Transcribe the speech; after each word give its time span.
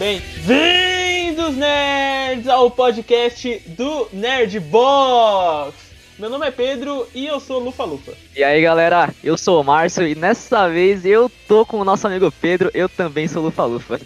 Bem-vindos, 0.00 1.58
nerds, 1.58 2.48
ao 2.48 2.70
podcast 2.70 3.58
do 3.66 4.08
Nerd 4.14 4.58
Box. 4.58 5.74
Meu 6.18 6.30
nome 6.30 6.46
é 6.46 6.50
Pedro 6.50 7.06
e 7.14 7.26
eu 7.26 7.38
sou 7.38 7.58
Lufa 7.58 7.84
Lufa. 7.84 8.14
E 8.34 8.42
aí, 8.42 8.62
galera, 8.62 9.14
eu 9.22 9.36
sou 9.36 9.60
o 9.60 9.62
Márcio 9.62 10.08
e 10.08 10.14
nessa 10.14 10.70
vez 10.70 11.04
eu 11.04 11.30
tô 11.46 11.66
com 11.66 11.78
o 11.78 11.84
nosso 11.84 12.06
amigo 12.06 12.32
Pedro, 12.32 12.70
eu 12.72 12.88
também 12.88 13.28
sou 13.28 13.42
Lufa 13.42 13.62
Lufa. 13.66 14.00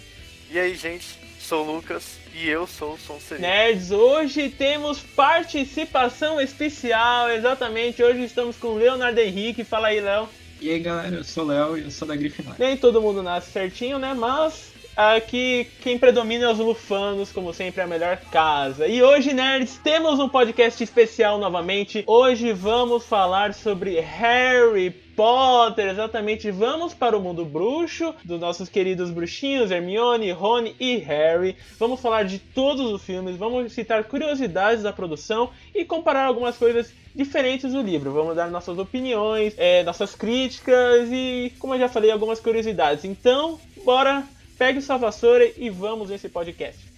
E 0.51 0.59
aí, 0.59 0.75
gente, 0.75 1.17
sou 1.39 1.65
o 1.65 1.75
Lucas 1.75 2.17
e 2.35 2.45
eu 2.49 2.67
sou 2.67 2.95
o 2.95 2.99
Sonserino. 2.99 3.47
Nerds, 3.47 3.91
hoje 3.91 4.49
temos 4.49 4.99
participação 4.99 6.41
especial, 6.41 7.29
exatamente. 7.29 8.03
Hoje 8.03 8.21
estamos 8.25 8.57
com 8.57 8.67
o 8.67 8.77
Leonardo 8.77 9.21
Henrique. 9.21 9.63
Fala 9.63 9.87
aí, 9.87 10.01
Léo. 10.01 10.27
E 10.59 10.69
aí, 10.71 10.79
galera, 10.79 11.15
eu 11.15 11.23
sou 11.23 11.45
o 11.45 11.47
Léo 11.47 11.77
e 11.77 11.83
eu 11.83 11.91
sou 11.91 12.05
da 12.05 12.17
Grifinória. 12.17 12.57
Nem 12.59 12.75
todo 12.75 13.01
mundo 13.01 13.23
nasce 13.23 13.49
certinho, 13.49 13.97
né? 13.97 14.13
Mas 14.13 14.74
aqui 14.95 15.67
quem 15.81 15.97
predomina 15.97 16.45
é 16.45 16.51
os 16.51 16.59
lufanos, 16.59 17.31
como 17.31 17.53
sempre, 17.53 17.81
é 17.81 17.83
a 17.83 17.87
melhor 17.87 18.17
casa. 18.31 18.87
E 18.87 19.03
hoje, 19.03 19.33
nerds, 19.33 19.77
temos 19.83 20.19
um 20.19 20.29
podcast 20.29 20.81
especial 20.83 21.37
novamente. 21.37 22.03
Hoje 22.07 22.53
vamos 22.53 23.05
falar 23.05 23.53
sobre 23.53 23.99
Harry 23.99 24.91
Potter, 25.15 25.89
exatamente. 25.89 26.51
Vamos 26.51 26.93
para 26.93 27.17
o 27.17 27.21
mundo 27.21 27.45
bruxo, 27.45 28.13
dos 28.23 28.39
nossos 28.39 28.69
queridos 28.69 29.09
bruxinhos, 29.11 29.71
Hermione, 29.71 30.31
Rony 30.31 30.75
e 30.79 30.97
Harry. 30.97 31.55
Vamos 31.77 31.99
falar 31.99 32.23
de 32.23 32.39
todos 32.39 32.91
os 32.91 33.03
filmes, 33.03 33.35
vamos 33.35 33.73
citar 33.73 34.03
curiosidades 34.05 34.83
da 34.83 34.93
produção 34.93 35.49
e 35.73 35.83
comparar 35.85 36.25
algumas 36.25 36.57
coisas 36.57 36.93
diferentes 37.13 37.71
do 37.71 37.81
livro. 37.81 38.11
Vamos 38.11 38.35
dar 38.35 38.49
nossas 38.49 38.77
opiniões, 38.77 39.53
é, 39.57 39.83
nossas 39.83 40.15
críticas 40.15 41.07
e, 41.11 41.53
como 41.59 41.73
eu 41.73 41.79
já 41.79 41.87
falei, 41.87 42.11
algumas 42.11 42.39
curiosidades. 42.39 43.05
Então, 43.05 43.57
bora, 43.85 44.23
pegue 44.57 44.81
sua 44.81 44.97
vassoura 44.97 45.51
e 45.57 45.69
vamos 45.69 46.09
nesse 46.09 46.29
podcast. 46.29 46.94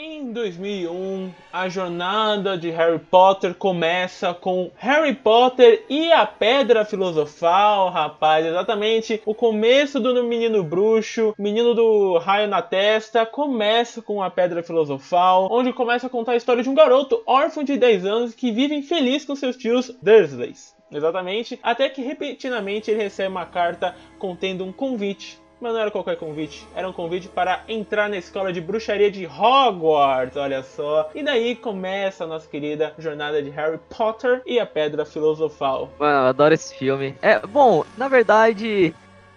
Em 0.00 0.32
2001, 0.32 1.34
a 1.52 1.68
jornada 1.68 2.56
de 2.56 2.70
Harry 2.70 3.00
Potter 3.00 3.52
começa 3.52 4.32
com 4.32 4.70
Harry 4.76 5.12
Potter 5.12 5.84
e 5.90 6.12
a 6.12 6.24
Pedra 6.24 6.84
Filosofal, 6.84 7.90
rapaz, 7.90 8.46
exatamente. 8.46 9.20
O 9.26 9.34
começo 9.34 9.98
do 9.98 10.22
Menino 10.22 10.62
Bruxo, 10.62 11.34
Menino 11.36 11.74
do 11.74 12.16
Raio 12.18 12.46
na 12.46 12.62
Testa, 12.62 13.26
começa 13.26 14.00
com 14.00 14.22
a 14.22 14.30
Pedra 14.30 14.62
Filosofal, 14.62 15.48
onde 15.50 15.72
começa 15.72 16.06
a 16.06 16.10
contar 16.10 16.30
a 16.30 16.36
história 16.36 16.62
de 16.62 16.70
um 16.70 16.74
garoto 16.74 17.20
órfão 17.26 17.64
de 17.64 17.76
10 17.76 18.06
anos 18.06 18.34
que 18.36 18.52
vive 18.52 18.80
feliz 18.82 19.24
com 19.24 19.34
seus 19.34 19.56
tios 19.56 19.90
Dursleys. 20.00 20.76
Exatamente, 20.92 21.58
até 21.60 21.88
que 21.88 22.02
repentinamente 22.02 22.88
ele 22.88 23.02
recebe 23.02 23.32
uma 23.32 23.46
carta 23.46 23.96
contendo 24.16 24.64
um 24.64 24.72
convite 24.72 25.40
mas 25.60 25.72
não 25.72 25.80
era 25.80 25.90
qualquer 25.90 26.16
convite, 26.16 26.66
era 26.74 26.88
um 26.88 26.92
convite 26.92 27.28
para 27.28 27.62
entrar 27.68 28.08
na 28.08 28.16
escola 28.16 28.52
de 28.52 28.60
bruxaria 28.60 29.10
de 29.10 29.26
Hogwarts, 29.26 30.36
olha 30.36 30.62
só. 30.62 31.10
E 31.14 31.22
daí 31.22 31.54
começa 31.56 32.24
a 32.24 32.26
nossa 32.26 32.48
querida 32.48 32.94
jornada 32.98 33.42
de 33.42 33.50
Harry 33.50 33.78
Potter 33.96 34.42
e 34.46 34.58
a 34.58 34.66
Pedra 34.66 35.04
Filosofal. 35.04 35.90
Mano, 35.98 36.24
eu 36.24 36.28
adoro 36.28 36.54
esse 36.54 36.74
filme. 36.74 37.14
É, 37.20 37.38
bom, 37.40 37.84
na 37.96 38.08
verdade, 38.08 38.94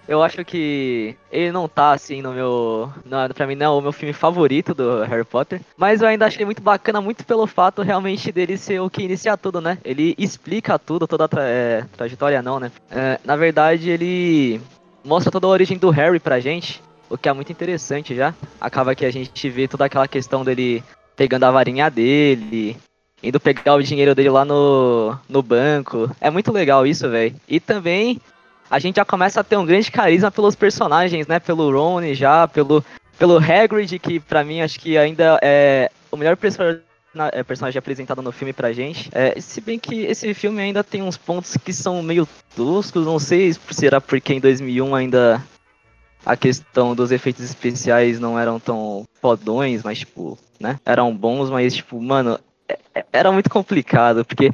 eu 0.07 0.21
acho 0.21 0.43
que 0.43 1.15
ele 1.31 1.51
não 1.51 1.67
tá 1.67 1.91
assim 1.93 2.21
no 2.21 2.33
meu. 2.33 2.91
Não, 3.05 3.29
pra 3.29 3.47
mim 3.47 3.55
não 3.55 3.65
é 3.65 3.69
o 3.69 3.81
meu 3.81 3.91
filme 3.91 4.13
favorito 4.13 4.73
do 4.73 5.03
Harry 5.03 5.23
Potter. 5.23 5.61
Mas 5.77 6.01
eu 6.01 6.07
ainda 6.07 6.25
achei 6.25 6.43
muito 6.45 6.61
bacana, 6.61 6.99
muito 6.99 7.25
pelo 7.25 7.47
fato 7.47 7.81
realmente 7.81 8.31
dele 8.31 8.57
ser 8.57 8.81
o 8.81 8.89
que 8.89 9.03
inicia 9.03 9.37
tudo, 9.37 9.61
né? 9.61 9.77
Ele 9.83 10.15
explica 10.17 10.77
tudo, 10.77 11.07
toda 11.07 11.25
a 11.25 11.27
tra 11.27 11.43
é, 11.43 11.85
trajetória, 11.95 12.41
não, 12.41 12.59
né? 12.59 12.71
É, 12.89 13.19
na 13.23 13.35
verdade, 13.35 13.89
ele 13.89 14.61
mostra 15.03 15.31
toda 15.31 15.47
a 15.47 15.49
origem 15.49 15.77
do 15.77 15.89
Harry 15.89 16.19
pra 16.19 16.39
gente, 16.39 16.81
o 17.09 17.17
que 17.17 17.27
é 17.27 17.33
muito 17.33 17.51
interessante 17.51 18.15
já. 18.15 18.33
Acaba 18.59 18.95
que 18.95 19.05
a 19.05 19.11
gente 19.11 19.49
vê 19.49 19.67
toda 19.67 19.85
aquela 19.85 20.07
questão 20.07 20.43
dele 20.43 20.83
pegando 21.15 21.43
a 21.43 21.51
varinha 21.51 21.89
dele, 21.89 22.77
indo 23.21 23.39
pegar 23.39 23.75
o 23.75 23.83
dinheiro 23.83 24.15
dele 24.15 24.29
lá 24.29 24.45
no, 24.45 25.17
no 25.27 25.41
banco. 25.43 26.09
É 26.19 26.29
muito 26.29 26.51
legal 26.51 26.85
isso, 26.87 27.09
velho. 27.09 27.35
E 27.47 27.59
também 27.59 28.19
a 28.69 28.79
gente 28.79 28.95
já 28.95 29.05
começa 29.05 29.41
a 29.41 29.43
ter 29.43 29.57
um 29.57 29.65
grande 29.65 29.91
carisma 29.91 30.31
pelos 30.31 30.55
personagens, 30.55 31.27
né? 31.27 31.39
Pelo 31.39 31.71
Ron 31.71 32.13
já, 32.13 32.47
pelo, 32.47 32.83
pelo 33.17 33.37
Hagrid, 33.37 33.99
que 33.99 34.19
pra 34.19 34.43
mim 34.43 34.61
acho 34.61 34.79
que 34.79 34.97
ainda 34.97 35.37
é 35.41 35.91
o 36.11 36.17
melhor 36.17 36.37
personagem 36.37 36.81
personagem 37.45 37.77
apresentado 37.77 38.21
no 38.21 38.31
filme 38.31 38.53
pra 38.53 38.71
gente. 38.71 39.09
É, 39.13 39.39
se 39.39 39.59
bem 39.61 39.77
que 39.77 40.01
esse 40.01 40.33
filme 40.33 40.61
ainda 40.61 40.83
tem 40.83 41.01
uns 41.01 41.17
pontos 41.17 41.57
que 41.57 41.73
são 41.73 42.01
meio 42.01 42.27
toscos, 42.55 43.05
não 43.05 43.19
sei 43.19 43.51
se 43.53 43.59
será 43.71 43.99
porque 43.99 44.33
em 44.33 44.39
2001 44.39 44.95
ainda 44.95 45.43
a 46.25 46.37
questão 46.37 46.95
dos 46.95 47.11
efeitos 47.11 47.43
especiais 47.43 48.19
não 48.19 48.37
eram 48.37 48.59
tão 48.59 49.05
fodões, 49.21 49.83
mas 49.83 49.99
tipo, 49.99 50.37
né? 50.59 50.79
Eram 50.85 51.15
bons, 51.15 51.49
mas 51.49 51.75
tipo, 51.75 52.01
mano, 52.01 52.39
é, 52.67 52.77
é, 52.95 53.05
era 53.11 53.31
muito 53.31 53.49
complicado, 53.49 54.23
porque 54.23 54.51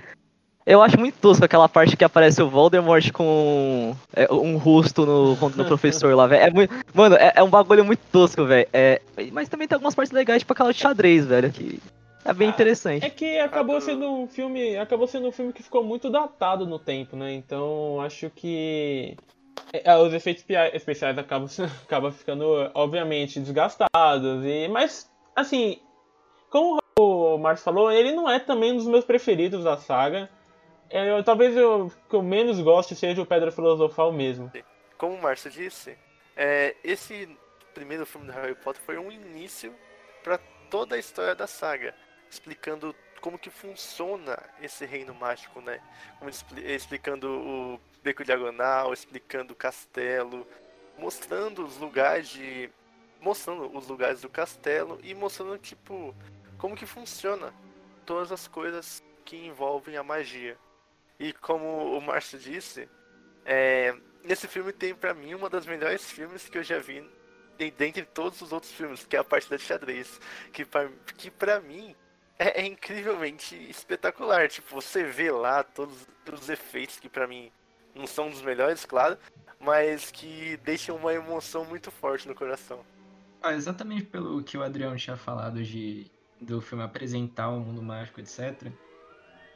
eu 0.65 0.81
acho 0.81 0.99
muito 0.99 1.15
tosco 1.19 1.45
aquela 1.45 1.69
parte 1.69 1.95
que 1.95 2.03
aparece 2.03 2.41
o 2.41 2.49
Voldemort 2.49 3.11
com 3.11 3.95
é, 4.13 4.31
um 4.33 4.57
rosto 4.57 5.05
no, 5.05 5.35
no 5.35 5.65
professor 5.65 6.13
lá, 6.13 6.27
velho. 6.27 6.43
É 6.43 6.49
muito, 6.51 6.73
mano, 6.93 7.15
é, 7.15 7.33
é, 7.35 7.43
um 7.43 7.49
bagulho 7.49 7.85
muito 7.85 8.01
tosco, 8.11 8.45
velho. 8.45 8.67
É, 8.73 9.01
mas 9.31 9.47
também 9.47 9.67
tem 9.67 9.75
algumas 9.75 9.95
partes 9.95 10.11
legais, 10.11 10.39
tipo 10.39 10.53
aquela 10.53 10.73
de 10.73 10.79
xadrez, 10.79 11.25
velho, 11.25 11.51
que 11.51 11.79
é 12.27 12.33
bem 12.33 12.49
ah, 12.49 12.51
interessante. 12.51 13.05
É 13.05 13.09
que 13.09 13.39
acabou 13.39 13.79
sendo 13.79 14.11
um 14.11 14.27
filme. 14.27 14.77
Acabou 14.77 15.07
sendo 15.07 15.29
um 15.29 15.31
filme 15.31 15.53
que 15.53 15.63
ficou 15.63 15.81
muito 15.81 16.09
datado 16.09 16.65
no 16.65 16.77
tempo, 16.77 17.15
né? 17.15 17.33
Então 17.33 18.01
acho 18.01 18.29
que. 18.29 19.15
É, 19.71 19.91
é, 19.91 19.97
os 19.97 20.13
efeitos 20.13 20.43
especiais 20.73 21.17
acabam, 21.17 21.47
acabam 21.83 22.11
ficando, 22.11 22.69
obviamente, 22.73 23.39
desgastados. 23.39 24.45
E, 24.45 24.67
mas, 24.67 25.09
assim, 25.33 25.79
como 26.49 26.79
o 26.99 27.37
Marcos 27.37 27.63
falou, 27.63 27.89
ele 27.89 28.11
não 28.11 28.29
é 28.29 28.39
também 28.39 28.73
um 28.73 28.77
dos 28.77 28.87
meus 28.87 29.05
preferidos 29.05 29.63
da 29.63 29.77
saga. 29.77 30.29
É, 30.89 31.09
eu, 31.09 31.23
talvez 31.23 31.55
o 31.57 31.89
que 32.09 32.15
eu 32.15 32.21
menos 32.21 32.59
goste 32.59 32.93
seja 32.93 33.21
o 33.21 33.25
Pedra 33.25 33.51
Filosofal 33.51 34.11
mesmo. 34.11 34.51
Como 34.97 35.15
o 35.15 35.21
Márcio 35.21 35.49
disse, 35.49 35.97
é, 36.35 36.75
esse 36.83 37.29
primeiro 37.73 38.05
filme 38.05 38.27
do 38.27 38.33
Harry 38.33 38.55
Potter 38.55 38.81
foi 38.81 38.97
um 38.97 39.11
início 39.11 39.73
para 40.23 40.39
toda 40.69 40.95
a 40.95 40.99
história 40.99 41.33
da 41.33 41.47
saga 41.47 41.93
explicando 42.29 42.95
como 43.21 43.37
que 43.37 43.49
funciona 43.49 44.37
esse 44.61 44.85
reino 44.85 45.13
mágico, 45.13 45.61
né? 45.61 45.81
Como 46.19 46.29
explicando 46.29 47.29
o 47.29 47.79
beco 48.03 48.23
diagonal, 48.23 48.93
explicando 48.93 49.53
o 49.53 49.55
castelo, 49.55 50.47
mostrando 50.97 51.65
os 51.65 51.77
lugares 51.77 52.29
de 52.29 52.69
mostrando 53.19 53.75
os 53.75 53.87
lugares 53.87 54.21
do 54.21 54.29
castelo 54.29 54.99
e 55.03 55.13
mostrando 55.15 55.57
tipo 55.57 56.15
como 56.57 56.75
que 56.75 56.85
funciona 56.85 57.53
todas 58.05 58.31
as 58.31 58.47
coisas 58.47 59.03
que 59.25 59.35
envolvem 59.35 59.97
a 59.97 60.03
magia. 60.03 60.57
E 61.19 61.33
como 61.33 61.97
o 61.97 62.01
Márcio 62.01 62.37
disse, 62.37 62.87
é, 63.43 63.95
esse 64.23 64.47
filme 64.47 64.71
tem 64.71 64.93
para 64.93 65.13
mim 65.13 65.33
uma 65.33 65.49
das 65.49 65.65
melhores 65.65 66.09
filmes 66.09 66.47
que 66.47 66.57
eu 66.57 66.63
já 66.63 66.79
vi 66.79 67.03
dentre 67.75 68.05
todos 68.05 68.39
os 68.41 68.53
outros 68.53 68.71
filmes, 68.71 69.03
que 69.05 69.15
é 69.15 69.19
a 69.19 69.23
parte 69.23 69.49
da 69.49 69.57
xadrez, 69.57 70.21
que 70.53 70.63
pra, 70.63 70.89
que 71.17 71.31
para 71.31 71.59
mim 71.59 71.95
é, 72.39 72.61
é, 72.61 72.65
incrivelmente 72.65 73.55
espetacular. 73.69 74.47
Tipo, 74.47 74.75
você 74.75 75.03
vê 75.03 75.31
lá 75.31 75.63
todos, 75.63 76.07
todos 76.25 76.43
os 76.43 76.49
efeitos 76.49 76.99
que 76.99 77.09
para 77.09 77.27
mim 77.27 77.51
não 77.95 78.05
são 78.05 78.29
dos 78.29 78.41
melhores, 78.41 78.85
claro, 78.85 79.17
mas 79.59 80.11
que 80.11 80.57
deixam 80.57 80.95
uma 80.95 81.13
emoção 81.13 81.65
muito 81.65 81.89
forte 81.89 82.27
no 82.27 82.35
coração. 82.35 82.85
Ah, 83.41 83.53
exatamente 83.53 84.05
pelo 84.05 84.43
que 84.43 84.57
o 84.57 84.63
Adriano 84.63 84.97
tinha 84.97 85.17
falado 85.17 85.63
de 85.63 86.09
do 86.39 86.61
filme 86.61 86.83
apresentar 86.83 87.49
o 87.49 87.59
mundo 87.59 87.81
mágico, 87.81 88.19
etc. 88.19 88.71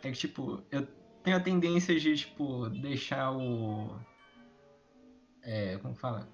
É 0.04 0.12
que, 0.12 0.18
tipo, 0.18 0.63
eu 0.72 0.88
tenho 1.24 1.38
a 1.38 1.39
tendência 1.39 2.00
de, 2.00 2.16
tipo, 2.16 2.69
deixar 2.69 3.31
o. 3.31 3.95
É, 5.44 5.77
como 5.77 5.95
fala? 5.95 6.27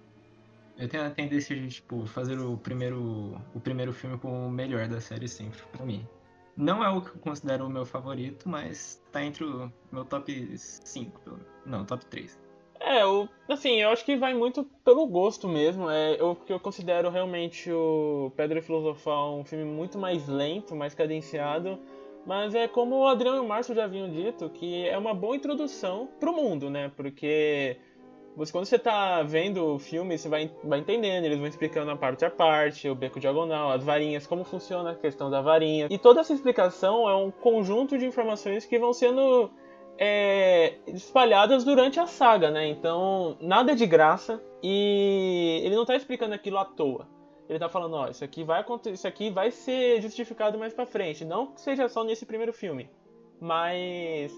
Eu 0.77 0.87
tenho 0.87 1.05
a 1.05 1.09
tendência 1.09 1.55
de, 1.55 1.67
tipo, 1.69 2.05
fazer 2.05 2.39
o 2.39 2.57
primeiro, 2.57 3.41
o 3.53 3.59
primeiro 3.59 3.91
filme 3.91 4.17
com 4.17 4.47
o 4.47 4.51
melhor 4.51 4.87
da 4.87 5.01
série 5.01 5.27
sempre, 5.27 5.61
pra 5.71 5.85
mim. 5.85 6.07
Não 6.57 6.83
é 6.83 6.89
o 6.89 7.01
que 7.01 7.09
eu 7.09 7.21
considero 7.21 7.65
o 7.65 7.69
meu 7.69 7.85
favorito, 7.85 8.49
mas 8.49 8.99
tá 9.11 9.23
entre 9.23 9.43
o 9.43 9.71
meu 9.91 10.03
top 10.03 10.57
5, 10.57 11.39
não, 11.65 11.85
top 11.85 12.03
3. 12.07 12.37
É, 12.79 13.05
o, 13.05 13.27
assim, 13.47 13.81
eu 13.81 13.89
acho 13.89 14.03
que 14.03 14.15
vai 14.15 14.33
muito 14.33 14.63
pelo 14.83 15.05
gosto 15.07 15.47
mesmo. 15.47 15.89
É, 15.89 16.19
eu, 16.19 16.37
eu 16.49 16.59
considero 16.59 17.09
realmente 17.09 17.71
o 17.71 18.31
Pedra 18.35 18.61
Filosofal 18.61 19.37
um 19.37 19.45
filme 19.45 19.65
muito 19.65 19.97
mais 19.97 20.27
lento, 20.27 20.75
mais 20.75 20.93
cadenciado. 20.95 21.79
Mas 22.25 22.53
é 22.53 22.67
como 22.67 22.97
o 22.97 23.07
Adriano 23.07 23.37
e 23.37 23.39
o 23.39 23.47
Márcio 23.47 23.73
já 23.73 23.85
haviam 23.85 24.09
dito, 24.09 24.49
que 24.49 24.85
é 24.85 24.97
uma 24.97 25.13
boa 25.13 25.35
introdução 25.35 26.09
pro 26.19 26.33
mundo, 26.33 26.69
né? 26.69 26.91
Porque 26.95 27.77
você, 28.37 28.51
quando 28.51 28.65
você 28.65 28.77
tá 28.77 29.23
vendo 29.23 29.65
o 29.65 29.79
filme, 29.79 30.17
você 30.17 30.29
vai, 30.29 30.51
vai 30.63 30.79
entendendo, 30.79 31.25
eles 31.25 31.39
vão 31.39 31.47
explicando 31.47 31.89
a 31.89 31.95
parte 31.95 32.23
a 32.23 32.29
parte, 32.29 32.87
o 32.87 32.93
beco 32.93 33.19
diagonal, 33.19 33.71
as 33.71 33.83
varinhas, 33.83 34.27
como 34.27 34.43
funciona 34.43 34.91
a 34.91 34.95
questão 34.95 35.29
da 35.29 35.41
varinha. 35.41 35.87
E 35.89 35.97
toda 35.97 36.21
essa 36.21 36.33
explicação 36.33 37.09
é 37.09 37.15
um 37.15 37.31
conjunto 37.31 37.97
de 37.97 38.05
informações 38.05 38.63
que 38.63 38.77
vão 38.77 38.93
sendo 38.93 39.49
é, 39.97 40.75
espalhadas 40.87 41.63
durante 41.63 41.99
a 41.99 42.05
saga, 42.05 42.51
né? 42.51 42.67
Então, 42.67 43.35
nada 43.41 43.75
de 43.75 43.87
graça 43.87 44.39
e 44.61 45.61
ele 45.63 45.75
não 45.75 45.85
tá 45.85 45.95
explicando 45.95 46.35
aquilo 46.35 46.59
à 46.59 46.65
toa 46.65 47.07
ele 47.49 47.59
tá 47.59 47.69
falando, 47.69 47.95
ó, 47.95 48.09
isso 48.09 48.23
aqui 48.23 48.43
vai 48.43 48.59
acontecer, 48.59 48.93
isso 48.93 49.07
aqui 49.07 49.29
vai 49.29 49.51
ser 49.51 50.01
justificado 50.01 50.57
mais 50.57 50.73
para 50.73 50.85
frente, 50.85 51.23
não 51.23 51.47
que 51.47 51.61
seja 51.61 51.87
só 51.87 52.03
nesse 52.03 52.25
primeiro 52.25 52.51
filme, 52.51 52.89
mas 53.39 54.33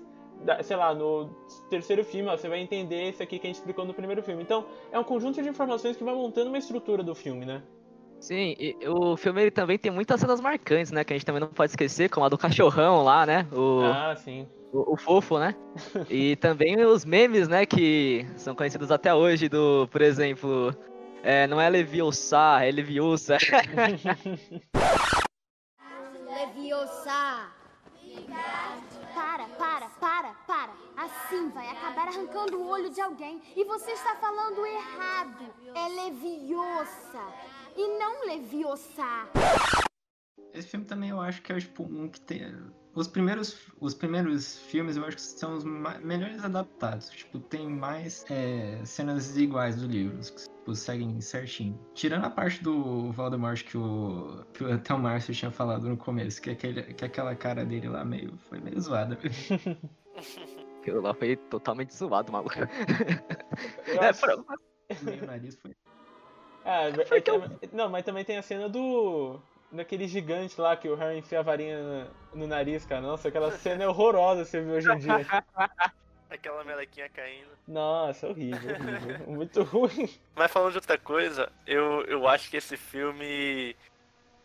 sei 0.64 0.78
lá, 0.78 0.94
no 0.94 1.30
terceiro 1.70 2.04
filme, 2.04 2.30
ó, 2.30 2.38
você 2.38 2.48
vai 2.48 2.60
entender 2.60 3.10
isso 3.10 3.22
aqui 3.22 3.40
que 3.40 3.48
a 3.48 3.50
gente 3.50 3.58
explicou 3.58 3.86
no 3.86 3.94
primeiro 3.94 4.22
filme. 4.24 4.42
Então, 4.42 4.66
é 4.92 5.00
um 5.00 5.04
conjunto 5.04 5.42
de 5.42 5.50
informações 5.50 5.98
que 5.98 6.04
vai 6.04 6.14
montando 6.14 6.50
uma 6.50 6.58
estrutura 6.58 7.04
do 7.04 7.14
filme, 7.14 7.46
né? 7.46 7.62
Sim, 8.20 8.56
e 8.60 8.76
o 8.86 9.16
filme 9.16 9.42
ele 9.42 9.52
também 9.52 9.78
tem 9.78 9.92
muitas 9.92 10.20
cenas 10.20 10.42
marcantes, 10.42 10.92
né? 10.92 11.04
Que 11.04 11.14
a 11.14 11.16
gente 11.16 11.26
também 11.26 11.40
não 11.40 11.48
pode 11.48 11.72
esquecer, 11.72 12.10
como 12.10 12.26
a 12.26 12.30
do 12.30 12.38
cachorrão 12.38 13.04
lá, 13.04 13.26
né? 13.26 13.48
O, 13.52 13.82
ah, 13.84 14.16
sim. 14.16 14.46
O, 14.74 14.94
o 14.94 14.98
fofo, 14.98 15.40
né? 15.40 15.56
e 16.10 16.36
também 16.36 16.84
os 16.84 17.06
memes, 17.06 17.48
né? 17.48 17.66
Que 17.66 18.26
são 18.36 18.54
conhecidos 18.54 18.92
até 18.92 19.14
hoje, 19.14 19.48
do, 19.48 19.88
por 19.90 20.02
exemplo, 20.02 20.76
é, 21.24 21.48
não 21.48 21.62
é 21.62 21.70
Leviosa, 21.70 22.64
é. 22.64 22.72
Leviosa. 22.72 23.38
Assim 31.30 31.50
vai 31.50 31.68
acabar 31.70 32.08
arrancando 32.08 32.58
o 32.58 32.68
olho 32.68 32.90
de 32.90 33.00
alguém. 33.00 33.40
E 33.56 33.64
você 33.64 33.92
está 33.92 34.16
falando 34.16 34.66
errado. 34.66 35.46
É 35.76 35.88
Leviosa. 35.88 37.22
E 37.78 38.00
não 38.00 38.26
Leviosa. 38.26 39.30
Esse 40.52 40.70
filme 40.70 40.88
também 40.88 41.12
eu 41.12 41.22
acho 41.22 41.44
que 41.44 41.54
é 41.54 41.60
tipo, 41.60 41.84
um 41.84 42.10
que 42.10 42.20
tem. 42.20 42.52
Os 42.96 43.08
primeiros, 43.08 43.68
os 43.80 43.94
primeiros 43.94 44.58
filmes 44.58 44.98
eu 44.98 45.06
acho 45.06 45.18
que 45.18 45.22
são 45.22 45.56
os 45.56 45.64
melhores 45.64 46.44
adaptados. 46.44 47.10
Tipo, 47.10 47.38
tem 47.38 47.70
mais 47.70 48.26
é, 48.32 48.84
cenas 48.84 49.38
iguais 49.38 49.76
do 49.76 49.86
livro, 49.86 50.18
que 50.18 50.48
tipo, 50.48 50.74
seguem 50.74 51.22
certinho. 51.22 51.80
Tirando 51.94 52.26
a 52.26 52.32
parte 52.32 52.64
do 52.64 53.12
Voldemort 53.12 53.64
que, 53.64 53.78
o, 53.78 54.44
que 54.52 54.66
até 54.66 54.96
o 54.96 54.98
Márcio 54.98 55.36
tinha 55.36 55.52
falado 55.52 55.88
no 55.88 55.96
começo, 55.96 56.42
que, 56.42 56.50
aquele, 56.50 56.82
que 56.82 57.06
aquela 57.06 57.36
cara 57.36 57.64
dele 57.64 57.88
lá 57.88 58.04
meio, 58.04 58.36
foi 58.50 58.60
meio 58.60 58.82
zoada. 58.82 59.16
Aquilo 60.82 61.02
lá 61.02 61.14
foi 61.14 61.36
totalmente 61.36 61.94
zoado, 61.94 62.32
maluco. 62.32 62.56
é, 63.88 64.14
pra... 64.14 64.38
Meio 65.02 65.26
nariz 65.26 65.56
foi. 65.56 65.76
Ah, 66.66 66.84
é, 66.84 66.90
é, 66.90 67.70
não, 67.72 67.90
mas 67.90 68.04
também 68.04 68.24
tem 68.24 68.38
a 68.38 68.42
cena 68.42 68.70
do 68.70 69.40
naquele 69.72 70.08
gigante 70.08 70.60
lá 70.60 70.76
que 70.76 70.90
o 70.90 70.96
Harry 70.96 71.20
enfia 71.20 71.40
a 71.40 71.44
varinha 71.44 71.78
no, 72.34 72.42
no 72.42 72.48
nariz, 72.48 72.86
cara. 72.86 73.02
Nossa, 73.02 73.28
aquela 73.28 73.52
cena 73.58 73.84
é 73.84 73.88
horrorosa 73.88 74.46
você 74.46 74.62
vê 74.62 74.72
hoje 74.72 74.92
em 74.92 74.98
dia. 74.98 75.26
Aquela 76.30 76.64
melequinha 76.64 77.10
caindo. 77.10 77.50
Nossa, 77.68 78.28
horrível, 78.28 78.76
horrível. 78.76 79.28
Muito 79.28 79.64
ruim. 79.64 80.08
Mas 80.36 80.52
falando 80.52 80.74
de 80.74 80.78
outra 80.78 80.96
coisa, 80.96 81.52
eu, 81.66 82.04
eu 82.06 82.28
acho 82.28 82.52
que 82.52 82.58
esse 82.58 82.78
filme 82.78 83.76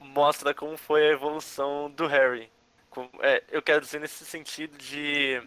mostra 0.00 0.54
como 0.54 0.78
foi 0.78 1.06
a 1.06 1.12
evolução 1.12 1.90
do 1.90 2.06
Harry. 2.06 2.50
é, 3.20 3.42
eu 3.50 3.60
quero 3.60 3.82
dizer 3.82 4.00
nesse 4.00 4.25
sentido 4.25 4.78
de. 4.78 5.42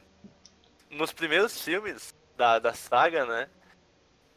Nos 0.89 1.11
primeiros 1.11 1.61
filmes 1.61 2.15
da, 2.35 2.59
da 2.59 2.73
saga, 2.73 3.25
né? 3.25 3.47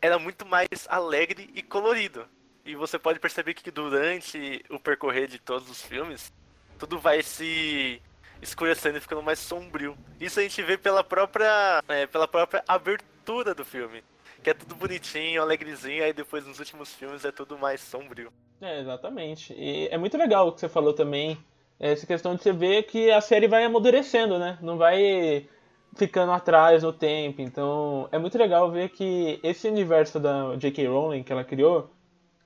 Era 0.02 0.18
muito 0.18 0.46
mais 0.46 0.68
alegre 0.88 1.50
e 1.54 1.62
colorido. 1.62 2.26
E 2.64 2.74
você 2.74 2.98
pode 2.98 3.18
perceber 3.18 3.54
que 3.54 3.70
durante 3.70 4.64
o 4.70 4.78
percorrer 4.78 5.26
de 5.26 5.38
todos 5.38 5.70
os 5.70 5.82
filmes, 5.82 6.32
tudo 6.78 6.98
vai 6.98 7.22
se 7.22 8.00
escurecendo 8.42 8.98
e 8.98 9.00
ficando 9.00 9.22
mais 9.22 9.38
sombrio. 9.38 9.96
Isso 10.18 10.40
a 10.40 10.42
gente 10.42 10.62
vê 10.62 10.76
pela 10.76 11.04
própria, 11.04 11.82
é, 11.88 12.06
pela 12.06 12.26
própria 12.26 12.64
abertura 12.66 13.54
do 13.54 13.64
filme. 13.64 14.02
Que 14.42 14.50
é 14.50 14.54
tudo 14.54 14.74
bonitinho, 14.74 15.42
alegrezinho, 15.42 16.02
aí 16.02 16.14
depois 16.14 16.46
nos 16.46 16.58
últimos 16.58 16.94
filmes 16.94 17.24
é 17.24 17.30
tudo 17.30 17.58
mais 17.58 17.80
sombrio. 17.80 18.32
É, 18.60 18.80
exatamente. 18.80 19.52
E 19.52 19.88
é 19.88 19.98
muito 19.98 20.16
legal 20.16 20.48
o 20.48 20.52
que 20.52 20.60
você 20.60 20.68
falou 20.68 20.94
também. 20.94 21.38
Essa 21.78 22.06
questão 22.06 22.34
de 22.34 22.42
você 22.42 22.52
ver 22.52 22.84
que 22.84 23.10
a 23.10 23.20
série 23.20 23.48
vai 23.48 23.64
amadurecendo, 23.64 24.38
né? 24.38 24.58
Não 24.60 24.76
vai 24.76 25.48
ficando 25.94 26.32
atrás 26.32 26.82
no 26.82 26.92
tempo. 26.92 27.40
Então 27.42 28.08
é 28.12 28.18
muito 28.18 28.36
legal 28.38 28.70
ver 28.70 28.90
que 28.90 29.38
esse 29.42 29.68
universo 29.68 30.18
da 30.18 30.56
J.K. 30.56 30.86
Rowling 30.86 31.22
que 31.22 31.32
ela 31.32 31.44
criou 31.44 31.90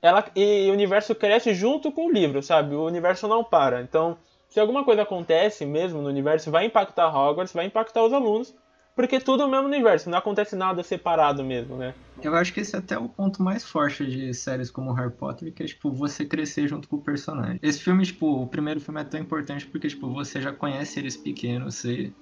ela, 0.04 0.22
e 0.36 0.68
o 0.68 0.72
universo 0.74 1.14
cresce 1.14 1.54
junto 1.54 1.90
com 1.90 2.08
o 2.08 2.12
livro, 2.12 2.42
sabe? 2.42 2.74
O 2.74 2.84
universo 2.84 3.26
não 3.26 3.42
para. 3.42 3.80
Então, 3.80 4.18
se 4.50 4.60
alguma 4.60 4.84
coisa 4.84 5.00
acontece 5.00 5.64
mesmo 5.64 6.02
no 6.02 6.08
universo, 6.08 6.50
vai 6.50 6.66
impactar 6.66 7.08
Hogwarts, 7.08 7.54
vai 7.54 7.64
impactar 7.64 8.04
os 8.04 8.12
alunos, 8.12 8.54
porque 8.94 9.18
tudo 9.18 9.42
é 9.42 9.46
o 9.46 9.50
mesmo 9.50 9.66
universo, 9.66 10.10
não 10.10 10.18
acontece 10.18 10.54
nada 10.54 10.82
separado 10.82 11.42
mesmo, 11.42 11.76
né? 11.76 11.94
Eu 12.22 12.34
acho 12.34 12.52
que 12.52 12.60
esse 12.60 12.76
é 12.76 12.78
até 12.78 12.98
o 12.98 13.08
ponto 13.08 13.42
mais 13.42 13.64
forte 13.64 14.06
de 14.06 14.34
séries 14.34 14.70
como 14.70 14.92
Harry 14.92 15.10
Potter, 15.10 15.52
que 15.52 15.62
é, 15.62 15.66
tipo, 15.66 15.90
você 15.90 16.26
crescer 16.26 16.68
junto 16.68 16.86
com 16.86 16.96
o 16.96 17.02
personagem. 17.02 17.58
Esse 17.62 17.80
filme, 17.80 18.04
tipo, 18.04 18.42
o 18.42 18.46
primeiro 18.46 18.80
filme 18.80 19.00
é 19.00 19.04
tão 19.04 19.18
importante 19.18 19.66
porque, 19.66 19.88
tipo, 19.88 20.12
você 20.12 20.38
já 20.38 20.52
conhece 20.52 21.00
eles 21.00 21.16
pequenos, 21.16 21.76
você 21.76 22.12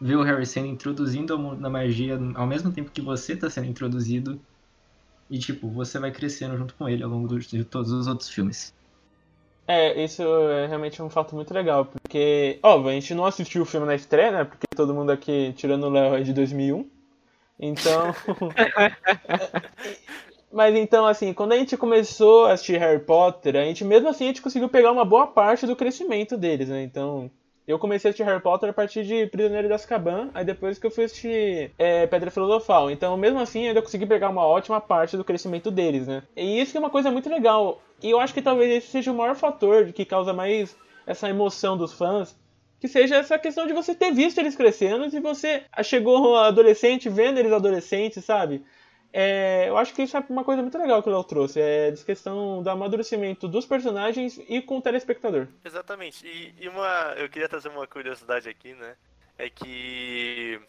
vê 0.00 0.14
o 0.14 0.22
Harry 0.22 0.46
sendo 0.46 0.68
introduzindo 0.68 1.32
ao 1.32 1.38
mundo 1.38 1.60
da 1.60 1.68
magia 1.68 2.18
ao 2.34 2.46
mesmo 2.46 2.72
tempo 2.72 2.90
que 2.90 3.00
você 3.00 3.32
está 3.32 3.50
sendo 3.50 3.68
introduzido 3.68 4.40
e, 5.30 5.38
tipo, 5.38 5.68
você 5.68 5.98
vai 5.98 6.10
crescendo 6.10 6.56
junto 6.56 6.74
com 6.74 6.88
ele 6.88 7.02
ao 7.02 7.10
longo 7.10 7.38
de 7.38 7.64
todos 7.64 7.92
os 7.92 8.06
outros 8.06 8.30
filmes. 8.30 8.74
É, 9.66 10.02
isso 10.02 10.22
é 10.22 10.66
realmente 10.66 11.02
um 11.02 11.10
fato 11.10 11.34
muito 11.34 11.52
legal, 11.52 11.84
porque, 11.84 12.58
óbvio, 12.62 12.90
a 12.90 12.94
gente 12.94 13.14
não 13.14 13.26
assistiu 13.26 13.62
o 13.62 13.66
filme 13.66 13.86
na 13.86 13.94
estreia, 13.94 14.30
né? 14.30 14.44
Porque 14.44 14.66
todo 14.74 14.94
mundo 14.94 15.10
aqui, 15.10 15.52
tirando 15.54 15.84
o 15.84 15.90
Léo, 15.90 16.14
é 16.14 16.22
de 16.22 16.32
2001. 16.32 16.88
Então. 17.60 18.14
Mas 20.50 20.74
então, 20.74 21.06
assim, 21.06 21.34
quando 21.34 21.52
a 21.52 21.56
gente 21.56 21.76
começou 21.76 22.46
a 22.46 22.52
assistir 22.52 22.78
Harry 22.78 23.00
Potter, 23.00 23.56
a 23.56 23.64
gente 23.64 23.84
mesmo 23.84 24.08
assim 24.08 24.24
a 24.24 24.28
gente 24.28 24.40
conseguiu 24.40 24.70
pegar 24.70 24.90
uma 24.90 25.04
boa 25.04 25.26
parte 25.26 25.66
do 25.66 25.76
crescimento 25.76 26.38
deles, 26.38 26.70
né? 26.70 26.82
Então, 26.82 27.30
eu 27.68 27.78
comecei 27.78 28.08
a 28.08 28.10
assistir 28.10 28.24
Harry 28.24 28.40
Potter 28.40 28.70
a 28.70 28.72
partir 28.72 29.04
de 29.04 29.26
Prisioneiro 29.26 29.68
de 29.68 29.74
Azkaban, 29.74 30.30
aí 30.32 30.42
depois 30.42 30.78
que 30.78 30.86
eu 30.86 30.90
fui 30.90 31.04
assistir 31.04 31.70
é, 31.78 32.06
Pedra 32.06 32.30
Filosofal. 32.30 32.90
Então, 32.90 33.14
mesmo 33.18 33.38
assim, 33.38 33.64
eu 33.64 33.68
ainda 33.68 33.82
consegui 33.82 34.06
pegar 34.06 34.30
uma 34.30 34.46
ótima 34.46 34.80
parte 34.80 35.18
do 35.18 35.24
crescimento 35.24 35.70
deles, 35.70 36.06
né? 36.06 36.22
E 36.34 36.60
isso 36.60 36.74
é 36.74 36.80
uma 36.80 36.88
coisa 36.88 37.10
muito 37.10 37.28
legal. 37.28 37.82
E 38.02 38.08
eu 38.08 38.18
acho 38.18 38.32
que 38.32 38.40
talvez 38.40 38.72
esse 38.72 38.86
seja 38.90 39.12
o 39.12 39.14
maior 39.14 39.36
fator 39.36 39.92
que 39.92 40.06
causa 40.06 40.32
mais 40.32 40.74
essa 41.06 41.28
emoção 41.28 41.76
dos 41.76 41.92
fãs, 41.92 42.34
que 42.80 42.88
seja 42.88 43.16
essa 43.16 43.38
questão 43.38 43.66
de 43.66 43.74
você 43.74 43.94
ter 43.94 44.12
visto 44.12 44.38
eles 44.38 44.56
crescendo 44.56 45.14
e 45.14 45.20
você 45.20 45.64
chegou 45.82 46.36
adolescente 46.36 47.10
vendo 47.10 47.38
eles 47.38 47.52
adolescentes, 47.52 48.24
sabe? 48.24 48.62
É, 49.12 49.68
eu 49.68 49.76
acho 49.76 49.94
que 49.94 50.02
isso 50.02 50.16
é 50.16 50.24
uma 50.28 50.44
coisa 50.44 50.60
muito 50.60 50.76
legal 50.76 51.02
que 51.02 51.08
o 51.08 51.12
Léo 51.12 51.24
trouxe, 51.24 51.60
é 51.60 51.88
a 51.88 52.04
questão 52.04 52.62
do 52.62 52.68
amadurecimento 52.68 53.48
dos 53.48 53.64
personagens 53.64 54.38
e 54.48 54.60
com 54.60 54.78
o 54.78 54.82
telespectador. 54.82 55.48
Exatamente. 55.64 56.26
E, 56.26 56.54
e, 56.58 56.68
uma, 56.68 57.14
eu 57.16 57.28
queria 57.28 57.48
trazer 57.48 57.68
uma 57.68 57.86
curiosidade 57.86 58.48
aqui, 58.48 58.74
né? 58.74 58.96
É 59.38 59.48
que 59.48 60.60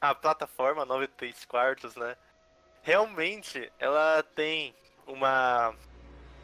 a 0.00 0.14
plataforma 0.14 0.84
93 0.84 1.44
quartos, 1.46 1.96
né? 1.96 2.16
Realmente, 2.82 3.72
ela 3.78 4.22
tem 4.34 4.74
uma 5.06 5.74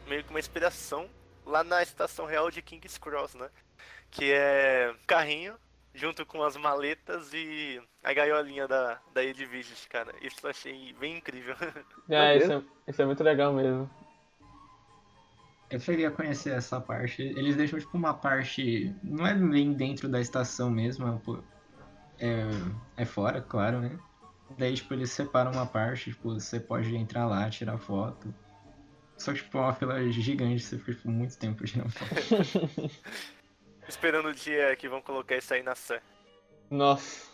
meio 0.07 0.23
que 0.23 0.29
uma 0.31 0.39
inspiração 0.39 1.07
lá 1.45 1.63
na 1.63 1.83
estação 1.83 2.25
real 2.25 2.49
de 2.49 2.61
King's 2.61 2.97
Cross, 2.97 3.35
né? 3.35 3.49
Que 4.09 4.33
é 4.33 4.93
carrinho 5.05 5.55
junto 5.93 6.25
com 6.25 6.43
as 6.43 6.55
maletas 6.55 7.33
e 7.33 7.81
a 8.03 8.13
gaiolinha 8.13 8.67
da, 8.67 8.99
da 9.13 9.23
Edviges, 9.23 9.85
cara. 9.89 10.13
Isso 10.21 10.37
eu 10.43 10.49
achei 10.49 10.93
bem 10.99 11.17
incrível. 11.17 11.55
É, 12.09 12.37
isso 12.37 12.51
é, 12.51 12.61
isso 12.87 13.01
é 13.01 13.05
muito 13.05 13.23
legal 13.23 13.53
mesmo. 13.53 13.89
Eu 15.69 15.79
cheguei 15.79 16.05
a 16.05 16.11
conhecer 16.11 16.51
essa 16.51 16.81
parte. 16.81 17.21
Eles 17.21 17.55
deixam 17.55 17.79
tipo 17.79 17.95
uma 17.97 18.13
parte. 18.13 18.93
Não 19.01 19.25
é 19.25 19.33
bem 19.33 19.71
dentro 19.71 20.09
da 20.09 20.19
estação 20.19 20.69
mesmo, 20.69 21.07
é, 22.19 22.25
é, 22.25 22.47
é 22.97 23.05
fora, 23.05 23.41
claro, 23.41 23.79
né? 23.79 23.97
Daí, 24.57 24.73
tipo, 24.73 24.93
eles 24.93 25.11
separam 25.11 25.51
uma 25.51 25.65
parte, 25.65 26.11
tipo, 26.11 26.33
você 26.33 26.59
pode 26.59 26.93
entrar 26.93 27.25
lá, 27.25 27.49
tirar 27.49 27.77
foto. 27.77 28.33
Só 29.17 29.31
que, 29.31 29.39
tipo, 29.39 29.57
é 29.57 29.61
uma 29.61 29.73
fila 29.73 30.11
gigante, 30.11 30.61
você 30.61 30.77
fica, 30.77 30.93
tipo, 30.93 31.09
muito 31.09 31.37
tempo 31.37 31.63
tirando 31.63 31.91
foto. 31.91 32.11
Esperando 33.87 34.29
o 34.29 34.33
dia 34.33 34.75
que 34.75 34.87
vão 34.87 35.01
colocar 35.01 35.35
isso 35.35 35.53
aí 35.53 35.63
na 35.63 35.75
Sam. 35.75 35.99
Nossa. 36.69 37.29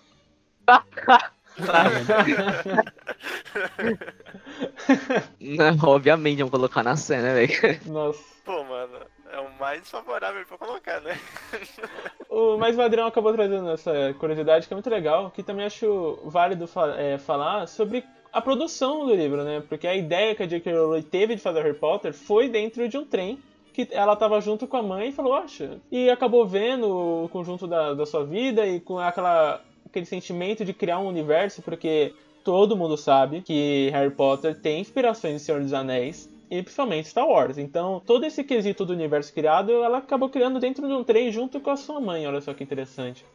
Não, 5.39 5.77
obviamente 5.83 6.41
vão 6.41 6.49
colocar 6.49 6.83
na 6.83 6.95
cena, 6.95 7.33
velho. 7.33 7.79
Nossa. 7.85 8.37
Pô, 8.45 8.63
mano, 8.63 8.99
é 9.31 9.39
o 9.39 9.51
mais 9.59 9.81
desfavorável 9.81 10.45
pra 10.45 10.57
colocar, 10.57 11.01
né? 11.01 11.19
O, 12.29 12.57
mas 12.57 12.77
o 12.77 12.81
Adriano 12.81 13.07
acabou 13.07 13.33
trazendo 13.33 13.69
essa 13.71 14.13
curiosidade 14.19 14.67
que 14.67 14.73
é 14.73 14.75
muito 14.75 14.89
legal, 14.89 15.31
que 15.31 15.41
também 15.41 15.65
acho 15.65 16.19
válido 16.25 16.67
fa 16.67 16.93
é, 16.95 17.17
falar 17.17 17.67
sobre 17.67 18.03
a 18.31 18.41
produção 18.41 19.07
do 19.07 19.15
livro, 19.15 19.43
né? 19.43 19.63
Porque 19.67 19.87
a 19.87 19.95
ideia 19.95 20.35
que 20.35 20.43
a 20.43 20.45
J.K. 20.45 20.71
Rowling 20.71 21.01
teve 21.01 21.35
de 21.35 21.41
fazer 21.41 21.63
Harry 21.63 21.73
Potter 21.73 22.13
foi 22.13 22.49
dentro 22.49 22.87
de 22.87 22.97
um 22.97 23.05
trem 23.05 23.41
que 23.77 23.87
ela 23.91 24.13
estava 24.13 24.41
junto 24.41 24.65
com 24.65 24.75
a 24.75 24.81
mãe 24.81 25.09
e 25.09 25.11
falou, 25.11 25.35
acha, 25.35 25.79
e 25.91 26.09
acabou 26.09 26.47
vendo 26.47 26.87
o 27.25 27.29
conjunto 27.29 27.67
da, 27.67 27.93
da 27.93 28.07
sua 28.07 28.25
vida 28.25 28.65
e 28.65 28.79
com 28.79 28.97
aquela, 28.97 29.61
aquele 29.85 30.05
sentimento 30.07 30.65
de 30.65 30.73
criar 30.73 30.97
um 30.97 31.07
universo, 31.07 31.61
porque 31.61 32.11
todo 32.43 32.75
mundo 32.75 32.97
sabe 32.97 33.41
que 33.41 33.91
Harry 33.91 34.09
Potter 34.09 34.59
tem 34.59 34.81
inspirações 34.81 35.35
em 35.35 35.39
Senhor 35.39 35.61
dos 35.61 35.73
Anéis, 35.73 36.27
e 36.49 36.63
principalmente 36.63 37.09
Star 37.09 37.27
Wars. 37.27 37.57
Então, 37.57 38.01
todo 38.03 38.25
esse 38.25 38.43
quesito 38.43 38.83
do 38.83 38.93
universo 38.93 39.31
criado, 39.31 39.71
ela 39.83 39.99
acabou 39.99 40.29
criando 40.29 40.59
dentro 40.59 40.87
de 40.87 40.93
um 40.93 41.03
trem 41.03 41.31
junto 41.31 41.59
com 41.59 41.69
a 41.69 41.75
sua 41.75 41.99
mãe. 41.99 42.25
Olha 42.25 42.41
só 42.41 42.53
que 42.53 42.63
interessante. 42.63 43.25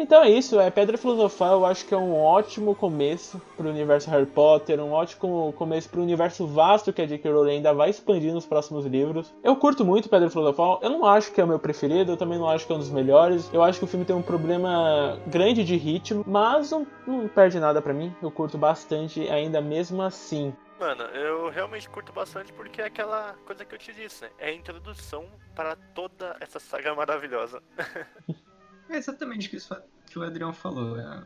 Então 0.00 0.22
é 0.22 0.30
isso, 0.30 0.60
é 0.60 0.70
Pedra 0.70 0.96
Filosofal, 0.96 1.54
eu 1.54 1.66
acho 1.66 1.84
que 1.84 1.92
é 1.92 1.96
um 1.96 2.14
ótimo 2.14 2.72
começo 2.72 3.42
para 3.56 3.66
o 3.66 3.70
universo 3.70 4.08
Harry 4.10 4.26
Potter, 4.26 4.78
um 4.78 4.92
ótimo 4.92 5.52
começo 5.54 5.88
para 5.88 6.00
universo 6.00 6.46
vasto 6.46 6.92
que 6.92 7.02
a 7.02 7.06
J.K. 7.06 7.28
Rowling 7.32 7.56
ainda 7.56 7.74
vai 7.74 7.90
expandir 7.90 8.32
nos 8.32 8.46
próximos 8.46 8.86
livros. 8.86 9.34
Eu 9.42 9.56
curto 9.56 9.84
muito 9.84 10.08
Pedra 10.08 10.30
Filosofal, 10.30 10.78
eu 10.82 10.90
não 10.90 11.04
acho 11.04 11.32
que 11.32 11.40
é 11.40 11.44
o 11.44 11.48
meu 11.48 11.58
preferido, 11.58 12.12
eu 12.12 12.16
também 12.16 12.38
não 12.38 12.48
acho 12.48 12.64
que 12.64 12.72
é 12.72 12.76
um 12.76 12.78
dos 12.78 12.90
melhores. 12.90 13.50
Eu 13.52 13.62
acho 13.62 13.80
que 13.80 13.84
o 13.84 13.88
filme 13.88 14.04
tem 14.04 14.14
um 14.14 14.22
problema 14.22 15.18
grande 15.26 15.64
de 15.64 15.76
ritmo, 15.76 16.24
mas 16.26 16.70
não, 16.70 16.86
não 17.04 17.26
perde 17.26 17.58
nada 17.58 17.82
para 17.82 17.92
mim. 17.92 18.14
Eu 18.22 18.30
curto 18.30 18.56
bastante 18.56 19.28
ainda 19.28 19.60
mesmo 19.60 20.00
assim. 20.00 20.54
Mano, 20.78 21.02
eu 21.06 21.50
realmente 21.50 21.88
curto 21.88 22.12
bastante 22.12 22.52
porque 22.52 22.80
é 22.80 22.84
aquela 22.84 23.34
coisa 23.44 23.64
que 23.64 23.74
eu 23.74 23.78
te 23.78 23.92
disse, 23.92 24.22
né? 24.22 24.30
É 24.38 24.50
a 24.50 24.54
introdução 24.54 25.26
para 25.56 25.74
toda 25.92 26.36
essa 26.40 26.60
saga 26.60 26.94
maravilhosa. 26.94 27.60
É 28.88 28.96
exatamente 28.96 29.54
isso 29.54 29.76
que 30.06 30.18
o 30.18 30.22
Adriano 30.22 30.52
falou. 30.52 30.98
É, 30.98 31.22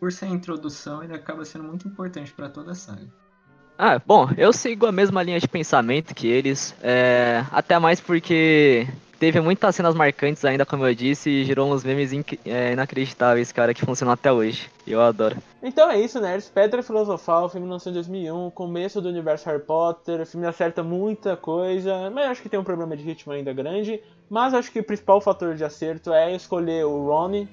por 0.00 0.10
ser 0.12 0.26
a 0.26 0.28
introdução, 0.28 1.02
ele 1.02 1.14
acaba 1.14 1.44
sendo 1.44 1.64
muito 1.64 1.86
importante 1.86 2.32
para 2.32 2.48
toda 2.48 2.72
a 2.72 2.74
saga. 2.74 3.06
Ah, 3.78 4.00
bom, 4.04 4.28
eu 4.36 4.52
sigo 4.52 4.86
a 4.86 4.92
mesma 4.92 5.22
linha 5.22 5.40
de 5.40 5.48
pensamento 5.48 6.14
que 6.14 6.26
eles, 6.26 6.74
é, 6.82 7.44
até 7.50 7.78
mais 7.78 8.00
porque 8.00 8.86
teve 9.18 9.40
muitas 9.40 9.74
cenas 9.74 9.94
marcantes 9.94 10.44
ainda, 10.44 10.66
como 10.66 10.86
eu 10.86 10.94
disse, 10.94 11.30
e 11.30 11.44
gerou 11.44 11.72
uns 11.72 11.82
memes 11.82 12.12
é, 12.44 12.72
inacreditáveis, 12.72 13.52
cara, 13.52 13.72
que 13.72 13.84
funcionam 13.84 14.12
até 14.12 14.32
hoje. 14.32 14.70
Eu 14.86 15.00
adoro. 15.00 15.36
Então 15.62 15.88
é 15.88 16.00
isso, 16.00 16.20
nerds. 16.20 16.48
Pedra 16.48 16.82
Filosofal, 16.82 17.48
filme 17.48 17.68
lançado 17.68 17.92
em 17.92 17.94
2001, 17.94 18.50
começo 18.50 19.00
do 19.00 19.08
universo 19.08 19.48
Harry 19.48 19.62
Potter. 19.62 20.20
O 20.20 20.26
filme 20.26 20.44
acerta 20.44 20.82
muita 20.82 21.36
coisa, 21.36 22.10
mas 22.10 22.30
acho 22.30 22.42
que 22.42 22.48
tem 22.48 22.58
um 22.58 22.64
problema 22.64 22.96
de 22.96 23.04
ritmo 23.04 23.32
ainda 23.32 23.52
grande. 23.52 24.02
Mas 24.28 24.54
acho 24.54 24.72
que 24.72 24.80
o 24.80 24.84
principal 24.84 25.20
fator 25.20 25.54
de 25.54 25.62
acerto 25.62 26.12
é 26.12 26.34
escolher 26.34 26.84
o 26.84 27.06
Ron, 27.06 27.46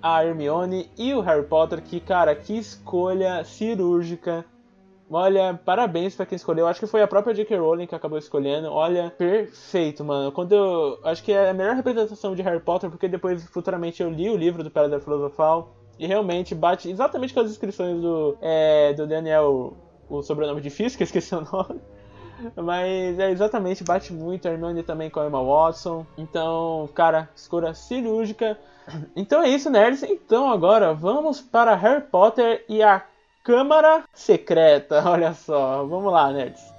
a 0.00 0.24
Hermione 0.24 0.88
e 0.96 1.12
o 1.12 1.20
Harry 1.20 1.42
Potter, 1.42 1.82
que, 1.82 1.98
cara, 1.98 2.36
que 2.36 2.56
escolha 2.56 3.42
cirúrgica. 3.42 4.44
Olha, 5.10 5.58
parabéns 5.64 6.14
pra 6.14 6.24
quem 6.24 6.36
escolheu. 6.36 6.68
Acho 6.68 6.78
que 6.78 6.86
foi 6.86 7.02
a 7.02 7.08
própria 7.08 7.34
J.K. 7.34 7.58
Rowling 7.58 7.86
que 7.88 7.94
acabou 7.96 8.18
escolhendo. 8.18 8.68
Olha, 8.70 9.10
perfeito, 9.10 10.04
mano. 10.04 10.30
Quando 10.30 10.52
eu. 10.52 10.98
Acho 11.02 11.22
que 11.22 11.32
é 11.32 11.50
a 11.50 11.54
melhor 11.54 11.74
representação 11.74 12.34
de 12.34 12.42
Harry 12.42 12.60
Potter, 12.60 12.90
porque 12.90 13.08
depois, 13.08 13.44
futuramente, 13.46 14.02
eu 14.02 14.10
li 14.10 14.30
o 14.30 14.36
livro 14.36 14.62
do 14.62 14.70
Pedra 14.70 15.00
Filosofal. 15.00 15.74
E 15.98 16.06
realmente 16.06 16.54
bate 16.54 16.90
exatamente 16.90 17.32
com 17.32 17.40
as 17.40 17.48
descrições 17.48 18.00
do, 18.00 18.36
é, 18.40 18.92
do 18.92 19.06
Daniel, 19.06 19.74
o 20.08 20.22
sobrenome 20.22 20.60
difícil, 20.60 20.96
que 20.96 21.02
eu 21.02 21.06
esqueci 21.06 21.34
o 21.34 21.40
nome. 21.40 21.80
Mas 22.54 23.18
é 23.18 23.30
exatamente, 23.30 23.82
bate 23.82 24.12
muito. 24.12 24.46
A 24.46 24.52
Hermione 24.52 24.82
também 24.82 25.08
com 25.08 25.20
a 25.20 25.26
Emma 25.26 25.42
Watson. 25.42 26.06
Então, 26.18 26.88
cara, 26.94 27.28
escolha 27.34 27.74
cirúrgica. 27.74 28.58
Então 29.14 29.42
é 29.42 29.48
isso, 29.48 29.70
nerds. 29.70 30.02
Então 30.02 30.50
agora 30.50 30.92
vamos 30.92 31.40
para 31.40 31.74
Harry 31.74 32.02
Potter 32.02 32.64
e 32.68 32.82
a 32.82 33.02
Câmara 33.42 34.04
Secreta. 34.12 35.02
Olha 35.08 35.32
só, 35.32 35.84
vamos 35.84 36.12
lá, 36.12 36.30
nerds. 36.32 36.75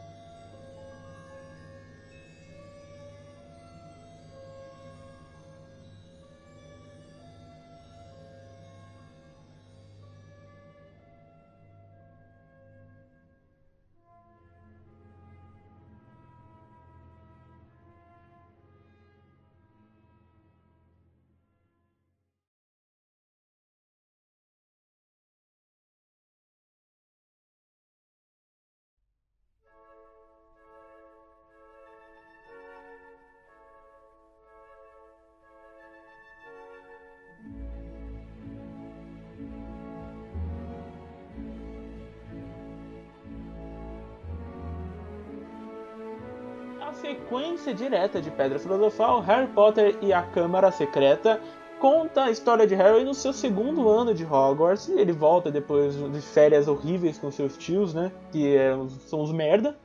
Sequência 47.68 47.74
direta 47.74 48.22
de 48.22 48.32
Pedra 48.32 48.60
Filosofal, 48.60 49.20
Harry 49.22 49.48
Potter 49.48 49.98
e 50.02 50.14
a 50.14 50.22
Câmara 50.22 50.72
Secreta, 50.72 51.42
conta 51.80 52.26
a 52.26 52.32
história 52.32 52.66
de 52.66 52.76
Harry 52.76 53.04
no 53.04 53.14
seu 53.14 53.34
segundo 53.34 53.90
ano 53.90 54.14
de 54.14 54.24
Hogwarts. 54.24 54.88
Ele 54.90 55.12
volta 55.12 55.52
depois 55.52 55.96
de 55.96 56.22
férias 56.22 56.68
horríveis 56.68 57.18
com 57.18 57.30
seus 57.30 57.58
tios, 57.58 57.94
né? 57.94 58.12
Que 58.32 58.56
é- 58.56 58.74
são 59.08 59.22
os 59.22 59.32
merda. 59.32 59.78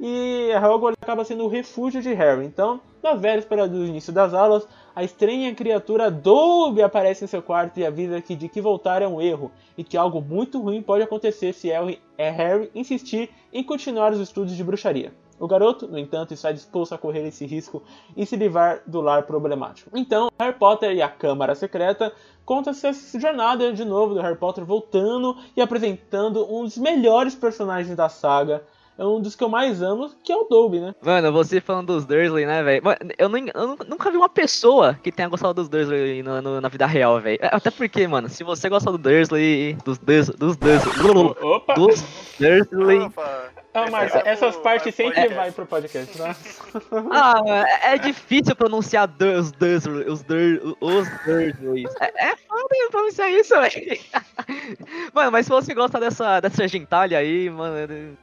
E 0.00 0.50
a 0.52 0.66
Hogwarts 0.66 0.96
acaba 1.02 1.24
sendo 1.24 1.44
o 1.44 1.48
refúgio 1.48 2.00
de 2.00 2.14
Harry. 2.14 2.46
Então, 2.46 2.80
na 3.02 3.14
véspera 3.14 3.68
do 3.68 3.84
início 3.84 4.12
das 4.12 4.32
aulas, 4.32 4.66
a 4.94 5.04
estranha 5.04 5.54
criatura 5.54 6.10
Dobby 6.10 6.82
aparece 6.82 7.24
em 7.24 7.28
seu 7.28 7.42
quarto 7.42 7.78
e 7.78 7.84
avisa 7.84 8.22
que 8.22 8.36
de 8.36 8.48
que 8.48 8.60
voltar 8.60 9.02
é 9.02 9.08
um 9.08 9.20
erro 9.20 9.50
e 9.76 9.84
que 9.84 9.96
algo 9.96 10.22
muito 10.22 10.60
ruim 10.60 10.80
pode 10.80 11.02
acontecer 11.02 11.52
se 11.52 11.68
Harry, 11.68 12.00
é 12.16 12.30
Harry 12.30 12.70
insistir 12.74 13.28
em 13.52 13.62
continuar 13.62 14.12
os 14.12 14.20
estudos 14.20 14.56
de 14.56 14.64
bruxaria. 14.64 15.12
O 15.40 15.46
garoto, 15.46 15.86
no 15.86 15.98
entanto, 15.98 16.34
está 16.34 16.50
disposto 16.52 16.94
a 16.94 16.98
correr 16.98 17.26
esse 17.26 17.46
risco 17.46 17.82
e 18.16 18.26
se 18.26 18.36
livrar 18.36 18.82
do 18.86 19.00
lar 19.00 19.22
problemático. 19.22 19.90
Então, 19.94 20.30
Harry 20.38 20.54
Potter 20.58 20.92
e 20.92 21.00
a 21.02 21.08
Câmara 21.08 21.54
Secreta 21.54 22.12
conta-se 22.44 22.86
essa 22.86 23.20
jornada 23.20 23.72
de 23.72 23.84
novo 23.84 24.14
do 24.14 24.20
Harry 24.20 24.36
Potter 24.36 24.64
voltando 24.64 25.36
e 25.56 25.60
apresentando 25.60 26.44
um 26.52 26.64
dos 26.64 26.76
melhores 26.78 27.34
personagens 27.34 27.94
da 27.96 28.08
saga. 28.08 28.62
É 28.96 29.06
um 29.06 29.20
dos 29.20 29.36
que 29.36 29.44
eu 29.44 29.48
mais 29.48 29.80
amo, 29.80 30.10
que 30.24 30.32
é 30.32 30.36
o 30.36 30.42
Dobby, 30.42 30.80
né? 30.80 30.92
Mano, 31.00 31.30
você 31.30 31.60
falando 31.60 31.86
dos 31.94 32.04
Dursley, 32.04 32.44
né, 32.44 32.64
velho? 32.64 32.82
Eu, 33.16 33.28
eu 33.28 33.28
nu- 33.28 33.78
nunca 33.88 34.10
vi 34.10 34.16
uma 34.16 34.28
pessoa 34.28 34.94
que 35.00 35.12
tenha 35.12 35.28
gostado 35.28 35.54
dos 35.54 35.68
Dursley 35.68 36.20
no- 36.20 36.42
no- 36.42 36.60
na 36.60 36.68
vida 36.68 36.84
real, 36.84 37.20
velho. 37.20 37.38
Até 37.42 37.70
porque, 37.70 38.08
mano, 38.08 38.28
se 38.28 38.42
você 38.42 38.68
gosta 38.68 38.90
do 38.90 38.98
Dursley, 38.98 39.74
dos 39.84 39.98
Dursley, 39.98 40.36
dos 40.36 40.56
Dursley, 40.56 41.36
Opa! 41.40 41.74
dos 41.74 42.04
Dursley... 42.40 42.98
Opa, 43.02 43.50
Ah, 43.74 43.90
Márcia, 43.90 44.22
vai 44.22 44.32
essas 44.32 44.56
partes 44.56 44.94
sempre 44.94 45.28
vai 45.28 45.52
pro 45.52 45.66
podcast, 45.66 46.18
né? 46.20 46.34
Ah, 47.12 47.40
é, 47.84 47.94
é 47.94 47.98
difícil 47.98 48.56
pronunciar 48.56 49.08
os 49.08 49.52
Dursley, 49.52 50.08
os 50.08 50.22
Dur- 50.22 50.76
os 50.80 51.08
Dursley. 51.24 51.84
É, 52.00 52.30
é 52.30 52.36
foda 52.36 52.68
pronunciar 52.90 53.30
isso, 53.30 53.54
velho. 53.54 54.00
Mano, 55.14 55.30
mas 55.32 55.46
se 55.46 55.50
você 55.50 55.74
gosta 55.74 56.00
dessa, 56.00 56.40
dessa 56.40 56.66
gentalha 56.66 57.18
aí, 57.18 57.48
mano... 57.50 58.16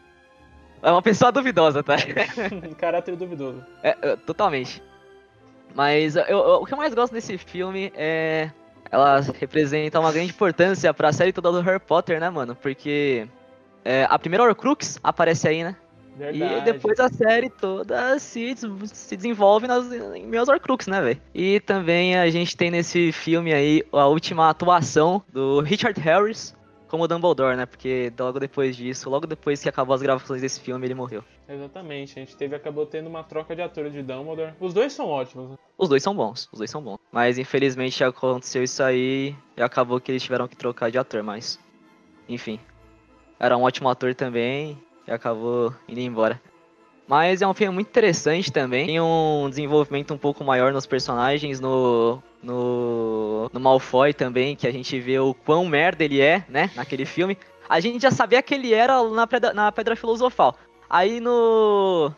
É 0.82 0.92
uma 0.92 1.02
pessoa 1.02 1.32
duvidosa, 1.32 1.82
tá? 1.82 1.96
Caráter 2.78 3.16
duvidoso. 3.16 3.64
É, 3.82 3.96
é, 4.02 4.16
totalmente. 4.18 4.84
Mas 5.74 6.16
eu- 6.16 6.24
eu- 6.24 6.62
o 6.62 6.66
que 6.66 6.74
eu 6.74 6.78
mais 6.78 6.94
gosto 6.94 7.14
desse 7.14 7.38
filme 7.38 7.92
é. 7.96 8.52
Ela 8.92 9.20
representa 9.40 10.00
uma 10.00 10.12
grande 10.12 10.30
importância 10.32 10.94
pra 10.94 11.12
série 11.12 11.34
toda 11.34 11.52
do 11.52 11.60
Harry 11.62 11.80
Potter, 11.80 12.20
né, 12.20 12.30
mano? 12.30 12.56
Porque 12.56 13.28
é, 13.86 14.06
a 14.10 14.18
primeira 14.20 14.44
Horcrux 14.44 15.00
aparece 15.04 15.48
aí, 15.48 15.64
né? 15.64 15.76
Verdade. 16.18 16.54
E 16.54 16.62
depois 16.62 17.00
a 17.00 17.10
série 17.10 17.50
toda 17.50 18.18
se, 18.20 18.56
se 18.86 19.16
desenvolve 19.18 19.68
nas, 19.68 19.92
em 19.92 20.26
meus 20.26 20.48
Horcrux, 20.48 20.88
né, 20.88 21.02
velho? 21.02 21.22
E 21.34 21.60
também 21.60 22.18
a 22.18 22.30
gente 22.30 22.56
tem 22.56 22.72
nesse 22.72 23.12
filme 23.12 23.54
aí 23.54 23.84
a 23.92 24.08
última 24.08 24.50
atuação 24.50 25.22
do 25.32 25.60
Richard 25.62 26.00
Harris 26.00 26.56
como 26.88 27.08
Dumbledore, 27.08 27.58
né? 27.58 27.66
Porque 27.66 28.12
logo 28.18 28.40
depois 28.40 28.76
disso, 28.78 29.10
logo 29.10 29.28
depois 29.28 29.62
que 29.62 29.68
acabou 29.68 29.94
as 29.94 30.02
gravações 30.02 30.42
desse 30.42 30.62
filme, 30.62 30.88
ele 30.88 30.94
morreu. 30.94 31.24
Exatamente, 31.48 32.18
a 32.18 32.24
gente 32.24 32.36
teve, 32.38 32.56
acabou 32.56 32.86
tendo 32.86 33.08
uma 33.08 33.24
troca 33.24 33.56
de 33.56 33.62
atores 33.62 33.92
de 33.92 34.02
Dumbledore. 34.02 34.54
Os 34.60 34.74
dois 34.74 34.94
são 34.94 35.08
ótimos. 35.08 35.52
né? 35.52 35.58
Os 35.78 35.90
dois 35.90 36.02
são 36.02 36.16
bons, 36.16 36.48
os 36.52 36.58
dois 36.60 36.72
são 36.72 36.82
bons. 36.82 36.98
Mas 37.12 37.38
infelizmente 37.38 38.02
aconteceu 38.04 38.64
isso 38.64 38.82
aí 38.82 39.36
e 39.58 39.62
acabou 39.62 40.00
que 40.00 40.12
eles 40.12 40.24
tiveram 40.24 40.48
que 40.48 40.56
trocar 40.56 40.90
de 40.90 40.98
ator, 40.98 41.22
mas. 41.22 41.60
Enfim. 42.30 42.60
Era 43.40 43.58
um 43.58 43.64
ótimo 43.64 43.90
ator 43.90 44.16
também 44.16 44.78
e 45.08 45.12
acabou 45.12 45.74
indo 45.88 46.00
embora. 46.00 46.42
Mas 47.08 47.42
é 47.42 47.48
um 47.48 47.54
filme 47.54 47.74
muito 47.74 47.88
interessante 47.88 48.52
também. 48.52 48.88
Tem 48.88 49.00
um 49.00 49.48
desenvolvimento 49.50 50.14
um 50.14 50.18
pouco 50.18 50.44
maior 50.44 50.74
nos 50.74 50.88
personagens, 50.88 51.60
no, 51.60 52.22
no, 52.42 53.50
no 53.54 53.60
Malfoy 53.60 54.14
também, 54.14 54.56
que 54.56 54.68
a 54.68 54.72
gente 54.72 55.00
vê 55.00 55.20
o 55.20 55.34
quão 55.34 55.66
merda 55.66 56.04
ele 56.04 56.20
é, 56.20 56.44
né, 56.50 56.72
naquele 56.76 57.06
filme. 57.06 57.38
A 57.70 57.80
gente 57.80 58.02
já 58.02 58.12
sabia 58.12 58.42
que 58.42 58.54
ele 58.54 58.74
era 58.74 59.04
na 59.04 59.28
Pedra, 59.28 59.54
na 59.54 59.72
pedra 59.72 59.96
Filosofal. 59.96 60.56
Aí 60.90 61.20
no. 61.20 62.12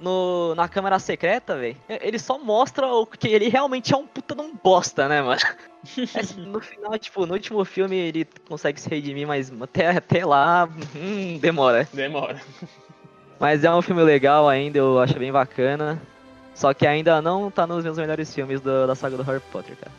No, 0.00 0.54
na 0.54 0.66
câmara 0.66 0.98
secreta, 0.98 1.56
velho, 1.56 1.76
ele 1.88 2.18
só 2.18 2.38
mostra 2.38 2.86
o 2.86 3.04
que 3.04 3.28
ele 3.28 3.48
realmente 3.48 3.92
é 3.92 3.96
um 3.96 4.06
puta 4.06 4.34
de 4.34 4.40
um 4.40 4.54
bosta, 4.54 5.06
né, 5.06 5.20
mano? 5.20 5.40
no 6.38 6.60
final, 6.60 6.98
tipo, 6.98 7.26
no 7.26 7.34
último 7.34 7.64
filme 7.66 7.96
ele 7.96 8.26
consegue 8.48 8.80
se 8.80 8.88
redimir, 8.88 9.26
mas 9.26 9.52
até, 9.60 9.88
até 9.90 10.24
lá, 10.24 10.68
hum, 10.96 11.38
demora. 11.38 11.86
Demora. 11.92 12.40
Mas 13.38 13.62
é 13.62 13.74
um 13.74 13.82
filme 13.82 14.02
legal 14.02 14.48
ainda, 14.48 14.78
eu 14.78 14.98
acho 14.98 15.18
bem 15.18 15.30
bacana. 15.30 16.00
Só 16.54 16.74
que 16.74 16.86
ainda 16.86 17.22
não 17.22 17.50
tá 17.50 17.66
nos 17.66 17.82
meus 17.82 17.96
melhores 17.96 18.34
filmes 18.34 18.60
do, 18.60 18.86
da 18.86 18.94
saga 18.94 19.16
do 19.16 19.22
Harry 19.22 19.42
Potter, 19.52 19.76
cara. 19.76 19.92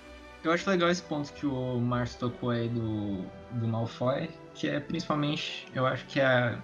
Eu 0.43 0.51
acho 0.51 0.69
legal 0.69 0.89
esse 0.89 1.01
ponto 1.01 1.31
que 1.33 1.45
o 1.45 1.79
Márcio 1.79 2.19
tocou 2.19 2.49
aí 2.49 2.67
do, 2.67 3.23
do 3.51 3.67
Malfoy, 3.67 4.29
que 4.53 4.67
é 4.67 4.79
principalmente, 4.79 5.67
eu 5.73 5.85
acho 5.85 6.05
que 6.05 6.19
é 6.19 6.55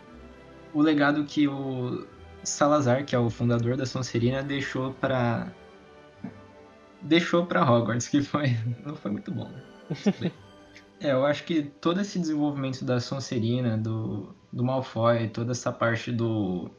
o 0.73 0.81
legado 0.81 1.23
que 1.25 1.47
o 1.47 2.05
Salazar, 2.47 3.05
que 3.05 3.15
é 3.15 3.19
o 3.19 3.29
fundador 3.29 3.75
da 3.75 3.85
Sonserina, 3.85 4.41
deixou 4.41 4.93
para 4.93 5.51
deixou 7.01 7.45
para 7.45 7.69
Hogwarts, 7.69 8.07
que 8.07 8.21
foi 8.21 8.57
não 8.85 8.95
foi 8.95 9.11
muito 9.11 9.31
bom. 9.31 9.49
Né? 9.49 10.31
é, 10.99 11.11
eu 11.11 11.25
acho 11.25 11.43
que 11.43 11.63
todo 11.63 12.01
esse 12.01 12.19
desenvolvimento 12.19 12.83
da 12.83 12.99
Sonserina, 12.99 13.77
do, 13.77 14.35
do 14.51 14.63
Malfoy, 14.63 15.27
toda 15.29 15.51
essa 15.51 15.71
parte 15.71 16.11
do 16.11 16.71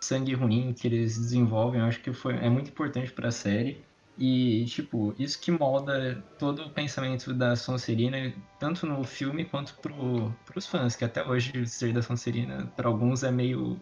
sangue 0.00 0.34
ruim 0.34 0.72
que 0.72 0.88
eles 0.88 1.16
desenvolvem, 1.16 1.80
eu 1.80 1.86
acho 1.86 2.00
que 2.00 2.12
foi 2.12 2.34
é 2.36 2.48
muito 2.48 2.70
importante 2.70 3.12
para 3.12 3.28
a 3.28 3.32
série. 3.32 3.84
E, 4.18 4.66
tipo, 4.66 5.14
isso 5.18 5.40
que 5.40 5.50
molda 5.50 6.22
todo 6.38 6.62
o 6.64 6.70
pensamento 6.70 7.32
da 7.32 7.56
Sonserina, 7.56 8.32
tanto 8.58 8.86
no 8.86 9.02
filme 9.04 9.44
quanto 9.44 9.74
pro, 9.78 10.30
pros 10.44 10.66
fãs, 10.66 10.94
que 10.94 11.04
até 11.04 11.26
hoje 11.26 11.66
ser 11.66 11.94
da 11.94 12.02
Sonserina, 12.02 12.70
para 12.76 12.88
alguns, 12.88 13.22
é 13.22 13.30
meio 13.30 13.80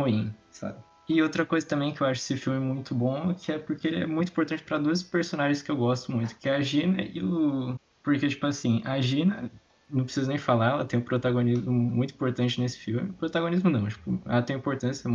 ruim, 0.00 0.34
sabe? 0.50 0.78
E 1.08 1.20
outra 1.22 1.44
coisa 1.44 1.66
também 1.66 1.92
que 1.92 2.00
eu 2.00 2.06
acho 2.06 2.20
esse 2.20 2.36
filme 2.36 2.60
muito 2.60 2.94
bom, 2.94 3.34
que 3.34 3.50
é 3.50 3.58
porque 3.58 3.88
ele 3.88 4.02
é 4.02 4.06
muito 4.06 4.30
importante 4.30 4.62
para 4.62 4.78
dois 4.78 5.02
personagens 5.02 5.60
que 5.60 5.70
eu 5.70 5.76
gosto 5.76 6.12
muito, 6.12 6.36
que 6.38 6.48
é 6.48 6.54
a 6.54 6.60
Gina 6.60 7.02
e 7.02 7.22
o... 7.22 7.74
Porque, 8.02 8.28
tipo 8.28 8.46
assim, 8.46 8.80
a 8.84 9.00
Gina, 9.00 9.50
não 9.90 10.04
preciso 10.04 10.28
nem 10.28 10.38
falar, 10.38 10.70
ela 10.70 10.84
tem 10.84 11.00
um 11.00 11.02
protagonismo 11.02 11.72
muito 11.72 12.14
importante 12.14 12.60
nesse 12.60 12.78
filme. 12.78 13.12
Protagonismo 13.12 13.68
não, 13.68 13.88
tipo, 13.88 14.22
ela 14.24 14.40
tem 14.40 14.56
importância 14.56 15.10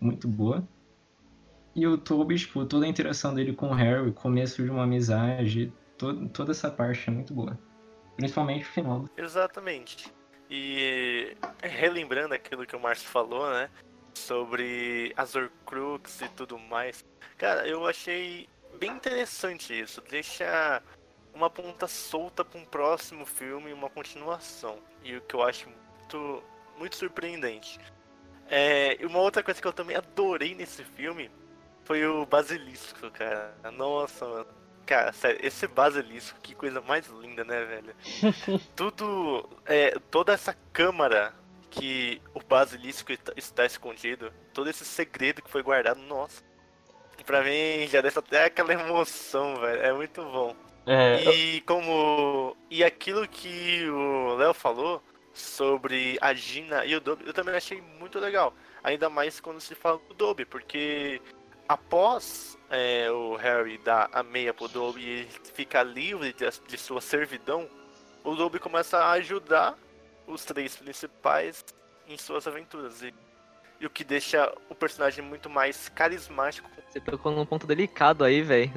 muito 0.00 0.28
boa. 0.28 0.66
E 1.74 1.86
o 1.86 1.98
Toby, 1.98 2.36
tipo, 2.36 2.64
toda 2.64 2.86
a 2.86 2.88
interação 2.88 3.34
dele 3.34 3.52
com 3.52 3.70
o 3.70 3.74
Harry, 3.74 4.08
o 4.08 4.12
começo 4.12 4.62
de 4.62 4.70
uma 4.70 4.84
amizade, 4.84 5.72
toda 6.32 6.52
essa 6.52 6.70
parte 6.70 7.08
é 7.08 7.12
muito 7.12 7.34
boa. 7.34 7.58
Principalmente 8.16 8.62
o 8.62 8.68
final. 8.68 9.08
Exatamente. 9.16 10.12
E 10.48 11.36
relembrando 11.62 12.34
aquilo 12.34 12.66
que 12.66 12.76
o 12.76 12.80
Márcio 12.80 13.08
falou, 13.08 13.50
né? 13.50 13.70
Sobre 14.14 15.12
as 15.16 15.34
Horcrux 15.34 16.20
e 16.20 16.28
tudo 16.30 16.58
mais. 16.58 17.04
Cara, 17.38 17.66
eu 17.66 17.86
achei 17.86 18.48
bem 18.78 18.90
interessante 18.90 19.78
isso. 19.78 20.02
Deixa 20.08 20.82
uma 21.34 21.48
ponta 21.48 21.86
solta 21.86 22.44
para 22.44 22.60
um 22.60 22.64
próximo 22.64 23.24
filme, 23.24 23.72
uma 23.72 23.90
continuação. 23.90 24.78
E 25.02 25.16
o 25.16 25.20
que 25.22 25.34
eu 25.34 25.42
acho 25.42 25.68
muito, 25.68 26.42
muito 26.78 26.96
surpreendente. 26.96 27.80
É, 28.48 29.00
e 29.00 29.06
uma 29.06 29.18
outra 29.18 29.42
coisa 29.42 29.60
que 29.60 29.66
eu 29.66 29.72
também 29.72 29.96
adorei 29.96 30.54
nesse 30.54 30.84
filme 30.84 31.30
foi 31.84 32.06
o 32.06 32.26
Basilisco, 32.26 33.10
cara. 33.10 33.54
Nossa, 33.72 34.26
mano. 34.26 34.46
Cara, 34.84 35.12
sério, 35.12 35.40
esse 35.42 35.66
basilisco, 35.68 36.40
que 36.40 36.54
coisa 36.54 36.80
mais 36.80 37.06
linda, 37.06 37.44
né, 37.44 37.64
velho? 37.64 37.94
Tudo. 38.74 39.48
É, 39.64 39.96
toda 40.10 40.32
essa 40.32 40.56
câmara 40.72 41.32
que 41.72 42.20
o 42.34 42.40
basilisco 42.40 43.12
está 43.34 43.64
escondido, 43.64 44.30
todo 44.52 44.68
esse 44.68 44.84
segredo 44.84 45.42
que 45.42 45.50
foi 45.50 45.62
guardado, 45.62 46.00
nossa. 46.02 46.42
Pra 47.24 47.42
mim 47.42 47.86
já 47.88 48.00
deixa 48.00 48.18
até 48.18 48.44
aquela 48.44 48.72
emoção, 48.72 49.56
velho. 49.56 49.80
É 49.80 49.92
muito 49.92 50.22
bom. 50.22 50.54
É, 50.86 51.22
e 51.24 51.60
como. 51.62 52.56
E 52.68 52.82
aquilo 52.82 53.26
que 53.26 53.88
o 53.88 54.34
Léo 54.34 54.52
falou 54.52 55.02
sobre 55.32 56.18
a 56.20 56.34
Gina 56.34 56.84
e 56.84 56.94
o 56.94 57.00
Dobby, 57.00 57.26
eu 57.26 57.32
também 57.32 57.54
achei 57.54 57.80
muito 57.80 58.18
legal. 58.18 58.52
Ainda 58.82 59.08
mais 59.08 59.40
quando 59.40 59.60
se 59.60 59.74
fala 59.74 60.00
do 60.08 60.14
Dobby, 60.14 60.44
porque 60.44 61.22
após 61.68 62.58
é, 62.68 63.10
o 63.10 63.36
Harry 63.36 63.78
dar 63.78 64.10
a 64.12 64.22
meia 64.22 64.52
pro 64.52 64.68
Dobby 64.68 65.00
e 65.00 65.08
ele 65.10 65.28
ficar 65.54 65.84
livre 65.84 66.32
de, 66.32 66.44
de, 66.66 66.76
sua 66.76 67.00
servidão, 67.00 67.68
o 68.24 68.34
Dobby 68.34 68.58
começa 68.58 68.98
a 68.98 69.12
ajudar 69.12 69.78
os 70.26 70.44
três 70.44 70.76
principais 70.76 71.64
em 72.08 72.16
suas 72.16 72.46
aventuras. 72.46 73.02
E, 73.02 73.14
e 73.80 73.86
o 73.86 73.90
que 73.90 74.04
deixa 74.04 74.52
o 74.68 74.74
personagem 74.74 75.24
muito 75.24 75.48
mais 75.50 75.88
carismático. 75.88 76.70
Você 76.88 77.00
tocou 77.00 77.32
num 77.32 77.46
ponto 77.46 77.66
delicado 77.66 78.24
aí, 78.24 78.42
velho, 78.42 78.72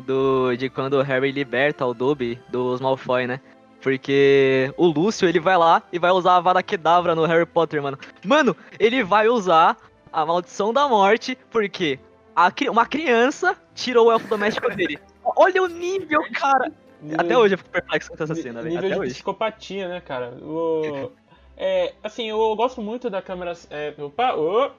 de 0.58 0.69
quando 0.69 0.93
o 0.93 1.01
Harry 1.01 1.31
liberta 1.31 1.86
o 1.86 1.93
Dobby 1.93 2.41
dos 2.49 2.79
Malfoy, 2.79 3.27
né? 3.27 3.41
Porque 3.81 4.73
o 4.77 4.88
Lúcio, 4.88 5.27
ele 5.27 5.39
vai 5.39 5.58
lá 5.58 5.84
e 5.91 5.99
vai 5.99 6.10
usar 6.12 6.38
a 6.38 6.39
vara 6.39 6.63
Kedavra 6.63 7.13
no 7.13 7.25
Harry 7.25 7.45
Potter, 7.45 7.84
mano. 7.84 7.99
Mano, 8.23 8.55
ele 8.79 9.03
vai 9.03 9.27
usar 9.27 9.77
a 10.12 10.25
maldição 10.25 10.73
da 10.73 10.88
morte, 10.88 11.38
porque 11.51 11.99
a, 12.36 12.51
uma 12.71 12.86
criança 12.86 13.55
tirou 13.75 14.08
o 14.08 14.12
elfo 14.12 14.27
doméstico 14.27 14.73
dele. 14.73 14.97
Olha 15.38 15.62
o 15.62 15.67
nível, 15.67 16.21
cara! 16.34 16.71
Até 17.17 17.38
hoje 17.38 17.53
eu 17.53 17.58
fico 17.58 17.69
perplexo 17.69 18.12
com 18.12 18.23
essa 18.23 18.34
cena, 18.34 18.62
velho. 18.62 18.75
Nível 18.75 18.88
Até 18.88 18.95
de 18.95 19.01
hoje. 19.01 19.13
psicopatia, 19.13 19.88
né, 19.88 20.01
cara? 20.01 20.31
O... 20.41 21.12
É, 21.58 21.94
assim, 22.04 22.30
eu 22.30 22.56
gosto 22.56 22.82
muito 22.82 23.10
da 23.10 23.22
câmera. 23.22 23.54
É, 23.70 23.94
opa, 23.98 24.36
oh, 24.36 24.72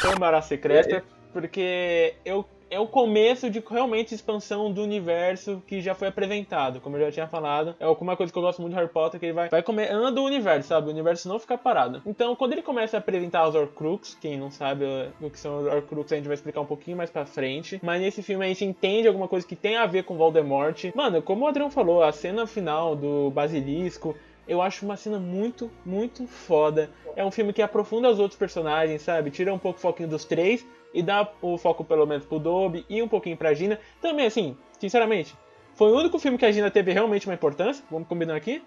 câmara 0.00 0.40
secreta, 0.42 1.04
porque 1.32 2.14
eu 2.24 2.44
é 2.74 2.80
o 2.80 2.88
começo 2.88 3.48
de 3.48 3.62
realmente 3.70 4.14
expansão 4.14 4.72
do 4.72 4.82
universo 4.82 5.62
que 5.66 5.80
já 5.80 5.94
foi 5.94 6.08
apresentado, 6.08 6.80
como 6.80 6.96
eu 6.96 7.06
já 7.06 7.12
tinha 7.12 7.28
falado. 7.28 7.74
É 7.78 7.86
uma 7.86 8.16
coisa 8.16 8.32
que 8.32 8.38
eu 8.38 8.42
gosto 8.42 8.60
muito 8.60 8.72
de 8.72 8.78
Harry 8.78 8.90
Potter, 8.90 9.20
que 9.20 9.26
ele 9.26 9.32
vai, 9.32 9.48
vai 9.48 9.62
comer, 9.62 9.92
anda 9.92 10.20
o 10.20 10.24
universo, 10.24 10.68
sabe? 10.68 10.88
O 10.88 10.90
universo 10.90 11.28
não 11.28 11.38
fica 11.38 11.56
parado. 11.56 12.02
Então, 12.04 12.34
quando 12.34 12.52
ele 12.52 12.62
começa 12.62 12.96
a 12.96 12.98
apresentar 12.98 13.48
os 13.48 13.54
Horcrux, 13.54 14.16
quem 14.20 14.36
não 14.36 14.50
sabe 14.50 14.84
o 15.20 15.30
que 15.30 15.38
são 15.38 15.60
os 15.60 15.66
Horcrux, 15.66 16.12
a 16.12 16.16
gente 16.16 16.26
vai 16.26 16.34
explicar 16.34 16.60
um 16.62 16.66
pouquinho 16.66 16.96
mais 16.96 17.10
pra 17.10 17.24
frente. 17.24 17.78
Mas 17.82 18.00
nesse 18.00 18.22
filme 18.22 18.44
a 18.44 18.48
gente 18.48 18.64
entende 18.64 19.06
alguma 19.06 19.28
coisa 19.28 19.46
que 19.46 19.54
tem 19.54 19.76
a 19.76 19.86
ver 19.86 20.02
com 20.02 20.16
Voldemort. 20.16 20.90
Mano, 20.94 21.22
como 21.22 21.44
o 21.44 21.48
Adriano 21.48 21.70
falou, 21.70 22.02
a 22.02 22.10
cena 22.10 22.44
final 22.46 22.96
do 22.96 23.30
Basilisco, 23.30 24.16
eu 24.46 24.60
acho 24.60 24.84
uma 24.84 24.96
cena 24.96 25.18
muito, 25.18 25.70
muito 25.84 26.26
foda. 26.26 26.90
É 27.16 27.24
um 27.24 27.30
filme 27.30 27.52
que 27.52 27.62
aprofunda 27.62 28.10
os 28.10 28.18
outros 28.18 28.38
personagens, 28.38 29.02
sabe? 29.02 29.30
Tira 29.30 29.52
um 29.52 29.58
pouco 29.58 29.78
o 29.78 29.82
foquinho 29.82 30.08
dos 30.08 30.24
três 30.24 30.66
e 30.92 31.02
dá 31.02 31.28
o 31.40 31.56
foco 31.56 31.84
pelo 31.84 32.06
menos 32.06 32.24
pro 32.24 32.38
Dobby 32.38 32.84
e 32.88 33.02
um 33.02 33.08
pouquinho 33.08 33.36
pra 33.36 33.54
Gina. 33.54 33.78
Também, 34.00 34.26
assim, 34.26 34.56
sinceramente, 34.78 35.34
foi 35.74 35.90
o 35.90 35.98
único 35.98 36.18
filme 36.18 36.38
que 36.38 36.46
a 36.46 36.52
Gina 36.52 36.70
teve 36.70 36.92
realmente 36.92 37.26
uma 37.26 37.34
importância, 37.34 37.84
vamos 37.90 38.06
combinar 38.06 38.36
aqui, 38.36 38.62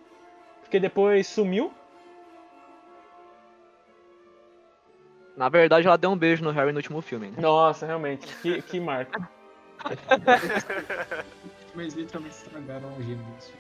porque 0.62 0.80
depois 0.80 1.28
sumiu. 1.28 1.72
Na 5.36 5.50
verdade, 5.50 5.86
ela 5.86 5.98
deu 5.98 6.10
um 6.10 6.18
beijo 6.18 6.44
no 6.44 6.52
Harry 6.52 6.72
no 6.72 6.80
último 6.80 7.02
filme. 7.02 7.28
Né? 7.28 7.38
Nossa, 7.40 7.86
realmente, 7.86 8.28
que, 8.42 8.62
que 8.64 8.80
marca. 8.80 9.30
Mas 11.76 11.94
literalmente 11.94 12.36
estragaram 12.36 12.92
o 12.98 13.04
gêmeos. 13.04 13.54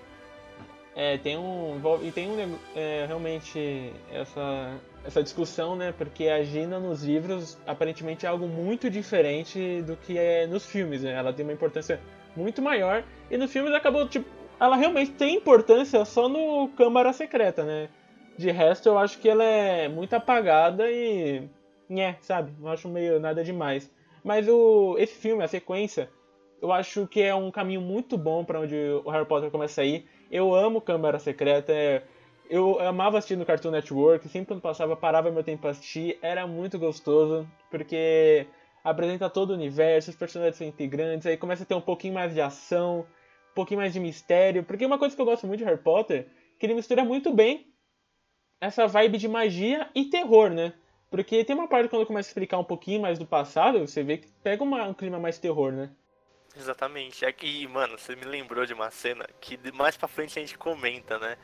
É, 1.00 1.16
tem 1.16 1.38
um. 1.38 1.80
E 2.02 2.12
tem 2.12 2.28
um 2.28 2.58
é, 2.76 3.06
realmente 3.06 3.94
essa, 4.12 4.80
essa 5.06 5.22
discussão, 5.22 5.76
né? 5.76 5.94
Porque 5.96 6.28
a 6.28 6.42
Gina 6.42 6.80
nos 6.80 7.04
livros 7.04 7.56
aparentemente 7.68 8.26
é 8.26 8.30
algo 8.30 8.48
muito 8.48 8.90
diferente 8.90 9.84
do 9.84 9.96
que 9.96 10.18
é 10.18 10.48
nos 10.48 10.66
filmes, 10.66 11.04
né? 11.04 11.12
Ela 11.12 11.32
tem 11.32 11.46
uma 11.46 11.54
importância 11.54 12.02
muito 12.36 12.64
maior. 12.64 13.04
E 13.30 13.38
nos 13.38 13.52
filmes 13.52 13.76
acabou, 13.76 14.08
tipo. 14.08 14.28
Ela 14.60 14.76
realmente 14.76 15.12
tem 15.12 15.36
importância 15.36 16.04
só 16.04 16.28
no 16.28 16.70
Câmara 16.70 17.14
Secreta, 17.14 17.64
né? 17.64 17.90
De 18.36 18.50
resto, 18.50 18.90
eu 18.90 18.98
acho 18.98 19.20
que 19.20 19.30
ela 19.30 19.44
é 19.44 19.88
muito 19.88 20.16
apagada 20.16 20.90
e. 20.90 21.48
Nhé, 21.88 22.18
sabe? 22.22 22.52
Não 22.60 22.70
acho 22.72 22.90
meio 22.90 23.20
nada 23.20 23.44
demais. 23.44 23.88
Mas 24.24 24.50
o, 24.50 24.96
esse 24.98 25.14
filme, 25.14 25.44
a 25.44 25.48
sequência, 25.48 26.10
eu 26.60 26.72
acho 26.72 27.06
que 27.06 27.22
é 27.22 27.36
um 27.36 27.52
caminho 27.52 27.82
muito 27.82 28.18
bom 28.18 28.44
para 28.44 28.60
onde 28.60 28.76
o 29.06 29.12
Harry 29.12 29.28
Potter 29.28 29.52
começa 29.52 29.82
a 29.82 29.86
ir 29.86 30.17
eu 30.32 30.54
amo 30.54 30.82
Câmara 30.82 31.20
Secreta. 31.20 31.74
É, 31.74 32.04
eu 32.50 32.80
amava 32.80 33.18
assistir 33.18 33.36
no 33.36 33.46
Cartoon 33.46 33.72
Network. 33.72 34.28
Sempre 34.30 34.48
quando 34.48 34.62
passava, 34.62 34.96
parava 34.96 35.32
meu 35.32 35.44
tempo 35.44 35.62
pra 35.62 35.72
assistir. 35.72 36.18
Era 36.22 36.48
muito 36.48 36.78
gostoso, 36.80 37.48
porque 37.70 38.48
apresenta 38.84 39.30
todo 39.30 39.52
o 39.52 39.54
universo, 39.54 40.10
os 40.10 40.16
personagens 40.16 40.56
são 40.58 40.68
integrantes. 40.68 41.28
Aí 41.28 41.38
começa 41.38 41.64
a 41.64 41.66
ter 41.66 41.76
um 41.76 41.82
pouquinho 41.82 42.14
mais 42.14 42.34
de 42.34 42.42
ação, 42.42 43.02
um 43.52 43.56
pouquinho 43.56 43.80
mais 43.80 43.94
de 43.94 44.00
mistério. 44.00 44.64
Porque 44.64 44.86
uma 44.86 45.00
coisa 45.00 45.16
que 45.16 45.22
eu 45.22 45.26
gosto 45.26 45.48
muito 45.48 45.60
de 45.60 45.66
Harry 45.66 45.82
Potter 45.82 46.28
que 46.60 46.66
ele 46.66 46.74
mistura 46.74 47.04
muito 47.04 47.34
bem 47.34 47.68
essa 48.60 48.88
vibe 48.88 49.18
de 49.18 49.28
magia 49.28 49.90
e 49.94 50.06
terror, 50.06 50.50
né? 50.50 50.74
Porque 51.10 51.44
tem 51.46 51.56
uma 51.56 51.68
parte 51.68 51.90
quando 51.90 52.06
começa 52.06 52.28
a 52.28 52.32
explicar 52.32 52.58
um 52.58 52.64
pouquinho 52.64 53.02
mais 53.02 53.18
do 53.20 53.26
passado, 53.26 53.80
você 53.80 54.04
vê 54.04 54.18
que 54.18 54.28
pega 54.44 54.64
uma, 54.64 54.84
um 54.88 54.94
clima 54.94 55.20
mais 55.20 55.38
terror, 55.38 55.72
né? 55.72 55.92
Exatamente. 56.58 57.26
É 57.26 57.32
que, 57.32 57.68
mano, 57.68 57.98
você 57.98 58.16
me 58.16 58.26
lembrou 58.26 58.66
de 58.66 58.74
uma 58.74 58.90
cena 58.92 59.26
que 59.40 59.60
mais 59.72 59.96
pra 59.96 60.08
frente 60.08 60.38
a 60.38 60.42
gente 60.42 60.58
comenta, 60.58 61.18
né? 61.18 61.38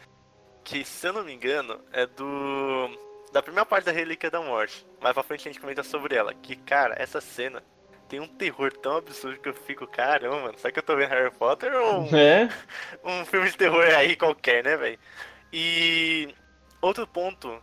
Que, 0.64 0.84
se 0.84 1.08
eu 1.08 1.14
não 1.14 1.24
me 1.24 1.34
engano, 1.34 1.80
é 1.92 2.06
do. 2.06 2.90
Da 3.32 3.42
primeira 3.42 3.66
parte 3.66 3.86
da 3.86 3.92
Relíquia 3.92 4.30
da 4.30 4.42
Morte. 4.42 4.86
Mais 5.02 5.14
pra 5.14 5.24
frente 5.24 5.48
a 5.48 5.52
gente 5.52 5.62
comenta 5.62 5.84
sobre 5.84 6.16
ela. 6.16 6.34
Que, 6.34 6.56
cara, 6.56 6.96
essa 6.98 7.20
cena 7.20 7.64
tem 8.08 8.20
um 8.20 8.28
terror 8.28 8.72
tão 8.72 8.98
absurdo 8.98 9.40
que 9.40 9.50
eu 9.50 9.54
fico, 9.54 9.88
caramba, 9.88 10.40
mano, 10.40 10.58
será 10.58 10.72
que 10.72 10.78
eu 10.78 10.84
tô 10.84 10.96
vendo 10.96 11.10
Harry 11.10 11.32
Potter 11.32 11.74
ou 11.74 12.02
um, 12.02 12.16
É? 12.16 12.48
um 13.04 13.26
filme 13.26 13.50
de 13.50 13.58
terror 13.58 13.84
aí 13.86 14.16
qualquer, 14.16 14.64
né, 14.64 14.78
velho? 14.78 15.00
E 15.52 16.34
outro 16.80 17.08
ponto 17.08 17.60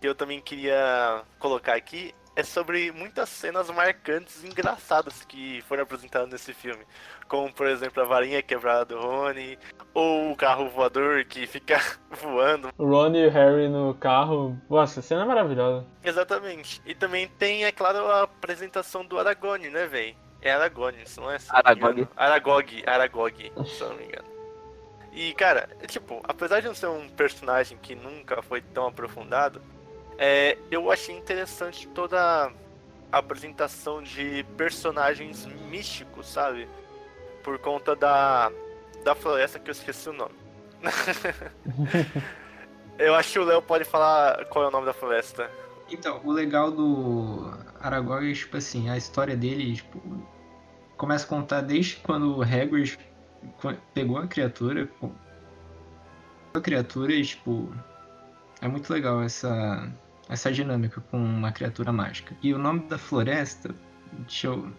que 0.00 0.06
eu 0.06 0.14
também 0.14 0.40
queria 0.40 1.24
colocar 1.38 1.74
aqui 1.74 2.14
é 2.36 2.42
sobre 2.42 2.92
muitas 2.92 3.30
cenas 3.30 3.70
marcantes 3.70 4.44
e 4.44 4.46
engraçadas 4.46 5.24
que 5.24 5.62
foram 5.62 5.84
apresentadas 5.84 6.28
nesse 6.28 6.52
filme. 6.52 6.84
Como, 7.26 7.50
por 7.50 7.66
exemplo, 7.66 8.02
a 8.02 8.06
varinha 8.06 8.42
quebrada 8.42 8.84
do 8.84 9.00
Rony, 9.00 9.58
ou 9.94 10.30
o 10.30 10.36
carro 10.36 10.68
voador 10.68 11.24
que 11.24 11.46
fica 11.46 11.80
voando. 12.20 12.70
O 12.76 12.84
Ron 12.84 13.14
e 13.14 13.26
o 13.26 13.30
Harry 13.30 13.68
no 13.68 13.94
carro. 13.94 14.60
Nossa, 14.68 15.00
a 15.00 15.02
cena 15.02 15.22
é 15.22 15.24
maravilhosa. 15.24 15.86
Exatamente. 16.04 16.82
E 16.84 16.94
também 16.94 17.26
tem, 17.26 17.64
é 17.64 17.72
claro, 17.72 18.06
a 18.06 18.24
apresentação 18.24 19.02
do 19.04 19.18
Aragorn, 19.18 19.70
né, 19.70 19.86
velho? 19.86 20.14
É 20.42 20.52
Aragorn, 20.52 21.02
isso 21.02 21.20
não 21.22 21.30
é? 21.30 21.38
me 21.38 21.44
Aragog. 21.48 22.08
Aragog, 22.14 22.84
Aragog, 22.86 23.52
se 23.64 23.80
eu 23.80 23.88
não 23.88 23.96
me 23.96 24.04
engano. 24.04 24.28
E, 25.10 25.32
cara, 25.32 25.70
é 25.80 25.86
tipo, 25.86 26.20
apesar 26.24 26.60
de 26.60 26.66
não 26.66 26.74
ser 26.74 26.88
um 26.88 27.08
personagem 27.08 27.78
que 27.78 27.94
nunca 27.94 28.42
foi 28.42 28.60
tão 28.60 28.86
aprofundado, 28.86 29.62
é, 30.18 30.56
eu 30.70 30.90
achei 30.90 31.16
interessante 31.16 31.86
toda 31.88 32.50
a 33.12 33.18
apresentação 33.18 34.02
de 34.02 34.44
personagens 34.56 35.46
místicos, 35.70 36.28
sabe? 36.28 36.68
Por 37.42 37.58
conta 37.58 37.94
da, 37.94 38.50
da 39.04 39.14
floresta 39.14 39.58
que 39.58 39.70
eu 39.70 39.72
esqueci 39.72 40.08
o 40.08 40.12
nome. 40.12 40.34
eu 42.98 43.14
acho 43.14 43.32
que 43.32 43.38
o 43.38 43.44
Léo 43.44 43.62
pode 43.62 43.84
falar 43.84 44.44
qual 44.46 44.64
é 44.64 44.68
o 44.68 44.70
nome 44.70 44.86
da 44.86 44.92
floresta. 44.92 45.50
Então, 45.90 46.20
o 46.24 46.32
legal 46.32 46.70
do 46.70 47.52
Aragorn 47.80 48.30
é, 48.30 48.34
tipo 48.34 48.56
assim, 48.56 48.90
a 48.90 48.96
história 48.96 49.36
dele, 49.36 49.76
tipo, 49.76 50.00
começa 50.96 51.24
a 51.24 51.28
contar 51.28 51.60
desde 51.60 51.96
quando 51.96 52.38
o 52.38 52.42
Hagrid 52.42 52.98
pegou 53.94 54.18
a 54.18 54.26
criatura, 54.26 54.88
co- 54.98 55.12
a 56.54 56.60
criatura 56.60 57.12
e, 57.12 57.24
tipo, 57.24 57.72
é 58.60 58.66
muito 58.66 58.92
legal 58.92 59.22
essa, 59.22 59.88
essa 60.28 60.50
dinâmica 60.50 61.00
com 61.10 61.18
uma 61.18 61.52
criatura 61.52 61.92
mágica. 61.92 62.36
E 62.42 62.52
o 62.52 62.58
nome 62.58 62.80
da 62.88 62.98
floresta, 62.98 63.74
deixa 64.12 64.48
eu... 64.48 64.72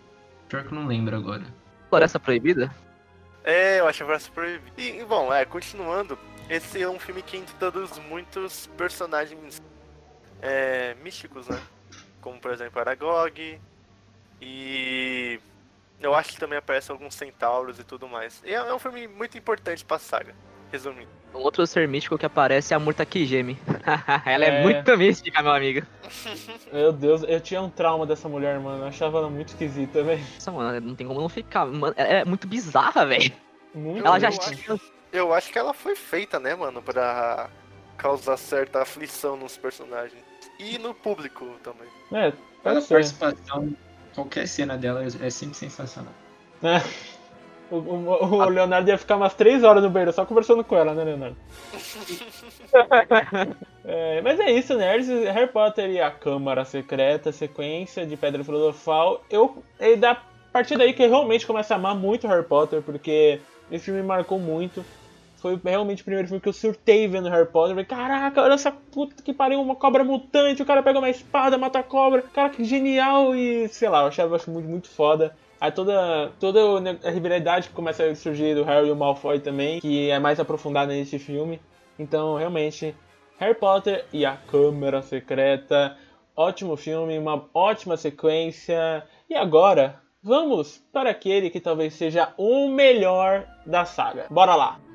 Pior 0.47 0.63
que 0.63 0.73
eu 0.73 0.79
não 0.79 0.87
lembro 0.87 1.15
agora. 1.15 1.43
Floresta 1.89 2.19
Proibida? 2.19 2.73
É, 3.47 3.79
eu 3.79 3.87
acho 3.87 4.05
ser 4.19 4.31
proibido. 4.31 4.73
E, 4.77 4.99
e, 4.99 5.05
bom, 5.05 5.33
é, 5.33 5.45
continuando, 5.45 6.19
esse 6.49 6.81
é 6.81 6.89
um 6.89 6.99
filme 6.99 7.21
que 7.21 7.37
introduz 7.37 7.97
muitos 8.09 8.67
personagens 8.77 9.61
é, 10.41 10.95
místicos, 10.95 11.47
né? 11.47 11.57
Como, 12.19 12.41
por 12.41 12.51
exemplo, 12.51 12.77
Aragog. 12.81 13.61
E 14.41 15.39
eu 16.01 16.13
acho 16.13 16.33
que 16.33 16.39
também 16.39 16.57
aparecem 16.57 16.93
alguns 16.93 17.15
centauros 17.15 17.79
e 17.79 17.85
tudo 17.85 18.05
mais. 18.05 18.41
E 18.45 18.53
é, 18.53 18.55
é 18.55 18.73
um 18.73 18.79
filme 18.79 19.07
muito 19.07 19.37
importante 19.37 19.85
pra 19.85 19.97
saga, 19.97 20.35
resumindo. 20.69 21.09
Um 21.33 21.39
outro 21.39 21.65
ser 21.67 21.87
místico 21.87 22.17
que 22.17 22.25
aparece 22.25 22.73
é 22.73 22.77
a 22.77 22.79
Murta 22.79 23.05
que 23.05 23.25
geme. 23.25 23.57
Ela 24.25 24.45
é. 24.45 24.59
É. 24.59 24.63
muito 24.63 24.97
mística, 24.97 25.41
meu 25.41 25.51
amigo. 25.51 25.85
Meu 26.73 26.91
Deus, 26.91 27.23
eu 27.27 27.39
tinha 27.39 27.61
um 27.61 27.69
trauma 27.69 28.05
dessa 28.05 28.27
mulher, 28.27 28.59
mano. 28.59 28.83
Eu 28.83 28.87
achava 28.87 29.19
ela 29.19 29.29
muito 29.29 29.49
esquisita, 29.49 30.03
velho. 30.03 30.21
Nossa, 30.35 30.51
mano, 30.51 30.81
não 30.87 30.95
tem 30.95 31.07
como 31.07 31.21
não 31.21 31.29
ficar. 31.29 31.65
Mano, 31.65 31.93
é 31.95 32.19
é 32.21 32.25
muito 32.25 32.45
bizarra, 32.47 33.05
velho. 33.05 33.31
Muito. 33.73 34.05
Ela 34.05 34.19
já 34.19 34.27
eu 34.27 34.29
acho- 34.37 34.55
tinha. 34.55 34.79
Eu 35.11 35.33
acho 35.33 35.51
que 35.51 35.57
ela 35.57 35.73
foi 35.73 35.95
feita, 35.95 36.39
né, 36.39 36.53
mano, 36.55 36.81
pra 36.81 37.49
causar 37.97 38.35
certa 38.37 38.81
aflição 38.81 39.37
nos 39.37 39.57
personagens. 39.57 40.21
E 40.59 40.77
no 40.77 40.93
público 40.93 41.45
também. 41.63 41.87
É, 42.11 42.31
ser. 42.81 42.93
participação, 42.95 43.73
qualquer 44.13 44.47
cena 44.47 44.77
dela 44.77 45.03
é 45.03 45.27
é 45.27 45.29
sempre 45.29 45.55
sensacional. 45.55 46.13
É. 46.63 46.81
O, 47.69 47.75
o- 47.75 48.35
o 48.37 48.49
Leonardo 48.49 48.89
ia 48.89 48.97
ficar 48.97 49.15
umas 49.17 49.33
3 49.33 49.63
horas 49.63 49.83
no 49.83 49.89
banheiro 49.89 50.13
só 50.13 50.25
conversando 50.25 50.63
com 50.63 50.75
ela, 50.75 50.93
né, 50.93 51.03
Leonardo? 51.03 51.35
É, 53.89 54.21
mas 54.21 54.39
é 54.39 54.51
isso, 54.51 54.75
nerds. 54.77 55.07
Harry 55.07 55.47
Potter 55.47 55.89
e 55.89 56.01
a 56.01 56.11
Câmara 56.11 56.65
Secreta, 56.65 57.31
sequência 57.31 58.05
de 58.05 58.17
Pedra 58.17 58.43
Filosofal. 58.43 59.21
Eu, 59.29 59.63
é 59.79 59.95
da 59.95 60.21
partir 60.51 60.77
daí 60.77 60.91
que 60.93 61.03
eu 61.03 61.09
realmente 61.09 61.45
começo 61.47 61.71
a 61.71 61.75
amar 61.77 61.95
muito 61.95 62.27
Harry 62.27 62.43
Potter, 62.43 62.81
porque 62.81 63.39
esse 63.71 63.85
filme 63.85 64.01
me 64.01 64.07
marcou 64.07 64.39
muito. 64.39 64.83
Foi 65.37 65.57
realmente 65.63 66.01
o 66.01 66.05
primeiro 66.05 66.27
filme 66.27 66.41
que 66.41 66.49
eu 66.49 66.53
surtei 66.53 67.07
vendo 67.07 67.29
Harry 67.29 67.45
Potter. 67.45 67.69
Falei, 67.71 67.85
caraca, 67.85 68.41
olha 68.41 68.53
essa 68.55 68.71
puta 68.71 69.21
que 69.23 69.31
pariu, 69.33 69.61
uma 69.61 69.75
cobra 69.75 70.03
mutante, 70.03 70.61
o 70.61 70.65
cara 70.65 70.81
pega 70.83 70.97
uma 70.99 71.09
espada, 71.09 71.57
mata 71.57 71.79
a 71.79 71.83
cobra. 71.83 72.21
Cara, 72.33 72.49
que 72.49 72.63
genial! 72.65 73.35
E 73.35 73.67
sei 73.69 73.87
lá, 73.87 74.01
eu 74.01 74.07
achava 74.07 74.35
acho 74.35 74.49
muito, 74.51 74.67
muito 74.67 74.89
foda. 74.89 75.33
Aí 75.59 75.71
toda, 75.71 76.31
toda 76.39 76.59
a 77.03 77.09
rivalidade 77.09 77.69
que 77.69 77.73
começa 77.73 78.03
a 78.03 78.15
surgir 78.15 78.55
do 78.55 78.63
Harry 78.63 78.87
e 78.87 78.91
o 78.91 78.95
Malfoy 78.95 79.39
também, 79.39 79.79
que 79.79 80.09
é 80.09 80.19
mais 80.19 80.39
aprofundada 80.39 80.93
nesse 80.93 81.17
filme. 81.17 81.59
Então, 81.97 82.35
realmente, 82.35 82.95
Harry 83.39 83.55
Potter 83.55 84.05
e 84.13 84.25
a 84.25 84.37
Câmara 84.37 85.01
Secreta, 85.01 85.97
ótimo 86.35 86.77
filme, 86.77 87.17
uma 87.17 87.45
ótima 87.53 87.97
sequência. 87.97 89.03
E 89.29 89.35
agora, 89.35 89.99
vamos 90.23 90.77
para 90.93 91.09
aquele 91.09 91.49
que 91.49 91.59
talvez 91.59 91.93
seja 91.95 92.33
o 92.37 92.69
melhor 92.69 93.47
da 93.65 93.83
saga. 93.83 94.27
Bora 94.29 94.55
lá! 94.55 94.86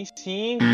2005, 0.00 0.64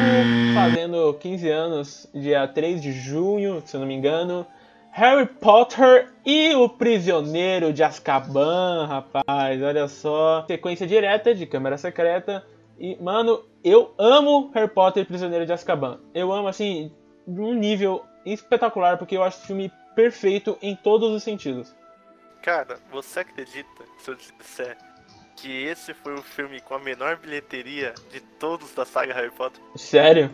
fazendo 0.55 1.15
15 1.15 1.49
anos, 1.51 2.09
dia 2.15 2.47
3 2.47 2.81
de 2.81 2.93
junho, 2.93 3.61
se 3.65 3.75
eu 3.75 3.81
não 3.81 3.87
me 3.87 3.95
engano, 3.95 4.47
Harry 4.93 5.27
Potter 5.27 6.13
e 6.25 6.55
o 6.55 6.69
Prisioneiro 6.69 7.73
de 7.73 7.83
Azkaban, 7.83 8.87
rapaz, 8.87 9.63
olha 9.63 9.89
só. 9.89 10.45
Sequência 10.47 10.87
direta 10.87 11.35
de 11.35 11.45
Câmara 11.45 11.77
Secreta. 11.77 12.47
E, 12.79 12.97
mano, 13.03 13.45
eu 13.65 13.93
amo 13.99 14.51
Harry 14.55 14.71
Potter 14.71 15.03
e 15.03 15.07
Prisioneiro 15.07 15.45
de 15.45 15.53
Azkaban. 15.53 15.99
Eu 16.15 16.33
amo, 16.33 16.47
assim, 16.47 16.93
de 17.27 17.41
um 17.41 17.53
nível 17.53 18.05
espetacular, 18.25 18.97
porque 18.97 19.17
eu 19.17 19.23
acho 19.23 19.43
o 19.43 19.47
filme 19.47 19.73
perfeito 19.95 20.57
em 20.63 20.77
todos 20.77 21.11
os 21.11 21.23
sentidos. 21.23 21.75
Cara, 22.43 22.79
você 22.93 23.21
acredita, 23.21 23.85
se 23.99 24.11
eu 24.11 24.15
disser, 24.15 24.79
que 25.37 25.65
esse 25.65 25.93
foi 25.95 26.15
o 26.15 26.23
filme 26.23 26.61
com 26.61 26.75
a 26.75 26.79
menor 26.79 27.17
bilheteria 27.17 27.95
de 28.11 28.21
todos 28.21 28.73
da 28.73 28.85
saga 28.85 29.15
Harry 29.15 29.31
Potter? 29.31 29.63
Sério? 29.77 30.31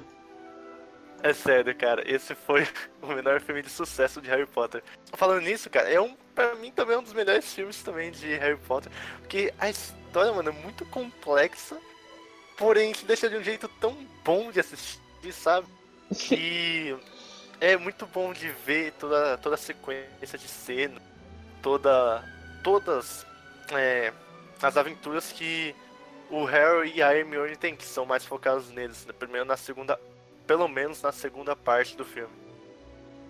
É 1.22 1.32
sério, 1.32 1.74
cara, 1.76 2.02
esse 2.04 2.34
foi 2.34 2.66
o 3.02 3.08
menor 3.08 3.40
filme 3.40 3.62
de 3.62 3.70
sucesso 3.70 4.20
de 4.20 4.28
Harry 4.28 4.46
Potter. 4.46 4.82
Falando 5.12 5.42
nisso, 5.42 5.68
cara, 5.70 5.88
é 5.88 6.00
um, 6.00 6.16
pra 6.34 6.54
mim 6.56 6.70
também 6.72 6.96
é 6.96 6.98
um 6.98 7.02
dos 7.02 7.12
melhores 7.12 7.52
filmes 7.52 7.82
também 7.82 8.10
de 8.10 8.34
Harry 8.34 8.56
Potter, 8.56 8.90
porque 9.18 9.52
a 9.58 9.70
história, 9.70 10.32
mano, 10.32 10.48
é 10.48 10.52
muito 10.52 10.84
complexa, 10.86 11.78
porém 12.56 12.94
se 12.94 13.04
deixa 13.04 13.28
de 13.28 13.36
um 13.36 13.42
jeito 13.42 13.68
tão 13.80 13.96
bom 14.24 14.50
de 14.50 14.60
assistir, 14.60 15.00
sabe? 15.32 15.66
E 16.30 16.94
é 17.60 17.76
muito 17.76 18.04
bom 18.06 18.32
de 18.32 18.48
ver 18.48 18.92
toda, 18.98 19.38
toda 19.38 19.54
a 19.54 19.58
sequência 19.58 20.36
de 20.36 20.48
cena, 20.48 21.00
toda, 21.62 22.22
todas 22.62 23.24
é, 23.70 24.12
as 24.62 24.76
aventuras 24.76 25.32
que 25.32 25.74
o 26.30 26.44
Harry 26.44 26.92
e 26.94 27.02
a 27.02 27.14
Hermione 27.14 27.56
têm, 27.56 27.76
que 27.76 27.84
são 27.84 28.06
mais 28.06 28.24
focados 28.24 28.70
neles, 28.70 29.04
né? 29.06 29.12
primeiro 29.12 29.46
na 29.46 29.56
segunda, 29.56 29.98
pelo 30.46 30.66
menos 30.68 31.02
na 31.02 31.12
segunda 31.12 31.54
parte 31.54 31.96
do 31.96 32.04
filme. 32.04 32.32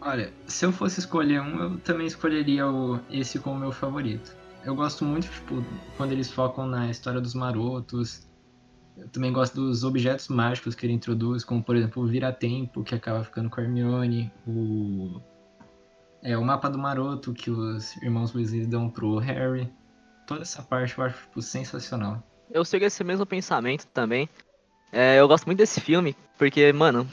Olha, 0.01 0.33
se 0.47 0.65
eu 0.65 0.73
fosse 0.73 1.01
escolher 1.01 1.41
um, 1.41 1.63
eu 1.63 1.79
também 1.79 2.07
escolheria 2.07 2.67
o, 2.67 3.01
esse 3.11 3.39
como 3.39 3.59
meu 3.59 3.73
favorito. 3.73 4.37
Eu 4.65 4.75
gosto 4.75 5.05
muito, 5.05 5.29
tipo, 5.29 5.65
quando 5.97 6.13
eles 6.13 6.31
focam 6.31 6.67
na 6.67 6.91
história 6.91 7.21
dos 7.21 7.35
marotos, 7.35 8.27
Eu 8.97 9.09
também 9.09 9.33
gosto 9.33 9.55
dos 9.55 9.85
objetos 9.85 10.29
mágicos 10.29 10.75
que 10.75 10.85
ele 10.87 10.93
introduz, 10.93 11.45
como 11.45 11.63
por 11.63 11.77
exemplo 11.77 12.03
o 12.03 12.07
Vira-Tempo, 12.07 12.85
que 12.85 12.95
acaba 12.95 13.25
ficando 13.25 13.49
com 13.49 13.61
a 13.61 13.65
Hermione, 13.65 14.31
o... 14.47 15.21
É, 16.23 16.37
o 16.39 16.45
mapa 16.45 16.71
do 16.71 16.79
Maroto 16.79 17.33
que 17.33 17.51
os 17.51 17.97
irmãos 17.97 18.33
Weasley 18.33 18.65
dão 18.67 18.89
pro 18.89 19.19
Harry. 19.19 19.69
Toda 20.33 20.43
essa 20.43 20.63
parte 20.63 20.97
eu 20.97 21.05
acho 21.05 21.19
tipo, 21.25 21.43
sensacional. 21.43 22.23
Eu 22.51 22.65
sigo 22.65 22.87
esse 22.87 23.05
mesmo 23.05 23.27
pensamento 23.27 23.87
também. 23.89 24.27
É, 24.91 25.21
eu 25.21 25.29
gosto 25.29 25.45
muito 25.45 25.59
desse 25.59 25.79
filme, 25.79 26.17
porque, 26.39 26.73
mano, 26.73 27.07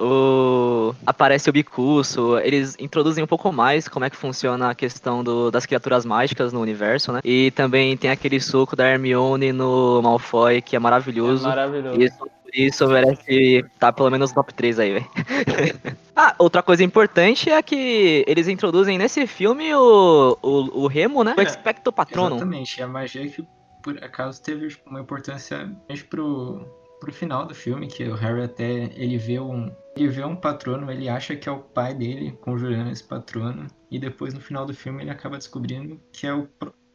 o... 0.00 0.94
aparece 1.06 1.50
o 1.50 1.52
Bicurso, 1.52 2.38
eles 2.38 2.76
introduzem 2.78 3.22
um 3.22 3.26
pouco 3.26 3.52
mais 3.52 3.86
como 3.86 4.04
é 4.04 4.10
que 4.10 4.16
funciona 4.16 4.70
a 4.70 4.74
questão 4.74 5.22
do, 5.22 5.50
das 5.50 5.66
criaturas 5.66 6.04
mágicas 6.04 6.52
no 6.52 6.60
universo, 6.60 7.12
né? 7.12 7.20
E 7.24 7.50
também 7.50 7.96
tem 7.96 8.10
aquele 8.10 8.40
suco 8.40 8.74
da 8.74 8.88
Hermione 8.88 9.52
no 9.52 10.00
Malfoy, 10.02 10.62
que 10.62 10.74
é 10.74 10.78
maravilhoso. 10.78 11.44
É 11.44 11.48
maravilhoso. 11.48 12.00
Isso, 12.00 12.30
isso 12.52 12.88
merece 12.88 13.58
estar 13.58 13.78
tá 13.78 13.92
pelo 13.92 14.10
menos 14.10 14.30
no 14.30 14.36
top 14.36 14.54
3 14.54 14.78
aí, 14.78 14.92
velho. 14.94 15.06
ah, 16.16 16.34
outra 16.38 16.62
coisa 16.62 16.82
importante 16.82 17.50
é 17.50 17.62
que 17.62 18.24
eles 18.26 18.48
introduzem 18.48 18.96
nesse 18.96 19.26
filme 19.26 19.74
o, 19.74 20.38
o, 20.42 20.82
o 20.82 20.86
Remo, 20.86 21.22
né? 21.22 21.34
O 21.36 21.40
É, 21.40 21.44
Expecto 21.44 21.92
Patronum. 21.92 22.36
Exatamente, 22.36 22.82
a 22.82 22.88
magia 22.88 23.28
que 23.28 23.44
por 23.82 23.96
acaso 24.02 24.42
teve 24.42 24.76
uma 24.86 25.00
importância 25.00 25.70
mais 25.88 26.02
pro, 26.02 26.66
pro 27.00 27.12
final 27.12 27.46
do 27.46 27.54
filme, 27.54 27.88
que 27.88 28.04
o 28.04 28.14
Harry 28.14 28.42
até 28.42 28.70
ele 28.94 29.16
vê 29.16 29.40
um 29.40 29.74
ele 29.96 30.08
vê 30.08 30.24
um 30.24 30.36
patrono, 30.36 30.90
ele 30.90 31.08
acha 31.08 31.34
que 31.34 31.48
é 31.48 31.52
o 31.52 31.58
pai 31.58 31.94
dele 31.94 32.32
conjurando 32.40 32.90
esse 32.90 33.02
patrono 33.02 33.66
e 33.90 33.98
depois 33.98 34.32
no 34.32 34.40
final 34.40 34.64
do 34.64 34.72
filme 34.72 35.02
ele 35.02 35.10
acaba 35.10 35.36
descobrindo 35.36 36.00
que 36.12 36.26
é 36.26 36.32
o 36.32 36.48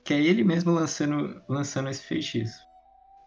que 0.03 0.13
é 0.13 0.21
ele 0.21 0.43
mesmo 0.43 0.71
lançando 0.71 1.41
lançando 1.49 1.89
esse 1.89 2.03
feitiço. 2.03 2.65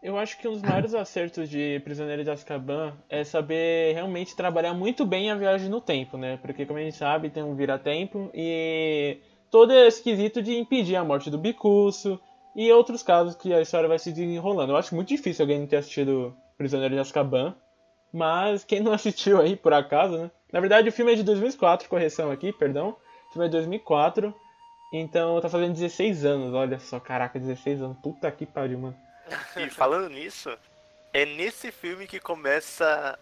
Eu 0.01 0.17
acho 0.17 0.39
que 0.39 0.47
um 0.47 0.53
dos 0.53 0.63
maiores 0.63 0.95
acertos 0.95 1.49
de 1.49 1.81
Prisioneiro 1.81 2.23
de 2.23 2.31
Azkaban 2.31 2.97
é 3.09 3.25
saber 3.25 3.95
realmente 3.95 4.37
trabalhar 4.37 4.73
muito 4.73 5.05
bem 5.05 5.29
a 5.29 5.35
viagem 5.35 5.69
no 5.69 5.81
tempo, 5.81 6.17
né? 6.17 6.37
Porque, 6.37 6.65
como 6.65 6.79
a 6.79 6.83
gente 6.83 6.97
sabe, 6.97 7.31
tem 7.31 7.43
um 7.43 7.57
vira-tempo 7.57 8.31
e 8.33 9.19
todo 9.51 9.73
esse 9.73 10.01
quesito 10.01 10.41
de 10.41 10.57
impedir 10.57 10.95
a 10.95 11.05
morte 11.05 11.31
do 11.31 11.37
Bicurso 11.37 12.21
e 12.55 12.71
outros 12.71 13.03
casos 13.03 13.35
que 13.35 13.53
a 13.53 13.61
história 13.61 13.89
vai 13.89 13.99
se 13.99 14.13
desenrolando. 14.13 14.73
Eu 14.73 14.77
acho 14.77 14.95
muito 14.95 15.09
difícil 15.09 15.43
alguém 15.43 15.59
não 15.59 15.67
ter 15.67 15.77
assistido 15.77 16.35
Prisioneiro 16.59 16.95
de 16.95 17.01
Azkaban, 17.01 17.55
mas 18.13 18.65
quem 18.65 18.81
não 18.81 18.93
assistiu 18.93 19.41
aí, 19.41 19.57
por 19.57 19.73
acaso, 19.73 20.19
né? 20.19 20.31
Na 20.53 20.61
verdade, 20.61 20.89
o 20.89 20.93
filme 20.93 21.13
é 21.13 21.15
de 21.15 21.23
2004, 21.23 21.89
correção 21.89 22.31
aqui, 22.31 22.53
perdão. 22.53 22.97
O 23.29 23.33
filme 23.33 23.47
é 23.47 23.49
de 23.49 23.57
2004, 23.57 24.35
então 24.93 25.41
tá 25.41 25.49
fazendo 25.49 25.75
16 25.75 26.25
anos, 26.25 26.55
olha 26.55 26.79
só, 26.79 26.99
caraca, 26.99 27.39
16 27.39 27.83
anos. 27.83 27.99
Puta 28.03 28.31
que 28.31 28.45
pariu, 28.45 28.79
mano. 28.79 28.97
E 29.57 29.69
falando 29.69 30.09
nisso, 30.09 30.51
é 31.13 31.25
nesse 31.25 31.71
filme 31.71 32.07
que 32.07 32.19
começa 32.19 33.19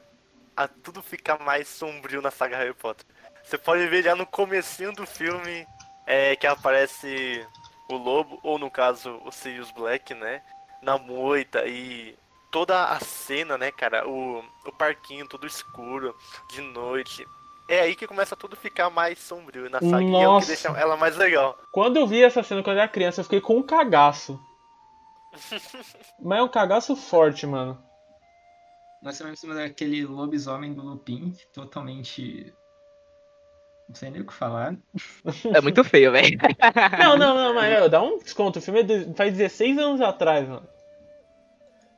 a 0.56 0.68
tudo 0.68 1.02
ficar 1.02 1.38
mais 1.40 1.68
sombrio 1.68 2.22
na 2.22 2.30
saga 2.30 2.56
Harry 2.56 2.72
Potter. 2.72 3.04
Você 3.42 3.58
pode 3.58 3.86
ver 3.88 4.02
já 4.02 4.14
no 4.14 4.26
comecinho 4.26 4.92
do 4.92 5.06
filme 5.06 5.66
é, 6.06 6.34
que 6.36 6.46
aparece 6.46 7.46
o 7.88 7.96
lobo, 7.96 8.40
ou 8.42 8.58
no 8.58 8.70
caso 8.70 9.20
o 9.24 9.30
Sirius 9.30 9.70
Black, 9.70 10.14
né? 10.14 10.42
Na 10.82 10.96
moita 10.98 11.66
e 11.66 12.16
toda 12.56 12.84
a 12.84 12.98
cena, 13.00 13.58
né, 13.58 13.70
cara? 13.70 14.08
O, 14.08 14.42
o 14.64 14.72
parquinho 14.72 15.28
todo 15.28 15.46
escuro, 15.46 16.16
de 16.48 16.62
noite. 16.62 17.22
É 17.68 17.80
aí 17.80 17.94
que 17.94 18.06
começa 18.06 18.34
tudo 18.34 18.56
ficar 18.56 18.88
mais 18.88 19.18
sombrio 19.18 19.68
na 19.68 19.78
saga. 19.78 20.02
E 20.02 20.06
é 20.06 20.08
o 20.08 20.20
que 20.20 20.24
Nossa. 20.24 20.46
deixa 20.46 20.68
ela 20.68 20.96
mais 20.96 21.18
legal. 21.18 21.58
Quando 21.70 21.98
eu 21.98 22.06
vi 22.06 22.22
essa 22.24 22.42
cena 22.42 22.62
quando 22.62 22.76
eu 22.78 22.82
era 22.84 22.90
criança, 22.90 23.20
eu 23.20 23.24
fiquei 23.24 23.42
com 23.42 23.58
um 23.58 23.62
cagaço. 23.62 24.40
Mas 26.18 26.38
é 26.38 26.42
um 26.42 26.48
cagaço 26.48 26.96
forte, 26.96 27.46
mano. 27.46 27.78
Nós 29.02 29.18
também 29.18 29.34
temos 29.34 29.58
aquele 29.58 30.06
lobisomem 30.06 30.72
do 30.72 30.80
Lupin, 30.80 31.36
totalmente 31.52 32.54
não 33.86 33.94
sei 33.94 34.10
nem 34.10 34.22
o 34.22 34.26
que 34.26 34.32
falar. 34.32 34.74
É 35.54 35.60
muito 35.60 35.84
feio, 35.84 36.10
velho. 36.10 36.38
Não, 36.98 37.18
não, 37.18 37.34
não, 37.36 37.54
mas 37.54 37.70
meu, 37.70 37.88
dá 37.88 38.02
um 38.02 38.18
desconto. 38.18 38.58
O 38.58 38.62
filme 38.62 38.80
é 38.80 38.82
de- 38.82 39.14
faz 39.14 39.36
16 39.36 39.78
anos 39.78 40.00
atrás, 40.00 40.48
mano. 40.48 40.66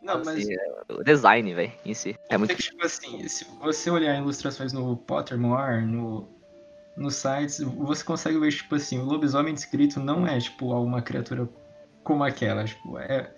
Não, 0.02 0.22
mas 0.24 0.48
é, 0.48 0.56
o 0.88 1.02
design, 1.02 1.54
velho, 1.54 1.72
em 1.84 1.94
si. 1.94 2.16
É 2.28 2.38
muito 2.38 2.52
É 2.52 2.54
que, 2.54 2.62
tipo 2.62 2.84
assim, 2.84 3.26
se 3.28 3.44
você 3.60 3.90
olhar 3.90 4.16
ilustrações 4.16 4.72
no 4.72 4.96
Pottermore, 4.96 5.84
no, 5.84 6.28
nos 6.96 7.16
sites, 7.16 7.60
você 7.60 8.04
consegue 8.04 8.38
ver, 8.38 8.52
tipo 8.52 8.74
assim, 8.74 8.98
o 8.98 9.04
lobisomem 9.04 9.54
descrito 9.54 10.00
não 10.00 10.26
é, 10.26 10.38
tipo, 10.38 10.72
uma 10.72 11.02
criatura 11.02 11.48
como 12.04 12.24
aquela. 12.24 12.64
Tipo, 12.64 12.98
é, 12.98 13.32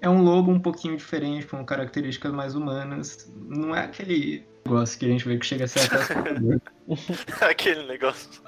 é 0.00 0.08
um 0.08 0.22
lobo 0.22 0.50
um 0.50 0.60
pouquinho 0.60 0.96
diferente, 0.96 1.46
com 1.46 1.64
características 1.64 2.32
mais 2.32 2.54
humanas. 2.54 3.32
Não 3.34 3.74
é 3.74 3.84
aquele 3.84 4.44
negócio 4.66 4.98
que 4.98 5.06
a 5.06 5.08
gente 5.08 5.26
vê 5.26 5.38
que 5.38 5.46
chega 5.46 5.64
a 5.64 5.68
ser 5.68 5.80
até. 5.80 6.14
Aquele 7.48 7.86
negócio. 7.86 8.42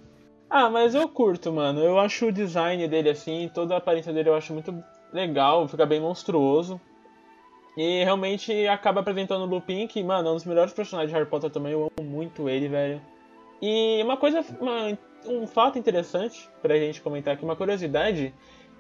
Ah, 0.50 0.68
mas 0.68 0.94
eu 0.94 1.08
curto, 1.08 1.52
mano. 1.52 1.80
Eu 1.80 1.98
acho 1.98 2.26
o 2.26 2.32
design 2.32 2.86
dele 2.86 3.10
assim, 3.10 3.50
toda 3.52 3.74
a 3.74 3.78
aparência 3.78 4.12
dele 4.12 4.28
eu 4.28 4.34
acho 4.34 4.52
muito 4.52 4.84
legal, 5.12 5.66
fica 5.66 5.86
bem 5.86 6.00
monstruoso. 6.00 6.80
E 7.76 8.04
realmente 8.04 8.66
acaba 8.68 9.00
apresentando 9.00 9.42
o 9.42 9.46
Lupin, 9.46 9.86
que, 9.86 10.02
mano, 10.02 10.28
é 10.28 10.30
um 10.30 10.34
dos 10.34 10.44
melhores 10.44 10.72
personagens 10.72 11.10
de 11.10 11.16
Harry 11.16 11.28
Potter 11.28 11.50
também. 11.50 11.72
Eu 11.72 11.90
amo 11.98 12.08
muito 12.08 12.48
ele, 12.48 12.68
velho. 12.68 13.00
E 13.60 14.00
uma 14.02 14.16
coisa, 14.16 14.44
uma- 14.60 14.96
um 15.26 15.46
fato 15.46 15.78
interessante 15.78 16.48
pra 16.62 16.76
gente 16.76 17.00
comentar 17.00 17.34
aqui, 17.34 17.44
uma 17.44 17.56
curiosidade, 17.56 18.32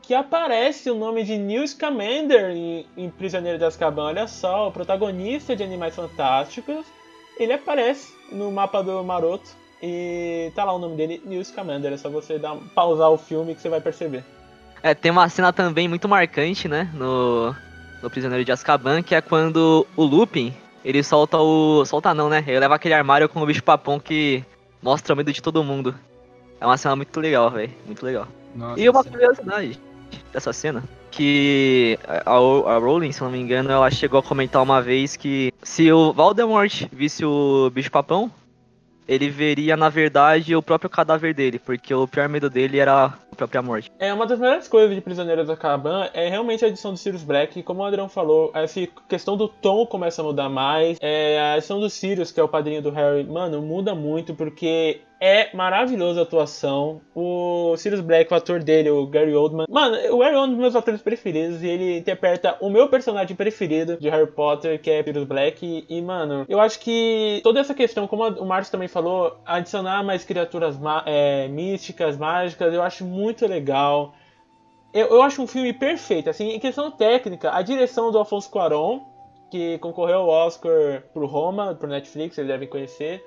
que 0.02 0.14
aparece 0.14 0.90
o 0.90 0.94
nome 0.94 1.24
de 1.24 1.36
Newt 1.38 1.70
Scamander 1.70 2.50
em, 2.50 2.86
em 2.96 3.10
Prisioneiro 3.10 3.58
de 3.58 3.64
Azkaban. 3.64 4.04
Olha 4.04 4.28
só, 4.28 4.68
o 4.68 4.72
protagonista 4.72 5.56
de 5.56 5.62
Animais 5.64 5.96
Fantásticos, 5.96 6.84
ele 7.38 7.52
aparece 7.52 8.12
no 8.30 8.52
mapa 8.52 8.82
do 8.82 9.02
Maroto. 9.02 9.48
E 9.82 10.52
tá 10.54 10.64
lá 10.64 10.72
o 10.72 10.78
nome 10.78 10.96
dele, 10.96 11.20
Newt 11.24 11.48
Scamander. 11.48 11.92
É 11.92 11.96
só 11.96 12.08
você 12.08 12.38
dar, 12.38 12.56
pausar 12.74 13.10
o 13.10 13.18
filme 13.18 13.54
que 13.54 13.60
você 13.60 13.68
vai 13.68 13.80
perceber. 13.80 14.22
É, 14.82 14.94
tem 14.94 15.10
uma 15.10 15.28
cena 15.28 15.52
também 15.52 15.88
muito 15.88 16.06
marcante, 16.08 16.68
né, 16.68 16.90
no, 16.94 17.54
no 18.04 18.10
Prisioneiro 18.10 18.44
de 18.44 18.52
Azkaban, 18.52 19.02
que 19.02 19.14
é 19.14 19.20
quando 19.20 19.86
o 19.96 20.04
Lupin, 20.04 20.54
ele 20.84 21.02
solta 21.02 21.38
o... 21.38 21.84
solta 21.86 22.12
não, 22.12 22.28
né, 22.28 22.44
ele 22.46 22.60
leva 22.60 22.74
aquele 22.74 22.94
armário 22.94 23.28
com 23.28 23.40
o 23.40 23.46
bicho 23.46 23.64
papão 23.64 23.98
que 23.98 24.44
mostra 24.82 25.14
o 25.14 25.16
medo 25.16 25.32
de 25.32 25.42
todo 25.42 25.64
mundo. 25.64 25.94
É 26.60 26.66
uma 26.66 26.76
cena 26.76 26.94
muito 26.94 27.18
legal, 27.18 27.50
velho, 27.50 27.72
muito 27.86 28.04
legal. 28.04 28.28
Nossa, 28.54 28.78
E 28.78 28.88
uma 28.88 29.02
curiosidade 29.02 29.80
dessa 30.32 30.52
cena, 30.52 30.84
que 31.10 31.98
a, 32.06 32.30
a 32.30 32.78
Rowling, 32.78 33.10
se 33.10 33.22
não 33.22 33.30
me 33.30 33.40
engano, 33.40 33.70
ela 33.70 33.90
chegou 33.90 34.20
a 34.20 34.22
comentar 34.22 34.62
uma 34.62 34.82
vez 34.82 35.16
que 35.16 35.52
se 35.62 35.90
o 35.90 36.12
Voldemort 36.12 36.86
visse 36.92 37.24
o 37.24 37.70
bicho 37.70 37.90
papão, 37.90 38.30
ele 39.06 39.28
veria, 39.28 39.76
na 39.76 39.88
verdade, 39.88 40.54
o 40.56 40.62
próprio 40.62 40.90
cadáver 40.90 41.34
dele, 41.34 41.58
porque 41.58 41.94
o 41.94 42.06
pior 42.08 42.28
medo 42.28 42.48
dele 42.48 42.78
era 42.78 43.06
a 43.06 43.36
própria 43.36 43.62
morte. 43.62 43.90
É, 43.98 44.12
uma 44.12 44.26
das 44.26 44.38
melhores 44.38 44.68
coisas 44.68 44.94
de 44.94 45.00
Prisioneiros 45.00 45.46
da 45.46 45.54
Azkaban 45.54 46.08
é 46.14 46.28
realmente 46.28 46.64
a 46.64 46.68
edição 46.68 46.92
do 46.92 46.96
Sirius 46.96 47.22
Black. 47.22 47.62
Como 47.62 47.82
o 47.82 47.84
Adrião 47.84 48.08
falou, 48.08 48.50
essa 48.54 48.80
questão 49.08 49.36
do 49.36 49.48
tom 49.48 49.86
começa 49.86 50.22
a 50.22 50.24
mudar 50.24 50.48
mais. 50.48 50.98
É, 51.00 51.38
a 51.40 51.58
edição 51.58 51.80
do 51.80 51.90
Sirius, 51.90 52.30
que 52.30 52.40
é 52.40 52.42
o 52.42 52.48
padrinho 52.48 52.82
do 52.82 52.90
Harry, 52.90 53.24
mano, 53.24 53.60
muda 53.60 53.94
muito 53.94 54.34
porque 54.34 55.00
é 55.24 55.48
maravilhosa 55.56 56.20
a 56.20 56.22
atuação. 56.22 57.00
O 57.14 57.74
Sirius 57.78 58.02
Black, 58.02 58.30
o 58.30 58.36
ator 58.36 58.62
dele, 58.62 58.90
o 58.90 59.06
Gary 59.06 59.34
Oldman. 59.34 59.64
Mano, 59.70 59.96
o 60.14 60.18
Gary 60.18 60.34
é 60.34 60.38
um 60.38 60.48
dos 60.50 60.58
meus 60.58 60.76
atores 60.76 61.00
preferidos 61.00 61.62
e 61.62 61.66
ele 61.66 61.96
interpreta 61.96 62.58
o 62.60 62.68
meu 62.68 62.90
personagem 62.90 63.34
preferido 63.34 63.96
de 63.96 64.10
Harry 64.10 64.30
Potter, 64.30 64.78
que 64.78 64.90
é 64.90 65.02
Sirius 65.02 65.24
Black. 65.24 65.86
E, 65.88 66.02
mano, 66.02 66.44
eu 66.46 66.60
acho 66.60 66.78
que 66.78 67.40
toda 67.42 67.58
essa 67.58 67.72
questão, 67.72 68.06
como 68.06 68.28
o 68.28 68.44
Marcos 68.44 68.68
também 68.68 68.86
falou, 68.86 69.38
adicionar 69.46 70.04
mais 70.04 70.26
criaturas 70.26 70.78
é, 71.06 71.48
místicas, 71.48 72.18
mágicas, 72.18 72.74
eu 72.74 72.82
acho 72.82 73.02
muito 73.06 73.46
legal. 73.46 74.12
Eu, 74.92 75.06
eu 75.06 75.22
acho 75.22 75.40
um 75.40 75.46
filme 75.46 75.72
perfeito, 75.72 76.28
assim, 76.28 76.50
em 76.50 76.60
questão 76.60 76.90
técnica, 76.90 77.50
a 77.50 77.62
direção 77.62 78.12
do 78.12 78.18
Alfonso 78.18 78.50
Cuarón, 78.50 79.00
que 79.50 79.78
concorreu 79.78 80.18
ao 80.18 80.28
Oscar 80.28 81.02
pro 81.14 81.24
Roma, 81.24 81.74
pro 81.74 81.88
Netflix, 81.88 82.34
vocês 82.34 82.46
devem 82.46 82.68
conhecer. 82.68 83.24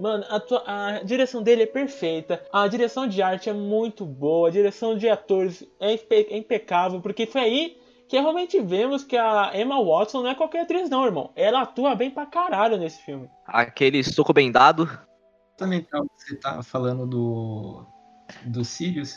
Mano, 0.00 0.24
a, 0.30 0.40
tua- 0.40 0.64
a 0.66 1.02
direção 1.02 1.42
dele 1.42 1.64
é 1.64 1.66
perfeita, 1.66 2.42
a 2.52 2.66
direção 2.66 3.06
de 3.06 3.20
arte 3.20 3.50
é 3.50 3.52
muito 3.52 4.04
boa, 4.06 4.48
a 4.48 4.50
direção 4.50 4.96
de 4.96 5.08
atores 5.08 5.62
é, 5.78 5.92
impe- 5.92 6.28
é 6.30 6.36
impecável, 6.38 7.00
porque 7.00 7.26
foi 7.26 7.40
aí 7.42 7.76
que 8.08 8.18
realmente 8.18 8.60
vemos 8.60 9.04
que 9.04 9.16
a 9.16 9.52
Emma 9.54 9.80
Watson 9.84 10.22
não 10.22 10.30
é 10.30 10.34
qualquer 10.34 10.62
atriz 10.62 10.90
não, 10.90 11.04
irmão. 11.04 11.30
Ela 11.36 11.62
atua 11.62 11.94
bem 11.94 12.10
pra 12.10 12.26
caralho 12.26 12.76
nesse 12.76 13.00
filme. 13.02 13.28
Aquele 13.46 14.02
soco 14.02 14.32
bem 14.32 14.50
dado. 14.50 14.88
Também 15.56 15.82
tá, 15.82 16.02
você 16.16 16.34
tá 16.36 16.62
falando 16.62 17.06
do, 17.06 17.86
do 18.46 18.64
Sirius. 18.64 19.16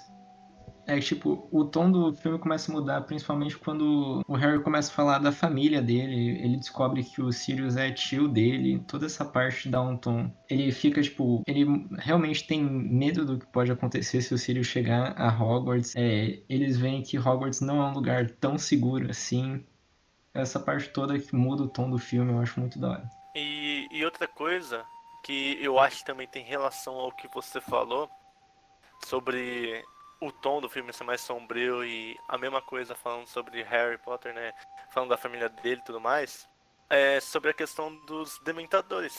É 0.86 1.00
tipo, 1.00 1.48
o 1.52 1.63
tom 1.63 1.89
do 1.89 2.13
filme 2.13 2.38
começa 2.38 2.72
a 2.72 2.76
mudar, 2.76 3.02
principalmente 3.02 3.58
quando 3.58 4.22
o 4.28 4.36
Harry 4.36 4.62
começa 4.62 4.91
a 4.91 4.93
falar 4.93 5.19
da 5.19 5.32
família 5.32 5.82
dele. 5.82 6.41
Ele 6.43 6.58
descobre 6.58 7.04
que 7.04 7.22
o 7.22 7.32
Sirius 7.32 7.78
é 7.78 7.91
tio 7.91 8.28
dele. 8.28 8.84
Toda 8.88 9.06
essa 9.06 9.24
parte 9.24 9.69
dá 9.69 9.82
um 9.82 9.98
tom. 9.98 10.30
Ele 10.50 10.72
fica, 10.72 11.02
tipo, 11.02 11.41
ele 11.48 11.65
realmente 11.98 12.46
tem 12.46 12.62
medo 12.63 13.26
do 13.26 13.39
que 13.39 13.46
pode 13.48 13.72
acontecer 13.72 14.22
se 14.22 14.34
o 14.34 14.38
Sirius 14.38 14.67
chegar 14.67 15.13
a 15.17 15.30
Hogwarts. 15.30 15.96
É, 15.96 16.41
eles 16.50 16.78
veem 16.78 17.02
que 17.02 17.17
Hogwarts 17.17 17.62
não 17.62 17.82
é 17.82 17.88
um 17.88 17.93
lugar 17.93 18.30
tão 18.32 18.58
seguro 18.58 19.10
assim. 19.10 19.63
essa 20.34 20.60
parte 20.60 20.89
toda 20.89 21.17
que 21.17 21.36
muda 21.36 21.63
o 21.63 21.69
tom 21.69 21.89
do 21.89 21.98
filme, 21.98 22.32
eu 22.32 22.39
acho 22.39 22.60
muito 22.60 22.80
da 22.80 22.89
hora. 22.89 23.10
E, 23.36 23.88
e 23.91 24.04
outra 24.04 24.28
coisa 24.28 24.84
que 25.24 25.58
eu 25.62 25.80
acho 25.80 26.04
também 26.04 26.28
tem 26.28 26.43
relação 26.43 26.96
ao 26.96 27.12
que 27.12 27.28
você 27.34 27.62
falou 27.62 28.10
sobre 29.06 29.84
o 30.25 30.31
tom 30.31 30.62
do 30.62 30.69
filme 30.69 30.93
ser 30.93 31.03
mais 31.03 31.21
sombrio 31.21 31.83
e 31.83 32.17
a 32.27 32.38
mesma 32.38 32.62
coisa 32.62 32.95
falando 32.95 33.27
sobre 33.27 33.62
Harry 33.63 33.97
Potter, 33.97 34.33
né? 34.33 34.53
Falando 34.91 35.09
da 35.09 35.17
família 35.17 35.49
dele 35.49 35.81
e 35.81 35.86
tudo 35.86 35.99
mais. 35.99 36.47
É 36.89 37.19
sobre 37.19 37.49
a 37.49 37.53
questão 37.53 37.95
dos 38.05 38.39
dementadores. 38.39 39.17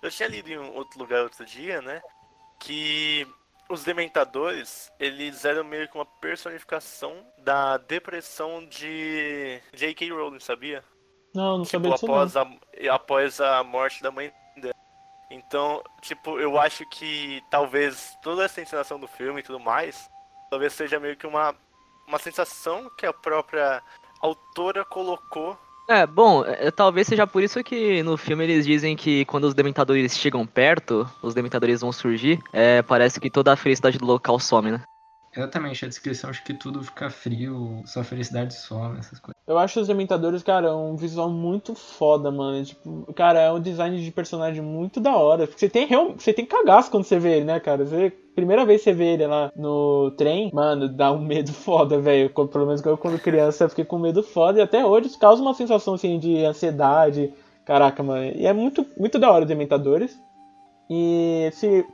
Eu 0.00 0.10
tinha 0.10 0.28
lido 0.28 0.48
em 0.50 0.58
outro 0.58 0.98
lugar 0.98 1.22
outro 1.22 1.44
dia, 1.44 1.80
né? 1.82 2.00
Que 2.60 3.26
os 3.68 3.84
dementadores, 3.84 4.90
eles 4.98 5.44
eram 5.44 5.64
meio 5.64 5.88
que 5.88 5.96
uma 5.96 6.06
personificação 6.06 7.26
da 7.38 7.76
depressão 7.78 8.64
de 8.66 9.60
J.K. 9.72 10.10
Rowling, 10.10 10.40
sabia? 10.40 10.84
Não, 11.34 11.58
não 11.58 11.64
Tipo, 11.64 11.70
sabia 11.70 11.90
disso 11.92 12.06
não. 12.06 12.14
após 12.14 12.36
a, 12.36 12.46
após 12.92 13.40
a 13.40 13.64
morte 13.64 14.02
da 14.02 14.10
mãe 14.10 14.32
dela. 14.56 14.74
Então, 15.30 15.82
tipo, 16.02 16.38
eu 16.38 16.58
acho 16.58 16.84
que 16.90 17.42
talvez 17.50 18.16
toda 18.22 18.44
essa 18.44 18.60
encenação 18.60 19.00
do 19.00 19.08
filme 19.08 19.40
e 19.40 19.42
tudo 19.42 19.58
mais, 19.58 20.10
talvez 20.52 20.74
seja 20.74 21.00
meio 21.00 21.16
que 21.16 21.26
uma, 21.26 21.54
uma 22.06 22.18
sensação 22.18 22.90
que 22.94 23.06
a 23.06 23.12
própria 23.12 23.82
autora 24.20 24.84
colocou. 24.84 25.56
É, 25.88 26.06
bom, 26.06 26.44
é, 26.44 26.70
talvez 26.70 27.06
seja 27.06 27.26
por 27.26 27.42
isso 27.42 27.64
que 27.64 28.02
no 28.02 28.18
filme 28.18 28.44
eles 28.44 28.66
dizem 28.66 28.94
que 28.94 29.24
quando 29.24 29.44
os 29.44 29.54
dementadores 29.54 30.14
chegam 30.14 30.46
perto, 30.46 31.10
os 31.22 31.32
dementadores 31.32 31.80
vão 31.80 31.90
surgir, 31.90 32.38
é, 32.52 32.82
parece 32.82 33.18
que 33.18 33.30
toda 33.30 33.50
a 33.50 33.56
felicidade 33.56 33.96
do 33.96 34.04
local 34.04 34.38
some, 34.38 34.72
né? 34.72 34.82
Exatamente, 35.34 35.84
a 35.84 35.88
descrição 35.88 36.28
acho 36.28 36.44
que 36.44 36.52
tudo 36.52 36.82
fica 36.82 37.08
frio, 37.08 37.82
sua 37.86 38.04
felicidade 38.04 38.54
some, 38.54 38.98
essas 38.98 39.18
coisas. 39.18 39.40
Eu 39.46 39.58
acho 39.58 39.80
os 39.80 39.88
Dementadores, 39.88 40.42
cara, 40.42 40.76
um 40.76 40.94
visual 40.94 41.30
muito 41.30 41.74
foda, 41.74 42.30
mano. 42.30 42.62
Tipo, 42.64 43.12
cara, 43.14 43.40
é 43.40 43.50
um 43.50 43.60
design 43.60 43.98
de 43.98 44.10
personagem 44.10 44.62
muito 44.62 45.00
da 45.00 45.16
hora. 45.16 45.46
Você 45.46 45.68
tem 45.68 45.86
real... 45.86 46.14
você 46.16 46.32
tem 46.32 46.44
cagaço 46.44 46.90
quando 46.90 47.04
você 47.04 47.18
vê 47.18 47.36
ele, 47.36 47.46
né, 47.46 47.58
cara? 47.58 47.84
Você... 47.84 48.10
Primeira 48.34 48.64
vez 48.64 48.80
que 48.80 48.84
você 48.84 48.92
vê 48.94 49.12
ele 49.12 49.26
lá 49.26 49.52
no 49.54 50.10
trem, 50.16 50.50
mano, 50.54 50.88
dá 50.88 51.12
um 51.12 51.22
medo 51.22 51.52
foda, 51.52 51.98
velho. 51.98 52.30
Pelo 52.30 52.66
menos 52.66 52.84
eu, 52.84 52.96
quando 52.96 53.18
criança, 53.18 53.68
fiquei 53.68 53.84
com 53.84 53.98
medo 53.98 54.22
foda. 54.22 54.58
E 54.58 54.62
até 54.62 54.84
hoje 54.84 55.18
causa 55.18 55.42
uma 55.42 55.54
sensação, 55.54 55.94
assim, 55.94 56.18
de 56.18 56.44
ansiedade. 56.44 57.32
Caraca, 57.64 58.02
mano. 58.02 58.32
E 58.34 58.46
é 58.46 58.52
muito, 58.52 58.86
muito 58.98 59.18
da 59.18 59.30
hora 59.30 59.44
os 59.44 59.48
Dementadores. 59.48 60.18
E 60.88 61.50
se 61.52 61.84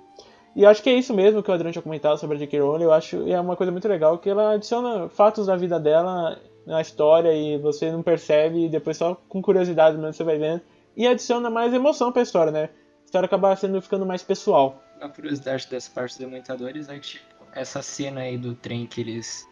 e 0.59 0.67
acho 0.67 0.83
que 0.83 0.91
é 0.91 0.95
isso 0.95 1.15
mesmo 1.15 1.41
que 1.41 1.49
o 1.53 1.55
Adriano 1.55 1.71
tinha 1.71 1.81
comentado 1.81 2.19
sobre 2.19 2.35
a 2.35 2.41
J.K. 2.41 2.59
Rowling. 2.59 2.83
Eu 2.83 2.93
acho 2.93 3.23
que 3.23 3.31
é 3.31 3.41
uma 3.41 3.55
coisa 3.55 3.71
muito 3.71 3.87
legal 3.87 4.19
que 4.19 4.29
ela 4.29 4.55
adiciona 4.55 5.09
fatos 5.09 5.47
da 5.47 5.55
vida 5.55 5.79
dela 5.79 6.37
na 6.67 6.81
história 6.81 7.33
e 7.33 7.57
você 7.59 7.93
não 7.93 8.03
percebe 8.03 8.65
e 8.65 8.69
depois 8.69 8.97
só 8.97 9.15
com 9.29 9.41
curiosidade 9.41 9.97
mesmo 9.97 10.13
você 10.13 10.25
vai 10.25 10.37
vendo. 10.37 10.61
E 10.97 11.07
adiciona 11.07 11.49
mais 11.49 11.73
emoção 11.73 12.11
pra 12.11 12.23
história, 12.23 12.51
né? 12.51 12.71
A 13.03 13.05
história 13.05 13.27
acaba 13.27 13.55
sendo 13.55 13.81
ficando 13.81 14.05
mais 14.05 14.25
pessoal. 14.25 14.83
A 15.01 15.09
curiosidade 15.09 15.69
dessa 15.71 15.93
parte 15.93 16.19
dos 16.19 16.27
dementadores 16.27 16.89
é 16.89 16.95
que, 16.99 17.07
tipo, 17.07 17.25
essa 17.55 17.81
cena 17.81 18.23
aí 18.23 18.37
do 18.37 18.53
trem 18.57 18.85
que 18.85 19.01
eles 19.01 19.47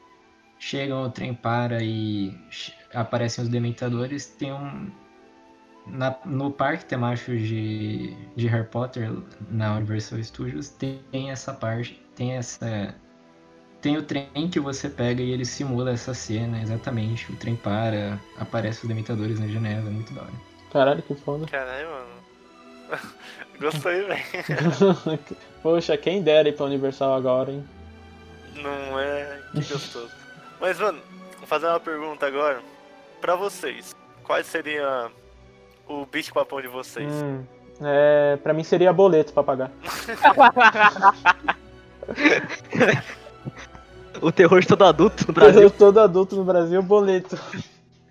chegam, 0.58 1.04
o 1.04 1.08
trem 1.08 1.32
para 1.32 1.84
e 1.84 2.36
aparecem 2.92 3.44
os 3.44 3.48
dementadores, 3.48 4.26
tem 4.26 4.52
um. 4.52 4.90
Na- 5.86 6.16
no 6.24 6.50
parque 6.50 6.84
temático 6.84 7.30
de, 7.32 8.14
de 8.34 8.46
Harry 8.48 8.66
Potter, 8.66 9.12
na 9.50 9.74
Universal 9.76 10.22
Studios, 10.22 10.68
tem, 10.70 11.00
tem 11.10 11.30
essa 11.30 11.52
parte, 11.54 12.02
tem 12.14 12.32
essa. 12.32 12.94
Tem 13.80 13.96
o 13.96 14.02
trem 14.02 14.48
que 14.50 14.58
você 14.58 14.88
pega 14.88 15.22
e 15.22 15.30
ele 15.30 15.44
simula 15.44 15.92
essa 15.92 16.12
cena, 16.14 16.60
exatamente. 16.60 17.30
O 17.30 17.36
trem 17.36 17.54
para, 17.54 18.18
aparece 18.38 18.82
os 18.82 18.88
dementadores 18.88 19.38
na 19.38 19.46
janela, 19.46 19.88
é 19.88 19.92
muito 19.92 20.12
da 20.12 20.22
hora. 20.22 20.32
Caralho, 20.72 21.02
que 21.02 21.14
foda. 21.14 21.46
Caralho, 21.46 21.88
mano. 21.88 22.26
Gostei, 23.60 24.02
velho. 24.02 24.22
Poxa, 25.62 25.96
quem 25.96 26.22
dera 26.22 26.48
ir 26.48 26.56
pra 26.56 26.66
Universal 26.66 27.14
agora, 27.14 27.52
hein? 27.52 27.64
Não 28.56 28.98
é? 28.98 29.40
Que 29.52 29.58
gostoso. 29.58 30.10
Mas, 30.60 30.78
mano, 30.80 31.00
vou 31.38 31.46
fazer 31.46 31.66
uma 31.66 31.78
pergunta 31.80 32.26
agora. 32.26 32.60
Pra 33.20 33.36
vocês, 33.36 33.94
qual 34.24 34.42
seria 34.42 35.10
o 35.88 36.06
bicho 36.06 36.32
papão 36.32 36.60
de 36.60 36.68
vocês? 36.68 37.12
Hum, 37.12 37.44
é, 37.80 38.38
pra 38.42 38.52
mim 38.52 38.64
seria 38.64 38.92
boleto 38.92 39.32
pra 39.32 39.42
pagar. 39.42 39.70
O 44.20 44.32
terror 44.32 44.60
de 44.60 44.66
todo 44.66 44.84
adulto 44.84 45.24
no 45.28 45.34
Brasil. 45.34 45.62
Eu 45.62 45.70
todo 45.70 46.00
adulto 46.00 46.36
no 46.36 46.44
Brasil, 46.44 46.82
boleto. 46.82 47.38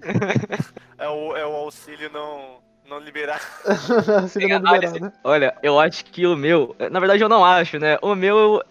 É, 0.98 1.10
o, 1.10 1.36
é 1.36 1.46
o 1.46 1.52
auxílio 1.52 2.10
não, 2.14 2.58
não 2.88 3.00
liberar. 3.00 3.42
Se 4.30 4.48
não 4.48 4.72
Olha, 4.72 4.88
liberar, 4.88 5.02
né? 5.02 5.14
Olha, 5.24 5.58
eu 5.62 5.80
acho 5.80 6.06
que 6.06 6.26
o 6.26 6.38
meu. 6.38 6.74
Na 6.92 7.00
verdade, 7.00 7.22
eu 7.22 7.28
não 7.28 7.44
acho, 7.44 7.78
né? 7.80 7.98
O 8.02 8.16
meu. 8.16 8.64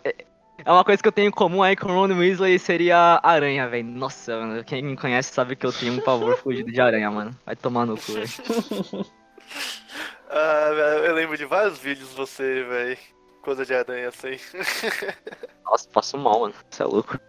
É 0.58 0.68
é 0.68 0.70
uma 0.72 0.84
coisa 0.84 1.02
que 1.02 1.08
eu 1.08 1.12
tenho 1.12 1.28
em 1.28 1.32
comum 1.32 1.62
aí 1.62 1.76
com 1.76 1.88
o 1.88 1.92
Ron 1.94 2.14
Weasley 2.16 2.58
seria 2.58 3.20
aranha, 3.22 3.68
velho. 3.68 3.86
Nossa, 3.86 4.38
mano. 4.38 4.64
Quem 4.64 4.82
me 4.82 4.96
conhece 4.96 5.32
sabe 5.32 5.56
que 5.56 5.66
eu 5.66 5.72
tenho 5.72 5.94
um 5.94 6.00
pavor 6.00 6.36
fugido 6.42 6.70
de 6.70 6.80
aranha, 6.80 7.10
mano. 7.10 7.36
Vai 7.44 7.56
tomar 7.56 7.86
no 7.86 7.96
cu, 7.96 8.12
velho. 8.12 8.28
Ah, 10.36 10.70
eu 11.04 11.14
lembro 11.14 11.36
de 11.36 11.44
vários 11.44 11.78
vídeos 11.78 12.08
de 12.08 12.16
você, 12.16 12.64
velho. 12.64 12.98
Coisa 13.42 13.64
de 13.64 13.72
aranha 13.72 14.08
assim. 14.08 14.32
Nossa, 15.64 15.88
passo 15.90 16.18
mal, 16.18 16.40
mano. 16.40 16.54
Você 16.68 16.82
é 16.82 16.86
louco. 16.86 17.20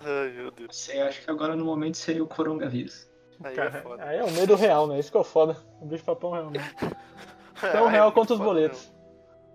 Ai, 0.00 0.28
meu 0.36 0.50
Deus. 0.52 0.76
Você 0.76 0.92
acha 1.00 1.20
que 1.20 1.28
agora 1.30 1.56
no 1.56 1.64
momento 1.64 1.96
seria 1.96 2.22
o 2.22 2.28
coronavírus. 2.28 3.08
Aí 3.42 3.52
é 3.52 3.56
Cara, 3.56 3.82
foda. 3.82 4.04
aí 4.04 4.18
é 4.18 4.24
o 4.24 4.30
medo 4.30 4.54
real, 4.54 4.86
né? 4.86 5.00
Isso 5.00 5.10
que 5.10 5.16
é 5.16 5.20
o 5.20 5.24
foda. 5.24 5.56
O 5.80 5.86
bicho 5.86 6.04
papão 6.04 6.30
real, 6.32 6.50
né? 6.50 6.60
Tão 7.60 7.88
é 7.88 7.90
real 7.90 8.04
muito 8.06 8.14
quanto 8.14 8.34
os 8.34 8.38
boletos. 8.40 8.92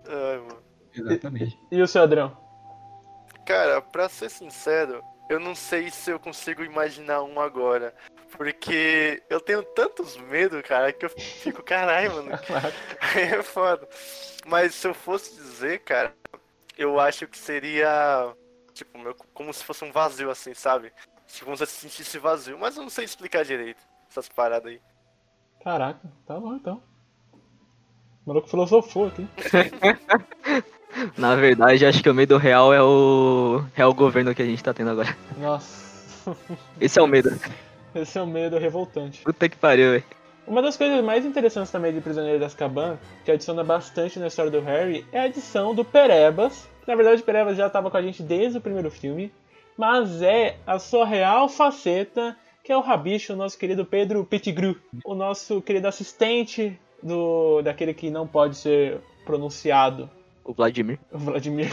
mesmo. 0.04 0.20
Ai, 0.26 0.38
mano. 0.38 0.62
Exatamente. 0.94 1.58
E 1.70 1.80
o 1.80 1.88
seu 1.88 2.02
Adrão? 2.02 2.36
Cara, 3.46 3.82
pra 3.82 4.08
ser 4.08 4.30
sincero, 4.30 5.02
eu 5.28 5.38
não 5.38 5.54
sei 5.54 5.90
se 5.90 6.10
eu 6.10 6.18
consigo 6.18 6.62
imaginar 6.62 7.22
um 7.22 7.40
agora. 7.40 7.94
Porque 8.36 9.22
eu 9.30 9.40
tenho 9.40 9.62
tantos 9.62 10.16
medos, 10.16 10.60
cara, 10.62 10.92
que 10.92 11.06
eu 11.06 11.10
fico, 11.10 11.62
caralho, 11.62 12.14
mano. 12.14 12.30
Aí 13.00 13.22
é 13.22 13.42
foda. 13.42 13.88
Mas 14.46 14.74
se 14.74 14.88
eu 14.88 14.94
fosse 14.94 15.34
dizer, 15.36 15.80
cara, 15.80 16.14
eu 16.76 16.98
acho 16.98 17.28
que 17.28 17.38
seria. 17.38 18.34
Tipo, 18.72 18.98
meu, 18.98 19.14
como 19.32 19.52
se 19.52 19.62
fosse 19.62 19.84
um 19.84 19.92
vazio, 19.92 20.30
assim, 20.30 20.52
sabe? 20.52 20.92
Tipo, 21.28 21.44
como 21.44 21.56
se 21.56 21.62
eu 21.62 21.66
sentisse 21.66 22.18
vazio. 22.18 22.58
Mas 22.58 22.76
eu 22.76 22.82
não 22.82 22.90
sei 22.90 23.04
explicar 23.04 23.44
direito 23.44 23.80
essas 24.10 24.28
paradas 24.28 24.72
aí. 24.72 24.80
Caraca, 25.62 26.12
tá 26.26 26.38
bom 26.38 26.56
então. 26.56 26.82
O 27.32 28.28
maluco 28.28 28.48
filosofou 28.48 29.06
aqui. 29.06 29.28
Na 31.16 31.34
verdade, 31.34 31.86
acho 31.86 32.02
que 32.02 32.10
o 32.10 32.14
medo 32.14 32.36
real 32.36 32.72
é 32.72 32.82
o. 32.82 33.62
é 33.76 33.84
o 33.84 33.94
governo 33.94 34.34
que 34.34 34.42
a 34.42 34.46
gente 34.46 34.62
tá 34.62 34.72
tendo 34.72 34.90
agora. 34.90 35.16
Nossa. 35.38 35.84
Esse 36.80 36.98
é 36.98 37.02
o 37.02 37.06
medo. 37.06 37.30
Esse 37.94 38.18
é 38.18 38.22
o 38.22 38.26
medo 38.26 38.58
revoltante. 38.58 39.22
Puta 39.22 39.48
que 39.48 39.56
pariu, 39.56 39.92
velho. 39.92 40.04
Uma 40.46 40.60
das 40.60 40.76
coisas 40.76 41.02
mais 41.02 41.24
interessantes 41.24 41.70
também 41.70 41.92
de 41.92 42.00
Prisioneiro 42.00 42.38
de 42.38 42.44
Azkaban, 42.44 42.98
que 43.24 43.30
adiciona 43.30 43.64
bastante 43.64 44.18
na 44.18 44.26
história 44.26 44.50
do 44.50 44.60
Harry, 44.60 45.06
é 45.10 45.20
a 45.20 45.22
adição 45.24 45.74
do 45.74 45.84
Perebas. 45.84 46.68
Na 46.86 46.94
verdade, 46.94 47.22
o 47.22 47.24
Perebas 47.24 47.56
já 47.56 47.66
estava 47.66 47.90
com 47.90 47.96
a 47.96 48.02
gente 48.02 48.22
desde 48.22 48.58
o 48.58 48.60
primeiro 48.60 48.90
filme, 48.90 49.32
mas 49.76 50.20
é 50.20 50.56
a 50.66 50.78
sua 50.78 51.06
real 51.06 51.48
faceta, 51.48 52.36
que 52.62 52.70
é 52.70 52.76
o 52.76 52.82
Rabicho, 52.82 53.32
o 53.32 53.36
nosso 53.36 53.58
querido 53.58 53.86
Pedro 53.86 54.24
Pettigrew, 54.24 54.76
o 55.02 55.14
nosso 55.14 55.62
querido 55.62 55.88
assistente 55.88 56.78
do 57.02 57.62
daquele 57.62 57.94
que 57.94 58.10
não 58.10 58.26
pode 58.26 58.56
ser 58.56 59.00
pronunciado, 59.24 60.10
O 60.44 60.52
Vladimir. 60.52 60.98
o 61.12 61.18
Vladimir. 61.18 61.72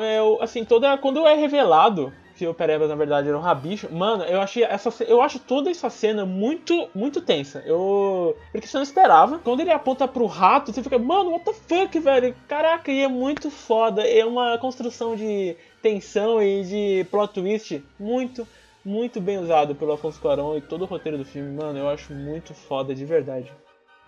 é, 0.00 0.22
o- 0.22 0.38
assim, 0.40 0.64
toda 0.64 0.96
quando 0.98 1.26
é 1.26 1.34
revelado 1.34 2.12
que 2.36 2.46
o 2.46 2.54
Perebas 2.54 2.88
na 2.88 2.94
verdade 2.94 3.26
era 3.28 3.36
um 3.36 3.40
rabicho, 3.40 3.92
mano, 3.92 4.22
eu 4.22 4.40
achei 4.40 4.62
essa 4.62 4.90
eu 5.04 5.20
acho 5.20 5.40
toda 5.40 5.68
essa 5.70 5.90
cena 5.90 6.24
muito 6.24 6.88
muito 6.94 7.20
tensa. 7.20 7.62
Eu 7.66 8.36
porque 8.52 8.66
você 8.68 8.76
não 8.76 8.84
esperava. 8.84 9.38
Quando 9.40 9.58
ele 9.60 9.72
aponta 9.72 10.06
pro 10.06 10.26
rato, 10.26 10.72
você 10.72 10.80
fica, 10.82 10.98
mano, 10.98 11.30
what 11.32 11.44
the 11.44 11.52
fuck, 11.52 11.98
velho? 11.98 12.34
Caraca, 12.46 12.92
e 12.92 13.00
é 13.02 13.08
muito 13.08 13.50
foda. 13.50 14.02
É 14.06 14.24
uma 14.24 14.56
construção 14.58 15.16
de 15.16 15.56
tensão 15.82 16.40
e 16.40 16.62
de 16.64 17.04
plot 17.10 17.34
twist 17.34 17.82
muito 17.98 18.46
muito 18.84 19.20
bem 19.20 19.38
usado 19.38 19.74
pelo 19.74 19.92
Afonso 19.92 20.20
Cuarón 20.20 20.56
e 20.56 20.60
todo 20.62 20.82
o 20.82 20.86
roteiro 20.86 21.18
do 21.18 21.24
filme, 21.24 21.54
mano, 21.60 21.78
eu 21.78 21.88
acho 21.88 22.12
muito 22.14 22.54
foda 22.54 22.94
de 22.94 23.04
verdade. 23.04 23.52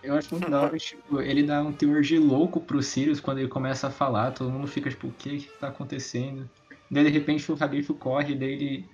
Eu 0.03 0.15
acho 0.15 0.35
muito 0.35 0.49
da 0.51 0.63
hora, 0.63 0.79
tipo, 0.79 1.21
ele 1.21 1.43
dá 1.43 1.63
um 1.63 1.73
teor 1.73 2.03
de 2.03 2.19
louco 2.19 2.61
pro 2.61 2.83
Sirius 2.83 3.21
quando 3.21 3.39
ele 3.39 3.49
começa 3.49 3.89
a 3.89 3.91
falar, 3.91 4.33
todo 4.33 4.51
mundo 4.51 4.67
fica 4.67 4.91
tipo, 4.91 5.09
o 5.09 5.13
que 5.13 5.41
que 5.41 5.59
tá 5.59 5.69
acontecendo? 5.69 6.49
Daí 6.91 7.05
de 7.05 7.11
repente 7.11 7.51
o 7.51 7.55
Rabifo 7.55 7.95
corre, 7.95 8.35
daí 8.35 8.53
ele 8.53 8.89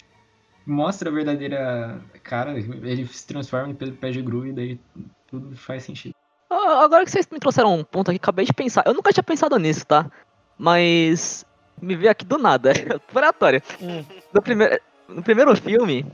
mostra 0.66 1.08
a 1.08 1.12
verdadeira 1.12 2.00
cara, 2.22 2.58
ele 2.58 3.06
se 3.06 3.26
transforma 3.26 3.70
em 3.70 3.74
Pedro 3.74 3.96
Pé 3.96 4.10
de 4.10 4.20
Gru 4.20 4.46
e 4.46 4.52
daí 4.52 4.80
tudo 5.28 5.56
faz 5.56 5.84
sentido. 5.84 6.14
Ah, 6.50 6.84
Agora 6.84 7.04
que 7.04 7.10
vocês 7.10 7.28
me 7.30 7.38
trouxeram 7.38 7.74
um 7.74 7.84
ponto 7.84 8.10
aqui, 8.10 8.18
acabei 8.18 8.44
de 8.44 8.52
pensar. 8.52 8.84
Eu 8.86 8.94
nunca 8.94 9.12
tinha 9.12 9.22
pensado 9.22 9.58
nisso, 9.58 9.86
tá? 9.86 10.10
Mas. 10.58 11.44
Me 11.80 11.94
veio 11.94 12.10
aqui 12.10 12.24
do 12.24 12.38
nada. 12.38 12.72
Aleatório. 13.14 13.62
Hum. 13.82 14.04
No 14.32 14.40
primeiro, 14.40 14.80
no 15.08 15.22
primeiro 15.22 15.56
filme, 15.56 16.06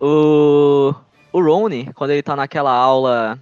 o. 0.00 0.94
o 1.32 1.42
Rony, 1.42 1.92
quando 1.94 2.10
ele 2.10 2.22
tá 2.22 2.34
naquela 2.34 2.72
aula 2.72 3.38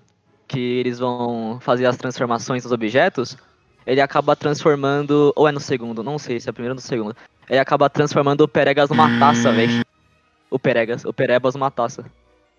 que 0.50 0.80
eles 0.80 0.98
vão 0.98 1.60
fazer 1.60 1.86
as 1.86 1.96
transformações 1.96 2.64
dos 2.64 2.72
objetos, 2.72 3.38
ele 3.86 4.00
acaba 4.00 4.34
transformando. 4.34 5.32
Ou 5.36 5.46
é 5.46 5.52
no 5.52 5.60
segundo, 5.60 6.02
não 6.02 6.18
sei 6.18 6.40
se 6.40 6.48
é 6.48 6.50
o 6.50 6.52
primeiro 6.52 6.72
ou 6.72 6.76
no 6.76 6.80
segundo. 6.80 7.16
Ele 7.48 7.60
acaba 7.60 7.88
transformando 7.88 8.40
o 8.40 8.48
Peregas 8.48 8.90
numa 8.90 9.16
taça, 9.16 9.52
velho. 9.52 9.84
O 10.50 10.58
Peregas, 10.58 11.04
o 11.04 11.12
Perebas 11.12 11.54
numa 11.54 11.70
taça. 11.70 12.04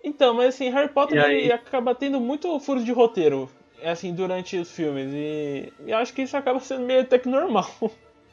Então, 0.02 0.34
mas 0.34 0.54
assim, 0.54 0.70
Harry 0.70 0.88
Potter 0.88 1.22
aí? 1.22 1.42
ele 1.42 1.52
acaba 1.52 1.94
tendo 1.94 2.18
muito 2.18 2.58
furos 2.60 2.82
de 2.82 2.92
roteiro, 2.92 3.48
assim, 3.84 4.14
durante 4.14 4.56
os 4.56 4.70
filmes. 4.70 5.10
E, 5.12 5.70
e 5.86 5.90
eu 5.90 5.98
acho 5.98 6.14
que 6.14 6.22
isso 6.22 6.36
acaba 6.36 6.58
sendo 6.60 6.86
meio 6.86 7.02
até 7.02 7.18
que 7.18 7.28
normal. 7.28 7.70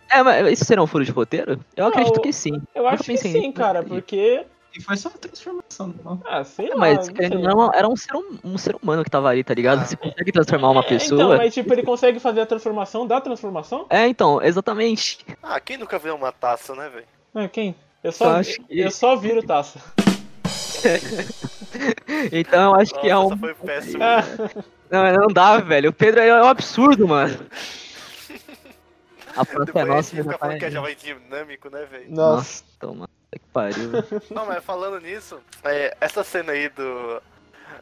É, 0.09 0.23
mas 0.23 0.53
isso 0.53 0.65
será 0.65 0.81
um 0.81 0.87
furo 0.87 1.05
de 1.05 1.11
roteiro? 1.11 1.59
Eu 1.75 1.83
Não, 1.83 1.89
acredito 1.89 2.21
que 2.21 2.33
sim. 2.33 2.53
Eu 2.73 2.83
Nunca 2.83 2.95
acho 2.95 3.03
que 3.03 3.17
sim, 3.17 3.51
cara, 3.51 3.83
porque. 3.83 4.45
E 4.75 4.81
foi 4.81 4.95
só 4.97 5.09
uma 5.09 5.17
transformação. 5.17 5.93
Não. 6.03 6.21
Ah, 6.25 6.43
sei 6.43 6.69
lá. 6.69 6.75
Mas 6.77 7.07
não 7.09 7.15
sei. 7.15 7.29
era 7.73 7.87
um 7.87 7.95
ser, 7.95 8.15
hum- 8.15 8.37
um 8.43 8.57
ser 8.57 8.75
humano 8.75 9.03
que 9.03 9.09
tava 9.09 9.29
ali, 9.29 9.43
tá 9.43 9.53
ligado? 9.53 9.79
Ah. 9.81 9.85
Você 9.85 9.95
consegue 9.95 10.31
transformar 10.31 10.69
uma 10.69 10.81
É, 10.81 10.87
pessoa. 10.87 11.21
Então, 11.23 11.37
mas 11.37 11.53
tipo, 11.53 11.73
ele 11.73 11.83
consegue 11.83 12.19
fazer 12.19 12.41
a 12.41 12.45
transformação 12.45 13.07
da 13.07 13.19
transformação? 13.19 13.85
É, 13.89 14.07
então, 14.07 14.41
exatamente. 14.41 15.19
Ah, 15.41 15.59
quem 15.59 15.77
nunca 15.77 15.97
viu 15.97 16.15
uma 16.15 16.31
taça, 16.31 16.75
né, 16.75 16.87
velho? 16.89 17.05
Ah, 17.33 17.47
quem? 17.47 17.69
Eu 18.03 18.09
Eu 18.09 18.11
só, 18.11 18.31
acho 18.35 18.61
que- 18.61 18.79
eu 18.79 18.91
só 18.91 19.15
viro 19.15 19.41
taça. 19.43 19.79
Então 22.31 22.73
eu 22.73 22.75
acho 22.81 22.91
Nossa, 22.95 23.01
que 23.01 23.09
é 23.09 23.17
um. 23.17 23.25
essa 23.27 23.37
foi 23.37 23.53
péssima. 23.53 24.05
Ah, 24.05 24.23
Não, 24.89 25.13
não 25.21 25.27
dá, 25.27 25.57
velho. 25.57 25.91
O 25.91 25.93
Pedro 25.93 26.19
é 26.19 26.41
um 26.43 26.47
absurdo, 26.47 27.07
mano. 27.07 27.37
A 29.37 29.45
França 29.45 29.71
é 29.75 29.85
nossa, 29.85 30.15
fica 30.15 30.31
tá... 30.31 30.37
falando 30.39 30.57
que 30.57 30.65
é 30.65 30.71
jovem 30.71 30.95
dinâmico, 30.95 31.69
né, 31.69 31.85
velho? 31.85 32.05
nossa. 32.09 32.35
Nossa, 32.35 32.63
toma. 32.79 33.09
Que 33.31 33.39
pariu. 33.53 33.91
Não, 34.31 34.45
mas 34.45 34.63
falando 34.63 34.99
nisso, 34.99 35.39
é, 35.63 35.95
essa 36.01 36.23
cena 36.23 36.53
aí 36.53 36.69
do. 36.69 37.21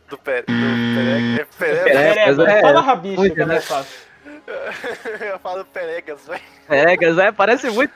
Do, 0.10 0.18
Pere, 0.18 0.46
do. 0.46 0.54
É 0.54 2.30
é, 2.30 2.62
fala 2.62 2.82
rabicho 2.82 3.20
muito, 3.20 3.36
que 3.36 3.42
é 3.42 3.46
né? 3.46 3.54
mais 3.56 3.66
fácil. 3.66 4.08
Eu 5.20 5.40
falo 5.40 5.66
Peregas, 5.66 6.26
velho. 6.26 6.42
Pegas, 6.68 7.18
é, 7.18 7.32
parece 7.32 7.70
muito. 7.70 7.94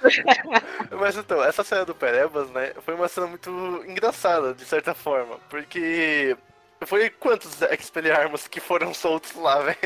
Mas 1.00 1.18
então, 1.18 1.44
essa 1.44 1.64
cena 1.64 1.86
do 1.86 1.96
Perebas, 1.96 2.50
né, 2.52 2.74
foi 2.82 2.94
uma 2.94 3.08
cena 3.08 3.28
muito 3.28 3.50
engraçada, 3.88 4.54
de 4.54 4.66
certa 4.66 4.94
forma. 4.94 5.38
Porque. 5.50 6.36
Foi 6.84 7.12
quantos 7.12 7.62
Expelliarmus 7.62 8.48
que 8.48 8.60
foram 8.60 8.92
soltos 8.92 9.36
lá, 9.36 9.60
velho? 9.60 9.78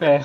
É. 0.00 0.24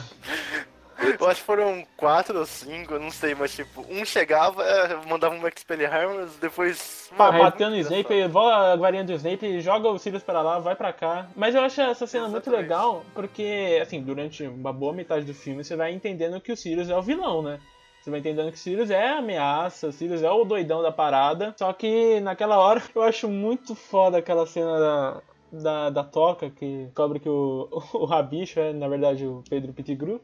Eu 1.19 1.27
acho 1.27 1.41
que 1.41 1.45
foram 1.45 1.85
quatro 1.97 2.39
ou 2.39 2.45
cinco, 2.45 2.97
não 2.99 3.11
sei, 3.11 3.35
mas 3.35 3.55
tipo, 3.55 3.85
um 3.89 4.05
chegava, 4.05 4.63
eh, 4.63 4.99
mandava 5.07 5.35
um 5.35 5.47
Expelliarmus, 5.47 6.35
depois. 6.37 7.11
Pá, 7.17 7.31
bateu 7.31 7.69
no 7.69 7.75
muito 7.75 7.91
Snape, 7.91 8.27
voa 8.27 8.73
a 8.73 8.75
varinha 8.75 9.03
do 9.03 9.13
Snape, 9.13 9.61
joga 9.61 9.89
o 9.89 9.97
Sirius 9.97 10.23
pra 10.23 10.41
lá, 10.41 10.59
vai 10.59 10.75
pra 10.75 10.93
cá. 10.93 11.27
Mas 11.35 11.55
eu 11.55 11.61
acho 11.61 11.81
essa 11.81 12.07
cena 12.07 12.27
muito 12.27 12.43
Exatamente. 12.43 12.61
legal, 12.61 13.03
porque, 13.13 13.79
assim, 13.81 14.01
durante 14.01 14.43
uma 14.43 14.73
boa 14.73 14.93
metade 14.93 15.25
do 15.25 15.33
filme 15.33 15.63
você 15.63 15.75
vai 15.75 15.93
entendendo 15.93 16.39
que 16.41 16.51
o 16.51 16.57
Sirius 16.57 16.89
é 16.89 16.95
o 16.95 17.01
vilão, 17.01 17.41
né? 17.41 17.59
Você 18.03 18.09
vai 18.09 18.19
entendendo 18.19 18.51
que 18.51 18.57
o 18.57 18.59
Sirius 18.59 18.91
é 18.91 19.07
a 19.07 19.19
ameaça, 19.19 19.87
o 19.87 19.91
Sirius 19.93 20.21
é 20.21 20.29
o 20.29 20.43
doidão 20.43 20.81
da 20.81 20.91
parada. 20.91 21.55
Só 21.57 21.71
que 21.71 22.19
naquela 22.19 22.59
hora 22.59 22.83
eu 22.93 23.01
acho 23.01 23.29
muito 23.29 23.75
foda 23.75 24.17
aquela 24.17 24.45
cena 24.45 24.77
da, 24.77 25.21
da, 25.53 25.89
da 25.89 26.03
toca, 26.03 26.49
que 26.49 26.83
descobre 26.85 27.21
que 27.21 27.29
o, 27.29 27.69
o 27.93 28.03
Rabicho 28.03 28.59
é, 28.59 28.73
na 28.73 28.89
verdade, 28.89 29.25
o 29.25 29.41
Pedro 29.49 29.71
Pettigrew. 29.71 30.19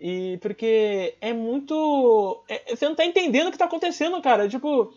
E 0.00 0.38
porque 0.40 1.14
é 1.20 1.32
muito. 1.32 2.42
é- 2.48 2.74
você 2.74 2.88
não 2.88 2.94
tá 2.94 3.04
entendendo 3.04 3.48
o 3.48 3.52
que 3.52 3.58
tá 3.58 3.66
acontecendo, 3.66 4.20
cara. 4.22 4.48
Tipo. 4.48 4.92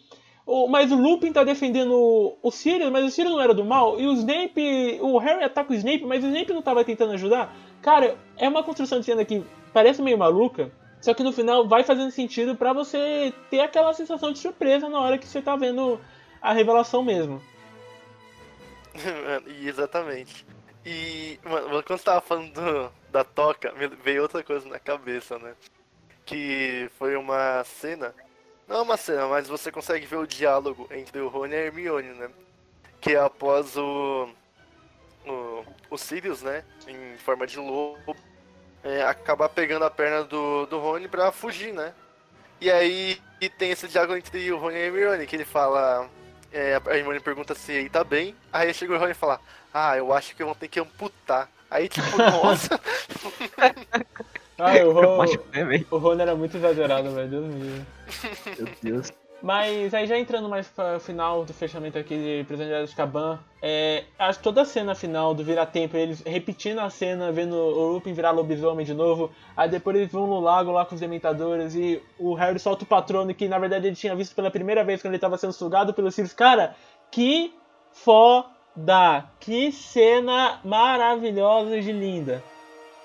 o- 0.45 0.68
mas 0.68 0.91
o 0.91 0.95
Lupin 0.95 1.32
tá 1.32 1.43
defendendo 1.43 1.93
o- 2.41 2.51
Sirius, 2.51 2.89
mas 2.91 3.06
o 3.06 3.10
Sirius 3.10 3.34
não 3.34 3.41
era 3.41 3.54
do 3.54 3.64
mal. 3.66 3.99
E 3.99 4.06
o 4.08 4.14
Snape. 4.14 4.99
O 5.01 5.18
Harry 5.18 5.43
ataca 5.43 5.72
o 5.72 5.76
Snape, 5.76 6.04
mas 6.06 6.22
o 6.24 6.28
Snape 6.28 6.51
não 6.54 6.62
tava 6.62 6.84
tentando 6.84 7.14
ajudar. 7.14 7.54
Cara, 7.82 8.18
é 8.38 8.47
uma 8.49 8.62
construção 8.64 8.99
de 8.99 9.06
cena 9.06 9.24
que 9.26 9.43
parece 9.74 10.01
meio 10.01 10.18
maluca. 10.18 10.72
Só 11.01 11.14
que 11.14 11.24
no 11.24 11.32
final 11.34 11.68
vai 11.68 11.84
fazendo 11.84 12.12
sentido 12.12 12.56
pra 12.56 12.72
você 12.74 13.34
ter 13.49 13.60
aquela 13.60 13.93
sensação 13.93 14.32
de 14.32 14.39
surpresa 14.39 14.88
na 14.89 14.99
hora 15.01 15.18
que 15.18 15.28
você 15.28 15.41
tá 15.41 15.56
vendo 15.56 15.99
a 16.41 16.54
revelação 16.54 17.04
mesmo. 17.04 17.41
Exatamente. 19.66 20.45
E, 20.86 21.39
mano, 21.43 21.84
quando 21.84 21.97
você 21.99 22.04
tava 22.06 22.22
falando 22.22 22.54
do- 22.54 22.91
da 23.14 23.24
toca, 23.24 23.72
veio 24.03 24.24
outra 24.24 24.43
coisa 24.43 24.68
na 24.68 24.80
cabeça, 24.80 25.38
né? 25.38 25.53
Que 26.26 26.89
foi 26.97 27.16
uma 27.16 27.64
cena. 27.64 28.14
Não 28.68 28.78
é 28.78 28.82
uma 28.82 28.97
cena, 28.97 29.28
mas 29.28 29.47
você 29.47 29.72
consegue 29.72 30.07
ver 30.07 30.16
o 30.16 30.26
diálogo 30.26 30.88
entre 30.91 31.20
o 31.20 31.28
Rony 31.28 31.53
e 31.53 31.55
a 31.55 31.59
Hermione, 31.66 32.09
né? 32.09 32.30
Que 32.99 33.14
é 33.16 33.20
após 33.20 33.78
o. 33.78 34.28
O, 35.26 35.64
o 35.91 35.97
Sirius, 35.97 36.41
né? 36.41 36.66
Em 36.88 37.18
forma 37.20 37.45
de 37.45 37.57
lobo. 37.59 38.16
é, 38.84 39.03
acabar 39.03 39.47
pegando 39.47 39.86
a 39.86 39.91
perna 39.91 40.24
do, 40.24 40.66
do 40.66 40.80
Rony 40.80 41.07
pra 41.07 41.32
fugir, 41.32 41.72
né? 41.72 41.93
E 42.59 42.72
aí 42.72 43.22
e 43.39 43.47
tem 43.47 43.72
esse 43.72 43.88
diálogo 43.88 44.16
entre 44.18 44.51
o 44.51 44.57
Rony 44.57 44.76
e 44.76 44.82
a 44.82 44.86
Hermione, 44.86 45.28
que 45.28 45.36
ele 45.36 45.45
fala. 45.45 46.09
É, 46.51 46.82
a 46.86 46.97
Hermione 46.97 47.20
pergunta 47.20 47.53
se 47.53 47.72
ele 47.74 47.89
tá 47.89 48.03
bem. 48.03 48.36
Aí 48.51 48.74
chega 48.74 48.95
o 48.95 48.97
Rony 48.97 49.11
e 49.11 49.16
fala: 49.16 49.39
Ah, 49.72 49.97
eu 49.97 50.11
acho 50.11 50.36
que 50.36 50.43
vou 50.43 50.55
ter 50.55 50.68
que 50.68 50.80
amputar. 50.80 51.49
Aí, 51.74 51.89
tipo, 51.89 52.17
nossa. 52.17 52.80
Ah, 54.55 54.71
o, 54.86 54.91
Ron, 54.93 55.26
o 55.89 55.97
Ron 55.97 56.19
era 56.19 56.36
muito 56.36 56.55
exagerado, 56.55 57.09
velho. 57.11 57.28
Deus 57.28 57.45
me 57.47 57.59
livre. 57.59 57.86
Meu 58.59 58.67
Deus. 58.82 59.11
Mas 59.41 59.93
aí 59.93 60.07
já 60.07 60.17
entrando 60.17 60.47
mais 60.47 60.67
para 60.67 60.97
o 60.97 60.99
final 60.99 61.43
do 61.43 61.51
fechamento 61.53 61.97
aqui 61.97 62.15
de 62.15 62.45
Prisioneiro 62.45 62.86
de 62.86 62.91
Azkaban, 62.91 63.39
é, 63.61 64.05
acho 64.17 64.38
que 64.38 64.43
toda 64.43 64.61
a 64.61 64.65
cena 64.65 64.95
final 64.95 65.34
do 65.34 65.43
Vira-Tempo, 65.43 65.97
eles 65.97 66.21
repetindo 66.21 66.80
a 66.80 66.89
cena, 66.89 67.30
vendo 67.32 67.55
o 67.55 67.93
Lupin 67.93 68.13
virar 68.13 68.32
lobisomem 68.32 68.86
de 68.86 68.93
novo, 68.93 69.32
aí 69.57 69.67
depois 69.67 69.97
eles 69.97 70.11
vão 70.11 70.28
no 70.28 70.39
lago 70.39 70.71
lá 70.71 70.86
com 70.86 70.95
os 70.95 71.01
Dementadores 71.01 71.76
e 71.76 72.01
o 72.17 72.36
Harry 72.36 72.59
solta 72.59 72.86
o 72.86 72.88
patrono 72.88 73.34
que 73.34 73.49
na 73.49 73.59
verdade 73.59 73.88
ele 73.88 73.95
tinha 73.97 74.15
visto 74.15 74.34
pela 74.34 74.51
primeira 74.51 74.84
vez 74.84 75.01
quando 75.01 75.11
ele 75.11 75.17
estava 75.17 75.38
sendo 75.38 75.51
sugado 75.51 75.93
pelos 75.93 76.15
Sirius. 76.15 76.32
Cara, 76.32 76.74
que 77.11 77.53
foda! 78.76 79.26
Que 79.39 79.71
cena 79.71 80.59
maravilhosa 80.63 81.80
de 81.82 81.91
linda! 81.91 82.43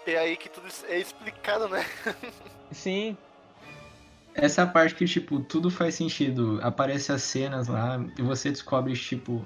E 0.06 0.16
aí 0.16 0.36
que 0.36 0.48
tudo 0.48 0.66
é 0.88 0.98
explicado, 0.98 1.68
né? 1.68 1.84
Sim, 2.72 3.16
Essa 4.34 4.62
é 4.62 4.66
parte 4.66 4.94
que, 4.94 5.04
tipo, 5.06 5.40
tudo 5.40 5.70
faz 5.70 5.94
sentido. 5.96 6.58
Aparece 6.62 7.12
as 7.12 7.22
cenas 7.22 7.68
lá 7.68 8.00
e 8.18 8.22
você 8.22 8.50
descobre, 8.50 8.94
tipo. 8.94 9.44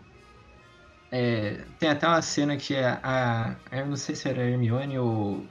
é, 1.10 1.64
tem 1.78 1.88
até 1.88 2.06
uma 2.06 2.22
cena 2.22 2.56
que 2.56 2.74
é 2.74 2.86
a. 3.02 3.56
Eu 3.72 3.86
não 3.86 3.96
sei 3.96 4.14
se 4.14 4.28
era 4.28 4.42
a 4.42 4.44
Hermione 4.44 4.98
ou 4.98 5.44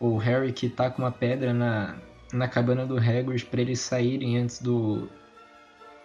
o 0.00 0.16
Harry 0.18 0.52
que 0.52 0.68
tá 0.68 0.90
com 0.90 1.02
uma 1.02 1.10
pedra 1.12 1.52
na, 1.54 1.96
na 2.32 2.48
cabana 2.48 2.86
do 2.86 2.96
Hagrid 2.98 3.46
pra 3.46 3.60
eles 3.60 3.80
saírem 3.80 4.38
antes 4.38 4.60
do. 4.60 5.08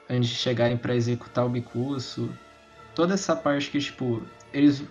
antes 0.09 0.29
de 0.29 0.35
chegarem 0.35 0.77
pra 0.77 0.95
executar 0.95 1.45
o 1.45 1.49
bicurso. 1.49 2.29
Toda 2.95 3.13
essa 3.13 3.35
parte 3.35 3.69
que, 3.69 3.79
tipo, 3.79 4.21
eles. 4.53 4.83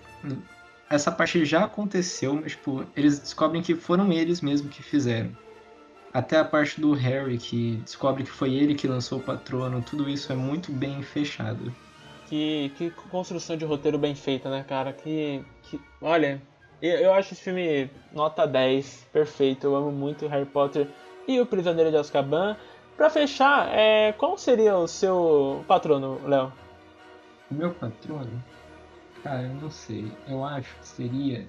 Essa 0.90 1.10
parte 1.10 1.44
já 1.44 1.64
aconteceu, 1.64 2.34
mas, 2.34 2.52
tipo, 2.52 2.84
eles 2.96 3.18
descobrem 3.18 3.62
que 3.62 3.74
foram 3.74 4.12
eles 4.12 4.40
mesmo 4.40 4.68
que 4.68 4.82
fizeram. 4.82 5.30
Até 6.12 6.38
a 6.38 6.44
parte 6.44 6.78
do 6.80 6.92
Harry, 6.92 7.38
que 7.38 7.76
descobre 7.76 8.24
que 8.24 8.30
foi 8.30 8.52
ele 8.54 8.74
que 8.74 8.86
lançou 8.86 9.18
o 9.18 9.22
patrono, 9.22 9.80
tudo 9.80 10.08
isso 10.10 10.30
é 10.30 10.36
muito 10.36 10.70
bem 10.70 11.02
fechado. 11.02 11.74
Que, 12.26 12.70
que 12.76 12.90
construção 13.10 13.56
de 13.56 13.64
roteiro 13.64 13.96
bem 13.98 14.14
feita, 14.14 14.50
né, 14.50 14.64
cara? 14.68 14.92
Que. 14.92 15.42
que 15.62 15.80
olha, 16.00 16.42
eu, 16.82 16.98
eu 16.98 17.14
acho 17.14 17.32
esse 17.32 17.42
filme 17.42 17.88
nota 18.12 18.46
10, 18.46 19.08
perfeito. 19.12 19.66
Eu 19.66 19.76
amo 19.76 19.92
muito 19.92 20.26
Harry 20.26 20.44
Potter 20.44 20.88
e 21.26 21.40
o 21.40 21.46
Prisioneiro 21.46 21.90
de 21.90 21.96
Azkaban. 21.96 22.56
Pra 22.96 23.08
fechar, 23.08 23.68
é, 23.72 24.12
qual 24.12 24.36
seria 24.36 24.76
o 24.76 24.86
seu 24.86 25.64
patrono, 25.66 26.20
Léo? 26.26 26.52
O 27.52 27.54
meu 27.54 27.70
patrono, 27.70 28.42
cara, 29.22 29.42
eu 29.42 29.54
não 29.60 29.70
sei. 29.70 30.10
Eu 30.26 30.42
acho 30.42 30.74
que 30.80 30.86
seria. 30.88 31.46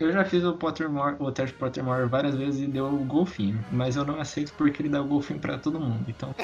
Eu 0.00 0.10
já 0.10 0.24
fiz 0.24 0.42
o 0.42 0.54
Pottermore, 0.54 1.16
o 1.18 1.30
teste 1.30 1.54
Pottermore 1.54 2.08
várias 2.08 2.34
vezes 2.34 2.62
e 2.62 2.66
deu 2.66 2.86
o 2.86 3.04
golfinho, 3.04 3.62
mas 3.70 3.94
eu 3.94 4.06
não 4.06 4.18
aceito 4.18 4.54
porque 4.54 4.80
ele 4.80 4.88
dá 4.88 5.02
o 5.02 5.04
golfinho 5.04 5.38
pra 5.38 5.58
todo 5.58 5.78
mundo. 5.78 6.02
Então, 6.08 6.34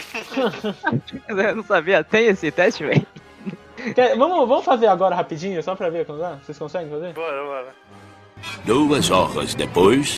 Eu 1.27 1.57
não 1.57 1.65
sabia, 1.65 2.05
tem 2.05 2.27
esse 2.27 2.51
teste, 2.51 2.85
velho? 2.85 3.07
Vamos, 4.19 4.47
vamos 4.47 4.65
fazer 4.67 4.87
agora 4.89 5.17
rapidinho, 5.17 5.63
só 5.63 5.75
pra 5.75 5.89
ver 5.89 6.05
quando 6.05 6.21
dá? 6.21 6.37
Vocês 6.37 6.59
conseguem 6.59 6.91
fazer? 6.91 7.15
Bora, 7.15 7.43
bora. 7.43 7.75
Duas 8.67 9.11
horas 9.11 9.55
depois. 9.55 10.18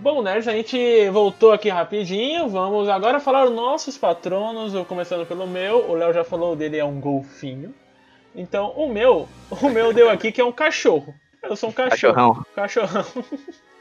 Bom, 0.00 0.22
nerds, 0.22 0.48
a 0.48 0.52
gente 0.52 1.10
voltou 1.10 1.52
aqui 1.52 1.68
rapidinho. 1.68 2.48
Vamos 2.48 2.88
agora 2.88 3.20
falar 3.20 3.44
os 3.44 3.50
nossos 3.54 3.98
patronos. 3.98 4.72
Eu 4.72 4.84
Começando 4.84 5.26
pelo 5.26 5.46
meu, 5.46 5.90
o 5.90 5.94
Léo 5.94 6.12
já 6.14 6.24
falou 6.24 6.56
dele 6.56 6.78
é 6.78 6.84
um 6.84 6.98
golfinho. 7.00 7.74
Então, 8.34 8.70
o 8.70 8.88
meu, 8.88 9.28
o 9.50 9.68
meu 9.68 9.92
deu 9.92 10.08
aqui 10.08 10.32
que 10.32 10.40
é 10.40 10.44
um 10.44 10.52
cachorro. 10.52 11.14
Eu 11.42 11.54
sou 11.56 11.68
um 11.68 11.72
cachorro. 11.72 12.44
Cachorrão. 12.54 13.04
Cachorrão. 13.04 13.04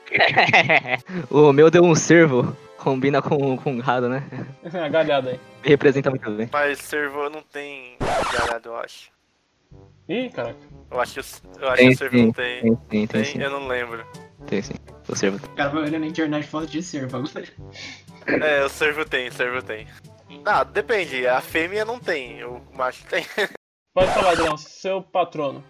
o 1.29 1.53
meu 1.53 1.69
deu 1.71 1.83
um 1.83 1.95
cervo. 1.95 2.55
Combina 2.77 3.21
com, 3.21 3.57
com 3.57 3.77
gado, 3.77 4.09
né? 4.09 4.23
A 4.73 4.87
galhada 4.87 5.31
aí. 5.31 5.39
Me 5.63 5.69
representa 5.69 6.09
muito 6.09 6.29
bem. 6.31 6.49
Mas 6.51 6.79
servo 6.79 7.29
não 7.29 7.41
tem 7.41 7.97
galhado, 8.33 8.69
eu 8.69 8.77
acho. 8.77 9.09
Ih, 10.07 10.29
caraca. 10.29 10.57
Eu 10.89 10.99
acho 10.99 11.13
que, 11.13 11.19
o- 11.19 11.61
eu 11.61 11.67
acho 11.67 11.77
Tem 11.77 11.87
que 11.89 11.93
o 11.93 11.97
servo 11.97 12.17
não 12.17 12.31
tem. 12.31 12.61
Tem, 12.61 12.75
tem, 12.75 13.07
tem, 13.07 13.23
Tem? 13.23 13.41
Eu 13.41 13.51
não 13.51 13.67
lembro. 13.67 14.03
Tem 14.47 14.61
sim. 14.61 14.73
O 15.07 15.15
servo. 15.15 15.37
O 15.45 15.55
cara 15.55 15.69
vai 15.69 15.83
olhando 15.83 16.01
na 16.01 16.07
internet 16.07 16.47
foto 16.47 16.67
de 16.67 16.81
servo 16.81 17.17
agora. 17.17 17.43
É, 18.27 18.63
o 18.63 18.69
servo 18.69 19.05
tem, 19.05 19.27
o 19.27 19.33
servo 19.33 19.61
tem. 19.61 19.87
Ah, 20.45 20.63
depende. 20.63 21.27
A 21.27 21.41
fêmea 21.41 21.83
não 21.83 21.99
tem, 21.99 22.43
o 22.43 22.61
macho 22.73 23.03
tem. 23.05 23.25
Pode 23.93 24.13
falar, 24.13 24.31
Adrião, 24.31 24.55
seu 24.57 25.01
patrono. 25.01 25.63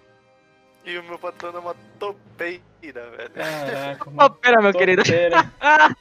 E 0.85 0.97
o 0.97 1.03
meu 1.03 1.17
patrão 1.19 1.55
é 1.55 1.59
uma 1.59 1.75
topeira, 1.97 3.09
velho. 3.11 3.29
Caraca, 3.31 4.09
Ô, 4.25 4.29
pera, 4.29 4.61
meu 4.61 4.73
querido. 4.73 5.03
topeira. 5.03 5.51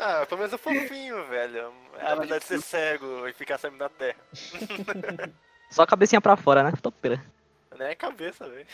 Ah, 0.00 0.24
pelo 0.26 0.38
menos 0.42 0.52
é 0.54 0.58
fofinho, 0.58 1.26
velho. 1.26 1.72
Apesar 2.00 2.38
de 2.38 2.44
ser 2.44 2.62
cego 2.62 3.26
e 3.26 3.32
ficar 3.32 3.58
sempre 3.58 3.80
na 3.80 3.88
terra. 3.88 4.16
Só 5.72 5.82
a 5.82 5.86
cabecinha 5.88 6.20
pra 6.20 6.36
fora, 6.36 6.62
né? 6.62 6.72
Topeira. 6.80 7.20
Nem 7.76 7.88
é 7.88 7.94
cabeça, 7.96 8.48
velho. 8.48 8.64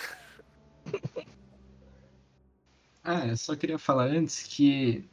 Ah, 3.05 3.27
eu 3.27 3.37
só 3.37 3.55
queria 3.55 3.79
falar 3.79 4.07
antes 4.07 4.43
que, 4.43 5.05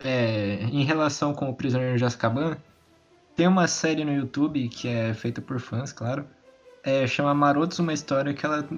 é, 0.00 0.64
em 0.64 0.84
relação 0.84 1.32
com 1.32 1.48
o 1.48 1.54
Prisioneiro 1.54 1.96
de 1.96 2.04
Azkaban, 2.04 2.56
tem 3.36 3.46
uma 3.46 3.68
série 3.68 4.04
no 4.04 4.12
YouTube 4.12 4.68
que 4.68 4.88
é 4.88 5.14
feita 5.14 5.40
por 5.40 5.60
fãs, 5.60 5.92
claro, 5.92 6.26
é, 6.82 7.06
chama 7.06 7.32
Marotos, 7.32 7.78
uma 7.78 7.92
história 7.92 8.34
que 8.34 8.44
ela 8.44 8.68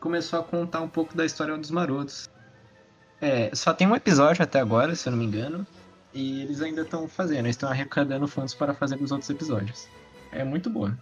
começou 0.00 0.40
a 0.40 0.42
contar 0.42 0.80
um 0.80 0.88
pouco 0.88 1.16
da 1.16 1.26
história 1.26 1.56
dos 1.56 1.70
marotos. 1.70 2.28
É, 3.20 3.54
só 3.54 3.72
tem 3.72 3.86
um 3.86 3.94
episódio 3.94 4.42
até 4.42 4.58
agora, 4.58 4.94
se 4.94 5.08
eu 5.08 5.10
não 5.10 5.18
me 5.18 5.26
engano, 5.26 5.66
e 6.14 6.42
eles 6.42 6.60
ainda 6.60 6.82
estão 6.82 7.06
fazendo, 7.06 7.46
eles 7.46 7.56
estão 7.56 7.68
arrecadando 7.68 8.26
fundos 8.26 8.54
para 8.54 8.74
fazer 8.74 8.96
os 9.00 9.12
outros 9.12 9.30
episódios. 9.30 9.88
É 10.30 10.42
muito 10.42 10.70
boa. 10.70 10.96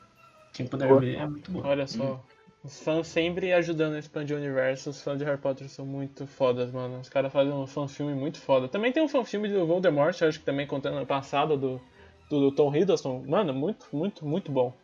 Quem 0.52 0.66
puder 0.66 0.88
Boa. 0.88 1.00
ver, 1.00 1.16
é 1.16 1.26
muito 1.26 1.50
boa. 1.50 1.66
Olha 1.66 1.86
só. 1.86 2.24
Os 2.62 2.78
fãs 2.82 3.08
sempre 3.08 3.54
ajudando 3.54 3.94
a 3.94 3.98
expandir 3.98 4.36
o 4.36 4.38
universo. 4.38 4.90
Os 4.90 5.02
fãs 5.02 5.18
de 5.18 5.24
Harry 5.24 5.38
Potter 5.38 5.68
são 5.68 5.86
muito 5.86 6.26
fodas, 6.26 6.70
mano. 6.70 7.00
Os 7.00 7.08
caras 7.08 7.32
fazem 7.32 7.52
um 7.52 7.66
fanfilme 7.66 8.14
muito 8.14 8.38
foda. 8.38 8.68
Também 8.68 8.92
tem 8.92 9.02
um 9.02 9.08
fanfilme 9.08 9.48
do 9.48 9.66
Voldemort, 9.66 10.20
acho 10.22 10.38
que 10.38 10.44
também 10.44 10.66
contando 10.66 10.98
a 10.98 11.06
passada 11.06 11.56
do, 11.56 11.80
do, 12.28 12.40
do 12.40 12.52
Tom 12.52 12.74
Hiddleston. 12.74 13.24
Mano, 13.26 13.54
muito, 13.54 13.86
muito, 13.90 14.26
muito 14.26 14.52
bom. 14.52 14.74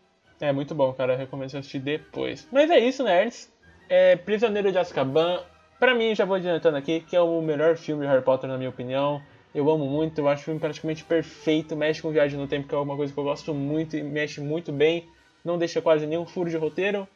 É 0.40 0.52
muito 0.52 0.74
bom, 0.74 0.90
cara. 0.94 1.12
Eu 1.12 1.18
recomendo 1.18 1.54
assistir 1.54 1.78
depois. 1.78 2.48
Mas 2.50 2.70
é 2.70 2.78
isso, 2.78 3.04
nerds. 3.04 3.52
É 3.90 4.16
Prisioneiro 4.16 4.72
de 4.72 4.78
Azkaban. 4.78 5.42
Pra 5.78 5.94
mim, 5.94 6.14
já 6.14 6.24
vou 6.24 6.36
adiantando 6.36 6.78
aqui, 6.78 7.00
que 7.00 7.14
é 7.14 7.20
o 7.20 7.42
melhor 7.42 7.76
filme 7.76 8.06
de 8.06 8.08
Harry 8.10 8.24
Potter, 8.24 8.48
na 8.48 8.56
minha 8.56 8.70
opinião. 8.70 9.20
Eu 9.54 9.70
amo 9.70 9.86
muito, 9.86 10.18
eu 10.18 10.28
acho 10.28 10.40
o 10.42 10.44
filme 10.46 10.60
praticamente 10.60 11.04
perfeito. 11.04 11.76
Mexe 11.76 12.00
com 12.00 12.10
viagem 12.10 12.38
no 12.38 12.48
tempo, 12.48 12.66
que 12.66 12.74
é 12.74 12.78
alguma 12.78 12.96
coisa 12.96 13.12
que 13.12 13.18
eu 13.18 13.24
gosto 13.24 13.52
muito 13.52 13.98
e 13.98 14.02
mexe 14.02 14.40
muito 14.40 14.72
bem. 14.72 15.06
Não 15.44 15.58
deixa 15.58 15.82
quase 15.82 16.06
nenhum 16.06 16.24
furo 16.24 16.48
de 16.48 16.56
roteiro. 16.56 17.06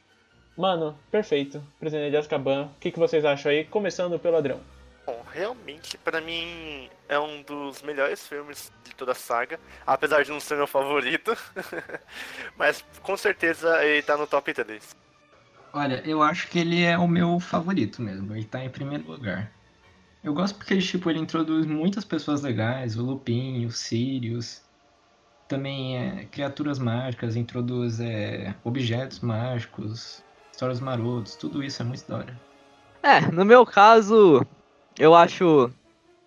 Mano, 0.61 0.95
perfeito. 1.11 1.63
Prisioneiro 1.79 2.11
de 2.13 2.19
Azkaban. 2.19 2.65
O 2.65 2.79
que, 2.79 2.93
que 2.93 2.99
vocês 2.99 3.25
acham 3.25 3.51
aí? 3.51 3.65
Começando 3.65 4.19
pelo 4.19 4.37
Adrão. 4.37 4.61
Bom, 5.07 5.25
realmente, 5.33 5.97
pra 5.97 6.21
mim, 6.21 6.87
é 7.09 7.19
um 7.19 7.41
dos 7.41 7.81
melhores 7.81 8.29
filmes 8.29 8.71
de 8.85 8.95
toda 8.95 9.13
a 9.13 9.15
saga. 9.15 9.59
Apesar 9.87 10.23
de 10.23 10.31
não 10.31 10.39
ser 10.39 10.59
meu 10.59 10.67
favorito. 10.67 11.35
Mas 12.59 12.85
com 13.03 13.17
certeza 13.17 13.83
ele 13.83 14.03
tá 14.03 14.19
no 14.19 14.27
top 14.27 14.53
3. 14.53 14.95
Olha, 15.73 16.03
eu 16.05 16.23
acho 16.23 16.47
que 16.49 16.59
ele 16.59 16.85
é 16.85 16.99
o 16.99 17.09
meu 17.09 17.41
favorito 17.41 18.03
mesmo. 18.03 18.37
Ele 18.37 18.45
tá 18.45 18.63
em 18.63 18.69
primeiro 18.69 19.11
lugar. 19.11 19.51
Eu 20.23 20.35
gosto 20.35 20.57
porque 20.57 20.77
tipo, 20.77 21.09
ele 21.09 21.21
introduz 21.21 21.65
muitas 21.65 22.05
pessoas 22.05 22.43
legais, 22.43 22.99
o 22.99 23.03
Lupin, 23.03 23.65
o 23.65 23.71
Sirius. 23.71 24.61
Também 25.49 25.97
é, 25.97 26.25
criaturas 26.27 26.79
mágicas, 26.79 27.35
introduz 27.35 27.99
é, 27.99 28.55
objetos 28.63 29.21
mágicos, 29.21 30.23
histórias 30.61 30.81
marotos, 30.81 31.37
tudo 31.37 31.63
isso 31.63 31.81
é 31.81 31.85
muito 31.87 32.15
hora. 32.15 32.39
É, 33.03 33.21
no 33.33 33.47
meu 33.47 33.65
caso, 33.65 34.47
eu 34.99 35.15
acho 35.15 35.71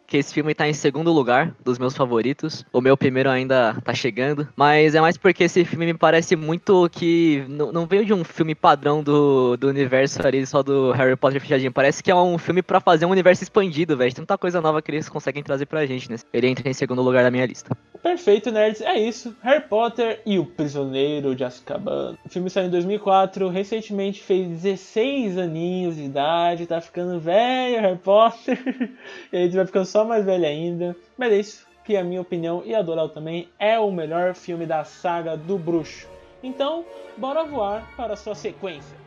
que 0.08 0.18
esse 0.18 0.34
filme 0.34 0.54
tá 0.54 0.68
em 0.68 0.74
segundo 0.74 1.12
lugar 1.12 1.56
dos 1.64 1.80
meus 1.80 1.96
favoritos. 1.96 2.66
O 2.72 2.82
meu 2.82 2.96
primeiro 2.96 3.30
ainda 3.30 3.76
tá 3.84 3.94
chegando. 3.94 4.48
Mas 4.56 4.96
é 4.96 5.02
mais 5.02 5.18
porque 5.18 5.46
esse 5.46 5.66
filme 5.66 5.86
me 5.86 5.94
parece 5.94 6.36
muito 6.36 6.90
que 6.92 7.46
não 7.48 7.86
veio 7.86 8.06
de 8.06 8.14
um 8.14 8.24
filme 8.24 8.56
padrão 8.56 9.04
do, 9.04 9.58
do 9.58 9.68
universo 9.68 10.26
ali, 10.26 10.46
só 10.46 10.62
do 10.62 10.92
Harry 10.92 11.16
Potter 11.16 11.42
fechadinho. 11.42 11.72
Parece 11.72 12.04
que 12.04 12.12
é 12.12 12.16
um 12.16 12.38
filme 12.38 12.62
pra 12.62 12.80
fazer 12.80 13.06
um 13.06 13.12
universo 13.12 13.44
expandido, 13.44 13.98
velho. 13.98 14.14
Tanta 14.14 14.38
coisa 14.38 14.62
nova 14.62 14.82
que 14.82 14.92
eles 14.92 15.10
conseguem 15.10 15.44
trazer 15.44 15.66
pra 15.66 15.86
gente, 15.86 16.10
né? 16.10 16.18
Ele 16.32 16.48
entra 16.48 16.70
em 16.70 16.74
segundo 16.74 17.02
lugar 17.02 17.24
na 17.24 17.32
minha 17.32 17.46
lista. 17.46 17.76
Perfeito, 18.02 18.52
nerds. 18.52 18.82
É 18.82 19.00
isso. 19.00 19.36
Harry 19.42 19.64
Potter 19.64 20.22
e 20.26 20.38
o 20.38 20.46
Prisioneiro 20.46 21.34
de 21.34 21.44
Azkaban. 21.46 22.18
O 22.26 22.30
filme 22.30 22.50
saiu 22.50 22.68
em 22.68 22.70
2004. 22.70 23.48
Recentemente 23.48 24.22
fez 24.22 24.48
16 24.48 25.38
aninhos 25.38 25.96
de 25.96 26.04
idade. 26.04 26.66
Tá 26.66 26.82
ficando 26.82 27.20
velho, 27.20 27.82
Harry 27.82 27.98
Potter. 27.98 28.60
e 29.32 29.38
a 29.38 29.42
gente 29.42 29.56
vai 29.56 29.66
ficando 29.66 29.86
só 29.94 30.04
mais 30.04 30.26
velho 30.26 30.46
ainda. 30.48 30.96
Mas 31.16 31.32
é 31.32 31.38
isso. 31.38 31.68
Que 31.86 31.96
a 31.96 32.04
minha 32.04 32.22
opinião 32.22 32.64
e 32.66 32.74
a 32.74 32.82
do 32.82 32.96
Léo 32.96 33.10
também 33.10 33.50
é 33.60 33.78
o 33.78 33.92
melhor 33.92 34.34
filme 34.34 34.66
da 34.66 34.84
saga 34.84 35.38
do 35.38 35.58
bruxo. 35.58 36.08
Então, 36.42 36.84
bora 37.16 37.44
voar 37.44 37.88
para 37.96 38.14
a 38.14 38.18
sua 38.18 38.34
sequência. 38.34 39.03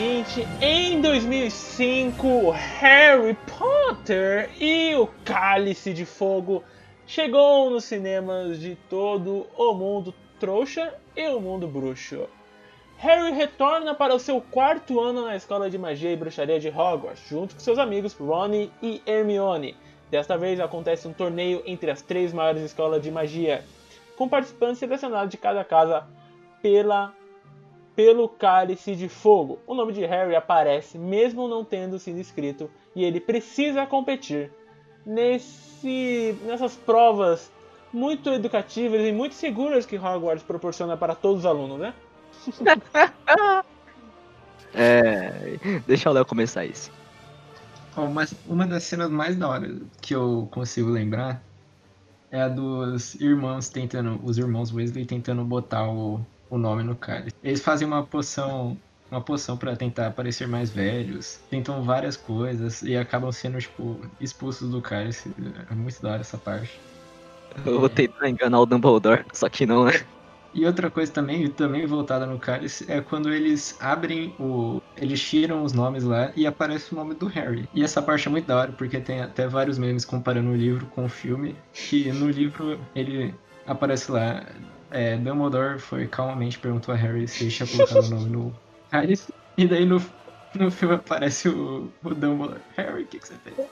Seguinte, 0.00 0.48
em 0.62 0.98
2005, 1.02 2.50
Harry 2.52 3.36
Potter 3.58 4.48
e 4.58 4.94
o 4.94 5.06
Cálice 5.26 5.92
de 5.92 6.06
Fogo 6.06 6.64
chegou 7.06 7.68
nos 7.68 7.84
cinemas 7.84 8.58
de 8.58 8.76
todo 8.88 9.46
o 9.58 9.74
mundo 9.74 10.14
trouxa 10.38 10.94
e 11.14 11.28
o 11.28 11.38
mundo 11.38 11.68
bruxo. 11.68 12.26
Harry 12.96 13.32
retorna 13.32 13.94
para 13.94 14.14
o 14.14 14.18
seu 14.18 14.40
quarto 14.40 14.98
ano 15.00 15.26
na 15.26 15.36
escola 15.36 15.68
de 15.68 15.76
magia 15.76 16.10
e 16.10 16.16
bruxaria 16.16 16.58
de 16.58 16.68
Hogwarts, 16.68 17.28
junto 17.28 17.54
com 17.54 17.60
seus 17.60 17.78
amigos 17.78 18.14
Ron 18.14 18.70
e 18.82 19.02
Hermione. 19.04 19.76
Desta 20.10 20.38
vez 20.38 20.60
acontece 20.60 21.06
um 21.06 21.12
torneio 21.12 21.62
entre 21.66 21.90
as 21.90 22.00
três 22.00 22.32
maiores 22.32 22.62
escolas 22.62 23.02
de 23.02 23.10
magia, 23.10 23.62
com 24.16 24.26
participantes 24.26 24.78
selecionados 24.78 25.30
de 25.30 25.36
cada 25.36 25.62
casa 25.62 26.06
pela 26.62 27.12
pelo 27.94 28.28
Cálice 28.28 28.94
de 28.94 29.08
Fogo. 29.08 29.58
O 29.66 29.74
nome 29.74 29.92
de 29.92 30.04
Harry 30.04 30.34
aparece 30.34 30.98
mesmo 30.98 31.48
não 31.48 31.64
tendo 31.64 31.98
sido 31.98 32.18
escrito 32.18 32.70
e 32.94 33.04
ele 33.04 33.20
precisa 33.20 33.86
competir 33.86 34.50
nesse, 35.04 36.36
nessas 36.44 36.76
provas 36.76 37.50
muito 37.92 38.30
educativas 38.30 39.00
e 39.00 39.12
muito 39.12 39.34
seguras 39.34 39.84
que 39.84 39.96
Hogwarts 39.96 40.44
proporciona 40.44 40.96
para 40.96 41.14
todos 41.14 41.40
os 41.40 41.46
alunos, 41.46 41.78
né? 41.78 41.94
É. 44.72 45.58
Deixa 45.84 46.08
o 46.08 46.12
Léo 46.12 46.24
começar 46.24 46.64
isso. 46.64 46.92
Ó, 47.96 48.06
mas 48.06 48.34
uma 48.46 48.66
das 48.66 48.84
cenas 48.84 49.10
mais 49.10 49.36
da 49.36 49.48
hora 49.48 49.76
que 50.00 50.14
eu 50.14 50.48
consigo 50.50 50.88
lembrar 50.90 51.42
é 52.30 52.42
a 52.42 52.48
dos 52.48 53.16
irmãos 53.16 53.68
tentando, 53.68 54.20
os 54.22 54.38
irmãos 54.38 54.72
Weasley 54.72 55.04
tentando 55.04 55.44
botar 55.44 55.90
o, 55.90 56.24
o 56.50 56.58
nome 56.58 56.82
no 56.82 56.96
cálice. 56.96 57.34
Eles 57.42 57.62
fazem 57.62 57.86
uma 57.86 58.02
poção, 58.02 58.76
uma 59.10 59.20
poção 59.20 59.56
para 59.56 59.74
tentar 59.76 60.10
parecer 60.10 60.46
mais 60.46 60.70
velhos, 60.70 61.40
tentam 61.48 61.82
várias 61.82 62.16
coisas 62.16 62.82
e 62.82 62.96
acabam 62.96 63.32
sendo 63.32 63.58
tipo 63.58 64.00
expulsos 64.20 64.68
do 64.70 64.82
cálice. 64.82 65.32
É 65.70 65.74
muito 65.74 66.02
da 66.02 66.10
hora 66.10 66.20
essa 66.20 66.36
parte. 66.36 66.78
Eu 67.64 67.80
vou 67.80 67.88
tentar 67.88 68.28
enganar 68.28 68.60
o 68.60 68.66
Dumbledore, 68.66 69.24
só 69.32 69.48
que 69.48 69.64
não, 69.64 69.84
né? 69.84 69.92
E 70.52 70.66
outra 70.66 70.90
coisa 70.90 71.12
também, 71.12 71.48
também 71.48 71.86
voltada 71.86 72.26
no 72.26 72.38
cálice, 72.38 72.84
é 72.90 73.00
quando 73.00 73.32
eles 73.32 73.76
abrem 73.80 74.34
o. 74.38 74.80
Eles 74.96 75.22
tiram 75.22 75.62
os 75.62 75.72
nomes 75.72 76.02
lá 76.02 76.32
e 76.34 76.46
aparece 76.46 76.92
o 76.92 76.96
nome 76.96 77.14
do 77.14 77.26
Harry. 77.26 77.68
E 77.72 77.84
essa 77.84 78.02
parte 78.02 78.26
é 78.26 78.30
muito 78.30 78.46
da 78.46 78.56
hora, 78.56 78.72
porque 78.72 78.98
tem 78.98 79.20
até 79.20 79.46
vários 79.46 79.78
memes 79.78 80.04
comparando 80.04 80.50
o 80.50 80.56
livro 80.56 80.86
com 80.86 81.04
o 81.04 81.08
filme. 81.08 81.54
Que 81.72 82.10
no 82.12 82.28
livro 82.28 82.80
ele 82.94 83.34
aparece 83.66 84.10
lá. 84.10 84.44
É, 84.90 85.16
Dumbledore 85.16 85.78
foi 85.78 86.06
calmamente 86.06 86.58
perguntou 86.58 86.92
a 86.94 86.96
Harry 86.96 87.28
se 87.28 87.44
ele 87.44 87.50
tinha 87.52 87.68
colocado 87.68 88.04
o 88.04 88.10
nome 88.10 88.30
no 88.30 88.56
cálice. 88.90 89.32
E 89.56 89.66
daí 89.66 89.86
no, 89.86 90.02
No 90.54 90.70
filme 90.70 90.94
aparece 90.96 91.48
o, 91.48 91.90
o 92.02 92.14
Dumbledore. 92.14 92.60
Harry, 92.76 93.02
o 93.04 93.06
que, 93.06 93.18
que 93.18 93.26
você 93.28 93.34
fez? 93.44 93.68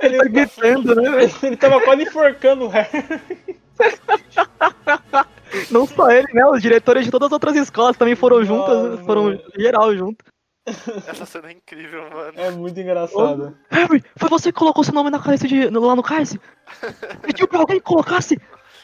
Ele, 0.00 0.18
Tá 0.18 0.24
gritando, 0.24 0.94
né, 0.94 1.30
ele 1.42 1.56
tava 1.56 1.80
quase 1.82 2.02
enforcando 2.02 2.64
o 2.64 2.68
Harry. 2.68 2.90
Não 5.70 5.86
só 5.86 6.10
ele, 6.10 6.26
né? 6.32 6.44
Os 6.46 6.60
diretores 6.60 7.04
de 7.04 7.10
todas 7.10 7.26
as 7.26 7.32
outras 7.32 7.56
escolas 7.56 7.96
também 7.96 8.14
foram 8.14 8.44
juntas, 8.44 9.00
foram 9.00 9.24
mano. 9.24 9.40
geral 9.56 9.94
junto. 9.96 10.24
Essa 11.06 11.24
cena 11.24 11.48
é 11.48 11.52
incrível, 11.52 12.02
mano. 12.10 12.32
É 12.36 12.50
muito 12.50 12.78
engraçado. 12.78 13.56
Harry, 13.70 14.04
foi 14.16 14.28
você 14.28 14.52
que 14.52 14.58
colocou 14.58 14.84
seu 14.84 14.92
nome 14.92 15.08
na 15.10 15.18
cabeça 15.18 15.48
de, 15.48 15.68
lá 15.70 15.96
no 15.96 16.02
cárcere? 16.02 16.40
Pediu 17.22 17.48
pra 17.48 17.60
alguém 17.60 17.78
que 17.78 17.84
colocasse? 17.84 18.38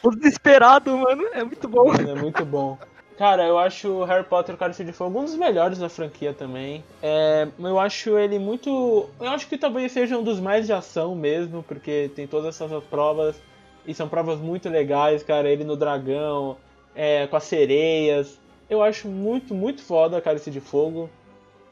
O 0.04 0.10
desesperado, 0.10 0.96
mano. 0.98 1.24
É 1.32 1.42
muito 1.42 1.66
bom. 1.66 1.88
Mano, 1.88 2.10
é 2.10 2.14
muito 2.14 2.44
bom. 2.44 2.76
Cara, 3.16 3.46
eu 3.46 3.58
acho 3.58 3.88
o 3.88 4.04
Harry 4.04 4.24
Potter 4.24 4.54
o 4.54 4.58
Cálice 4.58 4.84
de 4.84 4.92
Fogo 4.92 5.20
um 5.20 5.24
dos 5.24 5.36
melhores 5.36 5.78
da 5.78 5.88
franquia 5.88 6.34
também. 6.34 6.84
É, 7.02 7.48
eu 7.58 7.78
acho 7.78 8.18
ele 8.18 8.38
muito. 8.38 9.08
Eu 9.18 9.28
acho 9.30 9.48
que 9.48 9.56
talvez 9.56 9.92
seja 9.92 10.18
um 10.18 10.22
dos 10.22 10.38
mais 10.38 10.66
de 10.66 10.72
ação 10.72 11.14
mesmo, 11.14 11.62
porque 11.62 12.10
tem 12.14 12.26
todas 12.26 12.54
essas 12.54 12.84
provas. 12.84 13.40
E 13.86 13.94
são 13.94 14.08
provas 14.08 14.38
muito 14.38 14.68
legais, 14.68 15.22
cara. 15.22 15.48
Ele 15.48 15.64
no 15.64 15.76
dragão, 15.76 16.56
é, 16.94 17.26
com 17.26 17.36
as 17.36 17.44
sereias. 17.44 18.38
Eu 18.68 18.82
acho 18.82 19.08
muito, 19.08 19.54
muito 19.54 19.82
foda 19.82 20.20
Cálice 20.20 20.50
de 20.50 20.60
Fogo. 20.60 21.08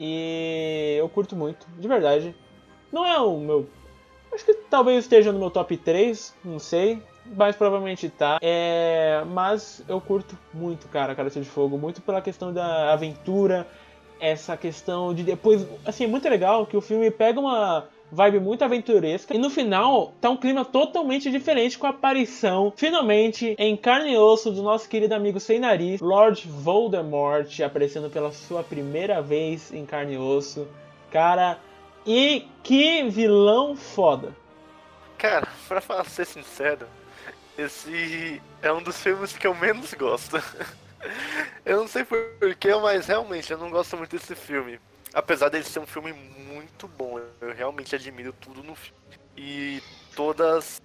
E 0.00 0.96
eu 0.98 1.08
curto 1.08 1.36
muito, 1.36 1.66
de 1.78 1.86
verdade. 1.86 2.34
Não 2.90 3.04
é 3.04 3.18
o 3.18 3.38
meu. 3.38 3.68
Acho 4.32 4.44
que 4.44 4.54
talvez 4.70 5.04
esteja 5.04 5.32
no 5.32 5.38
meu 5.38 5.50
top 5.50 5.76
3, 5.76 6.34
não 6.44 6.58
sei. 6.58 7.02
Mas 7.34 7.56
provavelmente 7.56 8.08
tá. 8.08 8.38
É, 8.42 9.22
mas 9.26 9.82
eu 9.88 10.00
curto 10.00 10.38
muito, 10.52 10.88
cara, 10.88 11.14
Cálice 11.14 11.40
de 11.40 11.48
Fogo. 11.48 11.78
Muito 11.78 12.00
pela 12.00 12.20
questão 12.20 12.52
da 12.52 12.92
aventura. 12.92 13.66
Essa 14.20 14.56
questão 14.56 15.12
de 15.12 15.24
depois. 15.24 15.66
Assim, 15.84 16.04
é 16.04 16.06
muito 16.06 16.28
legal 16.28 16.64
que 16.66 16.76
o 16.76 16.80
filme 16.80 17.10
pega 17.10 17.40
uma 17.40 17.88
vibe 18.12 18.40
muito 18.40 18.62
aventuresca. 18.62 19.34
E 19.34 19.38
no 19.38 19.48
final 19.48 20.12
tá 20.20 20.28
um 20.28 20.36
clima 20.36 20.64
totalmente 20.64 21.30
diferente 21.30 21.78
com 21.78 21.86
a 21.86 21.90
aparição, 21.90 22.72
finalmente, 22.76 23.56
em 23.58 23.76
carne 23.76 24.12
e 24.12 24.18
osso 24.18 24.52
do 24.52 24.62
nosso 24.62 24.88
querido 24.88 25.14
amigo 25.14 25.40
sem 25.40 25.58
nariz, 25.58 26.00
Lord 26.00 26.46
Voldemort, 26.46 27.60
aparecendo 27.60 28.10
pela 28.10 28.30
sua 28.30 28.62
primeira 28.62 29.22
vez 29.22 29.72
em 29.72 29.86
carne 29.86 30.14
e 30.14 30.18
osso. 30.18 30.68
Cara, 31.10 31.58
e 32.06 32.46
que 32.62 33.04
vilão 33.04 33.74
foda. 33.74 34.36
Cara, 35.16 35.48
pra 35.68 36.04
ser 36.04 36.26
sincero, 36.26 36.86
esse 37.56 38.40
é 38.60 38.72
um 38.72 38.82
dos 38.82 39.00
filmes 39.00 39.32
que 39.36 39.46
eu 39.46 39.54
menos 39.54 39.92
gosto. 39.94 40.36
eu 41.64 41.78
não 41.78 41.88
sei 41.88 42.04
porquê, 42.04 42.74
mas 42.76 43.06
realmente 43.06 43.52
eu 43.52 43.58
não 43.58 43.70
gosto 43.70 43.96
muito 43.96 44.16
desse 44.16 44.34
filme. 44.34 44.80
Apesar 45.12 45.48
dele 45.48 45.64
ser 45.64 45.80
um 45.80 45.86
filme 45.86 46.12
muito 46.12 46.88
bom, 46.88 47.20
eu 47.40 47.52
realmente 47.54 47.94
admiro 47.94 48.32
tudo 48.32 48.62
no 48.62 48.74
filme. 48.74 48.98
E 49.36 49.82
todas. 50.14 50.80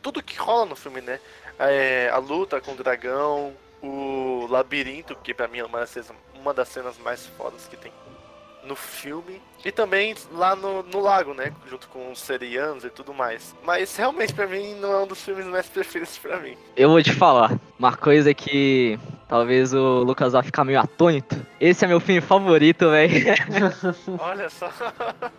Tudo 0.00 0.22
que 0.22 0.36
rola 0.36 0.66
no 0.66 0.76
filme, 0.76 1.00
né? 1.00 1.20
É, 1.58 2.08
a 2.10 2.18
luta 2.18 2.60
com 2.60 2.72
o 2.72 2.76
dragão, 2.76 3.54
o 3.82 4.46
labirinto, 4.48 5.14
que 5.16 5.34
pra 5.34 5.46
mim 5.46 5.58
é 5.58 5.64
uma 5.64 5.80
das 6.54 6.68
cenas, 6.68 6.98
mais 6.98 7.26
fodas 7.26 7.68
que 7.68 7.76
tem 7.76 7.92
no 8.64 8.76
filme. 8.76 9.40
E 9.64 9.70
também 9.70 10.14
lá 10.32 10.56
no, 10.56 10.82
no 10.82 11.00
lago, 11.00 11.34
né? 11.34 11.52
Junto 11.68 11.88
com 11.88 12.10
os 12.10 12.18
serianos 12.18 12.84
e 12.84 12.90
tudo 12.90 13.14
mais. 13.14 13.54
Mas 13.64 13.96
realmente 13.96 14.34
pra 14.34 14.46
mim 14.46 14.74
não 14.80 14.92
é 14.92 15.02
um 15.02 15.06
dos 15.06 15.22
filmes 15.22 15.46
mais 15.46 15.66
preferidos 15.70 16.18
pra 16.18 16.38
mim. 16.40 16.56
Eu 16.76 16.90
vou 16.90 17.02
te 17.02 17.12
falar, 17.12 17.58
uma 17.78 17.96
coisa 17.96 18.34
que 18.34 18.98
talvez 19.28 19.72
o 19.72 20.02
Lucas 20.02 20.32
vai 20.32 20.42
ficar 20.42 20.64
meio 20.64 20.80
atônito. 20.80 21.36
Esse 21.60 21.84
é 21.84 21.88
meu 21.88 22.00
filme 22.00 22.20
favorito, 22.20 22.90
velho. 22.90 23.34
Olha 24.18 24.50
só. 24.50 24.70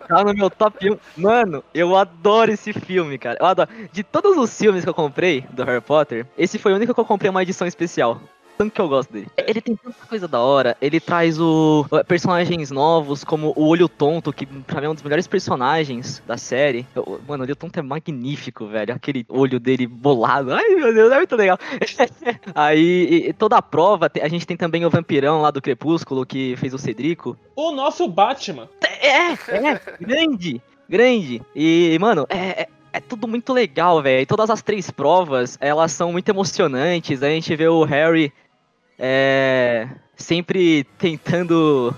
Tá 0.08 0.22
no 0.22 0.34
meu 0.34 0.50
top 0.50 0.90
1. 0.90 0.98
Mano, 1.16 1.64
eu 1.72 1.96
adoro 1.96 2.52
esse 2.52 2.72
filme, 2.72 3.18
cara. 3.18 3.38
Eu 3.40 3.46
adoro. 3.46 3.70
De 3.90 4.02
todos 4.02 4.36
os 4.36 4.56
filmes 4.56 4.84
que 4.84 4.90
eu 4.90 4.94
comprei 4.94 5.42
do 5.50 5.64
Harry 5.64 5.80
Potter, 5.80 6.26
esse 6.36 6.58
foi 6.58 6.72
o 6.72 6.76
único 6.76 6.94
que 6.94 7.00
eu 7.00 7.04
comprei 7.04 7.30
uma 7.30 7.42
edição 7.42 7.66
especial. 7.66 8.20
Tanto 8.56 8.72
que 8.72 8.80
eu 8.80 8.88
gosto 8.88 9.12
dele. 9.12 9.26
Ele 9.36 9.60
tem 9.60 9.74
tanta 9.76 10.06
coisa 10.06 10.28
da 10.28 10.40
hora. 10.40 10.76
Ele 10.80 11.00
traz 11.00 11.40
o 11.40 11.84
personagens 12.06 12.70
novos, 12.70 13.24
como 13.24 13.52
o 13.56 13.66
Olho 13.66 13.88
Tonto, 13.88 14.32
que 14.32 14.46
pra 14.46 14.80
mim 14.80 14.86
é 14.86 14.90
um 14.90 14.94
dos 14.94 15.02
melhores 15.02 15.26
personagens 15.26 16.22
da 16.26 16.36
série. 16.36 16.86
Eu- 16.94 17.20
Mano, 17.26 17.42
o 17.42 17.46
Olho 17.46 17.56
Tonto 17.56 17.78
é 17.78 17.82
magnífico, 17.82 18.66
velho. 18.66 18.94
Aquele 18.94 19.26
olho 19.28 19.58
dele 19.58 19.86
bolado. 19.86 20.52
Ai, 20.52 20.68
meu 20.76 20.94
Deus, 20.94 21.12
é 21.12 21.16
muito 21.16 21.34
legal. 21.36 21.58
Aí, 22.54 23.26
e- 23.28 23.32
toda 23.32 23.56
a 23.56 23.62
prova, 23.62 24.10
a 24.22 24.28
gente 24.28 24.46
tem 24.46 24.56
também 24.56 24.84
o 24.84 24.90
vampirão 24.90 25.40
lá 25.40 25.50
do 25.50 25.60
Crepúsculo, 25.62 26.24
que 26.26 26.54
fez 26.56 26.72
o 26.74 26.78
Cedrico. 26.78 27.36
O 27.56 27.72
nosso 27.72 28.06
Batman. 28.08 28.68
É, 29.00 29.32
é, 29.32 29.80
grande, 30.00 30.62
grande. 30.88 31.42
E, 31.54 31.96
mano, 32.00 32.26
é, 32.28 32.62
é, 32.62 32.68
é 32.94 33.00
tudo 33.00 33.26
muito 33.28 33.52
legal, 33.52 34.00
velho. 34.02 34.22
E 34.22 34.26
todas 34.26 34.48
as 34.50 34.62
três 34.62 34.90
provas, 34.90 35.58
elas 35.60 35.92
são 35.92 36.12
muito 36.12 36.28
emocionantes. 36.28 37.22
A 37.22 37.28
gente 37.28 37.54
vê 37.56 37.68
o 37.68 37.84
Harry 37.84 38.32
é, 38.98 39.88
sempre 40.16 40.84
tentando 40.98 41.94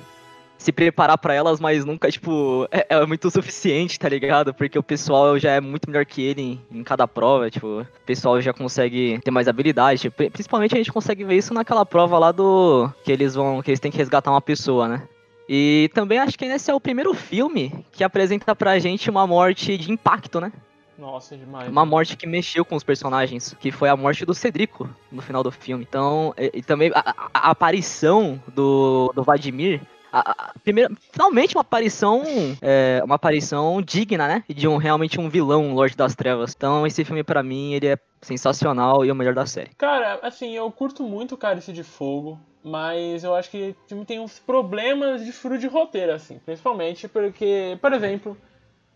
se 0.66 0.72
preparar 0.72 1.16
pra 1.16 1.32
elas, 1.32 1.60
mas 1.60 1.84
nunca, 1.84 2.10
tipo, 2.10 2.66
é, 2.72 2.86
é 2.88 3.06
muito 3.06 3.30
suficiente, 3.30 3.98
tá 4.00 4.08
ligado? 4.08 4.52
Porque 4.52 4.76
o 4.76 4.82
pessoal 4.82 5.38
já 5.38 5.52
é 5.52 5.60
muito 5.60 5.88
melhor 5.88 6.04
que 6.04 6.22
ele 6.22 6.42
em, 6.42 6.78
em 6.78 6.82
cada 6.82 7.06
prova, 7.06 7.48
tipo, 7.48 7.82
o 7.82 7.86
pessoal 8.04 8.40
já 8.40 8.52
consegue 8.52 9.20
ter 9.22 9.30
mais 9.30 9.46
habilidade. 9.46 10.00
tipo, 10.00 10.28
principalmente 10.30 10.74
a 10.74 10.78
gente 10.78 10.92
consegue 10.92 11.22
ver 11.22 11.36
isso 11.36 11.54
naquela 11.54 11.86
prova 11.86 12.18
lá 12.18 12.32
do. 12.32 12.90
que 13.04 13.12
eles 13.12 13.34
vão. 13.34 13.62
que 13.62 13.70
eles 13.70 13.80
têm 13.80 13.92
que 13.92 13.98
resgatar 13.98 14.30
uma 14.30 14.40
pessoa, 14.40 14.88
né? 14.88 15.02
E 15.48 15.88
também 15.94 16.18
acho 16.18 16.36
que 16.36 16.44
esse 16.44 16.70
é 16.70 16.74
o 16.74 16.80
primeiro 16.80 17.14
filme 17.14 17.84
que 17.92 18.02
apresenta 18.02 18.56
pra 18.56 18.78
gente 18.80 19.08
uma 19.08 19.24
morte 19.26 19.78
de 19.78 19.92
impacto, 19.92 20.40
né? 20.40 20.52
Nossa, 20.98 21.36
demais. 21.36 21.68
Uma 21.68 21.84
morte 21.84 22.16
que 22.16 22.26
mexeu 22.26 22.64
com 22.64 22.74
os 22.76 22.82
personagens, 22.84 23.54
que 23.60 23.70
foi 23.70 23.88
a 23.88 23.96
morte 23.96 24.24
do 24.24 24.32
Cedrico 24.34 24.88
no 25.12 25.20
final 25.22 25.42
do 25.42 25.50
filme. 25.52 25.84
Então, 25.88 26.32
e, 26.38 26.50
e 26.54 26.62
também 26.62 26.90
a, 26.94 27.14
a- 27.34 27.50
aparição 27.50 28.40
do, 28.54 29.12
do 29.14 29.22
Vladimir. 29.22 29.80
A, 30.12 30.30
a- 30.30 30.52
primeira, 30.64 30.90
finalmente 31.12 31.54
uma 31.54 31.60
aparição 31.60 32.22
é, 32.62 33.02
uma 33.04 33.16
aparição 33.16 33.82
digna, 33.82 34.26
né? 34.26 34.44
De 34.48 34.66
um 34.66 34.76
realmente 34.78 35.20
um 35.20 35.28
vilão, 35.28 35.74
Lorde 35.74 35.96
das 35.96 36.14
Trevas. 36.14 36.54
Então 36.56 36.86
esse 36.86 37.04
filme 37.04 37.22
pra 37.22 37.42
mim 37.42 37.74
ele 37.74 37.88
é 37.88 37.98
sensacional 38.22 39.04
e 39.04 39.10
o 39.10 39.14
melhor 39.14 39.34
da 39.34 39.44
série. 39.44 39.70
Cara, 39.76 40.18
assim, 40.22 40.52
eu 40.56 40.70
curto 40.70 41.02
muito 41.02 41.34
o 41.34 41.38
Cálice 41.38 41.72
de 41.72 41.82
Fogo, 41.84 42.40
mas 42.64 43.22
eu 43.24 43.34
acho 43.34 43.50
que 43.50 43.70
o 43.84 43.88
filme 43.88 44.04
tem 44.06 44.18
uns 44.18 44.38
problemas 44.38 45.24
de 45.24 45.32
furo 45.32 45.58
de 45.58 45.66
roteiro, 45.66 46.12
assim. 46.12 46.38
Principalmente 46.44 47.06
porque, 47.08 47.76
por 47.82 47.92
exemplo, 47.92 48.36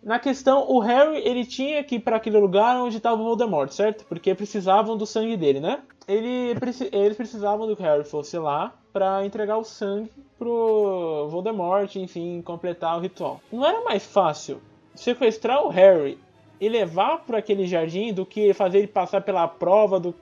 na 0.03 0.19
questão, 0.19 0.67
o 0.69 0.79
Harry, 0.81 1.19
ele 1.19 1.45
tinha 1.45 1.85
que 1.85 1.97
ir 1.97 2.01
pra 2.01 2.17
aquele 2.17 2.39
lugar 2.39 2.77
onde 2.77 2.97
estava 2.97 3.21
o 3.21 3.25
Voldemort, 3.25 3.71
certo? 3.71 4.05
Porque 4.07 4.35
precisavam 4.35 4.97
do 4.97 5.05
sangue 5.05 5.37
dele, 5.37 5.61
né? 5.61 5.83
Ele, 6.09 6.55
eles 6.93 7.17
precisavam 7.17 7.67
do 7.67 7.77
que 7.77 7.83
o 7.83 7.85
Harry 7.85 8.05
fosse 8.05 8.39
lá 8.39 8.75
pra 8.93 9.25
entregar 9.25 9.59
o 9.59 9.65
sangue 9.65 10.11
pro 10.39 11.29
Voldemort, 11.29 11.95
enfim, 11.97 12.41
completar 12.43 12.97
o 12.97 13.01
ritual. 13.01 13.41
Não 13.53 13.65
era 13.65 13.83
mais 13.83 14.05
fácil 14.05 14.61
sequestrar 14.95 15.65
o 15.65 15.69
Harry 15.69 16.19
e 16.59 16.69
levar 16.69 17.19
para 17.19 17.39
aquele 17.39 17.67
jardim 17.67 18.13
do 18.13 18.25
que 18.25 18.53
fazer 18.55 18.79
ele 18.79 18.87
passar 18.87 19.21
pela 19.21 19.47
prova, 19.47 20.01
do, 20.01 20.15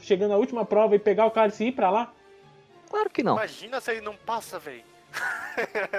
chegando 0.00 0.30
na 0.30 0.36
última 0.36 0.64
prova 0.64 0.94
e 0.94 0.98
pegar 0.98 1.26
o 1.26 1.30
cálice 1.30 1.64
e 1.64 1.68
ir 1.68 1.72
pra 1.72 1.90
lá? 1.90 2.12
Claro 2.90 3.10
que 3.10 3.22
não. 3.22 3.34
Imagina 3.34 3.80
se 3.80 3.92
ele 3.92 4.00
não 4.00 4.14
passa, 4.14 4.58
velho. 4.58 4.95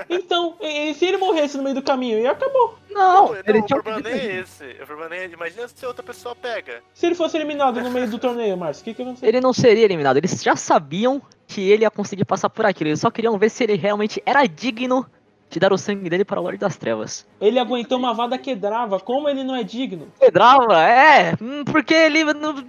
Então, 0.09 0.55
e, 0.61 0.89
e 0.89 0.93
se 0.93 1.05
ele 1.05 1.17
morresse 1.17 1.57
no 1.57 1.63
meio 1.63 1.75
do 1.75 1.81
caminho 1.81 2.19
e 2.19 2.27
acabou? 2.27 2.77
Não, 2.89 3.29
Não, 3.29 3.35
ele 3.35 3.59
o 3.59 3.65
tinha 3.65 3.81
problema 3.81 4.09
nem 4.09 4.19
é 4.19 4.35
esse. 4.39 4.63
O 4.63 4.85
problema 4.85 5.09
nem 5.09 5.19
é. 5.21 5.25
Imagina 5.25 5.67
se 5.67 5.85
outra 5.85 6.03
pessoa 6.03 6.35
pega. 6.35 6.81
Se 6.93 7.05
ele 7.05 7.15
fosse 7.15 7.37
eliminado 7.37 7.81
no 7.81 7.89
meio 7.89 8.09
do 8.09 8.19
torneio, 8.19 8.57
Márcio, 8.57 8.81
o 8.81 8.85
que 8.85 8.93
que 8.93 9.01
aconteceu? 9.01 9.27
Ele 9.27 9.41
não 9.41 9.53
seria 9.53 9.85
eliminado. 9.85 10.17
Eles 10.17 10.43
já 10.43 10.55
sabiam 10.55 11.21
que 11.47 11.69
ele 11.69 11.83
ia 11.83 11.91
conseguir 11.91 12.25
passar 12.25 12.49
por 12.49 12.65
aquilo. 12.65 12.89
Eles 12.89 12.99
só 12.99 13.09
queriam 13.09 13.37
ver 13.37 13.49
se 13.49 13.63
ele 13.63 13.75
realmente 13.75 14.21
era 14.25 14.45
digno 14.45 15.05
de 15.49 15.59
dar 15.59 15.71
o 15.71 15.77
sangue 15.77 16.09
dele 16.09 16.25
para 16.25 16.39
o 16.39 16.43
Lorde 16.43 16.59
das 16.59 16.77
Trevas. 16.77 17.25
Ele 17.39 17.57
aguentou 17.57 17.97
uma 17.97 18.13
vada 18.13 18.37
quebrava, 18.37 18.99
como 18.99 19.29
ele 19.29 19.43
não 19.43 19.55
é 19.55 19.63
digno? 19.63 20.07
Pedrava, 20.19 20.83
é, 20.83 21.33
hum, 21.41 21.63
porque 21.63 21.93
ele 21.93 22.23
não... 22.33 22.63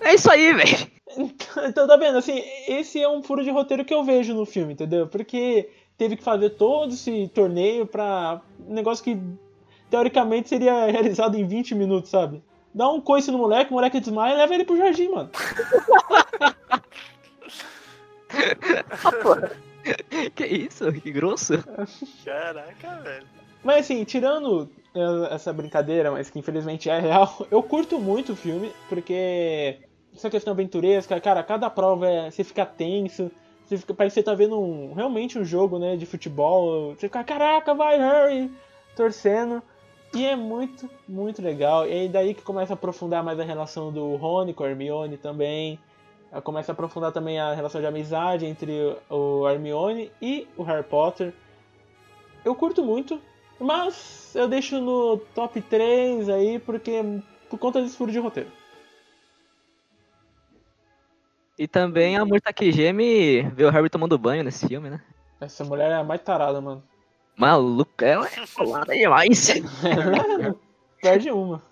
É 0.00 0.14
isso 0.14 0.30
aí, 0.30 0.52
velho. 0.52 0.96
Então, 1.64 1.86
tá 1.86 1.96
vendo? 1.96 2.18
Assim, 2.18 2.42
esse 2.68 3.00
é 3.00 3.08
um 3.08 3.22
furo 3.22 3.42
de 3.42 3.50
roteiro 3.50 3.86
que 3.86 3.94
eu 3.94 4.04
vejo 4.04 4.34
no 4.34 4.44
filme, 4.44 4.74
entendeu? 4.74 5.06
Porque 5.06 5.70
teve 5.96 6.16
que 6.16 6.22
fazer 6.22 6.50
todo 6.50 6.92
esse 6.92 7.28
torneio 7.28 7.86
pra 7.86 8.40
um 8.66 8.74
negócio 8.74 9.04
que 9.04 9.18
teoricamente 9.90 10.48
seria 10.48 10.86
realizado 10.90 11.36
em 11.36 11.46
20 11.46 11.74
minutos, 11.74 12.10
sabe? 12.10 12.42
Dá 12.74 12.88
um 12.90 13.00
coice 13.00 13.30
no 13.30 13.38
moleque, 13.38 13.70
o 13.70 13.74
moleque 13.74 14.00
desmaia 14.00 14.34
e 14.34 14.36
leva 14.36 14.54
ele 14.54 14.64
pro 14.64 14.76
jardim, 14.76 15.08
mano. 15.08 15.30
Que 20.34 20.46
isso, 20.46 20.92
que 20.92 21.12
grosso. 21.12 21.54
Caraca, 22.24 22.96
velho. 23.02 23.26
Mas 23.62 23.80
assim, 23.80 24.04
tirando 24.04 24.70
eh, 24.94 25.34
essa 25.34 25.52
brincadeira, 25.52 26.10
mas 26.10 26.30
que 26.30 26.38
infelizmente 26.38 26.88
é 26.88 26.98
real, 26.98 27.46
eu 27.50 27.62
curto 27.62 27.98
muito 27.98 28.32
o 28.32 28.36
filme, 28.36 28.72
porque 28.88 29.78
essa 30.14 30.30
questão 30.30 30.52
aventuresca, 30.52 31.20
cara, 31.20 31.42
cada 31.42 31.68
prova 31.68 32.08
é, 32.08 32.30
você 32.30 32.42
fica 32.42 32.64
tenso, 32.64 33.30
Você 33.66 33.76
fica, 33.76 33.92
parece 33.92 34.14
que 34.14 34.20
você 34.20 34.24
tá 34.24 34.34
vendo 34.34 34.58
um, 34.60 34.94
realmente 34.94 35.38
um 35.38 35.44
jogo, 35.44 35.78
né, 35.78 35.96
de 35.96 36.06
futebol. 36.06 36.94
Você 36.94 37.08
fica, 37.08 37.24
caraca, 37.24 37.74
vai, 37.74 37.98
Harry! 37.98 38.50
Torcendo. 38.94 39.62
E 40.14 40.24
é 40.24 40.36
muito, 40.36 40.88
muito 41.06 41.42
legal. 41.42 41.86
E 41.86 41.92
aí 41.92 42.08
daí 42.08 42.32
que 42.32 42.42
começa 42.42 42.72
a 42.72 42.74
aprofundar 42.74 43.24
mais 43.24 43.40
a 43.40 43.44
relação 43.44 43.92
do 43.92 44.14
Rony 44.16 44.54
com 44.54 44.62
a 44.62 44.70
Hermione 44.70 45.16
também. 45.16 45.78
Começa 46.44 46.72
a 46.72 46.74
aprofundar 46.74 47.12
também 47.12 47.40
a 47.40 47.54
relação 47.54 47.80
de 47.80 47.86
amizade 47.86 48.46
entre 48.46 48.96
o 49.10 49.48
Hermione 49.48 50.12
e 50.22 50.46
o 50.56 50.62
Harry 50.62 50.84
Potter. 50.84 51.34
Eu 52.44 52.54
curto 52.54 52.84
muito, 52.84 53.20
mas 53.58 54.32
eu 54.34 54.46
deixo 54.46 54.80
no 54.80 55.18
top 55.34 55.60
3 55.60 56.28
aí 56.28 56.58
porque 56.58 57.02
por 57.50 57.58
conta 57.58 57.82
desse 57.82 57.96
furo 57.96 58.12
de 58.12 58.18
roteiro. 58.18 58.50
E 61.58 61.66
também 61.66 62.16
a 62.16 62.24
Murta 62.24 62.52
que 62.52 62.70
geme 62.70 63.42
vê 63.54 63.64
o 63.64 63.70
Harry 63.70 63.88
tomando 63.88 64.18
banho 64.18 64.44
nesse 64.44 64.68
filme, 64.68 64.90
né? 64.90 65.00
Essa 65.40 65.64
mulher 65.64 65.90
é 65.90 65.94
a 65.94 66.04
mais 66.04 66.20
tarada, 66.20 66.60
mano. 66.60 66.82
Maluca, 67.36 68.06
ela 68.06 68.26
é 68.26 68.46
colada 68.54 68.94
demais. 68.94 69.48
Perde 71.00 71.30
uma. 71.30 71.62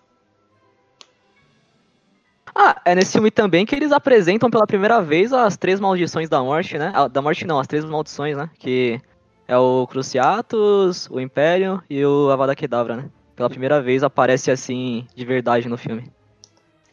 Ah, 2.55 2.81
é 2.85 2.95
nesse 2.95 3.13
filme 3.13 3.31
também 3.31 3.67
que 3.67 3.75
eles 3.75 3.91
apresentam 3.91 4.49
pela 4.49 4.67
primeira 4.67 5.03
vez 5.03 5.33
as 5.33 5.57
três 5.57 5.81
maldições 5.81 6.29
da 6.29 6.41
morte, 6.41 6.79
né? 6.79 6.93
Ah, 6.95 7.09
da 7.09 7.21
morte 7.21 7.45
não, 7.47 7.59
as 7.59 7.67
três 7.67 7.85
maldições, 7.85 8.37
né? 8.37 8.49
Que 8.59 9.01
é 9.49 9.57
o 9.59 9.87
Cruciatus, 9.89 11.09
o 11.11 11.19
Império 11.19 11.83
e 11.91 12.05
o 12.05 12.31
Avada 12.31 12.55
Kedavra, 12.55 12.97
né? 12.97 13.11
Pela 13.35 13.51
primeira 13.51 13.83
vez 13.83 14.05
aparece 14.05 14.51
assim 14.51 15.07
de 15.17 15.25
verdade 15.25 15.69
no 15.69 15.77
filme. 15.77 16.13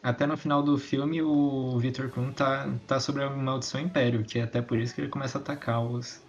Até 0.02 0.26
no 0.26 0.36
final 0.36 0.62
do 0.62 0.76
filme, 0.76 1.22
o 1.22 1.78
Victor 1.78 2.10
Krum 2.10 2.32
tá, 2.32 2.68
tá 2.88 2.98
sobre 2.98 3.22
a 3.22 3.30
maldição 3.30 3.80
Império, 3.80 4.24
que 4.24 4.38
é 4.38 4.42
até 4.42 4.60
por 4.60 4.76
isso 4.78 4.94
que 4.94 5.02
ele 5.02 5.08
começa 5.08 5.38
a 5.38 5.40
atacar 5.40 5.80
os 5.80 6.20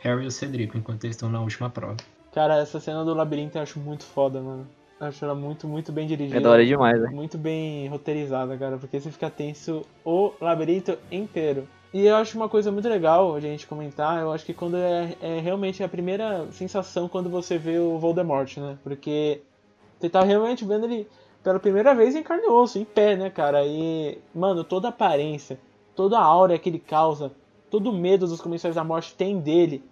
Harry 0.00 0.24
e 0.24 0.26
o 0.26 0.30
Cedrico 0.30 0.78
enquanto 0.78 1.04
eles 1.04 1.16
estão 1.16 1.28
na 1.28 1.40
última 1.40 1.68
prova. 1.68 1.98
Cara, 2.32 2.56
essa 2.56 2.80
cena 2.80 3.04
do 3.04 3.12
labirinto 3.12 3.58
eu 3.58 3.62
acho 3.62 3.78
muito 3.78 4.04
foda, 4.04 4.40
mano. 4.40 4.66
Eu 4.98 5.06
acho 5.06 5.22
ela 5.24 5.34
muito, 5.34 5.68
muito 5.68 5.92
bem 5.92 6.06
dirigida. 6.06 6.38
É 6.38 6.40
da 6.40 6.50
hora 6.50 6.64
demais, 6.64 7.00
né? 7.00 7.10
Muito 7.10 7.36
bem 7.36 7.88
roteirizada, 7.88 8.56
cara, 8.56 8.78
porque 8.78 8.98
você 8.98 9.10
fica 9.10 9.28
tenso 9.28 9.82
o 10.04 10.32
labirinto 10.40 10.96
inteiro. 11.10 11.68
E 11.92 12.06
eu 12.06 12.16
acho 12.16 12.36
uma 12.36 12.48
coisa 12.48 12.70
muito 12.70 12.88
legal 12.88 13.34
a 13.34 13.40
gente 13.40 13.66
comentar, 13.66 14.20
eu 14.20 14.32
acho 14.32 14.46
que 14.46 14.54
quando 14.54 14.76
é, 14.76 15.16
é 15.20 15.40
realmente 15.40 15.82
a 15.82 15.88
primeira 15.88 16.46
sensação 16.52 17.08
quando 17.08 17.28
você 17.28 17.58
vê 17.58 17.78
o 17.78 17.98
Voldemort, 17.98 18.56
né? 18.58 18.78
Porque 18.82 19.42
você 19.98 20.08
tá 20.08 20.22
realmente 20.22 20.64
vendo 20.64 20.86
ele 20.86 21.08
pela 21.42 21.58
primeira 21.58 21.94
vez 21.94 22.14
em 22.14 22.22
carne 22.22 22.44
e 22.44 22.50
osso, 22.50 22.78
em 22.78 22.84
pé, 22.84 23.16
né, 23.16 23.30
cara? 23.30 23.64
E, 23.64 24.18
mano, 24.34 24.64
toda 24.64 24.88
a 24.88 24.90
aparência, 24.90 25.58
toda 25.94 26.18
a 26.18 26.22
aura 26.22 26.58
que 26.58 26.68
ele 26.68 26.78
causa, 26.78 27.32
todo 27.70 27.90
o 27.90 27.92
medo 27.92 28.26
dos 28.26 28.40
Comissões 28.40 28.74
da 28.74 28.84
Morte 28.84 29.14
tem 29.14 29.38
dele, 29.38 29.82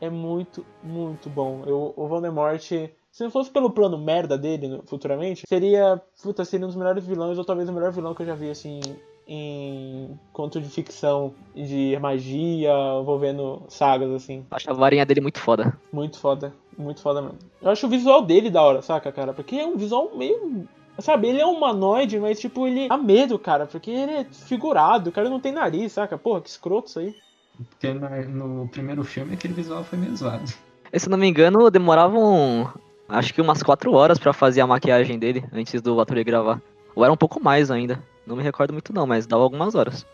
é 0.00 0.08
muito, 0.10 0.64
muito 0.82 1.28
bom. 1.28 1.62
Eu, 1.66 1.92
o 1.96 2.06
Voldemort, 2.06 2.60
se 2.60 2.90
não 3.20 3.30
fosse 3.30 3.50
pelo 3.50 3.70
plano 3.70 3.98
merda 3.98 4.36
dele 4.38 4.80
futuramente, 4.86 5.42
seria, 5.48 6.00
puta, 6.22 6.44
seria 6.44 6.66
um 6.66 6.68
dos 6.68 6.76
melhores 6.76 7.04
vilões, 7.04 7.38
ou 7.38 7.44
talvez 7.44 7.68
o 7.68 7.72
melhor 7.72 7.92
vilão 7.92 8.14
que 8.14 8.22
eu 8.22 8.26
já 8.26 8.34
vi, 8.34 8.50
assim, 8.50 8.80
em 9.26 10.18
conto 10.32 10.60
de 10.60 10.68
ficção 10.68 11.34
de 11.54 11.98
magia, 12.00 12.72
envolvendo 13.00 13.62
sagas, 13.68 14.10
assim. 14.10 14.44
Acho 14.50 14.70
a 14.70 14.74
varinha 14.74 15.04
dele 15.04 15.20
muito 15.20 15.38
foda. 15.38 15.76
Muito 15.92 16.18
foda, 16.18 16.54
muito 16.76 17.02
foda 17.02 17.20
mesmo. 17.20 17.38
Eu 17.60 17.70
acho 17.70 17.86
o 17.86 17.90
visual 17.90 18.22
dele 18.22 18.50
da 18.50 18.62
hora, 18.62 18.82
saca, 18.82 19.12
cara? 19.12 19.32
Porque 19.32 19.56
é 19.56 19.66
um 19.66 19.76
visual 19.76 20.12
meio 20.16 20.66
Sabe, 21.00 21.28
ele 21.28 21.40
é 21.40 21.46
um 21.46 21.52
humanoide, 21.52 22.18
mas 22.18 22.40
tipo, 22.40 22.66
ele 22.66 22.88
dá 22.88 22.96
medo, 22.96 23.38
cara, 23.38 23.66
porque 23.66 23.90
ele 23.90 24.12
é 24.12 24.24
figurado, 24.24 25.10
o 25.10 25.12
cara 25.12 25.30
não 25.30 25.38
tem 25.38 25.52
nariz, 25.52 25.92
saca? 25.92 26.18
Porra, 26.18 26.40
que 26.40 26.48
escroto 26.48 26.88
isso 26.88 26.98
aí. 26.98 27.14
Porque 27.70 27.92
no 27.92 28.68
primeiro 28.68 29.04
filme 29.04 29.34
aquele 29.34 29.54
visual 29.54 29.84
foi 29.84 29.98
meio 29.98 30.16
zoado. 30.16 30.52
Se 30.92 31.08
não 31.08 31.18
me 31.18 31.28
engano, 31.28 31.70
demoravam 31.70 32.72
acho 33.08 33.32
que 33.32 33.40
umas 33.40 33.62
4 33.62 33.92
horas 33.92 34.18
para 34.18 34.32
fazer 34.32 34.60
a 34.60 34.66
maquiagem 34.66 35.18
dele 35.18 35.44
antes 35.52 35.80
do 35.80 36.00
ator 36.00 36.22
gravar. 36.24 36.60
Ou 36.94 37.04
era 37.04 37.12
um 37.12 37.16
pouco 37.16 37.42
mais 37.42 37.70
ainda. 37.70 38.02
Não 38.26 38.36
me 38.36 38.42
recordo 38.42 38.72
muito 38.72 38.92
não, 38.92 39.06
mas 39.06 39.26
dava 39.26 39.42
algumas 39.42 39.74
horas. 39.74 40.06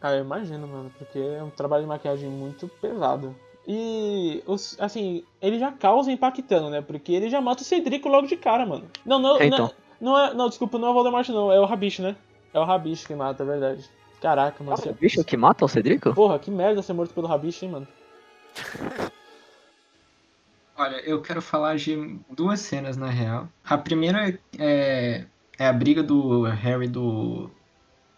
Ah, 0.00 0.12
eu 0.12 0.24
imagino, 0.24 0.68
mano, 0.68 0.92
porque 0.98 1.18
é 1.18 1.42
um 1.42 1.50
trabalho 1.50 1.84
de 1.84 1.88
maquiagem 1.88 2.28
muito 2.28 2.68
pesado. 2.68 3.34
E, 3.66 4.42
assim, 4.78 5.24
ele 5.40 5.58
já 5.58 5.72
causa 5.72 6.12
impactando, 6.12 6.68
né? 6.68 6.82
Porque 6.82 7.12
ele 7.12 7.30
já 7.30 7.40
mata 7.40 7.62
o 7.62 7.64
Cedrico 7.64 8.08
logo 8.08 8.26
de 8.26 8.36
cara, 8.36 8.66
mano. 8.66 8.84
Não, 9.04 9.18
não, 9.18 9.38
É, 9.38 9.46
então. 9.46 9.58
não, 9.58 9.72
não 10.00 10.18
é, 10.18 10.34
não, 10.34 10.48
desculpa, 10.48 10.78
não 10.78 10.88
é 10.88 10.90
o 10.90 10.94
Voldemort 10.94 11.28
não, 11.28 11.50
é 11.52 11.58
o 11.60 11.64
Rabicho, 11.64 12.02
né? 12.02 12.16
É 12.52 12.58
o 12.58 12.64
Rabicho 12.64 13.06
que 13.06 13.14
mata, 13.14 13.42
é 13.42 13.46
verdade. 13.46 13.88
Caraca, 14.20 14.62
mano. 14.64 14.76
Você- 14.76 14.90
o 14.90 14.94
bicho 14.94 15.24
que 15.24 15.36
mata 15.36 15.64
o 15.64 15.68
Cedrico? 15.68 16.14
Porra, 16.14 16.38
que 16.38 16.50
merda 16.50 16.82
ser 16.82 16.92
morto 16.92 17.12
pelo 17.14 17.26
Rabicho, 17.26 17.64
hein, 17.64 17.70
mano. 17.70 17.88
Olha, 20.76 20.96
eu 21.08 21.22
quero 21.22 21.40
falar 21.40 21.76
de 21.76 22.18
duas 22.30 22.60
cenas 22.60 22.96
na 22.96 23.08
real. 23.08 23.48
A 23.64 23.78
primeira 23.78 24.36
é, 24.58 25.24
é 25.58 25.66
a 25.68 25.72
briga 25.72 26.02
do 26.02 26.42
Harry 26.42 26.88
do. 26.88 27.48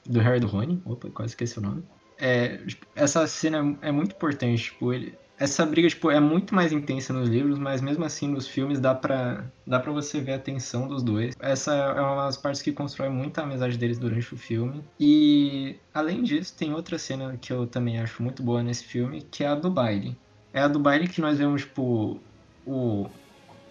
Do 0.06 0.20
Harry 0.20 0.40
do 0.40 0.46
Rony. 0.46 0.80
Opa, 0.86 1.10
quase 1.10 1.32
esqueci 1.32 1.58
o 1.58 1.62
nome. 1.62 1.84
É, 2.18 2.60
essa 2.94 3.26
cena 3.26 3.76
é 3.82 3.90
muito 3.92 4.12
importante, 4.14 4.62
tipo, 4.64 4.92
ele. 4.92 5.18
Essa 5.38 5.66
briga, 5.66 5.88
tipo, 5.88 6.10
é 6.10 6.18
muito 6.18 6.54
mais 6.54 6.72
intensa 6.72 7.12
nos 7.12 7.28
livros, 7.28 7.58
mas 7.58 7.82
mesmo 7.82 8.04
assim 8.04 8.26
nos 8.26 8.48
filmes 8.48 8.80
dá 8.80 8.94
pra, 8.94 9.44
dá 9.66 9.78
pra 9.78 9.92
você 9.92 10.18
ver 10.18 10.32
a 10.32 10.38
tensão 10.38 10.88
dos 10.88 11.02
dois. 11.02 11.34
Essa 11.38 11.74
é 11.74 12.00
uma 12.00 12.24
das 12.24 12.38
partes 12.38 12.62
que 12.62 12.72
constrói 12.72 13.10
muito 13.10 13.38
a 13.38 13.42
amizade 13.42 13.76
deles 13.76 13.98
durante 13.98 14.32
o 14.32 14.36
filme. 14.36 14.82
E, 14.98 15.76
além 15.92 16.22
disso, 16.22 16.54
tem 16.56 16.72
outra 16.72 16.98
cena 16.98 17.36
que 17.36 17.52
eu 17.52 17.66
também 17.66 17.98
acho 18.00 18.22
muito 18.22 18.42
boa 18.42 18.62
nesse 18.62 18.84
filme, 18.84 19.22
que 19.30 19.44
é 19.44 19.48
a 19.48 19.54
do 19.54 19.70
baile. 19.70 20.16
É 20.54 20.62
a 20.62 20.68
do 20.68 20.78
baile 20.78 21.06
que 21.06 21.20
nós 21.20 21.36
vemos, 21.36 21.62
tipo, 21.62 22.18
o, 22.66 23.06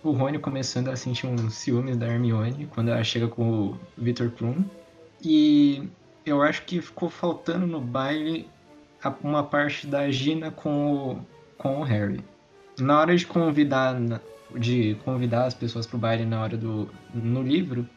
o 0.03 0.11
Rony 0.11 0.38
começando 0.38 0.89
a 0.89 0.95
sentir 0.95 1.26
uns 1.26 1.55
ciúmes 1.55 1.97
da 1.97 2.05
Hermione 2.05 2.68
quando 2.68 2.89
ela 2.89 3.03
chega 3.03 3.28
com 3.28 3.70
o 3.72 3.80
Victor 3.97 4.30
Krum. 4.30 4.63
E 5.24 5.89
eu 6.24 6.43
acho 6.43 6.63
que 6.63 6.80
ficou 6.80 7.09
faltando 7.09 7.66
no 7.66 7.82
baile 7.82 8.47
uma 9.24 9.43
parte 9.43 9.88
da 9.88 10.09
Gina 10.09 10.51
com 10.51 10.93
o, 10.93 11.26
com 11.66 11.80
o 11.80 11.84
Harry. 11.84 12.24
Na 12.80 12.99
hora 12.99 13.16
de 13.16 13.26
convidar 13.26 13.95
de 14.55 14.95
convidar 15.03 15.45
as 15.45 15.55
pessoas 15.55 15.88
pro 15.88 15.97
baile 15.97 16.24
na 16.24 16.43
hora 16.43 16.55
do 16.55 16.88
no 17.11 17.41
livro, 17.41 17.89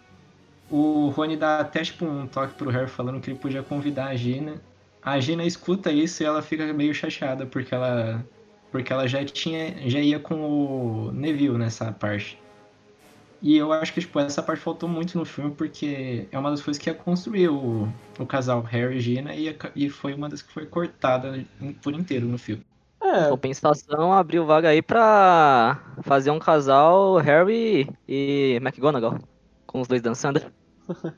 o 0.71 1.11
Rony 1.11 1.37
dá 1.37 1.61
até 1.61 1.83
tipo 1.83 2.07
um 2.07 2.27
toque 2.27 2.55
pro 2.55 2.71
Harry 2.71 2.89
falando 2.89 3.21
que 3.21 3.31
ele 3.31 3.39
podia 3.39 3.63
convidar 3.63 4.07
a 4.07 4.17
Gina. 4.17 4.55
A 5.03 5.21
Gina 5.21 5.45
escuta 5.45 5.93
isso 5.93 6.23
e 6.23 6.27
ela 6.27 6.41
fica 6.41 6.73
meio 6.73 6.95
chateada 6.95 7.45
porque 7.45 7.75
ela 7.75 8.25
porque 8.73 8.91
ela 8.91 9.07
já 9.07 9.23
tinha 9.23 9.87
já 9.87 10.01
ia 10.01 10.19
com 10.19 10.37
o 10.37 11.13
Neville 11.13 11.59
nessa 11.59 11.93
parte. 11.93 12.41
E 13.43 13.55
eu 13.55 13.71
acho 13.71 13.93
que 13.93 14.01
tipo, 14.01 14.19
essa 14.19 14.43
parte 14.43 14.63
faltou 14.63 14.89
muito 14.89 15.19
no 15.19 15.27
filme 15.27 15.51
porque 15.51 16.27
é 16.33 16.39
uma 16.39 16.51
das 16.51 16.63
coisas 16.63 16.83
que 16.83 16.89
ia 16.89 16.95
construir 16.95 17.51
o, 17.51 17.87
o 18.19 18.25
casal 18.25 18.63
Harry 18.63 18.97
e 18.97 19.01
Gina 19.01 19.35
e, 19.35 19.55
e 19.77 19.91
foi 19.91 20.15
uma 20.15 20.29
das 20.31 20.41
que 20.41 20.51
foi 20.55 20.65
cortada 20.65 21.45
por 21.83 21.93
inteiro 21.93 22.27
no 22.27 22.39
filme. 22.39 22.65
É, 23.01 23.29
Compensação 23.31 24.13
abriu 24.13 24.45
vaga 24.45 24.69
aí 24.69 24.83
pra 24.83 25.81
fazer 26.03 26.31
um 26.31 26.39
casal 26.39 27.17
Harry 27.17 27.89
e 28.09 28.59
McGonagall. 28.61 29.19
Com 29.67 29.81
os 29.81 29.89
dois 29.89 30.03
dançando. 30.03 30.41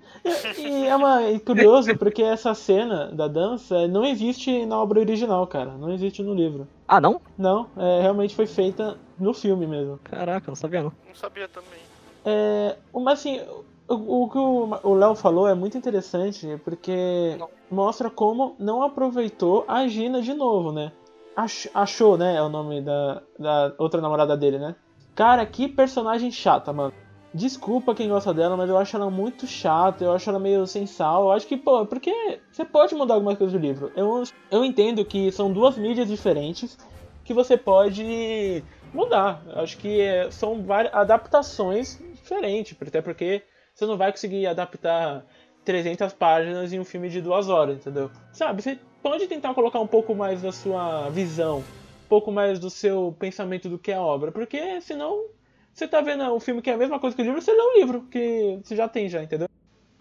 E, 0.59 0.87
é 0.87 0.97
uma, 0.97 1.31
e 1.31 1.39
curioso 1.39 1.97
porque 1.97 2.22
essa 2.22 2.53
cena 2.55 3.07
da 3.12 3.28
dança 3.28 3.87
não 3.87 4.05
existe 4.05 4.66
na 4.66 4.76
obra 4.76 4.99
original, 4.99 5.47
cara. 5.47 5.70
Não 5.78 5.93
existe 5.93 6.24
no 6.24 6.35
livro. 6.35 6.66
Ah, 6.89 7.01
não? 7.01 7.20
Não, 7.39 7.68
é, 7.76 8.03
realmente 8.03 8.35
foi 8.35 8.47
feita 8.49 8.99
no 9.16 9.33
filme 9.33 9.68
mesmo. 9.68 9.99
Caraca, 10.03 10.49
não 10.49 10.57
sabia 10.57 10.83
não. 10.83 10.93
Não 11.07 11.14
sabia 11.14 11.47
também. 11.47 11.78
É, 12.24 12.76
mas 12.93 13.20
assim, 13.20 13.41
o, 13.89 14.24
o 14.24 14.28
que 14.28 14.39
o 14.39 14.78
o 14.83 14.95
Léo 14.95 15.14
falou 15.14 15.49
é 15.49 15.55
muito 15.55 15.78
interessante 15.78 16.61
porque 16.64 17.39
mostra 17.70 18.11
como 18.11 18.57
não 18.59 18.83
aproveitou 18.83 19.64
a 19.68 19.87
Gina 19.87 20.20
de 20.20 20.35
novo, 20.35 20.72
né? 20.72 20.93
Ach- 21.41 21.70
achou, 21.72 22.18
né? 22.18 22.36
É 22.36 22.43
o 22.43 22.49
nome 22.51 22.82
da, 22.82 23.22
da 23.38 23.74
outra 23.78 24.01
namorada 24.01 24.36
dele, 24.36 24.59
né? 24.59 24.74
Cara, 25.14 25.45
que 25.47 25.68
personagem 25.68 26.30
chata, 26.30 26.72
mano. 26.72 26.93
Desculpa 27.32 27.95
quem 27.95 28.09
gosta 28.09 28.34
dela, 28.34 28.57
mas 28.57 28.68
eu 28.68 28.76
acho 28.76 28.97
ela 28.97 29.09
muito 29.09 29.47
chata, 29.47 30.05
eu 30.05 30.12
acho 30.12 30.28
ela 30.28 30.38
meio 30.38 30.66
sem 30.66 30.86
sal. 30.86 31.24
Eu 31.24 31.32
acho 31.32 31.47
que, 31.47 31.57
pô, 31.57 31.86
porque 31.86 32.12
você 32.51 32.64
pode 32.64 32.95
mudar 32.95 33.14
algumas 33.14 33.38
coisas 33.38 33.59
do 33.59 33.64
livro. 33.64 33.91
Eu, 33.97 34.24
eu 34.51 34.64
entendo 34.64 35.05
que 35.05 35.30
são 35.32 35.53
duas 35.53 35.78
mídias 35.78 36.09
diferentes 36.09 36.76
que 37.24 37.32
você 37.32 37.57
pode 37.57 38.64
mudar. 38.93 39.43
Eu 39.47 39.61
acho 39.61 39.78
que 39.78 40.01
é, 40.01 40.30
são 40.30 40.62
várias 40.64 40.93
adaptações 40.93 41.99
diferentes, 42.12 42.76
até 42.80 43.01
porque 43.01 43.43
você 43.74 43.86
não 43.86 43.97
vai 43.97 44.11
conseguir 44.11 44.47
adaptar 44.47 45.24
300 45.65 46.13
páginas 46.13 46.73
em 46.73 46.81
um 46.81 46.85
filme 46.85 47.09
de 47.09 47.21
duas 47.21 47.49
horas, 47.49 47.77
entendeu? 47.77 48.11
Sabe, 48.33 48.63
você 48.63 48.79
pode 49.03 49.27
tentar 49.27 49.55
colocar 49.55 49.81
um 49.81 49.87
pouco 49.87 50.15
mais 50.15 50.43
da 50.43 50.53
sua 50.53 51.09
visão, 51.11 51.59
um 51.59 52.09
pouco 52.09 52.33
mais 52.33 52.59
do 52.59 52.71
seu 52.71 53.15
pensamento 53.19 53.69
do 53.69 53.79
que 53.79 53.91
é 53.93 53.95
a 53.95 54.01
obra, 54.01 54.33
porque 54.33 54.81
senão 54.81 55.27
você 55.73 55.87
tá 55.87 56.01
vendo 56.01 56.25
um 56.35 56.41
filme 56.41 56.61
que 56.61 56.71
é 56.71 56.75
a 56.75 56.79
mesma 56.79 56.99
coisa 56.99 57.15
que 57.15 57.23
o 57.23 57.25
livro, 57.25 57.41
você 57.41 57.53
lê 57.53 57.63
um 57.63 57.79
livro 57.79 58.03
que 58.11 58.59
você 58.63 58.77
já 58.77 58.89
tem 58.89 59.09
já, 59.09 59.23
entendeu? 59.23 59.47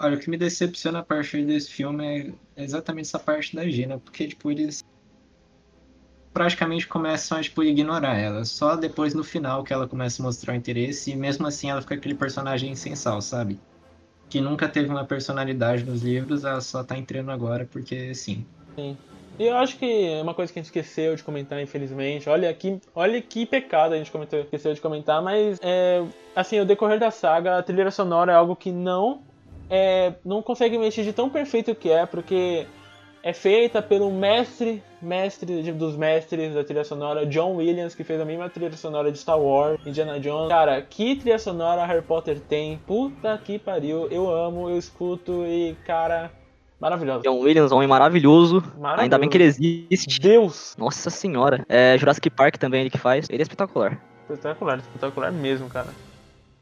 Olha, 0.01 0.16
o 0.16 0.20
que 0.20 0.30
me 0.30 0.38
decepciona 0.38 0.99
a 0.99 1.03
partir 1.03 1.45
desse 1.45 1.72
filme 1.72 2.34
é 2.55 2.64
exatamente 2.64 3.07
essa 3.07 3.20
parte 3.20 3.55
da 3.55 3.68
Gina, 3.68 3.99
porque, 3.99 4.28
tipo, 4.28 4.49
eles. 4.49 4.80
praticamente 6.34 6.88
começam 6.88 7.38
a 7.38 7.41
tipo, 7.41 7.62
ignorar 7.64 8.18
ela. 8.18 8.45
Só 8.45 8.76
depois 8.78 9.14
no 9.14 9.24
final 9.24 9.64
que 9.64 9.74
ela 9.74 9.88
começa 9.88 10.22
a 10.22 10.26
mostrar 10.26 10.53
o 10.53 10.55
interesse 10.55 11.12
e 11.12 11.16
mesmo 11.16 11.45
assim 11.45 11.70
ela 11.70 11.82
fica 11.82 11.95
aquele 11.95 12.16
personagem 12.16 12.76
sensal, 12.76 13.22
sabe? 13.22 13.60
Que 14.30 14.39
nunca 14.39 14.67
teve 14.67 14.89
uma 14.89 15.05
personalidade 15.05 15.84
nos 15.84 16.01
livros, 16.03 16.45
ela 16.45 16.61
só 16.61 16.84
tá 16.84 16.97
entrando 16.97 17.32
agora 17.32 17.67
porque 17.69 18.13
sim. 18.13 18.45
Sim. 18.75 18.95
E 19.39 19.47
eu 19.47 19.55
acho 19.55 19.77
que 19.77 19.86
é 19.86 20.21
uma 20.21 20.34
coisa 20.34 20.51
que 20.51 20.59
a 20.59 20.61
gente 20.61 20.67
esqueceu 20.67 21.15
de 21.15 21.23
comentar, 21.23 21.61
infelizmente. 21.61 22.30
Olha 22.30 22.53
que, 22.53 22.80
olha 22.93 23.21
que 23.21 23.45
pecado 23.45 23.93
a 23.93 23.97
gente 23.97 24.11
comentou, 24.11 24.39
esqueceu 24.39 24.73
de 24.73 24.82
comentar, 24.82 25.21
mas 25.21 25.57
é, 25.61 26.03
assim, 26.36 26.59
o 26.59 26.65
decorrer 26.65 26.99
da 26.99 27.09
saga, 27.09 27.57
a 27.57 27.63
trilha 27.63 27.89
sonora 27.89 28.34
é 28.34 28.36
algo 28.36 28.55
que 28.55 28.69
não 28.69 29.21
é, 29.69 30.13
não 30.25 30.41
consegue 30.41 30.77
mexer 30.77 31.03
de 31.03 31.13
tão 31.13 31.30
perfeito 31.30 31.75
que 31.75 31.89
é, 31.89 32.05
porque 32.05 32.65
é 33.22 33.34
feita 33.34 33.82
pelo 33.82 34.11
mestre, 34.11 34.82
mestre 35.01 35.72
dos 35.72 35.95
mestres 35.95 36.53
da 36.53 36.63
trilha 36.63 36.84
sonora, 36.84 37.26
John 37.26 37.55
Williams, 37.55 37.95
que 37.95 38.03
fez 38.03 38.20
a 38.20 38.26
mesma 38.26 38.49
trilha 38.49 38.72
sonora 38.74 39.11
de 39.11 39.17
Star 39.17 39.39
Wars, 39.39 39.80
Indiana 39.86 40.20
Jones. 40.20 40.49
Cara, 40.49 40.82
que 40.82 41.15
trilha 41.15 41.39
sonora 41.39 41.86
Harry 41.86 42.01
Potter 42.01 42.39
tem? 42.39 42.80
Puta 42.88 43.38
que 43.43 43.59
pariu, 43.59 44.07
eu 44.09 44.30
amo, 44.30 44.70
eu 44.70 44.78
escuto 44.78 45.45
e, 45.45 45.76
cara, 45.86 46.32
maravilhoso. 46.80 47.24
John 47.24 47.39
Williams, 47.39 47.72
homem 47.72 47.88
maravilhoso. 47.88 48.63
Maravilhoso. 48.78 49.01
Ainda 49.01 49.17
bem 49.17 49.30
que 49.30 49.38
ele 49.38 49.45
existe. 49.45 50.20
Deus! 50.20 50.76
Nossa 50.78 51.09
senhora. 51.09 51.65
É, 51.67 51.97
Jurassic 51.97 52.30
Park 52.30 52.57
também 52.57 52.82
ele 52.82 52.89
que 52.89 52.97
faz. 52.97 53.28
Ele 53.30 53.41
é 53.41 53.43
espetacular. 53.43 53.99
Espetacular, 54.30 54.78
espetacular 54.78 55.32
mesmo, 55.32 55.67
cara. 55.70 55.89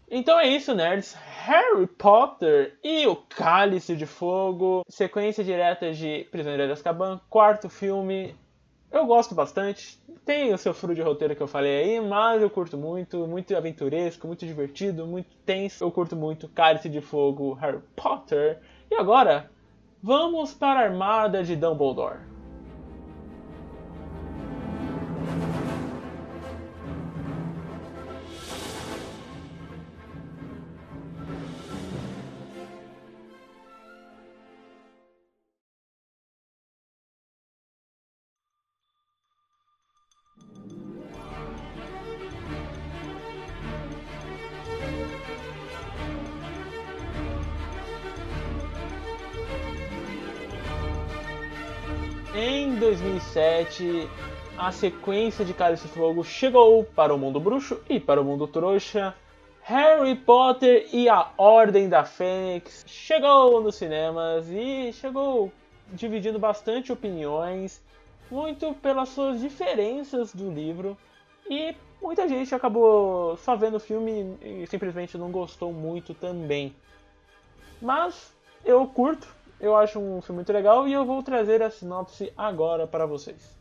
Então 0.09 0.39
é 0.39 0.47
isso, 0.47 0.73
nerds. 0.73 1.13
Harry 1.13 1.85
Potter 1.85 2.77
e 2.81 3.05
o 3.07 3.15
Cálice 3.15 3.93
de 3.95 4.05
Fogo, 4.05 4.83
sequência 4.87 5.43
direta 5.43 5.91
de 5.91 6.25
Prisioneiro 6.31 6.67
de 6.67 6.73
Azkaban, 6.73 7.19
quarto 7.29 7.67
filme. 7.67 8.33
Eu 8.89 9.05
gosto 9.05 9.35
bastante. 9.35 9.99
Tem 10.25 10.53
o 10.53 10.57
seu 10.57 10.73
furo 10.73 10.95
de 10.95 11.01
roteiro 11.01 11.35
que 11.35 11.43
eu 11.43 11.47
falei 11.47 11.83
aí, 11.83 11.99
mas 11.99 12.41
eu 12.41 12.49
curto 12.49 12.77
muito, 12.77 13.27
muito 13.27 13.55
aventuresco, 13.55 14.27
muito 14.27 14.45
divertido, 14.45 15.05
muito 15.05 15.35
tenso. 15.45 15.83
Eu 15.83 15.91
curto 15.91 16.15
muito 16.15 16.47
Cálice 16.49 16.87
de 16.87 17.01
Fogo, 17.01 17.53
Harry 17.55 17.81
Potter. 17.93 18.59
E 18.89 18.95
agora, 18.95 19.51
vamos 20.01 20.53
para 20.53 20.79
a 20.79 20.83
Armada 20.83 21.43
de 21.43 21.55
Dumbledore. 21.57 22.36
2007, 53.77 54.09
a 54.57 54.71
sequência 54.71 55.45
de 55.45 55.53
Cálice 55.53 55.87
de 55.87 55.93
Fogo 55.93 56.23
chegou 56.23 56.83
para 56.83 57.13
o 57.13 57.17
mundo 57.17 57.39
bruxo 57.39 57.79
e 57.87 57.99
para 57.99 58.19
o 58.19 58.23
mundo 58.23 58.47
trouxa. 58.47 59.15
Harry 59.61 60.15
Potter 60.15 60.87
e 60.93 61.09
a 61.09 61.29
Ordem 61.37 61.89
da 61.89 62.03
Fênix 62.03 62.83
chegou 62.87 63.61
nos 63.61 63.75
cinemas 63.75 64.47
e 64.49 64.91
chegou 64.93 65.51
dividindo 65.91 66.39
bastante 66.39 66.91
opiniões, 66.91 67.83
muito 68.31 68.73
pelas 68.75 69.09
suas 69.09 69.41
diferenças 69.41 70.33
do 70.33 70.49
livro 70.49 70.97
e 71.49 71.75
muita 72.01 72.27
gente 72.27 72.55
acabou 72.55 73.37
só 73.37 73.55
vendo 73.55 73.75
o 73.75 73.79
filme 73.79 74.37
e 74.41 74.65
simplesmente 74.67 75.17
não 75.17 75.31
gostou 75.31 75.71
muito 75.71 76.13
também. 76.13 76.73
Mas 77.81 78.33
eu 78.65 78.87
curto, 78.87 79.27
eu 79.59 79.75
acho 79.75 79.99
um 79.99 80.21
filme 80.21 80.37
muito 80.37 80.53
legal 80.53 80.87
e 80.87 80.93
eu 80.93 81.05
vou 81.05 81.21
trazer 81.21 81.61
a 81.61 81.69
sinopse 81.69 82.31
agora 82.37 82.87
para 82.87 83.05
vocês. 83.05 83.56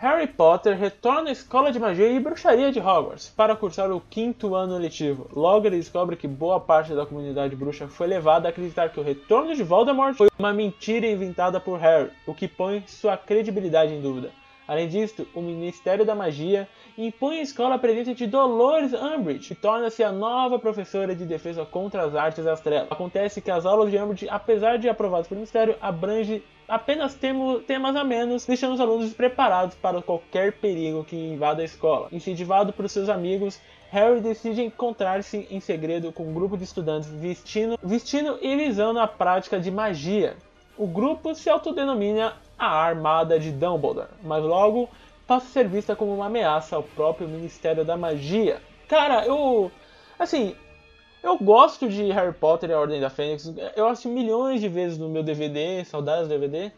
Harry 0.00 0.28
Potter 0.28 0.78
retorna 0.78 1.28
à 1.28 1.32
escola 1.32 1.72
de 1.72 1.80
magia 1.80 2.06
e 2.08 2.20
bruxaria 2.20 2.70
de 2.70 2.78
Hogwarts 2.78 3.32
para 3.36 3.56
cursar 3.56 3.90
o 3.90 4.00
quinto 4.00 4.54
ano 4.54 4.78
letivo. 4.78 5.28
Logo 5.34 5.66
ele 5.66 5.78
descobre 5.78 6.14
que 6.14 6.28
boa 6.28 6.60
parte 6.60 6.94
da 6.94 7.04
comunidade 7.04 7.56
bruxa 7.56 7.88
foi 7.88 8.06
levada 8.06 8.46
a 8.46 8.50
acreditar 8.50 8.90
que 8.90 9.00
o 9.00 9.02
retorno 9.02 9.56
de 9.56 9.64
Voldemort 9.64 10.16
foi 10.16 10.28
uma 10.38 10.52
mentira 10.52 11.04
inventada 11.04 11.58
por 11.58 11.80
Harry, 11.80 12.12
o 12.24 12.32
que 12.32 12.46
põe 12.46 12.84
sua 12.86 13.16
credibilidade 13.16 13.92
em 13.92 14.00
dúvida. 14.00 14.30
Além 14.68 14.86
disso, 14.86 15.26
o 15.34 15.40
Ministério 15.40 16.04
da 16.04 16.14
Magia 16.14 16.68
impõe 16.98 17.38
à 17.38 17.42
escola 17.42 17.76
a 17.76 17.78
presença 17.78 18.14
de 18.14 18.26
Dolores 18.26 18.92
Umbridge, 18.92 19.48
que 19.48 19.54
torna-se 19.54 20.04
a 20.04 20.12
nova 20.12 20.58
professora 20.58 21.16
de 21.16 21.24
defesa 21.24 21.64
contra 21.64 22.04
as 22.04 22.14
artes 22.14 22.44
das 22.44 22.60
trevas. 22.60 22.92
Acontece 22.92 23.40
que 23.40 23.50
as 23.50 23.64
aulas 23.64 23.90
de 23.90 23.96
Umbridge, 23.96 24.28
apesar 24.28 24.78
de 24.78 24.86
aprovadas 24.86 25.26
pelo 25.26 25.40
Ministério, 25.40 25.74
abrangem 25.80 26.42
apenas 26.68 27.14
temas 27.14 27.96
a 27.96 28.04
menos, 28.04 28.44
deixando 28.44 28.74
os 28.74 28.80
alunos 28.80 29.14
preparados 29.14 29.74
para 29.74 30.02
qualquer 30.02 30.52
perigo 30.52 31.02
que 31.02 31.16
invada 31.16 31.62
a 31.62 31.64
escola. 31.64 32.08
Incentivado 32.12 32.70
por 32.74 32.86
seus 32.90 33.08
amigos, 33.08 33.58
Harry 33.90 34.20
decide 34.20 34.62
encontrar-se 34.62 35.48
em 35.50 35.60
segredo 35.60 36.12
com 36.12 36.24
um 36.24 36.34
grupo 36.34 36.58
de 36.58 36.64
estudantes 36.64 37.08
vestindo, 37.08 37.78
vestindo 37.82 38.38
e 38.42 38.54
visando 38.54 38.98
a 38.98 39.08
prática 39.08 39.58
de 39.58 39.70
magia. 39.70 40.36
O 40.78 40.86
grupo 40.86 41.34
se 41.34 41.50
autodenomina 41.50 42.36
a 42.56 42.68
Armada 42.68 43.38
de 43.38 43.50
Dumbledore, 43.50 44.06
mas 44.22 44.44
logo 44.44 44.88
passa 45.26 45.46
a 45.46 45.50
ser 45.50 45.68
vista 45.68 45.96
como 45.96 46.14
uma 46.14 46.26
ameaça 46.26 46.76
ao 46.76 46.84
próprio 46.84 47.26
Ministério 47.26 47.84
da 47.84 47.96
Magia. 47.96 48.62
Cara, 48.88 49.26
eu. 49.26 49.72
Assim, 50.16 50.54
eu 51.20 51.36
gosto 51.36 51.88
de 51.88 52.12
Harry 52.12 52.32
Potter 52.32 52.70
e 52.70 52.72
a 52.72 52.78
Ordem 52.78 53.00
da 53.00 53.10
Fênix. 53.10 53.52
Eu 53.74 53.88
assisti 53.88 54.06
milhões 54.06 54.60
de 54.60 54.68
vezes 54.68 54.96
no 54.96 55.08
meu 55.08 55.24
DVD, 55.24 55.84
saudades 55.84 56.28
do 56.28 56.30
DVD. 56.30 56.70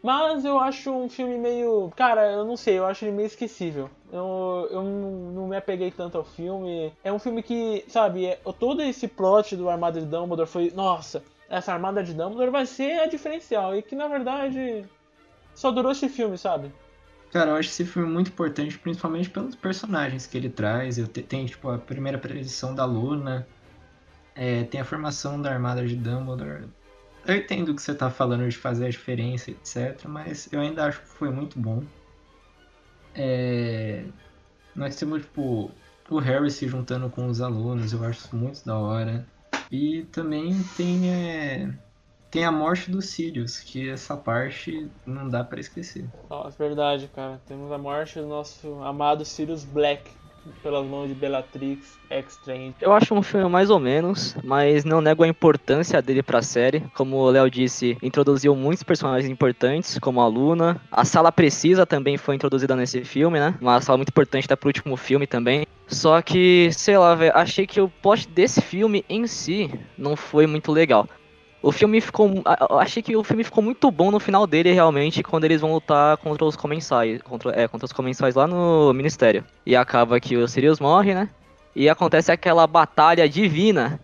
Mas 0.00 0.44
eu 0.44 0.58
acho 0.60 0.92
um 0.92 1.08
filme 1.08 1.36
meio. 1.36 1.90
Cara, 1.96 2.30
eu 2.30 2.44
não 2.44 2.56
sei, 2.56 2.78
eu 2.78 2.86
acho 2.86 3.04
ele 3.04 3.16
meio 3.16 3.26
esquecível. 3.26 3.90
Eu, 4.12 4.68
eu 4.70 4.82
não 4.84 5.48
me 5.48 5.56
apeguei 5.56 5.90
tanto 5.90 6.16
ao 6.16 6.22
filme. 6.22 6.92
É 7.02 7.12
um 7.12 7.18
filme 7.18 7.42
que, 7.42 7.84
sabe, 7.88 8.26
é, 8.26 8.38
todo 8.58 8.80
esse 8.82 9.08
plot 9.08 9.56
do 9.56 9.68
Armada 9.68 10.00
de 10.00 10.06
Dumbledore 10.06 10.48
foi. 10.48 10.70
Nossa, 10.70 11.24
essa 11.48 11.72
Armada 11.72 12.02
de 12.02 12.12
Dumbledore 12.12 12.50
vai 12.50 12.66
ser 12.66 13.00
a 13.00 13.06
diferencial. 13.06 13.76
E 13.76 13.82
que 13.82 13.94
na 13.94 14.08
verdade. 14.08 14.84
Só 15.54 15.72
durou 15.72 15.90
esse 15.90 16.08
filme, 16.08 16.38
sabe? 16.38 16.72
Cara, 17.32 17.50
eu 17.50 17.56
acho 17.56 17.68
esse 17.68 17.84
filme 17.84 18.08
muito 18.10 18.30
importante, 18.30 18.78
principalmente 18.78 19.28
pelos 19.28 19.54
personagens 19.54 20.26
que 20.26 20.38
ele 20.38 20.48
traz. 20.48 20.98
Eu 20.98 21.06
te, 21.06 21.22
tem, 21.22 21.46
tipo, 21.46 21.68
a 21.68 21.78
primeira 21.78 22.16
aparição 22.16 22.74
da 22.74 22.84
Luna, 22.84 23.46
é, 24.34 24.64
tem 24.64 24.80
a 24.80 24.84
formação 24.84 25.40
da 25.40 25.52
Armada 25.52 25.84
de 25.86 25.96
Dumbledore. 25.96 26.68
Eu 27.26 27.36
entendo 27.36 27.70
o 27.70 27.74
que 27.74 27.82
você 27.82 27.94
tá 27.94 28.08
falando 28.08 28.48
de 28.48 28.56
fazer 28.56 28.86
a 28.86 28.90
diferença, 28.90 29.50
etc, 29.50 30.04
mas 30.06 30.48
eu 30.52 30.60
ainda 30.60 30.86
acho 30.86 31.00
que 31.00 31.08
foi 31.08 31.30
muito 31.30 31.58
bom. 31.58 31.82
É, 33.14 34.04
nós 34.74 34.96
temos, 34.96 35.22
tipo, 35.22 35.70
o 36.08 36.18
Harry 36.18 36.50
se 36.50 36.68
juntando 36.68 37.10
com 37.10 37.26
os 37.26 37.40
alunos, 37.40 37.92
eu 37.92 38.02
acho 38.04 38.20
isso 38.20 38.36
muito 38.36 38.64
da 38.64 38.78
hora. 38.78 39.26
E 39.70 40.02
também 40.04 40.54
tem, 40.76 41.12
é, 41.12 41.70
tem 42.30 42.44
a 42.44 42.52
morte 42.52 42.90
do 42.90 43.02
Sirius, 43.02 43.60
que 43.60 43.88
essa 43.88 44.16
parte 44.16 44.90
não 45.06 45.28
dá 45.28 45.44
para 45.44 45.60
esquecer. 45.60 46.08
Nossa, 46.28 46.56
verdade, 46.56 47.08
cara. 47.08 47.40
Temos 47.46 47.70
a 47.70 47.78
morte 47.78 48.18
do 48.18 48.26
nosso 48.26 48.82
amado 48.82 49.24
Sirius 49.24 49.64
Black 49.64 50.17
pelas 50.62 50.86
mãos 50.86 51.08
de 51.08 51.14
Bellatrix 51.14 51.98
X-Strange. 52.10 52.74
Eu 52.80 52.92
acho 52.92 53.14
um 53.14 53.22
filme 53.22 53.48
mais 53.48 53.70
ou 53.70 53.78
menos, 53.78 54.36
mas 54.42 54.84
não 54.84 55.00
nego 55.00 55.22
a 55.22 55.28
importância 55.28 56.00
dele 56.00 56.22
pra 56.22 56.42
série. 56.42 56.80
Como 56.94 57.16
o 57.16 57.30
Léo 57.30 57.50
disse, 57.50 57.96
introduziu 58.02 58.54
muitos 58.54 58.82
personagens 58.82 59.30
importantes, 59.30 59.98
como 59.98 60.20
a 60.20 60.26
Luna. 60.26 60.80
A 60.90 61.04
Sala 61.04 61.30
Precisa 61.30 61.86
também 61.86 62.16
foi 62.16 62.34
introduzida 62.34 62.74
nesse 62.74 63.04
filme, 63.04 63.38
né? 63.38 63.54
Uma 63.60 63.80
sala 63.80 63.98
muito 63.98 64.10
importante 64.10 64.46
até 64.46 64.56
pro 64.56 64.68
último 64.68 64.96
filme 64.96 65.26
também. 65.26 65.66
Só 65.86 66.20
que, 66.20 66.68
sei 66.72 66.98
lá, 66.98 67.14
velho, 67.14 67.32
achei 67.34 67.66
que 67.66 67.80
o 67.80 67.88
plot 67.88 68.28
desse 68.28 68.60
filme 68.60 69.04
em 69.08 69.26
si 69.26 69.70
não 69.96 70.16
foi 70.16 70.46
muito 70.46 70.70
legal. 70.70 71.08
O 71.60 71.72
filme 71.72 72.00
ficou. 72.00 72.30
Achei 72.78 73.02
que 73.02 73.16
o 73.16 73.24
filme 73.24 73.42
ficou 73.42 73.62
muito 73.62 73.90
bom 73.90 74.10
no 74.10 74.20
final 74.20 74.46
dele, 74.46 74.72
realmente, 74.72 75.22
quando 75.22 75.44
eles 75.44 75.60
vão 75.60 75.72
lutar 75.72 76.16
contra 76.18 76.44
os 76.44 76.56
comensais. 76.56 77.20
Contra, 77.22 77.60
é, 77.60 77.66
contra 77.66 77.86
os 77.86 77.92
comensais 77.92 78.34
lá 78.34 78.46
no 78.46 78.92
Ministério. 78.92 79.44
E 79.66 79.74
acaba 79.74 80.20
que 80.20 80.36
o 80.36 80.46
Sirius 80.46 80.78
morre, 80.78 81.14
né? 81.14 81.28
E 81.74 81.88
acontece 81.88 82.30
aquela 82.30 82.66
batalha 82.66 83.28
divina 83.28 84.00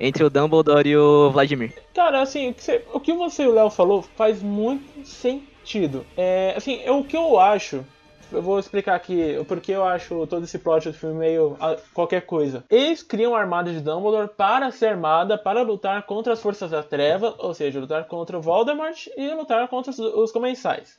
entre 0.00 0.22
o 0.22 0.30
Dumbledore 0.30 0.88
e 0.88 0.96
o 0.96 1.30
Vladimir. 1.30 1.72
Cara, 1.94 2.22
assim, 2.22 2.50
o 2.50 2.54
que 2.54 2.62
você, 2.62 2.84
o 2.92 3.00
que 3.00 3.12
você 3.12 3.42
e 3.42 3.48
o 3.48 3.54
Léo 3.54 3.70
falou 3.70 4.02
faz 4.02 4.42
muito 4.42 5.06
sentido. 5.06 6.06
É, 6.16 6.54
assim, 6.56 6.80
é 6.84 6.92
o 6.92 7.02
que 7.02 7.16
eu 7.16 7.38
acho 7.38 7.84
eu 8.32 8.42
vou 8.42 8.58
explicar 8.58 8.94
aqui 8.94 9.42
porque 9.46 9.72
eu 9.72 9.84
acho 9.84 10.26
todo 10.26 10.44
esse 10.44 10.58
plot 10.58 10.88
do 10.88 10.94
filme 10.94 11.18
meio 11.18 11.56
a, 11.60 11.76
qualquer 11.92 12.22
coisa. 12.22 12.64
Eles 12.70 13.02
criam 13.02 13.34
a 13.34 13.40
armada 13.40 13.72
de 13.72 13.80
Dumbledore 13.80 14.28
para 14.28 14.70
ser 14.70 14.86
armada 14.86 15.38
para 15.38 15.62
lutar 15.62 16.04
contra 16.04 16.32
as 16.32 16.40
forças 16.40 16.70
da 16.70 16.82
treva, 16.82 17.34
ou 17.38 17.54
seja, 17.54 17.80
lutar 17.80 18.06
contra 18.06 18.38
o 18.38 18.42
Voldemort 18.42 19.06
e 19.16 19.34
lutar 19.34 19.66
contra 19.68 19.90
os, 19.90 20.32
comensais. 20.32 20.98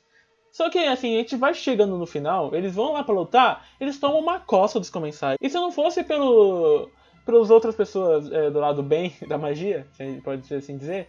Só 0.52 0.70
que 0.70 0.80
assim, 0.80 1.16
a 1.16 1.20
gente 1.20 1.36
vai 1.36 1.54
chegando 1.54 1.98
no 1.98 2.08
final, 2.08 2.54
eles 2.56 2.74
vão 2.74 2.94
lá 2.94 3.04
pra 3.04 3.14
lutar, 3.14 3.66
eles 3.80 4.00
tomam 4.00 4.20
uma 4.20 4.40
coça 4.40 4.80
dos 4.80 4.90
comensais. 4.90 5.38
E 5.40 5.50
se 5.50 5.56
não 5.56 5.72
fosse 5.72 6.04
pelo 6.04 6.90
pelas 7.26 7.52
outras 7.52 7.76
pessoas 7.76 8.32
é, 8.32 8.50
do 8.50 8.60
lado 8.60 8.82
bem 8.82 9.16
da 9.28 9.38
magia, 9.38 9.86
se 9.92 10.02
a 10.02 10.06
gente 10.06 10.22
pode 10.22 10.52
assim 10.54 10.78
dizer, 10.78 11.08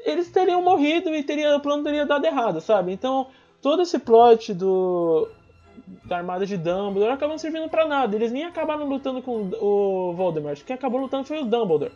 eles 0.00 0.30
teriam 0.30 0.62
morrido 0.62 1.14
e 1.14 1.22
teria, 1.22 1.56
o 1.56 1.60
plano 1.60 1.84
teria 1.84 2.06
dado 2.06 2.24
errado, 2.24 2.60
sabe? 2.60 2.92
Então, 2.92 3.26
todo 3.60 3.82
esse 3.82 3.98
plot 3.98 4.54
do 4.54 5.28
da 6.04 6.18
armada 6.18 6.46
de 6.46 6.56
Dumbledore 6.56 7.12
acabam 7.12 7.38
servindo 7.38 7.68
pra 7.68 7.86
nada. 7.86 8.14
Eles 8.14 8.32
nem 8.32 8.44
acabaram 8.44 8.86
lutando 8.86 9.22
com 9.22 9.50
o 9.60 10.12
Voldemort. 10.14 10.62
Quem 10.64 10.74
acabou 10.74 11.00
lutando 11.00 11.24
foi 11.24 11.40
o 11.40 11.44
Dumbledore. 11.44 11.92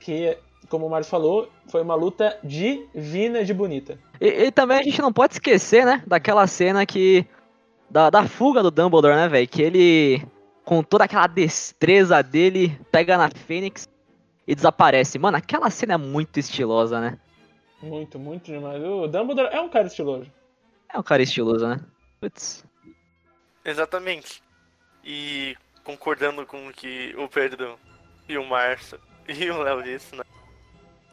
Que, 0.00 0.36
como 0.68 0.86
o 0.86 0.90
Mário 0.90 1.06
falou, 1.06 1.48
foi 1.68 1.82
uma 1.82 1.94
luta 1.94 2.38
divina 2.42 3.44
de 3.44 3.54
bonita. 3.54 3.98
E, 4.20 4.26
e 4.26 4.50
também 4.50 4.78
a 4.78 4.82
gente 4.82 5.00
não 5.00 5.12
pode 5.12 5.34
esquecer, 5.34 5.84
né, 5.84 6.02
daquela 6.06 6.46
cena 6.46 6.84
que. 6.84 7.26
Da, 7.90 8.10
da 8.10 8.26
fuga 8.26 8.62
do 8.62 8.70
Dumbledore, 8.70 9.14
né, 9.14 9.28
velho? 9.28 9.46
Que 9.46 9.62
ele, 9.62 10.26
com 10.64 10.82
toda 10.82 11.04
aquela 11.04 11.26
destreza 11.26 12.22
dele, 12.22 12.78
pega 12.90 13.16
na 13.16 13.28
Fênix 13.28 13.88
e 14.46 14.54
desaparece. 14.54 15.18
Mano, 15.18 15.36
aquela 15.36 15.70
cena 15.70 15.94
é 15.94 15.98
muito 15.98 16.38
estilosa, 16.38 17.00
né? 17.00 17.18
Muito, 17.82 18.18
muito 18.18 18.50
demais. 18.50 18.82
O 18.82 19.06
Dumbledore 19.06 19.48
é 19.52 19.60
um 19.60 19.68
cara 19.68 19.86
estiloso. 19.86 20.26
É 20.92 20.98
um 20.98 21.02
cara 21.02 21.22
estiloso, 21.22 21.66
né? 21.66 21.80
Putz. 22.20 22.64
Exatamente. 23.64 24.42
E 25.02 25.56
concordando 25.82 26.46
com 26.46 26.68
o 26.68 26.72
que 26.72 27.14
o 27.16 27.28
Pedro 27.28 27.78
e 28.28 28.36
o 28.38 28.44
Márcio 28.44 29.00
e 29.28 29.50
o 29.50 29.62
Léo 29.62 29.82
disse, 29.82 30.14
né? 30.14 30.24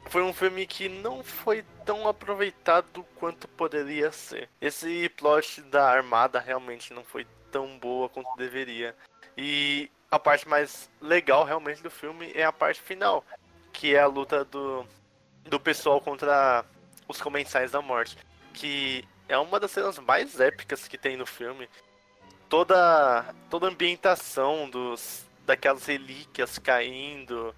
Foi 0.08 0.24
um 0.24 0.34
filme 0.34 0.66
que 0.66 0.90
não 0.90 1.24
foi 1.24 1.64
tão 1.86 2.08
aproveitado 2.08 3.06
quanto 3.16 3.48
poderia 3.48 4.12
ser. 4.12 4.50
Esse 4.60 5.08
plot 5.10 5.62
da 5.64 5.90
armada 5.90 6.40
realmente 6.40 6.94
não 6.94 7.04
foi 7.04 7.26
tão 7.52 7.78
boa 7.78 8.10
quanto 8.10 8.36
deveria. 8.36 8.96
E 9.38 9.90
a 10.10 10.20
parte 10.20 10.48
mais 10.48 10.90
legal 11.00 11.46
realmente 11.46 11.82
do 11.82 11.90
filme 11.90 12.32
é 12.34 12.44
a 12.44 12.52
parte 12.52 12.82
final, 12.82 13.24
que 13.72 13.96
é 13.96 14.00
a 14.00 14.08
luta 14.08 14.44
do, 14.44 14.86
do 15.46 15.60
pessoal 15.60 16.02
contra 16.02 16.66
os 17.08 17.22
comensais 17.22 17.72
da 17.72 17.82
morte. 17.82 18.18
Que 18.54 19.08
é 19.30 19.38
uma 19.38 19.60
das 19.60 19.72
cenas 19.72 19.98
mais 20.00 20.40
épicas 20.40 20.88
que 20.88 20.98
tem 20.98 21.16
no 21.16 21.26
filme 21.26 21.70
toda 22.52 23.34
toda 23.50 23.68
a 23.68 23.72
ambientação 23.72 24.70
dos 24.70 25.26
daquelas 25.48 25.86
relíquias 25.86 26.60
caindo. 26.60 27.56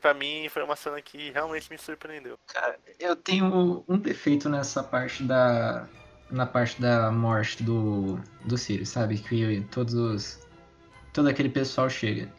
Pra 0.00 0.12
mim 0.12 0.48
foi 0.48 0.62
uma 0.62 0.76
cena 0.76 1.00
que 1.00 1.30
realmente 1.30 1.70
me 1.70 1.78
surpreendeu. 1.78 2.38
Cara, 2.52 2.78
eu 2.98 3.14
tenho 3.14 3.84
um 3.88 3.98
defeito 3.98 4.48
nessa 4.48 4.82
parte 4.82 5.22
da 5.22 5.88
na 6.30 6.46
parte 6.46 6.80
da 6.80 7.10
morte 7.10 7.62
do 7.62 8.18
do 8.44 8.58
Sirius, 8.58 8.88
sabe? 8.88 9.18
Que 9.18 9.60
todos 9.70 9.94
os 9.94 10.46
todo 11.12 11.28
aquele 11.28 11.48
pessoal 11.48 11.88
chega. 11.88 12.32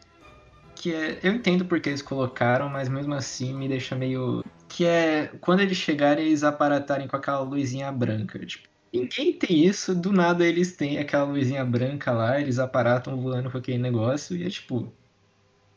Que 0.74 0.94
é, 0.94 1.20
eu 1.22 1.32
entendo 1.32 1.64
porque 1.64 1.88
eles 1.88 2.02
colocaram, 2.02 2.68
mas 2.68 2.88
mesmo 2.88 3.14
assim 3.14 3.54
me 3.54 3.68
deixa 3.68 3.94
meio 3.94 4.44
que 4.68 4.84
é 4.84 5.28
quando 5.40 5.60
eles 5.60 5.76
chegarem 5.76 6.26
eles 6.26 6.42
aparatarem 6.42 7.06
com 7.06 7.16
aquela 7.16 7.40
luzinha 7.40 7.92
branca, 7.92 8.38
tipo 8.44 8.71
Ninguém 8.92 9.32
tem 9.32 9.64
isso, 9.64 9.94
do 9.94 10.12
nada 10.12 10.46
eles 10.46 10.76
têm 10.76 10.98
aquela 10.98 11.24
luzinha 11.24 11.64
branca 11.64 12.12
lá, 12.12 12.38
eles 12.38 12.58
aparatam 12.58 13.16
voando 13.20 13.50
com 13.50 13.56
aquele 13.56 13.78
negócio 13.78 14.36
e 14.36 14.44
é 14.44 14.50
tipo. 14.50 14.92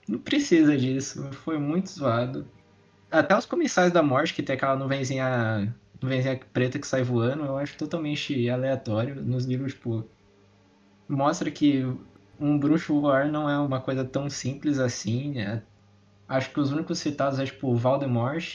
Não 0.07 0.19
precisa 0.19 0.77
disso, 0.77 1.31
foi 1.31 1.57
muito 1.57 1.89
zoado. 1.89 2.45
Até 3.09 3.37
os 3.37 3.45
comissários 3.45 3.93
da 3.93 4.03
morte, 4.03 4.33
que 4.33 4.43
tem 4.43 4.55
aquela 4.55 4.75
nuvenzinha, 4.75 5.73
nuvenzinha 6.01 6.39
preta 6.53 6.77
que 6.77 6.85
sai 6.85 7.03
voando, 7.03 7.45
eu 7.45 7.57
acho 7.57 7.77
totalmente 7.77 8.49
aleatório. 8.49 9.15
Nos 9.23 9.45
livros, 9.45 9.73
tipo. 9.73 10.05
Mostra 11.07 11.49
que 11.49 11.85
um 12.39 12.59
bruxo 12.59 12.99
voar 12.99 13.31
não 13.31 13.49
é 13.49 13.57
uma 13.57 13.79
coisa 13.79 14.03
tão 14.03 14.29
simples 14.29 14.77
assim. 14.79 15.31
Né? 15.35 15.63
Acho 16.27 16.51
que 16.51 16.59
os 16.59 16.71
únicos 16.71 16.99
citados 16.99 17.39
é 17.39 17.45
tipo 17.45 17.71
o 17.71 17.79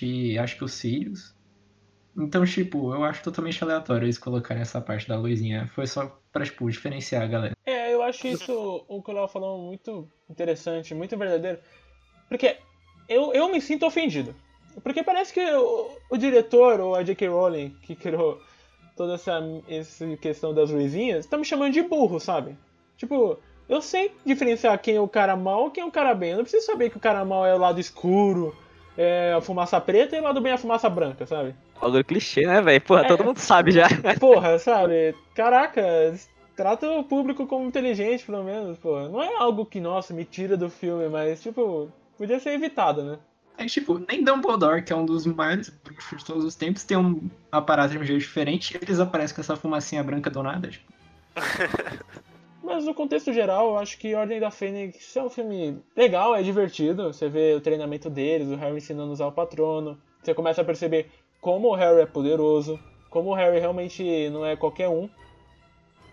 e 0.03 0.39
acho 0.39 0.57
que 0.57 0.65
o 0.65 0.69
Sirius. 0.69 1.35
Então, 2.17 2.45
tipo, 2.45 2.93
eu 2.93 3.05
acho 3.05 3.23
totalmente 3.23 3.63
aleatório 3.63 4.05
eles 4.05 4.19
colocarem 4.19 4.63
essa 4.63 4.81
parte 4.81 5.09
da 5.09 5.17
luzinha. 5.17 5.71
Foi 5.75 5.87
só 5.87 6.19
pra, 6.33 6.45
tipo, 6.45 6.69
diferenciar 6.71 7.23
a 7.23 7.27
galera. 7.27 7.57
É, 7.65 7.93
eu 7.95 8.03
acho 8.03 8.27
isso, 8.27 8.85
o 8.89 9.03
que 9.03 9.11
o 9.11 9.15
Léo 9.15 9.29
falou, 9.29 9.59
muito 9.59 10.09
interessante, 10.29 10.95
muito 10.95 11.17
verdadeiro. 11.17 11.59
Porque 12.29 12.57
eu, 13.09 13.33
eu 13.33 13.49
me 13.49 13.61
sinto 13.61 13.87
ofendido. 13.87 14.35
Porque 14.83 15.03
parece 15.03 15.33
que 15.33 15.41
o, 15.41 15.91
o 16.11 16.17
diretor, 16.17 16.81
ou 16.81 16.95
a 16.95 17.03
J.K. 17.03 17.29
Rowling, 17.29 17.71
que 17.83 17.95
criou 17.95 18.41
toda 18.97 19.15
essa, 19.15 19.41
essa 19.69 20.17
questão 20.17 20.53
das 20.53 20.71
luzinhas, 20.71 21.27
tá 21.27 21.37
me 21.37 21.45
chamando 21.45 21.73
de 21.73 21.83
burro, 21.83 22.21
sabe? 22.21 22.57
Tipo, 22.97 23.39
eu 23.69 23.81
sei 23.81 24.13
diferenciar 24.25 24.81
quem 24.81 24.97
é 24.97 25.01
o 25.01 25.09
cara 25.09 25.37
mal 25.37 25.69
e 25.69 25.71
quem 25.71 25.83
é 25.83 25.87
o 25.87 25.91
cara 25.91 26.15
bem. 26.15 26.31
Eu 26.31 26.37
não 26.37 26.45
preciso 26.45 26.67
saber 26.67 26.91
que 26.91 26.97
o 26.97 27.01
cara 27.01 27.25
mal 27.25 27.47
é 27.47 27.55
o 27.55 27.59
lado 27.59 27.81
escuro, 27.81 28.55
é 28.97 29.33
a 29.33 29.41
fumaça 29.41 29.81
preta 29.81 30.17
e 30.17 30.21
o 30.21 30.23
lado 30.23 30.41
bem 30.41 30.53
a 30.53 30.59
fumaça 30.59 30.89
branca, 30.89 31.27
sabe? 31.27 31.55
Bagulho 31.81 32.05
clichê, 32.05 32.47
né, 32.47 32.61
velho? 32.61 32.81
Porra, 32.81 33.03
é, 33.03 33.09
todo 33.09 33.25
mundo 33.25 33.39
sabe 33.39 33.73
já. 33.73 33.89
Porra, 34.21 34.59
sabe? 34.59 35.15
Caraca, 35.35 35.83
trata 36.57 36.91
o 36.91 37.05
público 37.05 37.47
como 37.47 37.67
inteligente, 37.67 38.25
pelo 38.25 38.45
menos, 38.45 38.79
pô. 38.79 39.09
Não 39.09 39.23
é 39.23 39.35
algo 39.37 39.65
que, 39.65 39.81
nossa, 39.81 40.13
me 40.13 40.25
tira 40.25 40.57
do 40.57 40.69
filme, 40.69 41.09
mas, 41.09 41.43
tipo, 41.43 41.91
podia 42.19 42.39
ser 42.39 42.51
evitado, 42.51 43.03
né? 43.03 43.19
É 43.57 43.67
tipo, 43.67 43.99
nem 44.09 44.25
Dumbledore, 44.25 44.83
que 44.83 44.93
é 44.93 44.97
um 44.97 45.05
dos 45.05 45.27
maiores 45.27 45.69
bruxos 45.69 46.19
de 46.19 46.25
todos 46.25 46.45
os 46.45 46.55
tempos, 46.55 46.85
tem 46.85 46.97
um 46.97 47.29
aparato 47.53 47.93
de 47.93 47.99
um 47.99 48.05
jeito 48.05 48.21
diferente 48.21 48.75
e 48.75 48.81
eles 48.83 48.99
aparecem 48.99 49.35
com 49.35 49.43
essa 49.43 49.57
fumacinha 49.57 50.03
branca 50.03 50.31
do 50.31 50.43
nada, 50.43 50.69
tipo. 50.69 50.91
Mas 52.71 52.85
no 52.85 52.95
contexto 52.95 53.33
geral, 53.33 53.71
eu 53.71 53.79
acho 53.79 53.99
que 53.99 54.15
Ordem 54.15 54.39
da 54.39 54.49
Fênix 54.49 55.17
é 55.17 55.23
um 55.25 55.29
filme 55.29 55.83
legal, 55.97 56.37
é 56.37 56.41
divertido. 56.41 57.13
Você 57.13 57.29
vê 57.29 57.53
o 57.53 57.61
treinamento 57.61 58.09
deles, 58.09 58.49
o 58.49 58.55
Harry 58.55 58.77
ensinando 58.77 59.11
a 59.11 59.13
usar 59.13 59.27
o 59.27 59.33
patrono. 59.33 59.99
Você 60.23 60.33
começa 60.33 60.63
a 60.63 60.65
perceber 60.65 61.11
como 61.41 61.67
o 61.67 61.75
Harry 61.75 62.01
é 62.01 62.07
poderoso, 62.07 62.79
como 63.11 63.31
o 63.31 63.35
Harry 63.35 63.59
realmente 63.59 64.31
não 64.31 64.47
é 64.47 64.55
qualquer 64.55 64.89
um. 64.89 65.11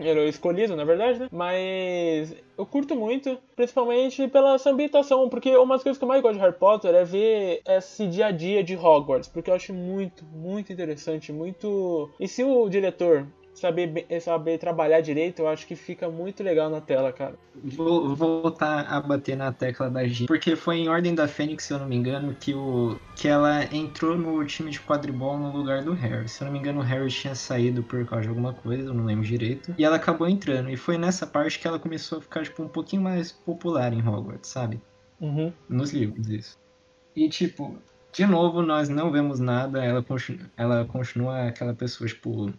Ele 0.00 0.18
é 0.18 0.28
escolhido, 0.28 0.74
na 0.74 0.84
verdade, 0.84 1.20
né? 1.20 1.28
Mas 1.30 2.34
eu 2.56 2.66
curto 2.66 2.96
muito, 2.96 3.38
principalmente 3.54 4.26
pela 4.26 4.54
essa 4.54 4.70
ambientação, 4.70 5.28
porque 5.28 5.56
uma 5.56 5.76
das 5.76 5.84
coisas 5.84 5.96
que 5.96 6.04
eu 6.04 6.08
mais 6.08 6.20
gosto 6.20 6.34
de 6.34 6.40
Harry 6.40 6.58
Potter 6.58 6.92
é 6.92 7.04
ver 7.04 7.62
esse 7.66 8.06
dia 8.08 8.26
a 8.26 8.30
dia 8.32 8.64
de 8.64 8.76
Hogwarts, 8.76 9.28
porque 9.28 9.48
eu 9.48 9.54
acho 9.54 9.72
muito, 9.72 10.24
muito 10.24 10.72
interessante, 10.72 11.32
muito. 11.32 12.10
E 12.18 12.26
se 12.26 12.42
o 12.42 12.68
diretor 12.68 13.26
saber, 13.58 14.06
saber 14.20 14.58
trabalhar 14.58 15.00
direito, 15.00 15.40
eu 15.40 15.48
acho 15.48 15.66
que 15.66 15.76
fica 15.76 16.08
muito 16.08 16.42
legal 16.42 16.70
na 16.70 16.80
tela, 16.80 17.12
cara. 17.12 17.34
Vou, 17.62 18.14
vou 18.14 18.42
voltar 18.42 18.86
a 18.86 19.00
bater 19.00 19.36
na 19.36 19.52
tecla 19.52 19.90
da 19.90 20.06
G, 20.06 20.26
porque 20.26 20.56
foi 20.56 20.78
em 20.78 20.88
Ordem 20.88 21.14
da 21.14 21.26
Fênix, 21.26 21.64
se 21.64 21.72
eu 21.72 21.78
não 21.78 21.86
me 21.86 21.96
engano, 21.96 22.34
que, 22.34 22.54
o, 22.54 22.98
que 23.16 23.28
ela 23.28 23.64
entrou 23.74 24.16
no 24.16 24.44
time 24.44 24.70
de 24.70 24.80
quadribol 24.80 25.36
no 25.36 25.50
lugar 25.50 25.82
do 25.82 25.92
Harry. 25.92 26.28
Se 26.28 26.42
eu 26.42 26.46
não 26.46 26.52
me 26.52 26.58
engano, 26.58 26.80
o 26.80 26.82
Harry 26.82 27.08
tinha 27.08 27.34
saído 27.34 27.82
por 27.82 28.04
causa 28.06 28.22
de 28.22 28.28
alguma 28.28 28.52
coisa, 28.52 28.88
eu 28.88 28.94
não 28.94 29.04
lembro 29.04 29.24
direito. 29.24 29.74
E 29.76 29.84
ela 29.84 29.96
acabou 29.96 30.28
entrando, 30.28 30.70
e 30.70 30.76
foi 30.76 30.96
nessa 30.96 31.26
parte 31.26 31.58
que 31.58 31.66
ela 31.66 31.78
começou 31.78 32.18
a 32.18 32.20
ficar 32.20 32.44
tipo, 32.44 32.62
um 32.62 32.68
pouquinho 32.68 33.02
mais 33.02 33.32
popular 33.32 33.92
em 33.92 34.06
Hogwarts, 34.06 34.50
sabe? 34.50 34.80
Uhum. 35.20 35.52
Nos 35.68 35.92
livros, 35.92 36.28
isso. 36.28 36.58
E 37.14 37.28
tipo, 37.28 37.76
de 38.12 38.26
novo, 38.26 38.62
nós 38.62 38.88
não 38.88 39.10
vemos 39.10 39.38
nada, 39.38 39.84
ela 39.84 40.02
continua, 40.02 40.50
ela 40.56 40.84
continua 40.84 41.48
aquela 41.48 41.74
pessoa, 41.74 42.08
tipo, 42.08 42.52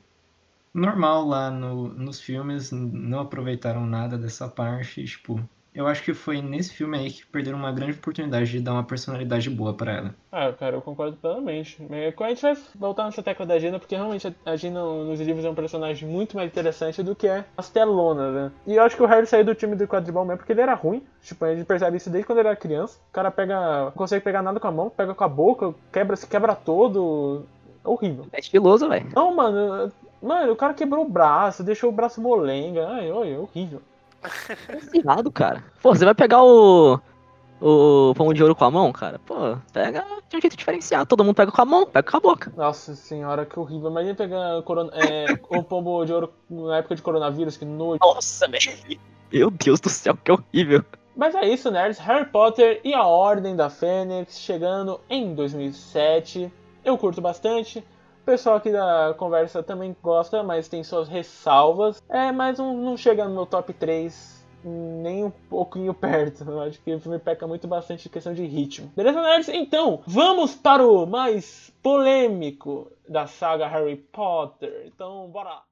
normal 0.73 1.25
lá 1.25 1.51
no, 1.51 1.89
nos 1.89 2.19
filmes, 2.19 2.71
não 2.71 3.19
aproveitaram 3.19 3.85
nada 3.85 4.17
dessa 4.17 4.47
parte, 4.47 5.03
tipo, 5.05 5.39
eu 5.73 5.87
acho 5.87 6.03
que 6.03 6.13
foi 6.13 6.41
nesse 6.41 6.73
filme 6.73 6.97
aí 6.97 7.11
que 7.11 7.25
perderam 7.25 7.57
uma 7.57 7.71
grande 7.71 7.93
oportunidade 7.93 8.51
de 8.51 8.59
dar 8.59 8.73
uma 8.73 8.83
personalidade 8.83 9.49
boa 9.49 9.73
para 9.73 9.93
ela. 9.93 10.15
Ah, 10.31 10.51
cara, 10.51 10.75
eu 10.75 10.81
concordo 10.81 11.15
plenamente. 11.15 11.77
A 11.89 12.29
gente 12.29 12.41
vai 12.41 12.57
voltar 12.75 13.05
nessa 13.05 13.21
tecla 13.21 13.45
da 13.45 13.57
Gina, 13.59 13.79
porque 13.79 13.95
realmente 13.95 14.35
a 14.45 14.55
Gina 14.55 14.81
nos 14.81 15.21
livros 15.21 15.45
é 15.45 15.49
um 15.49 15.55
personagem 15.55 16.09
muito 16.09 16.35
mais 16.35 16.49
interessante 16.49 17.03
do 17.03 17.15
que 17.15 17.27
é 17.27 17.45
as 17.55 17.69
telonas, 17.69 18.33
né? 18.33 18.51
E 18.65 18.75
eu 18.75 18.83
acho 18.83 18.95
que 18.95 19.03
o 19.03 19.05
Harry 19.05 19.27
saiu 19.27 19.45
do 19.45 19.55
time 19.55 19.75
do 19.75 19.87
quadribol 19.87 20.25
mesmo 20.25 20.39
porque 20.39 20.51
ele 20.51 20.61
era 20.61 20.73
ruim. 20.73 21.03
Tipo, 21.21 21.45
a 21.45 21.55
gente 21.55 21.65
percebe 21.65 21.97
isso 21.97 22.09
desde 22.09 22.25
quando 22.25 22.39
ele 22.39 22.47
era 22.47 22.57
criança. 22.57 22.99
O 23.09 23.13
cara 23.13 23.29
pega. 23.29 23.85
não 23.85 23.91
consegue 23.91 24.23
pegar 24.23 24.41
nada 24.41 24.59
com 24.59 24.67
a 24.67 24.71
mão, 24.71 24.89
pega 24.89 25.13
com 25.13 25.23
a 25.23 25.29
boca, 25.29 25.73
quebra, 25.93 26.15
se 26.15 26.27
quebra 26.27 26.55
todo. 26.55 27.45
É 27.85 27.87
horrível. 27.87 28.25
É 28.33 28.39
estiloso, 28.39 28.89
velho. 28.89 29.09
Não, 29.15 29.33
mano, 29.33 29.91
Mano, 30.21 30.51
o 30.51 30.55
cara 30.55 30.73
quebrou 30.73 31.05
o 31.05 31.09
braço, 31.09 31.63
deixou 31.63 31.89
o 31.89 31.93
braço 31.93 32.21
molenga. 32.21 32.87
Ai, 32.89 33.11
oi, 33.11 33.33
é 33.33 33.37
horrível. 33.37 33.81
Errado, 34.93 35.31
cara. 35.31 35.63
Pô, 35.81 35.95
você 35.95 36.05
vai 36.05 36.15
pegar 36.15 36.43
o. 36.43 36.99
O 37.61 38.13
pão 38.15 38.33
de 38.33 38.41
ouro 38.41 38.55
com 38.55 38.63
a 38.63 38.71
mão, 38.71 38.89
cara? 38.93 39.19
Pô, 39.19 39.57
pega 39.73 40.05
de 40.29 40.37
um 40.37 40.41
jeito 40.41 40.55
diferenciado. 40.55 41.05
Todo 41.05 41.25
mundo 41.25 41.35
pega 41.35 41.51
com 41.51 41.61
a 41.61 41.65
mão, 41.65 41.85
pega 41.85 42.09
com 42.09 42.15
a 42.15 42.19
boca. 42.21 42.53
Nossa 42.55 42.95
senhora, 42.95 43.45
que 43.45 43.59
horrível. 43.59 43.89
Imagina 43.89 44.15
pegar 44.15 44.61
corona, 44.63 44.91
é, 44.93 45.25
o 45.49 45.61
pombo 45.61 46.05
de 46.05 46.13
ouro 46.13 46.31
na 46.49 46.77
época 46.77 46.95
de 46.95 47.01
coronavírus, 47.01 47.57
que 47.57 47.65
noite. 47.65 47.99
Nossa, 48.01 48.47
velho. 48.47 48.97
Meu 49.31 49.51
Deus 49.51 49.81
do 49.81 49.89
céu, 49.89 50.17
que 50.23 50.31
horrível. 50.31 50.85
Mas 51.17 51.35
é 51.35 51.45
isso, 51.49 51.69
nerds. 51.69 51.99
Harry 51.99 52.25
Potter 52.25 52.79
e 52.81 52.93
a 52.93 53.03
Ordem 53.03 53.57
da 53.57 53.69
Fênix 53.69 54.39
chegando 54.39 55.01
em 55.09 55.35
2007. 55.35 56.49
Eu 56.85 56.97
curto 56.97 57.19
bastante 57.19 57.83
pessoal 58.29 58.57
aqui 58.57 58.71
da 58.71 59.15
conversa 59.17 59.63
também 59.63 59.95
gosta, 60.03 60.43
mas 60.43 60.67
tem 60.67 60.83
suas 60.83 61.07
ressalvas. 61.07 61.99
É, 62.07 62.31
mas 62.31 62.59
não, 62.59 62.77
não 62.77 62.95
chega 62.95 63.25
no 63.27 63.33
meu 63.33 63.45
top 63.47 63.73
3 63.73 64.37
nem 64.63 65.23
um 65.23 65.31
pouquinho 65.31 65.93
perto. 65.95 66.43
Eu 66.47 66.61
acho 66.61 66.79
que 66.79 66.93
o 66.93 66.99
filme 66.99 67.17
peca 67.17 67.47
muito 67.47 67.67
bastante 67.67 68.07
em 68.07 68.11
questão 68.11 68.31
de 68.31 68.45
ritmo. 68.45 68.91
Beleza, 68.95 69.19
nerds? 69.19 69.49
Então, 69.49 70.03
vamos 70.05 70.53
para 70.53 70.85
o 70.85 71.07
mais 71.07 71.73
polêmico 71.81 72.91
da 73.07 73.25
saga 73.25 73.67
Harry 73.67 73.95
Potter. 73.95 74.83
Então, 74.85 75.27
bora 75.29 75.63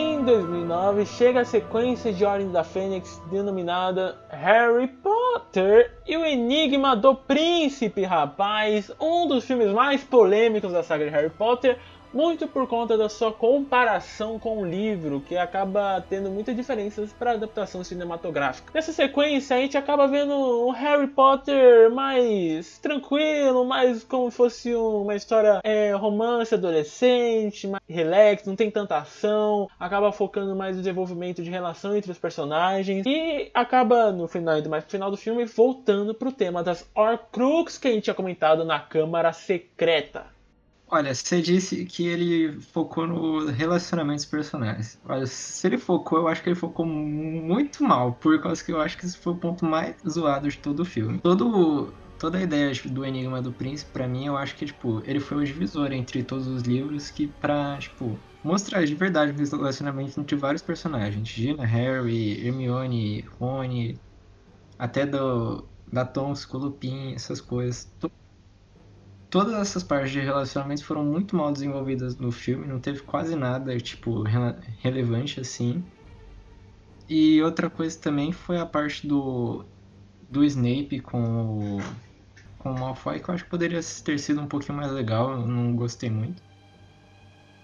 Em 0.00 0.22
2009, 0.22 1.04
chega 1.06 1.40
a 1.40 1.44
sequência 1.44 2.12
de 2.12 2.24
Ordem 2.24 2.52
da 2.52 2.62
Fênix 2.62 3.20
denominada 3.32 4.16
Harry 4.28 4.86
Potter 4.86 5.92
e 6.06 6.16
o 6.16 6.24
Enigma 6.24 6.94
do 6.94 7.16
Príncipe, 7.16 8.04
rapaz, 8.04 8.92
um 9.00 9.26
dos 9.26 9.44
filmes 9.44 9.72
mais 9.72 10.04
polêmicos 10.04 10.70
da 10.70 10.84
saga 10.84 11.04
de 11.06 11.10
Harry 11.10 11.30
Potter, 11.30 11.80
muito 12.12 12.46
por 12.48 12.66
conta 12.66 12.96
da 12.96 13.08
sua 13.08 13.32
comparação 13.32 14.38
com 14.38 14.58
o 14.58 14.66
livro, 14.66 15.20
que 15.20 15.36
acaba 15.36 16.04
tendo 16.08 16.30
muitas 16.30 16.56
diferenças 16.56 17.12
para 17.12 17.32
a 17.32 17.34
adaptação 17.34 17.84
cinematográfica. 17.84 18.70
Nessa 18.74 18.92
sequência, 18.92 19.56
a 19.56 19.60
gente 19.60 19.76
acaba 19.76 20.06
vendo 20.06 20.34
um 20.66 20.70
Harry 20.70 21.06
Potter 21.08 21.90
mais 21.90 22.78
tranquilo, 22.78 23.64
mais 23.64 24.04
como 24.04 24.30
se 24.30 24.36
fosse 24.36 24.74
uma 24.74 25.14
história 25.14 25.60
é, 25.62 25.92
romance 25.92 26.54
adolescente, 26.54 27.66
mais 27.66 27.82
relax, 27.88 28.44
não 28.44 28.56
tem 28.56 28.70
tanta 28.70 28.98
ação, 28.98 29.68
acaba 29.78 30.12
focando 30.12 30.54
mais 30.54 30.76
no 30.76 30.82
desenvolvimento 30.82 31.42
de 31.42 31.50
relação 31.50 31.96
entre 31.96 32.10
os 32.10 32.18
personagens 32.18 33.04
e 33.06 33.50
acaba 33.54 34.12
no 34.12 34.26
final, 34.28 34.60
mais 34.68 34.84
no 34.84 34.90
final 34.90 35.10
do 35.10 35.16
filme, 35.16 35.44
voltando 35.44 36.14
pro 36.14 36.32
tema 36.32 36.62
das 36.62 36.88
Horcrux 36.94 37.78
que 37.78 37.88
a 37.88 37.92
gente 37.92 38.04
tinha 38.04 38.14
comentado 38.14 38.64
na 38.64 38.80
Câmara 38.80 39.32
Secreta. 39.32 40.37
Olha, 40.90 41.14
você 41.14 41.42
disse 41.42 41.84
que 41.84 42.06
ele 42.06 42.60
focou 42.62 43.06
no 43.06 43.46
relacionamento 43.50 44.16
dos 44.22 44.26
personagens. 44.26 44.98
Olha, 45.04 45.26
se 45.26 45.66
ele 45.66 45.76
focou, 45.76 46.18
eu 46.18 46.28
acho 46.28 46.42
que 46.42 46.48
ele 46.48 46.56
focou 46.56 46.86
muito 46.86 47.82
mal, 47.84 48.14
por 48.18 48.40
causa 48.40 48.64
que 48.64 48.72
eu 48.72 48.80
acho 48.80 48.96
que 48.96 49.04
esse 49.04 49.18
foi 49.18 49.34
o 49.34 49.38
ponto 49.38 49.66
mais 49.66 49.96
zoado 50.08 50.48
de 50.48 50.56
todo 50.58 50.80
o 50.80 50.84
filme. 50.86 51.20
Todo, 51.20 51.94
toda 52.16 52.38
a 52.38 52.42
ideia 52.42 52.72
do 52.86 53.04
Enigma 53.04 53.42
do 53.42 53.52
Príncipe, 53.52 53.92
para 53.92 54.08
mim, 54.08 54.26
eu 54.26 54.36
acho 54.36 54.56
que, 54.56 54.64
tipo, 54.64 55.02
ele 55.04 55.20
foi 55.20 55.36
o 55.38 55.44
divisor 55.44 55.92
entre 55.92 56.24
todos 56.24 56.46
os 56.46 56.62
livros 56.62 57.10
que 57.10 57.28
pra, 57.38 57.78
tipo, 57.78 58.24
mostrar 58.42 58.82
de 58.86 58.94
verdade 58.94 59.32
o 59.32 59.56
relacionamento 59.58 60.18
entre 60.18 60.36
vários 60.36 60.62
personagens. 60.62 61.28
Gina, 61.28 61.66
Harry, 61.66 62.46
Hermione, 62.46 63.20
Rony, 63.38 64.00
até 64.78 65.06
do, 65.06 65.70
da 65.90 66.04
Tonks, 66.06 66.46
Lupin, 66.52 67.14
essas 67.14 67.40
coisas 67.40 67.92
todas 69.30 69.54
essas 69.54 69.82
partes 69.82 70.10
de 70.10 70.20
relacionamentos 70.20 70.82
foram 70.82 71.04
muito 71.04 71.36
mal 71.36 71.52
desenvolvidas 71.52 72.16
no 72.16 72.32
filme, 72.32 72.66
não 72.66 72.80
teve 72.80 73.02
quase 73.02 73.36
nada, 73.36 73.76
tipo, 73.78 74.22
relevante 74.80 75.40
assim. 75.40 75.84
E 77.08 77.40
outra 77.42 77.70
coisa 77.70 77.98
também 77.98 78.32
foi 78.32 78.58
a 78.58 78.66
parte 78.66 79.06
do, 79.06 79.64
do 80.30 80.44
Snape 80.44 81.00
com 81.00 81.78
o, 81.78 81.78
com 82.58 82.70
o 82.70 82.78
Malfoy, 82.78 83.20
que 83.20 83.28
eu 83.28 83.34
acho 83.34 83.44
que 83.44 83.50
poderia 83.50 83.80
ter 84.04 84.18
sido 84.18 84.40
um 84.40 84.46
pouquinho 84.46 84.76
mais 84.76 84.92
legal, 84.92 85.32
eu 85.32 85.46
não 85.46 85.74
gostei 85.74 86.10
muito. 86.10 86.42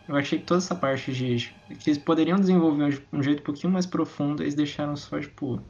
Eu 0.06 0.16
achei 0.16 0.38
que 0.38 0.44
toda 0.44 0.58
essa 0.58 0.74
parte 0.74 1.12
de. 1.12 1.54
que 1.78 1.88
eles 1.88 1.98
poderiam 1.98 2.38
desenvolver 2.38 2.90
de 2.90 3.02
um 3.10 3.22
jeito 3.22 3.40
um 3.40 3.44
pouquinho 3.44 3.72
mais 3.72 3.86
profundo, 3.86 4.42
eles 4.42 4.54
deixaram 4.54 4.96
só, 4.96 5.18
tipo. 5.18 5.60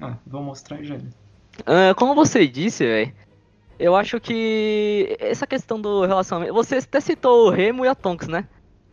Ah, 0.00 0.16
vou 0.26 0.42
mostrar 0.42 0.82
já. 0.82 0.96
Uh, 0.96 1.94
como 1.96 2.14
você 2.14 2.46
disse, 2.46 2.84
velho, 2.84 3.12
eu 3.82 3.96
acho 3.96 4.20
que 4.20 5.16
essa 5.18 5.44
questão 5.44 5.80
do 5.80 6.06
relacionamento. 6.06 6.54
Você 6.54 6.76
até 6.76 7.00
citou 7.00 7.48
o 7.48 7.50
Remo 7.50 7.84
e 7.84 7.88
a 7.88 7.96
Tonks, 7.96 8.28
né? 8.28 8.46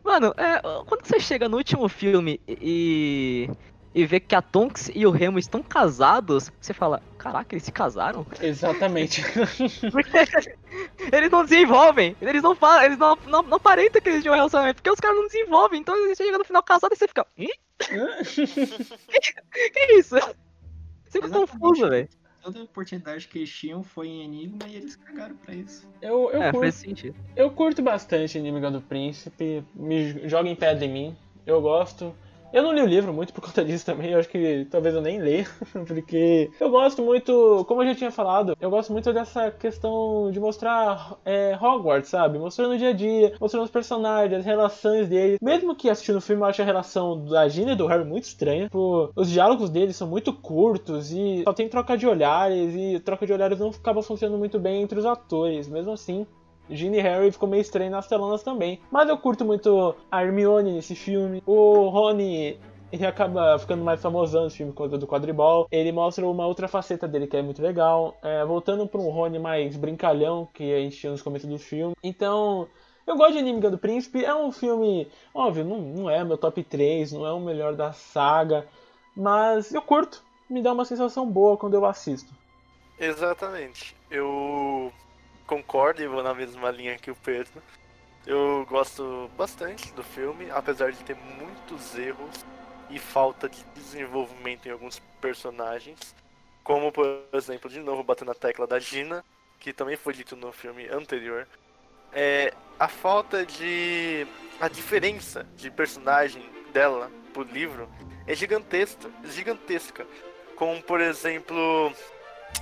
Mano, 0.03 0.33
é, 0.35 0.59
quando 0.87 1.05
você 1.05 1.19
chega 1.19 1.47
no 1.47 1.57
último 1.57 1.87
filme 1.87 2.41
e. 2.47 3.47
e 3.93 4.05
vê 4.07 4.19
que 4.19 4.33
a 4.33 4.41
Tonks 4.41 4.89
e 4.95 5.05
o 5.05 5.11
Remo 5.11 5.37
estão 5.37 5.61
casados, 5.61 6.51
você 6.59 6.73
fala: 6.73 7.03
caraca, 7.19 7.53
eles 7.53 7.63
se 7.63 7.71
casaram? 7.71 8.25
Exatamente. 8.41 9.23
eles 11.13 11.29
não 11.29 11.43
desenvolvem, 11.43 12.17
eles 12.19 12.41
não 12.41 12.55
falam, 12.55 12.85
eles 12.85 12.97
não, 12.97 13.15
não, 13.27 13.43
não 13.43 13.57
aparentam 13.57 14.01
que 14.01 14.09
eles 14.09 14.23
tinham 14.23 14.33
um 14.33 14.37
relacionamento, 14.37 14.77
porque 14.77 14.89
os 14.89 14.99
caras 14.99 15.17
não 15.17 15.27
desenvolvem, 15.27 15.81
então 15.81 15.95
você 15.95 16.23
chega 16.23 16.39
no 16.39 16.45
final 16.45 16.63
casado 16.63 16.93
e 16.93 16.95
você 16.95 17.07
fica. 17.07 17.27
Hum? 17.37 17.45
que, 17.77 18.47
que 19.69 19.93
isso? 19.93 20.15
Você 20.15 21.21
fica 21.21 21.29
confuso, 21.29 21.87
velho 21.87 22.09
toda 22.41 22.63
oportunidade 22.63 23.27
que 23.27 23.39
eles 23.39 23.49
tinham 23.49 23.83
foi 23.83 24.07
em 24.07 24.23
Enigma 24.23 24.67
e 24.67 24.75
eles 24.75 24.95
cagaram 24.95 25.35
pra 25.37 25.53
isso. 25.53 25.87
Eu, 26.01 26.31
eu, 26.31 26.43
é, 26.43 26.51
curto, 26.51 26.63
faz 26.63 26.75
sentido. 26.75 27.15
eu 27.35 27.51
curto 27.51 27.81
bastante 27.81 28.37
Enigma 28.37 28.71
do 28.71 28.81
Príncipe, 28.81 29.63
me 29.73 30.27
joga 30.27 30.49
em 30.49 30.55
pedra 30.55 30.85
em 30.85 30.91
mim, 30.91 31.17
eu 31.45 31.61
gosto. 31.61 32.15
Eu 32.51 32.63
não 32.63 32.73
li 32.73 32.81
o 32.81 32.85
livro 32.85 33.13
muito 33.13 33.33
por 33.33 33.41
conta 33.41 33.63
disso 33.65 33.85
também, 33.85 34.11
eu 34.11 34.19
acho 34.19 34.29
que 34.29 34.67
talvez 34.69 34.95
eu 34.95 35.01
nem 35.01 35.19
leia, 35.19 35.47
porque 35.87 36.49
eu 36.59 36.69
gosto 36.69 37.01
muito, 37.01 37.63
como 37.67 37.83
eu 37.83 37.87
já 37.89 37.95
tinha 37.95 38.11
falado, 38.11 38.55
eu 38.59 38.69
gosto 38.69 38.91
muito 38.91 39.13
dessa 39.13 39.51
questão 39.51 40.31
de 40.31 40.39
mostrar 40.39 41.17
é, 41.25 41.57
Hogwarts, 41.59 42.09
sabe? 42.09 42.39
Mostrando 42.39 42.73
o 42.73 42.77
dia 42.77 42.89
a 42.89 42.93
dia, 42.93 43.33
mostrando 43.39 43.65
os 43.65 43.71
personagens, 43.71 44.39
as 44.39 44.45
relações 44.45 45.07
deles. 45.07 45.37
Mesmo 45.41 45.75
que 45.75 45.89
assistindo 45.89 46.17
o 46.17 46.21
filme 46.21 46.41
eu 46.41 46.45
ache 46.45 46.61
a 46.61 46.65
relação 46.65 47.25
da 47.25 47.47
Gina 47.47 47.73
e 47.73 47.75
do 47.75 47.85
Harry 47.85 48.05
muito 48.05 48.23
estranha, 48.23 48.65
tipo, 48.65 49.11
os 49.15 49.29
diálogos 49.29 49.69
deles 49.69 49.95
são 49.95 50.07
muito 50.07 50.33
curtos 50.33 51.11
e 51.11 51.43
só 51.43 51.53
tem 51.53 51.69
troca 51.69 51.97
de 51.97 52.07
olhares, 52.07 52.73
e 52.75 52.99
troca 52.99 53.25
de 53.25 53.33
olhares 53.33 53.59
não 53.59 53.69
acaba 53.69 54.01
funcionando 54.01 54.39
muito 54.39 54.59
bem 54.59 54.81
entre 54.81 54.97
os 54.97 55.05
atores, 55.05 55.67
mesmo 55.67 55.91
assim. 55.91 56.25
Ginny 56.69 56.97
e 56.97 57.01
Harry 57.01 57.31
ficou 57.31 57.49
meio 57.49 57.61
estranho 57.61 57.91
nas 57.91 58.07
telonas 58.07 58.43
também. 58.43 58.79
Mas 58.91 59.09
eu 59.09 59.17
curto 59.17 59.43
muito 59.43 59.95
a 60.11 60.23
Hermione 60.23 60.73
nesse 60.73 60.95
filme. 60.95 61.41
O 61.45 61.89
Rony 61.89 62.57
ele 62.91 63.05
acaba 63.05 63.57
ficando 63.59 63.83
mais 63.83 64.01
famosão 64.01 64.43
nesse 64.43 64.57
filme 64.57 64.73
conta 64.73 64.97
do 64.97 65.07
quadribol. 65.07 65.67
Ele 65.71 65.91
mostra 65.91 66.25
uma 66.25 66.47
outra 66.47 66.67
faceta 66.67 67.07
dele 67.07 67.27
que 67.27 67.37
é 67.37 67.41
muito 67.41 67.61
legal. 67.61 68.17
É, 68.21 68.43
voltando 68.45 68.87
para 68.87 68.99
um 68.99 69.09
Rony 69.09 69.39
mais 69.39 69.75
brincalhão 69.75 70.47
que 70.53 70.73
a 70.73 70.79
gente 70.79 70.97
tinha 70.97 71.11
nos 71.11 71.21
começos 71.21 71.49
do 71.49 71.59
filme. 71.59 71.95
Então, 72.03 72.67
eu 73.05 73.15
gosto 73.15 73.33
de 73.33 73.39
Inimiga 73.39 73.69
do 73.69 73.77
Príncipe. 73.77 74.25
É 74.25 74.33
um 74.33 74.51
filme, 74.51 75.07
óbvio, 75.33 75.63
não, 75.63 75.79
não 75.79 76.09
é 76.09 76.23
meu 76.23 76.37
top 76.37 76.63
3, 76.63 77.11
não 77.11 77.25
é 77.25 77.31
o 77.31 77.39
melhor 77.39 77.75
da 77.75 77.91
saga. 77.93 78.67
Mas 79.15 79.73
eu 79.73 79.81
curto. 79.81 80.23
Me 80.49 80.63
dá 80.63 80.73
uma 80.73 80.85
sensação 80.85 81.29
boa 81.29 81.57
quando 81.57 81.75
eu 81.75 81.85
assisto. 81.85 82.33
Exatamente. 82.99 83.95
Eu 84.09 84.91
concordo 85.49 86.03
e 86.03 86.07
vou 86.07 86.21
na 86.21 86.35
mesma 86.35 86.69
linha 86.69 86.95
que 86.99 87.09
o 87.09 87.15
Pedro. 87.15 87.63
Eu 88.27 88.67
gosto 88.69 89.31
bastante 89.35 89.91
do 89.93 90.03
filme, 90.03 90.51
apesar 90.51 90.91
de 90.91 91.03
ter 91.03 91.15
muitos 91.15 91.97
erros 91.97 92.45
e 92.87 92.99
falta 92.99 93.49
de 93.49 93.63
desenvolvimento 93.73 94.67
em 94.67 94.71
alguns 94.71 94.99
personagens. 95.19 96.15
Como, 96.63 96.91
por 96.91 97.07
exemplo, 97.33 97.67
de 97.67 97.79
novo 97.79 98.03
batendo 98.03 98.27
na 98.27 98.35
tecla 98.35 98.67
da 98.67 98.77
Gina, 98.77 99.25
que 99.59 99.73
também 99.73 99.97
foi 99.97 100.13
dito 100.13 100.35
no 100.35 100.51
filme 100.51 100.87
anterior. 100.87 101.47
É, 102.13 102.53
a 102.79 102.87
falta 102.87 103.43
de. 103.43 104.27
a 104.61 104.67
diferença 104.67 105.47
de 105.55 105.71
personagem 105.71 106.47
dela 106.71 107.11
pro 107.33 107.41
livro 107.41 107.89
é 108.27 108.35
gigantesca. 108.35 109.09
Gigantesca. 109.23 110.05
Como, 110.55 110.79
por 110.83 111.01
exemplo, 111.01 111.91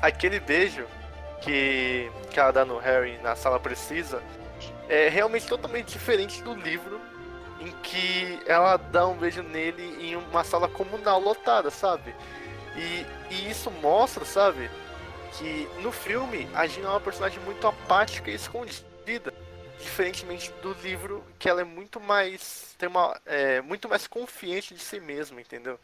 aquele 0.01 0.39
beijo 0.39 0.87
que, 1.41 2.11
que 2.29 2.39
ela 2.39 2.51
dá 2.51 2.65
no 2.65 2.77
Harry 2.77 3.17
na 3.19 3.35
sala 3.35 3.59
precisa 3.59 4.21
é 4.89 5.09
realmente 5.09 5.47
totalmente 5.47 5.91
diferente 5.91 6.41
do 6.41 6.53
livro 6.53 6.99
em 7.59 7.71
que 7.81 8.39
ela 8.45 8.77
dá 8.77 9.07
um 9.07 9.17
beijo 9.17 9.41
nele 9.41 9.83
em 9.99 10.15
uma 10.15 10.43
sala 10.43 10.67
comunal 10.67 11.19
lotada, 11.19 11.69
sabe? 11.69 12.15
E, 12.75 13.05
e 13.33 13.49
isso 13.49 13.71
mostra, 13.71 14.23
sabe, 14.23 14.69
que 15.33 15.67
no 15.81 15.91
filme 15.91 16.47
a 16.53 16.67
Gina 16.67 16.87
é 16.87 16.91
uma 16.91 16.99
personagem 17.01 17.39
muito 17.43 17.65
apática 17.67 18.29
e 18.29 18.35
escondida, 18.35 19.33
diferentemente 19.79 20.51
do 20.61 20.73
livro 20.83 21.23
que 21.39 21.49
ela 21.49 21.61
é 21.61 21.63
muito 21.63 21.99
mais 21.99 22.75
tem 22.77 22.87
uma 22.87 23.19
é, 23.25 23.61
muito 23.61 23.89
mais 23.89 24.07
confiante 24.07 24.73
de 24.73 24.79
si 24.79 24.99
mesma, 24.99 25.41
entendeu? 25.41 25.79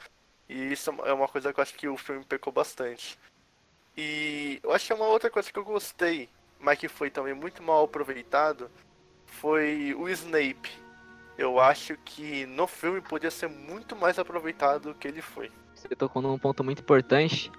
E 0.48 0.72
isso 0.72 0.92
é 1.06 1.14
uma 1.14 1.28
coisa 1.28 1.52
que 1.52 1.60
eu 1.60 1.62
acho 1.62 1.74
que 1.74 1.88
o 1.88 1.98
filme 1.98 2.24
pecou 2.24 2.54
bastante. 2.54 3.18
E 3.96 4.60
eu 4.64 4.72
acho 4.72 4.88
que 4.88 4.94
é 4.94 4.96
uma 4.96 5.08
outra 5.08 5.30
coisa 5.30 5.52
que 5.52 5.58
eu 5.58 5.64
gostei, 5.64 6.30
mas 6.60 6.78
que 6.80 6.88
foi 6.88 7.10
também 7.10 7.34
muito 7.34 7.62
mal 7.62 7.86
aproveitado, 7.86 8.70
foi 9.26 9.96
o 9.98 10.10
Snape. 10.10 10.72
Eu 11.38 11.60
acho 11.60 11.98
que 12.06 12.46
no 12.46 12.68
filme 12.68 13.02
podia 13.02 13.32
ser 13.32 13.50
muito 13.50 13.96
mais 13.96 14.20
aproveitado 14.20 14.90
do 14.90 14.96
que 14.96 15.08
ele 15.08 15.22
foi. 15.22 15.52
Você 15.74 15.96
tocou 15.96 16.22
num 16.22 16.38
ponto 16.38 16.64
muito 16.64 16.80
importante. 16.80 17.52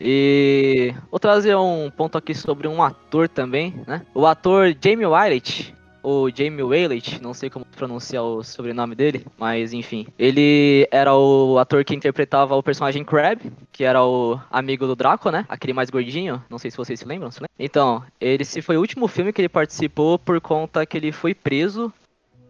E 0.00 0.94
vou 1.10 1.18
trazer 1.18 1.56
um 1.56 1.90
ponto 1.90 2.16
aqui 2.16 2.34
sobre 2.34 2.68
um 2.68 2.82
ator 2.82 3.28
também, 3.28 3.82
né? 3.86 4.06
O 4.14 4.26
ator 4.26 4.74
Jamie 4.80 5.06
Wyatt, 5.06 5.74
ou 6.08 6.30
Jamie 6.34 6.62
Wyatt, 6.62 7.20
não 7.20 7.34
sei 7.34 7.50
como 7.50 7.66
pronunciar 7.66 8.24
o 8.24 8.42
sobrenome 8.42 8.94
dele, 8.94 9.26
mas 9.36 9.74
enfim. 9.74 10.06
Ele 10.18 10.88
era 10.90 11.14
o 11.14 11.58
ator 11.58 11.84
que 11.84 11.94
interpretava 11.94 12.56
o 12.56 12.62
personagem 12.62 13.04
Crab, 13.04 13.38
que 13.70 13.84
era 13.84 14.02
o 14.02 14.40
amigo 14.50 14.86
do 14.86 14.96
Draco, 14.96 15.30
né? 15.30 15.44
Aquele 15.46 15.74
mais 15.74 15.90
gordinho, 15.90 16.42
não 16.48 16.58
sei 16.58 16.70
se 16.70 16.78
vocês 16.78 16.98
se 16.98 17.04
lembram, 17.04 17.30
se 17.30 17.40
lembram? 17.40 17.50
Então, 17.58 18.02
esse 18.18 18.62
foi 18.62 18.78
o 18.78 18.80
último 18.80 19.06
filme 19.06 19.34
que 19.34 19.42
ele 19.42 19.50
participou 19.50 20.18
por 20.18 20.40
conta 20.40 20.86
que 20.86 20.96
ele 20.96 21.12
foi 21.12 21.34
preso 21.34 21.92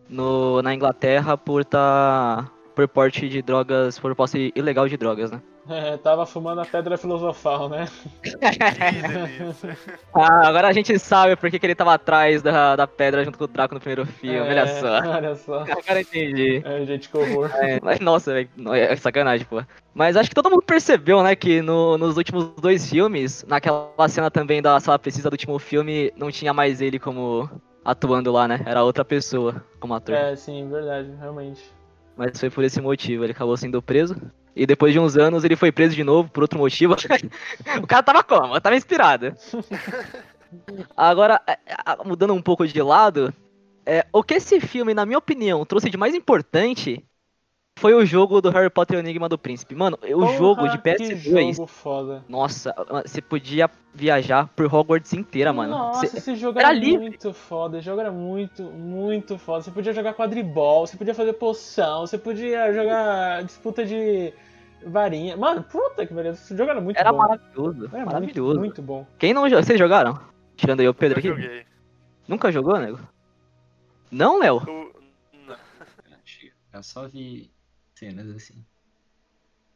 no, 0.09 0.63
na 0.63 0.73
Inglaterra 0.73 1.37
por 1.37 1.65
tá, 1.65 2.49
por 2.77 2.87
porte 2.87 3.29
de 3.29 3.43
drogas, 3.43 3.99
por 3.99 4.15
posse 4.15 4.53
ilegal 4.55 4.89
de 4.89 4.97
drogas, 4.97 5.33
né? 5.33 5.43
É, 5.69 5.97
tava 5.99 6.25
fumando 6.25 6.61
a 6.61 6.65
pedra 6.65 6.97
filosofal, 6.97 7.69
né? 7.69 7.87
ah, 10.15 10.49
agora 10.49 10.69
a 10.69 10.73
gente 10.73 10.99
sabe 10.99 11.37
por 11.37 11.51
que, 11.51 11.59
que 11.59 11.67
ele 11.67 11.75
tava 11.75 11.93
atrás 11.93 12.41
da, 12.41 12.75
da 12.75 12.87
pedra 12.87 13.23
junto 13.25 13.37
com 13.37 13.45
o 13.45 13.47
Draco 13.47 13.75
no 13.75 13.81
primeiro 13.81 14.07
filme, 14.07 14.39
é, 14.39 14.43
olha 14.43 14.67
só. 14.67 14.99
Olha 14.99 15.35
só. 15.37 15.61
Agora 15.71 16.01
entendi. 16.01 16.63
É, 16.65 16.85
gente, 16.87 17.09
que 17.09 17.19
horror. 17.19 17.51
É, 17.57 17.79
mas, 17.83 18.01
nossa, 18.01 18.33
velho, 18.33 18.49
é 18.75 18.97
sacanagem, 18.97 19.47
pô. 19.47 19.63
Mas 19.95 20.17
acho 20.17 20.31
que 20.31 20.35
todo 20.35 20.51
mundo 20.51 20.63
percebeu, 20.63 21.23
né, 21.23 21.37
que 21.37 21.61
no, 21.61 21.99
nos 21.99 22.17
últimos 22.17 22.51
dois 22.61 22.89
filmes, 22.89 23.45
naquela 23.47 24.09
cena 24.09 24.31
também 24.31 24.63
da 24.63 24.81
sala 24.81 24.99
precisa 24.99 25.29
do 25.29 25.35
último 25.35 25.59
filme, 25.59 26.13
não 26.17 26.31
tinha 26.31 26.55
mais 26.55 26.81
ele 26.81 26.99
como 26.99 27.51
atuando 27.85 28.33
lá, 28.33 28.47
né? 28.47 28.61
Era 28.65 28.85
outra 28.85 29.05
pessoa 29.05 29.65
como 29.81 29.95
ator. 29.95 30.15
É, 30.15 30.37
sim, 30.37 30.69
verdade, 30.71 31.11
realmente. 31.19 31.63
Mas 32.17 32.39
foi 32.39 32.51
por 32.51 32.65
esse 32.65 32.81
motivo, 32.81 33.25
ele 33.25 33.33
acabou 33.33 33.57
sendo 33.57 33.81
preso. 33.81 34.17
E 34.59 34.67
depois 34.67 34.93
de 34.93 34.99
uns 34.99 35.17
anos 35.17 35.45
ele 35.45 35.55
foi 35.55 35.71
preso 35.71 35.95
de 35.95 36.03
novo 36.03 36.29
por 36.29 36.43
outro 36.43 36.59
motivo. 36.59 36.95
o 37.81 37.87
cara 37.87 38.03
tava 38.03 38.25
como? 38.25 38.61
Tava 38.61 38.75
inspirado. 38.75 39.33
Agora, 40.97 41.41
é, 41.47 41.53
é, 41.53 42.05
mudando 42.05 42.35
um 42.35 42.43
pouco 42.43 42.67
de 42.67 42.83
lado, 42.83 43.33
é, 43.87 44.05
o 44.13 44.23
que 44.23 44.35
esse 44.35 44.61
filme, 44.61 44.93
na 44.93 45.07
minha 45.07 45.19
opinião, 45.19 45.65
trouxe 45.65 45.89
de 45.89 45.97
mais 45.97 46.13
importante 46.13 47.05
foi 47.79 47.95
o 47.95 48.05
jogo 48.05 48.41
do 48.41 48.51
Harry 48.51 48.69
Potter 48.69 48.97
e 48.97 49.01
o 49.01 49.05
Enigma 49.05 49.29
do 49.29 49.39
Príncipe. 49.39 49.73
Mano, 49.73 49.97
o 50.03 50.21
Porra, 50.21 50.37
jogo 50.37 50.69
de 50.69 50.79
PS2. 50.79 51.55
Jogo 51.55 51.67
foda. 51.69 52.25
Nossa, 52.29 52.75
você 53.07 53.23
podia 53.23 53.71
viajar 53.95 54.49
por 54.49 54.73
Hogwarts 54.73 55.13
inteira, 55.13 55.53
mano. 55.53 55.71
Nossa, 55.71 56.07
cê, 56.07 56.19
esse 56.19 56.35
jogo 56.35 56.59
era, 56.59 56.71
era 56.71 56.99
muito 56.99 57.33
foda. 57.33 57.79
Esse 57.79 57.87
jogo 57.87 58.01
era 58.01 58.11
muito, 58.11 58.65
muito 58.65 59.39
foda. 59.39 59.63
Você 59.63 59.71
podia 59.71 59.93
jogar 59.93 60.15
quadribol, 60.15 60.87
você 60.87 60.97
podia 60.97 61.15
fazer 61.15 61.35
poção, 61.35 62.01
você 62.01 62.19
podia 62.19 62.73
jogar 62.73 63.45
disputa 63.45 63.85
de 63.85 64.35
varinha. 64.87 65.37
Mano, 65.37 65.63
puta 65.63 66.07
que 66.07 66.15
pariu. 66.15 66.33
Esse 66.33 66.57
jogo 66.57 66.71
era 66.71 66.81
muito 66.81 66.99
era 66.99 67.13
bom. 67.13 67.19
Maravilhoso, 67.19 67.91
era 67.93 68.05
maravilhoso. 68.05 68.59
Muito, 68.59 68.61
muito 68.61 68.83
bom. 68.83 69.07
Quem 69.19 69.33
não 69.33 69.49
jogou? 69.49 69.63
Vocês 69.63 69.79
jogaram? 69.79 70.21
Tirando 70.57 70.81
aí 70.81 70.89
o 70.89 70.95
Pedro 70.95 71.19
eu 71.19 71.33
aqui. 71.33 71.43
Joguei. 71.43 71.67
Nunca 72.27 72.53
jogou, 72.53 72.79
nego? 72.79 72.99
Não, 74.11 74.39
Léo? 74.39 74.63
Eu... 74.67 74.93
Não. 75.47 75.57
Eu 76.73 76.83
só 76.83 77.09
vi 77.09 77.51
cenas 77.95 78.29
assim. 78.31 78.65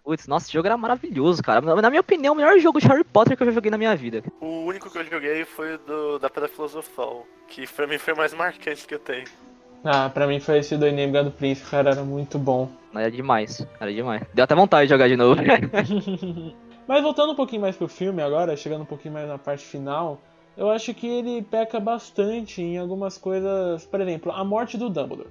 Putz, 0.05 0.27
nossa, 0.27 0.47
esse 0.47 0.53
jogo 0.53 0.67
era 0.67 0.77
maravilhoso, 0.77 1.43
cara. 1.43 1.61
Na 1.61 1.89
minha 1.89 2.01
opinião, 2.01 2.35
o 2.35 2.37
melhor 2.37 2.59
jogo 2.59 2.81
de 2.81 2.89
Harry 2.89 3.05
Potter 3.05 3.37
que 3.37 3.43
eu 3.43 3.47
já 3.47 3.53
joguei 3.53 3.71
na 3.71 3.79
minha 3.79 3.95
vida. 3.95 4.23
O 4.41 4.65
único 4.65 4.91
que 4.91 4.99
eu 4.99 5.05
joguei 5.05 5.45
foi 5.45 5.77
o 5.77 5.79
do, 5.79 6.19
da 6.19 6.29
Pedra 6.29 6.49
Filosofal, 6.49 7.25
que 7.47 7.67
pra 7.69 7.87
mim 7.87 7.99
foi 7.99 8.13
o 8.13 8.17
mais 8.17 8.35
marcante 8.35 8.87
que 8.87 8.95
eu 8.95 8.99
tenho. 8.99 9.27
Ah, 9.85 10.11
pra 10.11 10.27
mim 10.27 10.41
foi 10.41 10.59
esse 10.59 10.77
do 10.77 10.87
Enigma 10.87 11.23
do 11.23 11.31
Príncipe, 11.31 11.71
cara, 11.71 11.91
era 11.91 12.03
muito 12.03 12.39
bom. 12.39 12.71
Era 12.95 13.11
demais, 13.11 13.67
era 13.81 13.93
demais. 13.93 14.23
Deu 14.35 14.45
até 14.45 14.55
vontade 14.55 14.87
de 14.87 14.91
jogar 14.91 15.09
de 15.09 15.17
novo. 15.17 15.41
Mas 16.87 17.03
voltando 17.03 17.33
um 17.33 17.37
pouquinho 17.37 17.63
mais 17.63 17.77
pro 17.77 17.89
filme 17.89 18.21
agora, 18.21 18.57
chegando 18.57 18.83
um 18.83 18.87
pouquinho 18.87 19.15
mais 19.15 19.29
na 19.29 19.39
parte 19.39 19.65
final, 19.65 20.21
eu 20.57 20.71
acho 20.71 20.93
que 20.93 21.07
ele 21.07 21.43
peca 21.43 21.81
bastante 21.81 22.61
em 22.61 22.77
algumas 22.77 23.17
coisas, 23.17 23.87
por 23.87 24.01
exemplo, 24.01 24.33
a 24.33 24.45
morte 24.45 24.77
do 24.77 24.91
Dumbledore. 24.91 25.31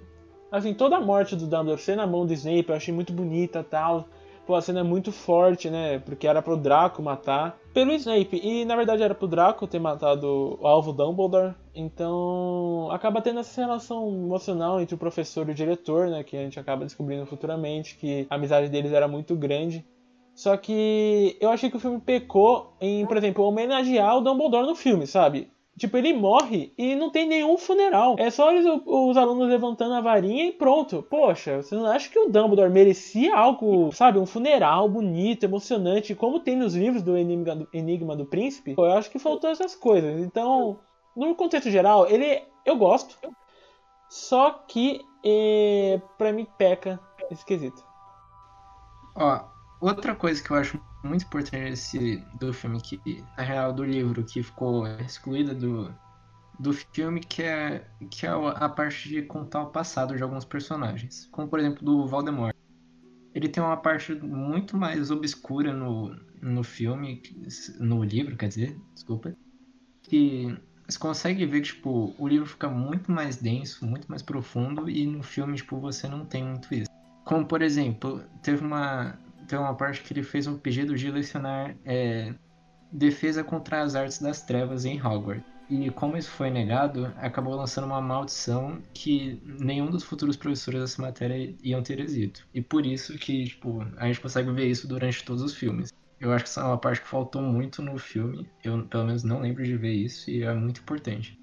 Assim, 0.51 0.73
toda 0.73 0.97
a 0.97 1.01
morte 1.01 1.35
do 1.35 1.45
Dumbledore 1.45 1.79
ser 1.79 1.95
na 1.95 2.07
mão 2.07 2.25
do 2.25 2.33
Snape 2.33 2.69
eu 2.69 2.75
achei 2.75 2.93
muito 2.93 3.13
bonita 3.13 3.63
tal. 3.63 4.07
Pô, 4.45 4.55
a 4.55 4.61
cena 4.61 4.79
é 4.79 4.83
muito 4.83 5.11
forte, 5.11 5.69
né? 5.69 5.99
Porque 5.99 6.27
era 6.27 6.41
pro 6.41 6.57
Draco 6.57 7.01
matar. 7.01 7.57
Pelo 7.73 7.93
Snape. 7.93 8.41
E 8.43 8.65
na 8.65 8.75
verdade 8.75 9.03
era 9.03 9.15
pro 9.15 9.27
Draco 9.27 9.67
ter 9.67 9.79
matado 9.79 10.57
o 10.59 10.67
alvo 10.67 10.91
Dumbledore. 10.91 11.53
Então 11.75 12.89
acaba 12.91 13.21
tendo 13.21 13.39
essa 13.39 13.61
relação 13.61 14.09
emocional 14.09 14.81
entre 14.81 14.95
o 14.95 14.97
professor 14.97 15.47
e 15.47 15.51
o 15.51 15.55
diretor, 15.55 16.07
né? 16.07 16.23
Que 16.23 16.35
a 16.35 16.41
gente 16.41 16.59
acaba 16.59 16.83
descobrindo 16.83 17.25
futuramente 17.25 17.95
que 17.97 18.25
a 18.29 18.35
amizade 18.35 18.67
deles 18.69 18.91
era 18.91 19.07
muito 19.07 19.35
grande. 19.35 19.85
Só 20.33 20.57
que 20.57 21.37
eu 21.39 21.49
achei 21.49 21.69
que 21.69 21.77
o 21.77 21.79
filme 21.79 21.99
pecou 21.99 22.73
em, 22.79 23.05
por 23.05 23.17
exemplo, 23.17 23.43
homenagear 23.45 24.17
o 24.17 24.21
Dumbledore 24.21 24.65
no 24.65 24.75
filme, 24.75 25.05
sabe? 25.05 25.51
Tipo, 25.81 25.97
ele 25.97 26.13
morre 26.13 26.71
e 26.77 26.95
não 26.95 27.09
tem 27.09 27.27
nenhum 27.27 27.57
funeral. 27.57 28.15
É 28.19 28.29
só 28.29 28.53
os 28.53 29.17
alunos 29.17 29.49
levantando 29.49 29.95
a 29.95 29.99
varinha 29.99 30.45
e 30.45 30.51
pronto. 30.51 31.01
Poxa, 31.01 31.63
você 31.63 31.73
não 31.73 31.87
acha 31.87 32.07
que 32.07 32.19
o 32.19 32.29
Dumbledore 32.29 32.69
merecia 32.69 33.35
algo, 33.35 33.91
sabe, 33.91 34.19
um 34.19 34.27
funeral 34.27 34.87
bonito, 34.87 35.43
emocionante, 35.43 36.13
como 36.13 36.39
tem 36.39 36.55
nos 36.55 36.75
livros 36.75 37.01
do 37.01 37.17
Enigma 37.17 37.55
do, 37.55 37.67
Enigma 37.73 38.15
do 38.15 38.27
Príncipe? 38.27 38.75
Eu 38.77 38.91
acho 38.91 39.09
que 39.09 39.17
faltou 39.17 39.49
essas 39.49 39.75
coisas. 39.75 40.19
Então, 40.19 40.77
no 41.15 41.33
contexto 41.33 41.71
geral, 41.71 42.07
ele 42.07 42.43
eu 42.63 42.75
gosto. 42.75 43.17
Só 44.07 44.51
que 44.51 45.01
é, 45.25 45.99
pra 46.15 46.31
mim 46.31 46.45
peca 46.59 46.99
esquisito. 47.31 47.83
Ó, 49.15 49.45
outra 49.81 50.13
coisa 50.13 50.43
que 50.43 50.51
eu 50.51 50.57
acho 50.57 50.79
muito 51.03 51.25
importante 51.25 51.73
esse, 51.73 52.23
do 52.39 52.53
filme, 52.53 52.79
que, 52.81 52.99
na 53.37 53.43
real, 53.43 53.73
do 53.73 53.83
livro, 53.83 54.23
que 54.23 54.43
ficou 54.43 54.87
excluída 54.87 55.53
do, 55.53 55.93
do 56.59 56.73
filme, 56.73 57.19
que 57.19 57.41
é, 57.41 57.87
que 58.09 58.25
é 58.25 58.29
a 58.29 58.69
parte 58.69 59.09
de 59.09 59.21
contar 59.23 59.63
o 59.63 59.71
passado 59.71 60.15
de 60.15 60.23
alguns 60.23 60.45
personagens. 60.45 61.27
Como, 61.31 61.47
por 61.47 61.59
exemplo, 61.59 61.83
do 61.83 62.05
Voldemort. 62.05 62.55
Ele 63.33 63.47
tem 63.47 63.63
uma 63.63 63.77
parte 63.77 64.13
muito 64.13 64.75
mais 64.75 65.09
obscura 65.09 65.73
no, 65.73 66.13
no 66.41 66.63
filme, 66.63 67.23
no 67.79 68.03
livro, 68.03 68.35
quer 68.35 68.49
dizer, 68.49 68.77
desculpa, 68.93 69.33
que 70.03 70.57
você 70.87 70.99
consegue 70.99 71.45
ver 71.45 71.61
que, 71.61 71.67
tipo, 71.67 72.13
o 72.17 72.27
livro 72.27 72.45
fica 72.45 72.69
muito 72.69 73.11
mais 73.11 73.37
denso, 73.37 73.85
muito 73.85 74.07
mais 74.09 74.21
profundo, 74.21 74.89
e 74.89 75.07
no 75.07 75.23
filme, 75.23 75.55
tipo, 75.55 75.79
você 75.79 76.07
não 76.07 76.25
tem 76.25 76.43
muito 76.43 76.73
isso. 76.73 76.89
Como, 77.23 77.45
por 77.45 77.61
exemplo, 77.61 78.21
teve 78.43 78.65
uma, 78.65 79.17
tem 79.51 79.59
uma 79.59 79.75
parte 79.75 80.01
que 80.01 80.13
ele 80.13 80.23
fez 80.23 80.47
um 80.47 80.57
pedido 80.57 80.95
de 80.95 81.11
lecionar 81.11 81.75
é, 81.83 82.33
defesa 82.89 83.43
contra 83.43 83.81
as 83.81 83.95
artes 83.95 84.19
das 84.19 84.41
trevas 84.41 84.85
em 84.85 84.97
Hogwarts. 85.05 85.43
E 85.69 85.89
como 85.89 86.17
isso 86.17 86.29
foi 86.31 86.49
negado, 86.49 87.13
acabou 87.17 87.53
lançando 87.55 87.85
uma 87.85 88.01
maldição 88.01 88.81
que 88.93 89.41
nenhum 89.59 89.89
dos 89.89 90.03
futuros 90.03 90.37
professores 90.37 90.81
dessa 90.81 91.01
matéria 91.01 91.53
iam 91.61 91.83
ter 91.83 91.99
êxito. 91.99 92.47
E 92.53 92.61
por 92.61 92.85
isso 92.85 93.17
que, 93.17 93.45
tipo, 93.45 93.85
a 93.97 94.07
gente 94.07 94.21
consegue 94.21 94.51
ver 94.51 94.67
isso 94.67 94.87
durante 94.87 95.23
todos 95.23 95.41
os 95.41 95.53
filmes. 95.53 95.93
Eu 96.19 96.31
acho 96.31 96.45
que 96.45 96.49
essa 96.49 96.61
é 96.61 96.63
uma 96.63 96.77
parte 96.77 97.01
que 97.01 97.07
faltou 97.07 97.41
muito 97.41 97.81
no 97.81 97.97
filme. 97.97 98.47
Eu, 98.63 98.85
pelo 98.85 99.05
menos, 99.05 99.23
não 99.23 99.41
lembro 99.41 99.63
de 99.63 99.75
ver 99.75 99.93
isso 99.93 100.29
e 100.29 100.43
é 100.43 100.53
muito 100.53 100.81
importante. 100.81 101.37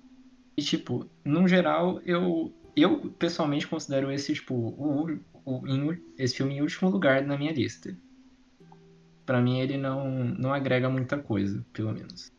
E, 0.56 0.62
tipo, 0.62 1.06
no 1.24 1.46
geral, 1.46 2.00
eu, 2.04 2.52
eu 2.76 3.10
pessoalmente 3.18 3.66
considero 3.66 4.10
esse, 4.10 4.34
tipo, 4.34 4.54
o, 4.54 5.18
em, 5.66 6.02
esse 6.18 6.36
filme 6.36 6.54
em 6.54 6.62
último 6.62 6.90
lugar 6.90 7.22
na 7.22 7.36
minha 7.36 7.52
lista. 7.52 7.96
Para 9.24 9.40
mim 9.40 9.60
ele 9.60 9.76
não, 9.76 10.08
não 10.08 10.52
agrega 10.52 10.88
muita 10.88 11.18
coisa, 11.18 11.64
pelo 11.72 11.92
menos. 11.92 12.32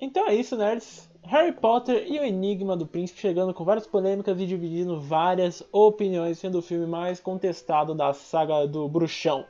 Então 0.00 0.28
é 0.28 0.34
isso, 0.34 0.56
nerds. 0.56 1.08
Harry 1.24 1.52
Potter 1.52 2.06
e 2.10 2.18
o 2.18 2.24
Enigma 2.24 2.76
do 2.76 2.86
Príncipe 2.86 3.20
chegando 3.20 3.52
com 3.52 3.64
várias 3.64 3.86
polêmicas 3.86 4.40
e 4.40 4.46
dividindo 4.46 5.00
várias 5.00 5.62
opiniões, 5.72 6.38
sendo 6.38 6.58
o 6.58 6.62
filme 6.62 6.86
mais 6.86 7.20
contestado 7.20 7.94
da 7.94 8.14
saga 8.14 8.66
do 8.66 8.88
Bruxão. 8.88 9.44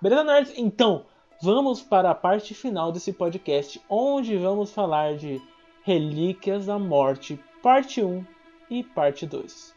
Beleza, 0.00 0.24
nerds? 0.24 0.52
Então, 0.56 1.04
vamos 1.42 1.82
para 1.82 2.10
a 2.10 2.14
parte 2.14 2.54
final 2.54 2.90
desse 2.90 3.12
podcast, 3.12 3.80
onde 3.88 4.36
vamos 4.36 4.72
falar 4.72 5.16
de 5.16 5.40
Relíquias 5.84 6.66
da 6.66 6.78
Morte, 6.78 7.38
parte 7.62 8.02
1 8.02 8.24
e 8.70 8.82
parte 8.82 9.26
2. 9.26 9.74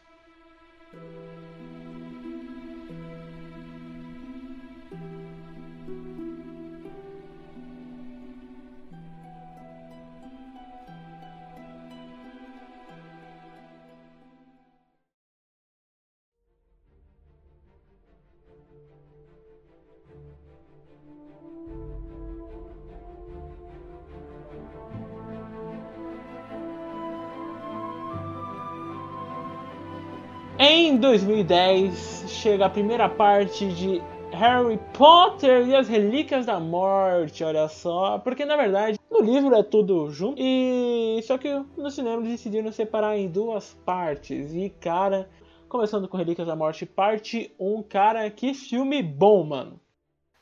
2010 31.13 32.25
chega 32.27 32.65
a 32.65 32.69
primeira 32.69 33.07
parte 33.07 33.67
de 33.67 34.01
Harry 34.31 34.79
Potter 34.97 35.67
e 35.67 35.75
as 35.75 35.87
Relíquias 35.87 36.43
da 36.43 36.59
Morte, 36.59 37.43
olha 37.43 37.67
só. 37.67 38.17
Porque 38.17 38.43
na 38.45 38.57
verdade, 38.57 38.97
no 39.11 39.21
livro 39.21 39.53
é 39.53 39.61
tudo 39.61 40.09
junto. 40.09 40.41
E 40.41 41.21
só 41.21 41.37
que 41.37 41.53
no 41.77 41.91
cinema 41.91 42.17
eles 42.17 42.31
decidiram 42.31 42.71
separar 42.71 43.15
em 43.15 43.29
duas 43.29 43.75
partes. 43.85 44.55
E 44.55 44.71
cara, 44.71 45.29
começando 45.69 46.07
com 46.07 46.17
Relíquias 46.17 46.47
da 46.47 46.55
Morte, 46.55 46.83
parte 46.83 47.53
1, 47.59 47.83
cara, 47.83 48.27
que 48.31 48.55
filme 48.55 49.03
bom, 49.03 49.43
mano. 49.43 49.79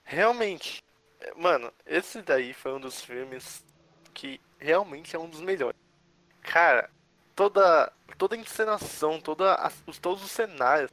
Realmente, 0.05 0.81
mano, 1.35 1.69
esse 1.85 2.21
daí 2.21 2.53
foi 2.53 2.73
um 2.73 2.79
dos 2.79 3.01
filmes 3.01 3.61
que 4.13 4.39
realmente 4.57 5.17
é 5.17 5.19
um 5.19 5.27
dos 5.27 5.41
melhores. 5.41 5.77
Cara, 6.41 6.89
toda 7.35 7.91
toda 8.17 8.35
a 8.35 8.37
encenação, 8.37 9.19
toda 9.19 9.57
todos 9.99 10.23
os 10.23 10.31
cenários, 10.31 10.91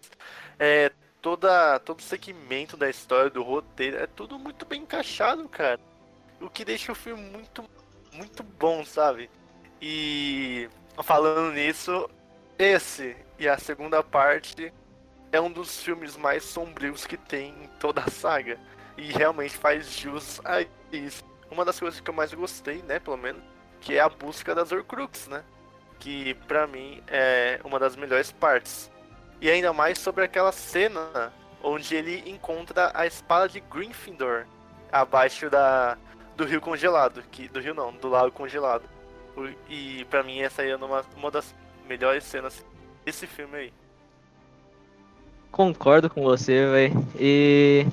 é, 0.59 0.91
toda, 1.21 1.79
todo 1.81 2.01
o 2.01 2.03
segmento 2.03 2.77
da 2.77 2.89
história, 2.89 3.31
do 3.31 3.43
roteiro, 3.43 3.99
é 3.99 4.07
tudo 4.07 4.39
muito 4.39 4.65
bem 4.65 4.83
encaixado, 4.83 5.49
cara. 5.49 5.79
O 6.41 6.49
que 6.49 6.65
deixa 6.65 6.93
o 6.93 6.95
filme 6.95 7.23
muito, 7.23 7.65
muito 8.13 8.43
bom, 8.43 8.85
sabe? 8.85 9.31
E 9.81 10.69
falando 11.03 11.53
nisso, 11.53 12.09
esse 12.59 13.17
e 13.39 13.49
a 13.49 13.59
segunda 13.59 14.03
parte 14.03 14.73
é 15.31 15.41
um 15.41 15.51
dos 15.51 15.83
filmes 15.83 16.17
mais 16.17 16.45
sombrios 16.45 17.07
que 17.07 17.17
tem 17.17 17.51
em 17.63 17.69
toda 17.79 18.03
a 18.03 18.11
saga. 18.11 18.59
E 18.97 19.13
realmente 19.13 19.57
faz 19.57 19.93
jus 19.93 20.41
a 20.45 20.65
isso. 20.91 21.23
Uma 21.51 21.65
das 21.65 21.79
coisas 21.79 22.01
que 22.01 22.11
eu 22.11 22.15
mais 22.15 22.33
gostei, 22.35 22.83
né, 22.83 22.99
pelo 22.99 23.17
menos, 23.17 23.43
que 23.81 23.95
é 23.97 24.01
a 24.01 24.09
busca 24.09 24.55
das 24.55 24.73
Horcrux, 24.73 25.29
né? 25.29 25.45
Que 25.99 26.35
pra 26.47 26.67
mim 26.67 27.03
é 27.09 27.61
uma 27.65 27.79
das 27.79 27.97
melhores 27.97 28.31
partes. 28.33 28.91
E 29.41 29.51
ainda 29.51 29.73
mais 29.73 29.99
sobre 29.99 30.25
aquela 30.25 30.53
cena 30.53 31.33
onde 31.63 31.95
ele 31.95 32.23
encontra 32.27 32.91
a 32.95 33.07
espada 33.07 33.49
de 33.49 33.61
Gryffindor 33.61 34.45
abaixo 34.93 35.51
da 35.51 35.97
do 36.37 36.45
rio 36.45 36.61
congelado, 36.61 37.23
que 37.33 37.49
do 37.49 37.61
rio 37.61 37.75
não, 37.75 37.93
do 37.93 38.09
lago 38.09 38.31
congelado. 38.31 38.85
E 39.69 40.05
pra 40.09 40.23
mim 40.23 40.39
essa 40.41 40.63
aí 40.63 40.71
é 40.71 40.77
uma, 40.77 41.05
uma 41.17 41.31
das 41.31 41.53
melhores 41.89 42.23
cenas 42.23 42.65
desse 43.05 43.27
filme 43.27 43.57
aí. 43.57 43.73
Concordo 45.51 46.09
com 46.09 46.23
você, 46.23 46.67
velho. 46.67 47.07
E 47.19 47.87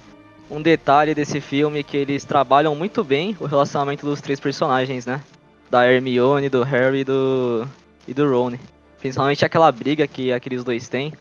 um 0.50 0.62
detalhe 0.62 1.16
desse 1.16 1.42
filme 1.42 1.80
é 1.80 1.84
que 1.84 1.98
eles 1.98 2.24
trabalham 2.24 2.76
muito 2.76 3.04
bem 3.04 3.36
o 3.40 3.46
relacionamento 3.46 4.06
dos 4.06 4.22
três 4.22 4.40
personagens, 4.40 5.06
né? 5.06 5.22
Da 5.70 5.92
Hermione, 5.92 6.50
do 6.50 6.62
Harry 6.62 7.00
e 7.00 7.04
do, 7.04 7.68
e 8.08 8.14
do 8.14 8.30
Ron. 8.30 8.54
Principalmente 9.00 9.46
aquela 9.46 9.72
briga 9.72 10.08
que 10.08 10.32
aqueles 10.32 10.64
dois 10.64 10.88
têm. 10.90 11.14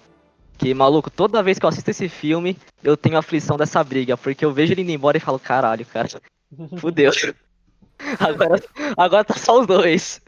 Que, 0.57 0.73
maluco, 0.73 1.11
toda 1.11 1.43
vez 1.43 1.59
que 1.59 1.65
eu 1.65 1.69
assisto 1.69 1.91
esse 1.91 2.09
filme, 2.09 2.57
eu 2.83 2.97
tenho 2.97 3.19
aflição 3.19 3.57
dessa 3.57 3.83
briga. 3.83 4.17
Porque 4.17 4.45
eu 4.45 4.53
vejo 4.53 4.73
ele 4.73 4.83
indo 4.83 4.91
embora 4.93 5.17
e 5.17 5.21
falo, 5.21 5.39
caralho, 5.39 5.85
cara. 5.85 6.09
Fudeu. 6.79 7.13
Agora, 8.19 8.63
agora 8.97 9.25
tá 9.25 9.35
só 9.35 9.61
os 9.61 9.67
dois. 9.67 10.21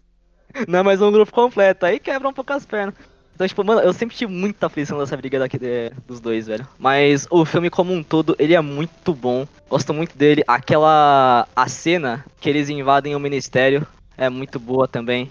Não 0.69 0.79
é 0.79 0.83
mais 0.83 1.03
um 1.03 1.11
grupo 1.11 1.33
completo. 1.33 1.85
Aí 1.85 1.99
quebra 1.99 2.29
um 2.29 2.33
pouco 2.33 2.53
as 2.53 2.65
pernas. 2.65 2.95
Então, 3.35 3.47
tipo, 3.47 3.63
mano, 3.65 3.81
eu 3.83 3.93
sempre 3.93 4.17
tive 4.17 4.33
muita 4.33 4.67
aflição 4.67 4.99
dessa 4.99 5.17
briga 5.17 5.39
daqui 5.39 5.59
de- 5.59 5.91
dos 6.07 6.21
dois, 6.21 6.47
velho. 6.47 6.67
Mas 6.79 7.27
o 7.29 7.45
filme 7.45 7.69
como 7.69 7.93
um 7.93 8.03
todo, 8.03 8.35
ele 8.39 8.55
é 8.55 8.61
muito 8.61 9.13
bom. 9.13 9.47
Gosto 9.69 9.93
muito 9.93 10.17
dele. 10.17 10.43
Aquela. 10.47 11.47
A 11.55 11.69
cena 11.69 12.25
que 12.41 12.49
eles 12.49 12.71
invadem 12.71 13.15
o 13.15 13.21
ministério 13.21 13.87
é 14.17 14.31
muito 14.31 14.59
boa 14.59 14.89
também. 14.89 15.29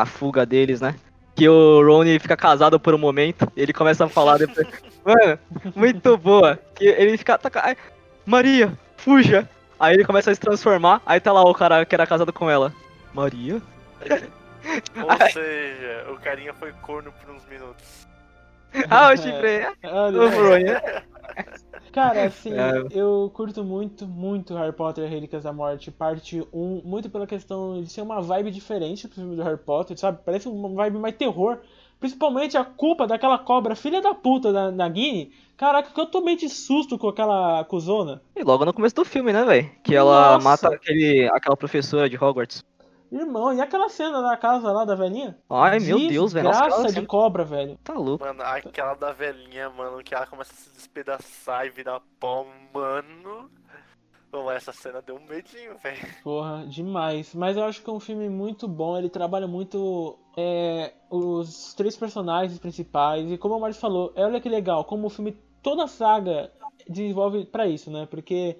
A 0.00 0.06
fuga 0.06 0.46
deles, 0.46 0.80
né? 0.80 0.94
Que 1.34 1.46
o 1.46 1.82
Rony 1.84 2.18
fica 2.18 2.36
casado 2.36 2.80
por 2.80 2.94
um 2.94 2.98
momento. 2.98 3.50
Ele 3.54 3.72
começa 3.72 4.06
a 4.06 4.08
falar 4.08 4.38
depois. 4.38 4.66
Mano, 5.04 5.38
muito 5.76 6.16
boa. 6.16 6.58
Que 6.74 6.86
ele 6.86 7.18
fica. 7.18 7.38
ai, 7.62 7.76
Maria, 8.24 8.72
fuja! 8.96 9.48
Aí 9.78 9.94
ele 9.94 10.04
começa 10.04 10.30
a 10.30 10.34
se 10.34 10.40
transformar. 10.40 11.02
Aí 11.04 11.20
tá 11.20 11.32
lá 11.32 11.42
o 11.42 11.54
cara 11.54 11.84
que 11.84 11.94
era 11.94 12.06
casado 12.06 12.32
com 12.32 12.48
ela. 12.50 12.72
Maria? 13.12 13.60
Ou 14.96 15.26
seja, 15.32 16.06
o 16.10 16.16
carinha 16.16 16.54
foi 16.54 16.72
corno 16.82 17.12
por 17.12 17.34
uns 17.34 17.44
minutos. 17.46 18.06
Ah, 18.90 19.16
chifrei. 19.16 19.66
Olha, 19.84 20.20
O. 20.20 21.10
Cara, 21.92 22.24
assim, 22.24 22.52
É. 22.52 22.86
eu 22.92 23.30
curto 23.34 23.64
muito, 23.64 24.06
muito 24.06 24.54
Harry 24.54 24.72
Potter 24.72 25.04
e 25.04 25.08
Relíquias 25.08 25.42
da 25.42 25.52
Morte, 25.52 25.90
parte 25.90 26.40
1, 26.52 26.82
muito 26.84 27.10
pela 27.10 27.26
questão 27.26 27.82
de 27.82 27.90
ser 27.90 28.02
uma 28.02 28.20
vibe 28.20 28.52
diferente 28.52 29.08
do 29.08 29.14
filme 29.14 29.34
do 29.34 29.42
Harry 29.42 29.58
Potter, 29.58 29.98
sabe? 29.98 30.20
Parece 30.24 30.48
uma 30.48 30.68
vibe 30.68 30.98
mais 30.98 31.16
terror. 31.16 31.58
Principalmente 31.98 32.56
a 32.56 32.64
culpa 32.64 33.06
daquela 33.06 33.36
cobra 33.38 33.74
filha 33.74 34.00
da 34.00 34.14
puta 34.14 34.52
da 34.52 34.70
Nagini. 34.70 35.32
Caraca, 35.56 35.90
que 35.92 36.00
eu 36.00 36.06
tomei 36.06 36.34
de 36.36 36.48
susto 36.48 36.96
com 36.96 37.08
aquela 37.08 37.62
cuzona. 37.64 38.22
E 38.34 38.42
logo 38.42 38.64
no 38.64 38.72
começo 38.72 38.94
do 38.94 39.04
filme, 39.04 39.32
né, 39.32 39.44
velho? 39.44 39.70
Que 39.82 39.94
ela 39.94 40.34
Nossa. 40.34 40.44
mata 40.48 40.68
aquele, 40.74 41.28
aquela 41.30 41.56
professora 41.56 42.08
de 42.08 42.16
Hogwarts. 42.16 42.64
Irmão, 43.10 43.52
e 43.52 43.60
aquela 43.60 43.88
cena 43.88 44.22
da 44.22 44.36
casa 44.36 44.70
lá 44.70 44.84
da 44.84 44.94
velhinha? 44.94 45.36
Ai, 45.50 45.80
meu 45.80 45.98
Deus, 45.98 46.32
velho. 46.32 46.44
Nossa, 46.44 46.60
Graça 46.66 46.92
de 46.92 47.06
cobra, 47.06 47.44
velho. 47.44 47.76
tá 47.82 47.92
louco. 47.94 48.24
Mano, 48.24 48.40
aquela 48.42 48.94
da 48.94 49.12
velhinha, 49.12 49.68
mano, 49.70 50.02
que 50.02 50.14
ela 50.14 50.26
começa 50.26 50.52
a 50.52 50.56
se 50.56 50.70
despedaçar 50.70 51.66
e 51.66 51.70
virar 51.70 52.00
pó, 52.20 52.46
mano. 52.72 53.50
Pô, 54.30 54.44
mas 54.44 54.58
essa 54.58 54.72
cena 54.72 55.02
deu 55.02 55.16
um 55.16 55.26
medinho, 55.28 55.76
velho. 55.78 55.98
Porra, 56.22 56.64
demais. 56.68 57.34
Mas 57.34 57.56
eu 57.56 57.64
acho 57.64 57.82
que 57.82 57.90
é 57.90 57.92
um 57.92 57.98
filme 57.98 58.28
muito 58.28 58.68
bom. 58.68 58.96
Ele 58.96 59.08
trabalha 59.10 59.48
muito 59.48 60.16
é, 60.36 60.92
os 61.10 61.74
três 61.74 61.96
personagens 61.96 62.56
principais. 62.60 63.28
E 63.28 63.36
como 63.36 63.56
o 63.56 63.60
Mário 63.60 63.74
falou, 63.74 64.12
olha 64.14 64.40
que 64.40 64.48
legal, 64.48 64.84
como 64.84 65.08
o 65.08 65.10
filme, 65.10 65.36
toda 65.60 65.82
a 65.82 65.88
saga 65.88 66.52
desenvolve 66.88 67.44
pra 67.44 67.66
isso, 67.66 67.90
né? 67.90 68.06
Porque 68.08 68.56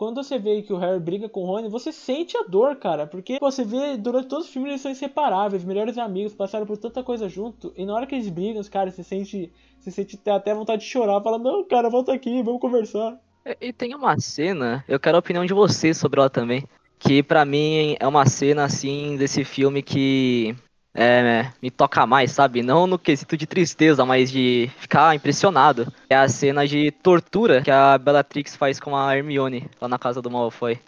quando 0.00 0.24
você 0.24 0.38
vê 0.38 0.62
que 0.62 0.72
o 0.72 0.78
Harry 0.78 0.98
briga 0.98 1.28
com 1.28 1.42
o 1.42 1.44
Rony, 1.46 1.68
você 1.68 1.92
sente 1.92 2.34
a 2.34 2.42
dor, 2.42 2.74
cara. 2.76 3.06
Porque 3.06 3.38
pô, 3.38 3.50
você 3.50 3.62
vê 3.62 3.98
durante 3.98 4.28
todo 4.28 4.40
o 4.40 4.46
filme 4.46 4.70
eles 4.70 4.80
são 4.80 4.90
inseparáveis, 4.90 5.62
melhores 5.62 5.98
amigos, 5.98 6.32
passaram 6.32 6.64
por 6.64 6.78
tanta 6.78 7.02
coisa 7.02 7.28
junto. 7.28 7.70
E 7.76 7.84
na 7.84 7.92
hora 7.92 8.06
que 8.06 8.14
eles 8.14 8.30
brigam, 8.30 8.62
cara, 8.64 8.90
você 8.90 9.02
sente, 9.02 9.52
você 9.78 9.90
sente 9.90 10.18
até 10.30 10.54
vontade 10.54 10.80
de 10.80 10.88
chorar. 10.88 11.20
Fala, 11.20 11.38
não, 11.38 11.62
cara, 11.64 11.90
volta 11.90 12.14
aqui, 12.14 12.42
vamos 12.42 12.62
conversar. 12.62 13.20
E, 13.60 13.74
tem 13.74 13.94
uma 13.94 14.18
cena, 14.18 14.82
eu 14.88 14.98
quero 14.98 15.18
a 15.18 15.20
opinião 15.20 15.44
de 15.44 15.52
vocês 15.52 15.98
sobre 15.98 16.18
ela 16.18 16.30
também. 16.30 16.64
Que 16.98 17.22
pra 17.22 17.44
mim 17.44 17.94
é 18.00 18.08
uma 18.08 18.24
cena 18.24 18.64
assim 18.64 19.18
desse 19.18 19.44
filme 19.44 19.82
que 19.82 20.56
é, 20.94 21.50
me 21.62 21.70
toca 21.70 22.04
mais, 22.06 22.32
sabe? 22.32 22.62
Não 22.62 22.86
no 22.86 22.98
quesito 22.98 23.36
de 23.36 23.46
tristeza, 23.46 24.04
mas 24.04 24.30
de 24.30 24.70
ficar 24.78 25.14
impressionado. 25.14 25.92
É 26.08 26.16
a 26.16 26.28
cena 26.28 26.66
de 26.66 26.90
tortura 26.90 27.62
que 27.62 27.70
a 27.70 27.96
Bellatrix 27.96 28.56
faz 28.56 28.80
com 28.80 28.96
a 28.96 29.16
Hermione 29.16 29.68
lá 29.80 29.88
na 29.88 29.98
casa 29.98 30.20
do 30.20 30.30
Malfoy. 30.30 30.78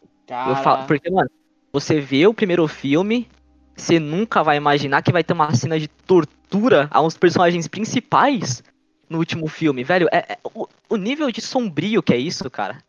Eu 0.49 0.57
falo, 0.57 0.87
porque, 0.87 1.11
mano, 1.11 1.31
você 1.73 2.01
vê 2.01 2.27
o 2.27 2.35
primeiro 2.35 2.67
filme, 2.67 3.29
você 3.77 3.99
nunca 4.01 4.43
vai 4.43 4.57
imaginar 4.57 5.03
que 5.03 5.13
vai 5.13 5.23
ter 5.23 5.33
uma 5.35 5.55
cena 5.55 5.79
de 5.79 5.89
tortura 5.89 6.89
a 6.91 7.01
uns 7.01 7.17
personagens 7.17 7.69
principais 7.69 8.63
no 9.09 9.19
último 9.19 9.47
filme, 9.47 9.85
velho. 9.85 10.09
É, 10.11 10.33
é- 10.33 10.39
o, 10.43 10.67
o 10.89 10.97
nível 10.97 11.31
de 11.31 11.41
sombrio 11.41 12.03
que 12.03 12.15
é 12.15 12.17
isso, 12.17 12.51
cara. 12.51 12.83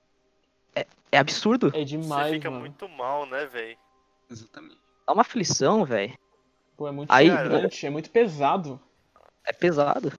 É, 0.75 0.85
é 1.11 1.17
absurdo. 1.17 1.71
É 1.75 1.83
demais, 1.83 2.29
Você 2.29 2.33
fica 2.35 2.49
mano. 2.49 2.61
muito 2.61 2.87
mal, 2.89 3.25
né, 3.25 3.45
velho? 3.45 3.77
Exatamente. 4.31 4.77
Dá 5.05 5.13
uma 5.13 5.21
aflição, 5.21 5.83
velho. 5.85 6.13
Pô, 6.75 6.87
é 6.87 6.91
muito 6.91 7.11
Aí- 7.11 7.29
gigante, 7.29 7.85
é 7.85 7.89
muito 7.89 8.09
pesado. 8.09 8.79
É 9.45 9.53
pesado. 9.53 10.11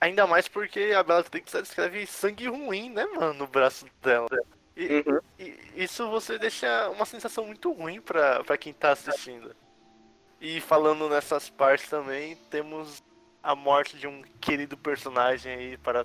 Ainda 0.00 0.26
mais 0.26 0.46
porque 0.46 0.92
a 0.96 1.02
Bellatrix 1.02 1.54
ela 1.54 1.62
escreve 1.62 2.06
sangue 2.06 2.46
ruim, 2.48 2.90
né, 2.90 3.06
mano, 3.06 3.32
no 3.34 3.46
braço 3.46 3.86
dela. 4.02 4.28
E, 4.76 5.02
e 5.38 5.58
isso 5.74 6.08
você 6.10 6.38
deixa 6.38 6.90
uma 6.90 7.06
sensação 7.06 7.46
muito 7.46 7.72
ruim 7.72 8.00
pra, 8.00 8.44
pra 8.44 8.58
quem 8.58 8.74
tá 8.74 8.92
assistindo. 8.92 9.56
E 10.38 10.60
falando 10.60 11.08
nessas 11.08 11.48
partes 11.48 11.88
também, 11.88 12.36
temos 12.50 13.02
a 13.42 13.54
morte 13.54 13.96
de 13.96 14.06
um 14.06 14.22
querido 14.38 14.76
personagem 14.76 15.52
aí 15.52 15.76
para 15.78 16.04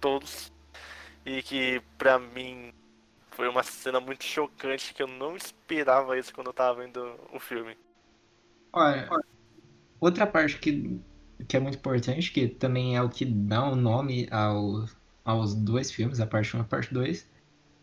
todos. 0.00 0.52
E 1.26 1.42
que 1.42 1.82
pra 1.98 2.18
mim 2.18 2.72
foi 3.32 3.48
uma 3.48 3.62
cena 3.64 3.98
muito 3.98 4.24
chocante 4.24 4.94
que 4.94 5.02
eu 5.02 5.08
não 5.08 5.36
esperava 5.36 6.16
isso 6.16 6.32
quando 6.32 6.48
eu 6.48 6.52
tava 6.52 6.80
vendo 6.80 7.18
o 7.32 7.40
filme. 7.40 7.76
Olha, 8.72 9.08
outra 10.02 10.26
parte 10.26 10.58
que, 10.58 11.00
que 11.46 11.56
é 11.56 11.60
muito 11.60 11.78
importante, 11.78 12.32
que 12.32 12.48
também 12.48 12.96
é 12.96 13.02
o 13.02 13.08
que 13.08 13.24
dá 13.24 13.64
o 13.64 13.76
nome 13.76 14.26
ao, 14.32 14.84
aos 15.24 15.54
dois 15.54 15.92
filmes, 15.92 16.18
a 16.18 16.26
parte 16.26 16.56
1 16.56 16.58
e 16.58 16.62
a 16.62 16.64
parte 16.64 16.92
2, 16.92 17.30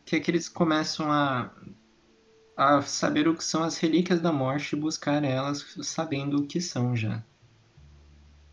que 0.06 0.18
é 0.18 0.20
que 0.20 0.30
eles 0.30 0.50
começam 0.50 1.10
a, 1.10 1.50
a 2.58 2.82
saber 2.82 3.30
o 3.30 3.36
que 3.36 3.44
são 3.44 3.64
as 3.64 3.78
relíquias 3.78 4.20
da 4.20 4.34
morte 4.34 4.76
e 4.76 4.80
buscar 4.80 5.24
elas 5.24 5.66
sabendo 5.82 6.40
o 6.40 6.46
que 6.46 6.60
são 6.60 6.94
já. 6.94 7.24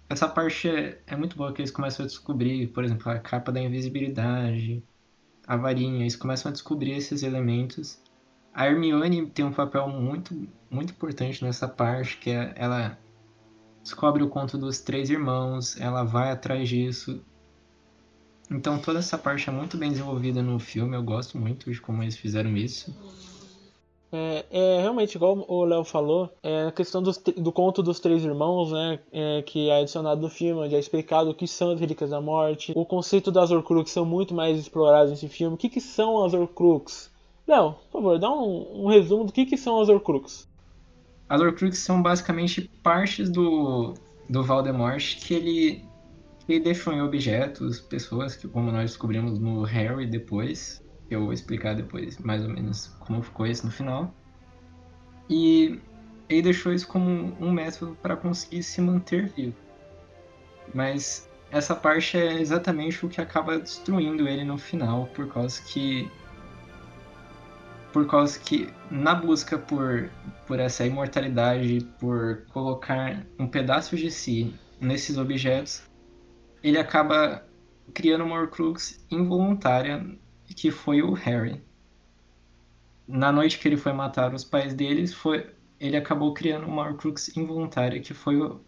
Essa 0.09 0.29
parte 0.29 0.69
é, 0.69 1.03
é 1.05 1.17
muito 1.17 1.37
boa, 1.37 1.53
que 1.53 1.61
eles 1.61 1.73
começam 1.73 2.05
a 2.05 2.07
descobrir, 2.07 2.69
por 2.69 2.85
exemplo, 2.85 3.11
a 3.11 3.19
capa 3.19 3.51
da 3.51 3.61
invisibilidade, 3.61 4.81
a 5.45 5.57
varinha, 5.57 6.03
eles 6.03 6.15
começam 6.15 6.51
a 6.51 6.53
descobrir 6.53 6.93
esses 6.93 7.25
elementos. 7.25 8.01
A 8.55 8.69
Hermione 8.69 9.29
tem 9.29 9.45
um 9.45 9.53
papel 9.53 9.89
muito, 9.89 10.49
muito 10.71 10.93
importante 10.93 11.45
nessa 11.45 11.67
parte, 11.67 12.17
que 12.19 12.31
é 12.31 12.55
ela 12.55 12.97
descobre 13.87 14.23
o 14.25 14.29
conto 14.29 14.59
dos 14.59 14.81
três 14.81 15.11
irmãos, 15.11 15.81
ela 15.81 16.03
vai 16.03 16.33
atrás 16.33 16.69
disso, 16.69 17.23
Então 18.51 18.79
toda 18.79 18.99
essa 18.99 19.17
parte 19.17 19.49
é 19.49 19.53
muito 19.53 19.77
bem 19.77 19.91
desenvolvida 19.91 20.43
no 20.43 20.59
filme, 20.59 20.97
eu 20.97 21.03
gosto 21.03 21.39
muito 21.39 21.71
de 21.71 21.81
como 21.81 22.03
eles 22.03 22.17
fizeram 22.17 22.57
isso. 22.57 22.93
É, 24.13 24.45
é, 24.51 24.81
realmente, 24.81 25.15
igual 25.15 25.45
o 25.49 25.65
Léo 25.65 25.85
falou, 25.85 26.31
é 26.43 26.67
a 26.67 26.73
questão 26.73 27.03
dos, 27.03 27.19
do 27.19 27.53
conto 27.53 27.83
dos 27.83 28.01
três 28.01 28.25
irmãos, 28.25 28.73
né, 28.73 28.99
é, 29.13 29.43
que 29.43 29.69
é 29.69 29.81
adicionado 29.81 30.21
no 30.21 30.31
filme, 30.31 30.63
onde 30.63 30.75
é 30.75 30.79
explicado 30.79 31.31
o 31.31 31.35
que 31.35 31.47
são 31.47 31.71
as 31.71 31.81
Relíquias 31.81 32.11
da 32.11 32.21
Morte, 32.21 32.73
o 32.75 32.85
conceito 32.85 33.31
das 33.31 33.51
Horcruxes 33.51 33.95
são 33.95 34.05
muito 34.05 34.35
mais 34.35 34.59
explorados 34.59 35.11
nesse 35.11 35.29
filme. 35.29 35.55
O 35.55 35.59
que, 35.59 35.69
que 35.69 35.81
são 35.81 36.25
as 36.25 36.35
Horcruxes? 36.35 37.11
Léo, 37.47 37.75
por 37.91 38.01
favor, 38.01 38.19
dá 38.19 38.31
um, 38.31 38.85
um, 38.85 38.87
resumo 38.89 39.25
do 39.25 39.33
que, 39.33 39.47
que 39.47 39.57
são 39.57 39.81
as 39.81 39.89
Horcruxes. 39.89 40.49
As 41.29 41.41
Horcruxes 41.41 41.81
são 41.81 42.03
basicamente 42.03 42.71
partes 42.83 43.29
do, 43.29 43.95
do 44.29 44.45
Voldemort 44.45 45.17
que 45.19 45.35
ele, 45.35 45.85
ele 46.49 46.61
deixou 46.61 46.93
em 46.93 47.03
objetos, 47.03 47.81
pessoas, 47.81 48.37
que 48.37 48.47
como 48.47 48.71
nós 48.71 48.91
descobrimos 48.91 49.39
no 49.39 49.63
Harry 49.65 50.07
depois, 50.07 50.83
eu 51.11 51.25
vou 51.25 51.33
explicar 51.33 51.75
depois 51.75 52.19
mais 52.19 52.43
ou 52.43 52.49
menos 52.49 52.89
como 53.01 53.23
ficou 53.23 53.47
isso 53.47 53.67
no 53.67 53.73
final. 53.73 54.15
E 55.29 55.81
ele 56.29 56.43
deixou 56.43 56.73
isso 56.73 56.87
como 56.87 57.37
um 57.41 57.51
método 57.51 57.97
para 58.01 58.17
conseguir 58.17 58.63
se 58.63 58.81
manter 58.81 59.29
vivo. 59.29 59.57
Mas 60.73 61.29
essa 61.51 61.75
parte 61.75 62.17
é 62.17 62.41
exatamente 62.41 63.05
o 63.05 63.09
que 63.09 63.21
acaba 63.21 63.59
destruindo 63.59 64.29
ele 64.29 64.45
no 64.45 64.59
final, 64.59 65.07
por 65.15 65.29
causa 65.29 65.61
que 65.63 66.11
por 67.97 68.07
causa 68.07 68.39
que 68.39 68.69
na 68.91 69.15
busca 69.15 69.57
por 69.57 70.11
por 70.47 70.61
essa 70.61 70.85
imortalidade, 70.85 71.83
por 71.99 72.45
colocar 72.53 73.27
um 73.39 73.49
pedaço 73.49 73.97
de 73.97 74.11
si 74.11 74.55
nesses 74.79 75.17
objetos, 75.17 75.83
ele 76.63 76.77
acaba 76.77 77.49
criando 77.95 78.23
uma 78.23 78.39
Horcrux 78.39 79.03
involuntária 79.11 80.07
que 80.45 80.71
foi 80.71 81.01
o 81.01 81.15
Harry. 81.15 81.65
Na 83.09 83.33
noite 83.33 83.59
que 83.59 83.67
ele 83.67 83.79
foi 83.79 83.95
matar 83.95 84.35
os 84.35 84.45
pais 84.45 84.75
deles, 84.75 85.15
foi, 85.15 85.47
ele 85.81 85.97
acabou 85.97 86.35
criando 86.35 86.67
uma 86.67 86.87
Horcrux 86.87 87.35
involuntária 87.35 87.99
que 87.99 88.13
foi 88.13 88.37
o 88.37 88.61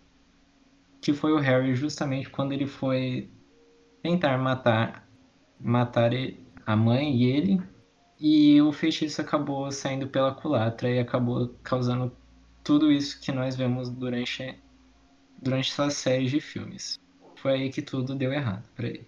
que 1.03 1.13
foi 1.13 1.33
o 1.33 1.39
Harry 1.39 1.75
justamente 1.75 2.31
quando 2.31 2.53
ele 2.53 2.67
foi 2.67 3.31
tentar 4.03 4.39
matar 4.39 5.07
matar 5.61 6.13
a 6.65 6.75
mãe 6.75 7.15
e 7.15 7.25
ele 7.27 7.63
e 8.21 8.61
o 8.61 8.73
feitiço 8.73 9.21
acabou 9.21 9.71
saindo 9.71 10.09
pela 10.09 10.35
culatra 10.35 10.91
e 10.91 10.99
acabou 10.99 11.55
causando 11.63 12.13
tudo 12.65 12.91
isso 12.91 13.21
que 13.21 13.33
nós 13.33 13.57
vemos 13.57 13.89
durante 13.89 14.59
durante 15.41 15.71
essa 15.71 15.89
série 15.91 16.27
de 16.27 16.41
filmes. 16.41 16.99
Foi 17.37 17.53
aí 17.53 17.71
que 17.71 17.81
tudo 17.81 18.15
deu 18.15 18.33
errado 18.33 18.65
para 18.75 18.89
ele. 18.89 19.07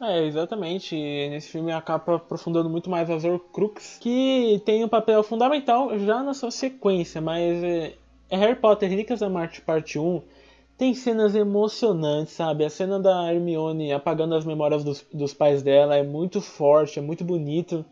É, 0.00 0.26
exatamente. 0.26 0.96
Nesse 0.96 1.50
filme 1.50 1.70
acaba 1.70 2.16
aprofundando 2.16 2.68
muito 2.68 2.90
mais 2.90 3.08
as 3.08 3.24
Horcrux, 3.24 3.98
que 4.00 4.60
tem 4.66 4.84
um 4.84 4.88
papel 4.88 5.22
fundamental 5.22 5.96
já 6.00 6.22
na 6.24 6.34
sua 6.34 6.50
sequência, 6.50 7.20
mas 7.20 7.62
é, 7.62 7.94
é 8.28 8.36
Harry 8.36 8.56
Potter 8.56 8.90
Relíquias 8.90 9.20
da 9.20 9.28
Morte 9.28 9.60
Parte 9.60 10.00
1 10.00 10.20
tem 10.82 10.94
cenas 10.94 11.36
emocionantes, 11.36 12.34
sabe? 12.34 12.64
A 12.64 12.68
cena 12.68 12.98
da 12.98 13.32
Hermione 13.32 13.92
apagando 13.92 14.34
as 14.34 14.44
memórias 14.44 14.82
dos, 14.82 15.06
dos 15.14 15.32
pais 15.32 15.62
dela 15.62 15.94
é 15.94 16.02
muito 16.02 16.40
forte, 16.40 16.98
é 16.98 17.02
muito 17.02 17.22
bonito. 17.22 17.84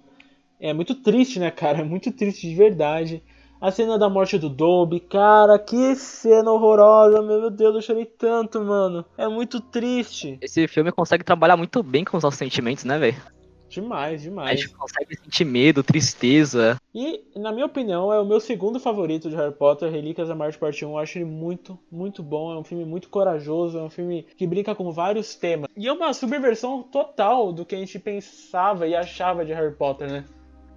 É 0.59 0.73
muito 0.73 0.97
triste, 0.97 1.39
né, 1.39 1.53
cara? 1.53 1.83
É 1.83 1.85
muito 1.85 2.11
triste 2.11 2.49
de 2.49 2.55
verdade. 2.57 3.23
A 3.61 3.71
cena 3.71 3.97
da 3.97 4.09
morte 4.09 4.37
do 4.39 4.49
Dobby, 4.49 4.99
cara, 4.99 5.57
que 5.57 5.95
cena 5.95 6.51
horrorosa, 6.51 7.23
meu 7.23 7.49
Deus, 7.49 7.77
eu 7.77 7.81
chorei 7.81 8.07
tanto, 8.07 8.61
mano. 8.61 9.05
É 9.17 9.29
muito 9.29 9.61
triste. 9.61 10.37
Esse 10.43 10.67
filme 10.67 10.91
consegue 10.91 11.23
trabalhar 11.23 11.57
muito 11.57 11.85
bem 11.85 12.05
com 12.05 12.17
os 12.17 12.25
nossos 12.25 12.39
sentimentos, 12.39 12.83
né, 12.83 12.99
velho? 12.99 13.23
Demais, 13.71 14.21
A 14.21 14.25
demais. 14.25 14.61
gente 14.61 14.75
consegue 14.75 15.17
sentir 15.17 15.45
medo, 15.45 15.83
tristeza. 15.83 16.77
E, 16.95 17.23
na 17.37 17.53
minha 17.53 17.67
opinião, 17.67 18.13
é 18.13 18.19
o 18.19 18.25
meu 18.27 18.41
segundo 18.41 18.81
favorito 18.81 19.31
de 19.31 19.37
Harry 19.37 19.55
Potter, 19.55 19.91
Relíquias 19.91 20.29
da 20.29 20.35
Morte 20.35 20.59
Parte 20.59 20.85
1. 20.85 20.91
Eu 20.91 20.99
acho 20.99 21.19
ele 21.19 21.25
muito, 21.25 21.79
muito 21.91 22.23
bom. 22.23 22.53
É 22.53 22.59
um 22.59 22.65
filme 22.65 22.85
muito 22.85 23.09
corajoso, 23.09 23.79
é 23.79 23.83
um 23.83 23.91
filme 23.91 24.27
que 24.37 24.47
brinca 24.47 24.75
com 24.75 24.91
vários 24.91 25.37
temas. 25.37 25.71
E 25.77 25.87
é 25.87 25.93
uma 25.93 26.13
subversão 26.13 26.83
total 26.83 27.53
do 27.53 27.65
que 27.65 27.77
a 27.77 27.79
gente 27.79 27.99
pensava 27.99 28.89
e 28.89 28.95
achava 28.95 29.45
de 29.45 29.53
Harry 29.53 29.75
Potter, 29.75 30.11
né? 30.11 30.25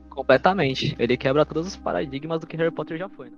Completamente. 0.10 0.95
Ele 0.99 1.18
quebra 1.18 1.45
todos 1.45 1.68
os 1.68 1.76
paradigmas 1.76 2.40
do 2.40 2.45
que 2.45 2.56
Harry 2.56 2.72
Potter 2.72 2.98
já 2.98 3.10
foi. 3.10 3.30
Né? 3.30 3.36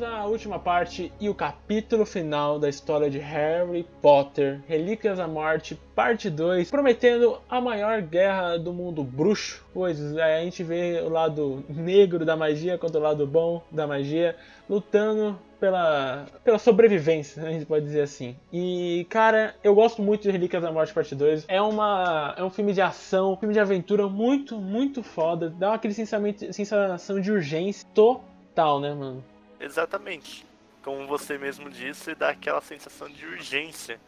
Chegamos 0.00 0.02
à 0.02 0.24
última 0.24 0.58
parte 0.58 1.12
e 1.20 1.28
o 1.28 1.34
capítulo 1.34 2.06
final 2.06 2.58
da 2.58 2.70
história 2.70 3.10
de 3.10 3.18
Harry 3.18 3.86
Potter, 4.00 4.62
Relíquias 4.66 5.18
da 5.18 5.28
Morte, 5.28 5.78
parte 5.94 6.30
2, 6.30 6.70
prometendo 6.70 7.38
a 7.48 7.60
maior 7.60 8.00
guerra 8.00 8.56
do 8.56 8.72
mundo 8.72 9.04
bruxo, 9.04 9.62
pois 9.74 10.00
é, 10.16 10.38
a 10.38 10.40
gente 10.42 10.62
vê 10.64 11.02
o 11.04 11.10
lado 11.10 11.62
negro 11.68 12.24
da 12.24 12.34
magia 12.34 12.78
contra 12.78 12.98
o 12.98 13.02
lado 13.02 13.26
bom 13.26 13.62
da 13.70 13.86
magia, 13.86 14.36
lutando 14.68 15.38
pela, 15.60 16.24
pela 16.42 16.58
sobrevivência, 16.58 17.42
a 17.42 17.50
gente 17.50 17.66
pode 17.66 17.84
dizer 17.84 18.00
assim. 18.00 18.34
E, 18.50 19.06
cara, 19.10 19.54
eu 19.62 19.74
gosto 19.74 20.00
muito 20.00 20.22
de 20.22 20.30
Relíquias 20.30 20.62
da 20.62 20.72
Morte 20.72 20.94
Parte 20.94 21.14
2. 21.14 21.44
É, 21.46 21.60
uma, 21.60 22.34
é 22.38 22.42
um 22.42 22.50
filme 22.50 22.72
de 22.72 22.80
ação, 22.80 23.34
um 23.34 23.36
filme 23.36 23.52
de 23.52 23.60
aventura 23.60 24.08
muito, 24.08 24.56
muito 24.56 25.02
foda. 25.02 25.50
Dá 25.50 25.74
aquele 25.74 25.92
sensação 25.92 27.20
de 27.20 27.30
urgência 27.30 27.86
total, 27.92 28.80
né, 28.80 28.94
mano? 28.94 29.22
Exatamente. 29.60 30.46
Como 30.82 31.06
você 31.06 31.36
mesmo 31.36 31.68
disse, 31.68 32.14
dá 32.14 32.30
aquela 32.30 32.62
sensação 32.62 33.08
de 33.08 33.26
urgência. 33.26 34.00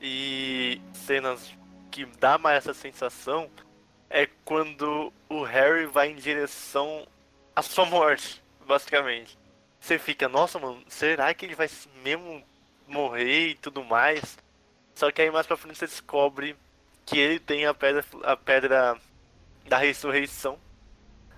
E 0.00 0.80
cenas 0.92 1.54
que 1.90 2.04
dá 2.04 2.38
mais 2.38 2.58
essa 2.58 2.74
sensação 2.74 3.50
é 4.10 4.26
quando 4.44 5.12
o 5.28 5.42
Harry 5.42 5.86
vai 5.86 6.10
em 6.10 6.16
direção 6.16 7.06
à 7.54 7.62
sua 7.62 7.84
morte, 7.84 8.42
basicamente. 8.66 9.38
Você 9.80 9.98
fica, 9.98 10.28
nossa, 10.28 10.58
mano, 10.58 10.82
será 10.88 11.32
que 11.34 11.44
ele 11.44 11.54
vai 11.54 11.68
mesmo 12.02 12.42
morrer 12.88 13.48
e 13.48 13.54
tudo 13.54 13.84
mais? 13.84 14.38
Só 14.94 15.10
que 15.10 15.20
aí 15.20 15.30
mais 15.30 15.46
pra 15.46 15.56
frente 15.56 15.78
você 15.78 15.86
descobre 15.86 16.56
que 17.04 17.18
ele 17.18 17.38
tem 17.38 17.66
a 17.66 17.74
pedra, 17.74 18.04
a 18.22 18.36
pedra 18.36 18.96
da 19.68 19.78
ressurreição. 19.78 20.58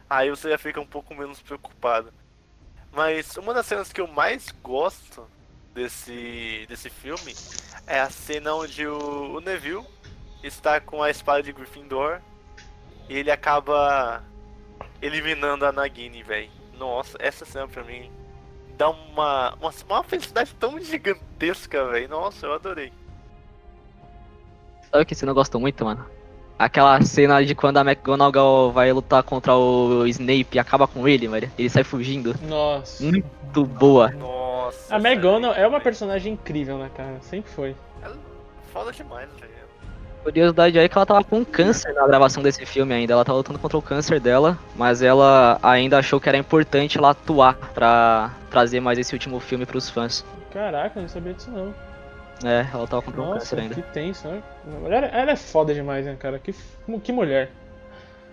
Aí 0.09 0.31
você 0.31 0.51
já 0.51 0.59
fica 0.59 0.81
um 0.81 0.87
pouco 0.87 1.15
menos 1.15 1.41
preocupado. 1.43 2.13
Mas 2.97 3.37
uma 3.37 3.53
das 3.53 3.67
cenas 3.67 3.93
que 3.93 4.01
eu 4.01 4.07
mais 4.07 4.49
gosto 4.63 5.29
desse, 5.75 6.65
desse 6.67 6.89
filme 6.89 7.35
é 7.87 8.01
a 8.01 8.09
cena 8.09 8.55
onde 8.55 8.87
o, 8.87 9.37
o 9.37 9.41
Neville 9.41 9.85
está 10.43 10.81
com 10.81 11.03
a 11.03 11.11
espada 11.11 11.43
de 11.43 11.53
Gryffindor 11.53 12.23
e 13.07 13.19
ele 13.19 13.31
acaba 13.31 14.25
eliminando 15.03 15.67
a 15.67 15.73
Nagini, 15.73 16.23
velho. 16.23 16.51
Nossa, 16.79 17.19
essa 17.21 17.45
cena 17.45 17.69
pra 17.69 17.85
mim 17.85 18.11
dá 18.79 18.89
uma, 18.89 19.55
uma, 19.57 19.75
uma 19.91 20.03
felicidade 20.03 20.55
tão 20.55 20.81
gigantesca, 20.81 21.87
velho. 21.89 22.09
Nossa, 22.09 22.47
eu 22.47 22.55
adorei. 22.55 22.91
Sabe 24.91 25.05
que 25.05 25.15
você 25.15 25.27
não 25.27 25.35
gosta 25.35 25.59
muito, 25.59 25.85
mano? 25.85 26.16
Aquela 26.59 27.01
cena 27.03 27.45
de 27.45 27.55
quando 27.55 27.77
a 27.77 27.83
McGonagall 27.83 28.73
vai 28.73 28.91
lutar 28.93 29.23
contra 29.23 29.55
o 29.55 30.07
Snape 30.07 30.57
e 30.57 30.59
acaba 30.59 30.87
com 30.87 31.07
ele, 31.07 31.29
mano. 31.29 31.51
Ele 31.59 31.69
sai 31.69 31.85
fugindo. 31.85 32.35
Nossa. 32.49 33.05
Muito 33.05 33.65
boa. 33.67 34.11
Nossa. 34.11 34.95
A 34.95 34.99
McGonagall 34.99 35.55
é 35.55 35.67
uma 35.67 35.81
personagem 35.81 36.33
incrível, 36.33 36.79
né, 36.79 36.91
cara? 36.97 37.19
Sempre 37.21 37.51
foi. 37.51 37.77
Ela 38.03 38.17
foda 38.73 38.91
demais, 38.91 39.29
velho. 39.39 39.57
Curiosidade 40.23 40.77
aí 40.77 40.87
é 40.87 40.89
que 40.89 40.99
ela 40.99 41.07
tava 41.07 41.23
com 41.23 41.45
câncer 41.45 41.95
na 41.95 42.05
gravação 42.05 42.43
desse 42.43 42.67
filme 42.67 42.93
ainda. 42.93 43.13
Ela 43.13 43.25
tava 43.25 43.39
lutando 43.39 43.61
contra 43.61 43.79
o 43.79 43.83
câncer 43.83 44.19
dela, 44.19 44.59
mas 44.75 45.01
ela 45.01 45.57
ainda 45.63 45.99
achou 45.99 46.19
que 46.19 46.29
era 46.29 46.37
importante 46.37 46.99
ela 46.99 47.11
atuar 47.11 47.55
pra 47.73 48.33
trazer 48.51 48.81
mais 48.81 48.99
esse 48.99 49.15
último 49.15 49.39
filme 49.39 49.65
pros 49.65 49.89
fãs. 49.89 50.25
Caraca, 50.53 50.99
eu 50.99 51.03
não 51.03 51.09
sabia 51.09 51.33
disso 51.33 51.49
não. 51.53 51.73
É, 52.45 52.67
ela 52.73 52.87
tava 52.87 53.11
o 53.11 53.15
Nossa, 53.17 53.39
câncer 53.39 53.59
ainda. 53.61 53.75
que 53.75 53.83
tenso, 53.83 54.29
né? 54.29 54.43
Ela, 54.85 55.07
ela 55.07 55.31
é 55.33 55.37
foda 55.37 55.73
demais, 55.75 56.05
né, 56.05 56.17
cara? 56.19 56.39
Que, 56.39 56.55
que 57.03 57.13
mulher. 57.13 57.51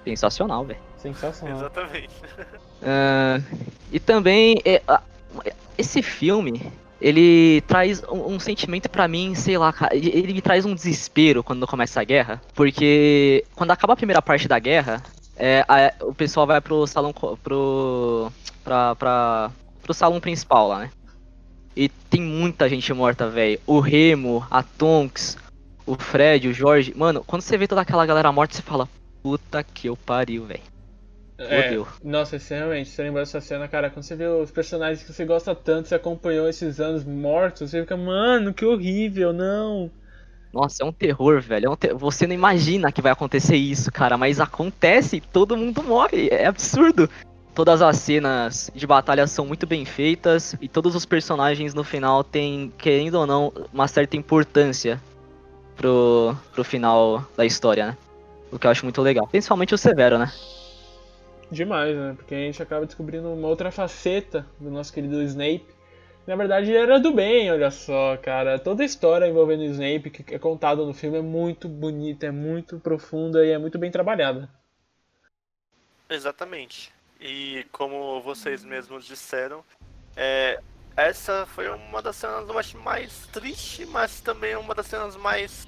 Sensacional, 0.03 0.65
velho. 0.65 0.79
Sensacional. 0.97 1.57
Exatamente. 1.57 2.09
Ah, 2.81 3.39
e 3.91 3.99
também, 3.99 4.61
é, 4.65 4.81
esse 5.77 6.01
filme, 6.01 6.69
ele 6.99 7.61
traz 7.61 8.03
um, 8.09 8.33
um 8.33 8.39
sentimento 8.39 8.89
pra 8.89 9.07
mim, 9.07 9.33
sei 9.35 9.57
lá, 9.57 9.71
cara, 9.71 9.95
ele 9.95 10.33
me 10.33 10.41
traz 10.41 10.65
um 10.65 10.75
desespero 10.75 11.41
quando 11.43 11.65
começa 11.65 12.01
a 12.01 12.03
guerra, 12.03 12.41
porque 12.53 13.45
quando 13.55 13.71
acaba 13.71 13.93
a 13.93 13.97
primeira 13.97 14.21
parte 14.21 14.47
da 14.49 14.59
guerra, 14.59 15.01
é, 15.37 15.63
a- 15.67 15.93
o 16.01 16.13
pessoal 16.13 16.45
vai 16.45 16.59
pro 16.59 16.85
salão 16.85 17.13
pro 17.13 18.31
pra, 18.65 18.95
pra, 18.95 19.51
pro 19.81 19.93
salão 19.93 20.19
principal 20.19 20.67
lá, 20.67 20.79
né? 20.79 20.89
E 21.75 21.89
tem 21.89 22.21
muita 22.21 22.69
gente 22.69 22.93
morta, 22.93 23.29
velho. 23.29 23.59
O 23.65 23.79
Remo, 23.79 24.45
a 24.49 24.61
Tonks, 24.61 25.37
o 25.85 25.95
Fred, 25.95 26.47
o 26.47 26.53
Jorge. 26.53 26.93
Mano, 26.95 27.23
quando 27.25 27.41
você 27.41 27.57
vê 27.57 27.67
toda 27.67 27.81
aquela 27.81 28.05
galera 28.05 28.31
morta, 28.31 28.55
você 28.55 28.61
fala, 28.61 28.87
puta 29.23 29.63
que 29.63 29.87
eu 29.87 29.97
pariu, 29.97 30.45
velho. 30.45 30.61
É, 31.39 31.75
nossa, 32.03 32.37
você 32.37 32.55
realmente, 32.55 32.89
você 32.89 33.03
lembra 33.03 33.21
dessa 33.21 33.41
cena, 33.41 33.67
cara, 33.67 33.89
quando 33.89 34.03
você 34.03 34.15
vê 34.15 34.27
os 34.27 34.51
personagens 34.51 35.03
que 35.03 35.11
você 35.11 35.25
gosta 35.25 35.53
tanto, 35.55 35.87
você 35.87 35.95
acompanhou 35.95 36.47
esses 36.47 36.79
anos 36.79 37.03
mortos, 37.03 37.71
você 37.71 37.81
fica, 37.81 37.97
mano, 37.97 38.53
que 38.53 38.63
horrível, 38.63 39.33
não. 39.33 39.89
Nossa, 40.53 40.83
é 40.83 40.85
um 40.85 40.93
terror, 40.93 41.41
velho. 41.41 41.65
É 41.65 41.69
um 41.69 41.75
ter- 41.75 41.95
Você 41.95 42.27
não 42.27 42.35
imagina 42.35 42.91
que 42.91 43.01
vai 43.01 43.11
acontecer 43.11 43.55
isso, 43.55 43.91
cara, 43.91 44.17
mas 44.17 44.39
acontece 44.39 45.17
e 45.17 45.21
todo 45.21 45.57
mundo 45.57 45.81
morre. 45.81 46.29
É 46.29 46.45
absurdo. 46.45 47.09
Todas 47.55 47.83
as 47.83 47.97
cenas 47.97 48.71
de 48.73 48.87
batalha 48.87 49.27
são 49.27 49.45
muito 49.45 49.67
bem 49.67 49.85
feitas 49.85 50.55
e 50.59 50.67
todos 50.67 50.95
os 50.95 51.05
personagens 51.05 51.73
no 51.73 51.83
final 51.83 52.23
têm, 52.23 52.73
querendo 52.77 53.15
ou 53.15 53.27
não, 53.27 53.53
uma 53.71 53.87
certa 53.87 54.17
importância 54.17 54.99
pro, 55.75 56.35
pro 56.51 56.63
final 56.63 57.23
da 57.37 57.45
história, 57.45 57.87
né? 57.87 57.97
O 58.51 58.57
que 58.57 58.65
eu 58.65 58.71
acho 58.71 58.85
muito 58.85 59.01
legal. 59.01 59.27
Principalmente 59.27 59.73
o 59.73 59.77
Severo, 59.77 60.17
né? 60.17 60.31
Demais, 61.51 61.95
né? 61.95 62.13
Porque 62.15 62.33
a 62.33 62.39
gente 62.39 62.61
acaba 62.61 62.85
descobrindo 62.85 63.31
uma 63.31 63.47
outra 63.47 63.71
faceta 63.71 64.45
do 64.59 64.71
nosso 64.71 64.91
querido 64.91 65.21
Snape. 65.21 65.67
Na 66.25 66.35
verdade, 66.35 66.69
ele 66.69 66.77
era 66.77 66.99
do 66.99 67.11
bem, 67.11 67.51
olha 67.51 67.69
só, 67.69 68.15
cara. 68.17 68.57
Toda 68.57 68.81
a 68.81 68.85
história 68.85 69.27
envolvendo 69.27 69.61
o 69.61 69.65
Snape 69.65 70.09
que 70.09 70.33
é 70.33 70.39
contada 70.39 70.83
no 70.83 70.93
filme 70.93 71.17
é 71.17 71.21
muito 71.21 71.67
bonita, 71.67 72.27
é 72.27 72.31
muito 72.31 72.79
profunda 72.79 73.45
e 73.45 73.51
é 73.51 73.57
muito 73.57 73.77
bem 73.77 73.91
trabalhada. 73.91 74.49
Exatamente. 76.09 76.92
E 77.25 77.65
como 77.71 78.21
vocês 78.21 78.65
mesmos 78.65 79.05
disseram, 79.05 79.63
é, 80.13 80.59
essa 80.93 81.45
foi 81.45 81.69
uma 81.69 82.01
das 82.01 82.17
cenas 82.17 82.73
mais 82.73 83.27
triste, 83.27 83.85
mas 83.85 84.19
também 84.19 84.57
uma 84.57 84.75
das 84.75 84.87
cenas 84.87 85.15
mais 85.15 85.65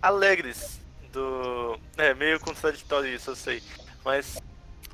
alegres 0.00 0.80
do. 1.10 1.76
É 1.96 2.14
meio 2.14 2.38
contraditório 2.38 3.12
isso, 3.12 3.30
eu 3.30 3.34
sei. 3.34 3.64
Mas 4.04 4.40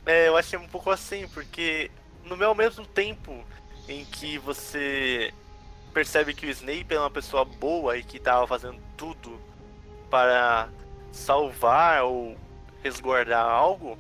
é, 0.07 0.29
eu 0.29 0.37
achei 0.39 0.59
um 0.59 0.67
pouco 0.67 0.91
assim, 0.91 1.29
porque 1.29 1.91
no 2.25 2.39
meu 2.39 2.55
mesmo 2.55 2.87
tempo 2.87 3.45
em 3.87 4.07
que 4.07 4.39
você 4.39 5.31
percebe 5.93 6.33
que 6.33 6.47
o 6.47 6.51
Snape 6.51 6.95
é 6.95 6.99
uma 6.99 7.11
pessoa 7.11 7.45
boa 7.45 7.99
e 7.99 8.03
que 8.03 8.17
estava 8.17 8.47
fazendo 8.47 8.81
tudo 8.97 9.39
para 10.09 10.71
salvar 11.13 12.05
ou 12.05 12.35
resguardar 12.83 13.45
algo, 13.45 13.99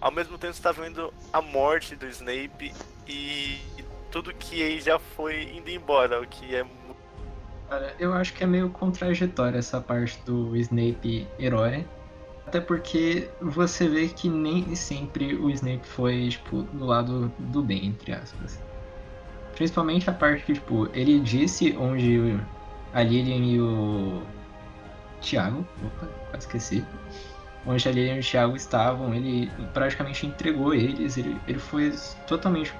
ao 0.00 0.10
mesmo 0.10 0.38
tempo 0.38 0.54
você 0.54 0.58
está 0.58 0.72
vendo 0.72 1.12
a 1.32 1.42
morte 1.42 1.94
do 1.94 2.06
Snape 2.06 2.72
e 3.06 3.58
tudo 4.10 4.34
que 4.34 4.60
ele 4.60 4.80
já 4.80 4.98
foi 4.98 5.42
indo 5.56 5.70
embora, 5.70 6.20
o 6.20 6.26
que 6.26 6.54
é 6.54 6.64
Cara, 7.70 7.94
eu 8.00 8.12
acho 8.12 8.32
que 8.32 8.42
é 8.42 8.46
meio 8.48 8.68
contraditória 8.68 9.56
essa 9.56 9.80
parte 9.80 10.20
do 10.26 10.56
Snape 10.56 11.28
herói. 11.38 11.86
Até 12.44 12.60
porque 12.60 13.30
você 13.40 13.88
vê 13.88 14.08
que 14.08 14.28
nem 14.28 14.74
sempre 14.74 15.36
o 15.36 15.48
Snape 15.50 15.86
foi, 15.86 16.30
tipo, 16.30 16.62
do 16.62 16.84
lado 16.84 17.32
do 17.38 17.62
bem, 17.62 17.86
entre 17.86 18.12
aspas. 18.12 18.60
Principalmente 19.54 20.10
a 20.10 20.12
parte 20.12 20.44
que, 20.44 20.54
tipo, 20.54 20.88
ele 20.92 21.20
disse 21.20 21.76
onde 21.78 22.40
a 22.92 23.04
Lilian 23.04 23.44
e 23.44 23.60
o 23.60 24.20
Thiago, 25.20 25.64
opa, 25.86 26.08
quase 26.30 26.46
esqueci, 26.46 26.84
onde 27.66 27.88
a 27.88 27.92
Lilian 27.92 28.16
e 28.16 28.20
o 28.20 28.22
Thiago 28.22 28.56
estavam, 28.56 29.14
ele 29.14 29.50
praticamente 29.72 30.26
entregou 30.26 30.74
eles, 30.74 31.16
ele, 31.16 31.36
ele 31.46 31.58
foi 31.58 31.92
totalmente 32.26 32.72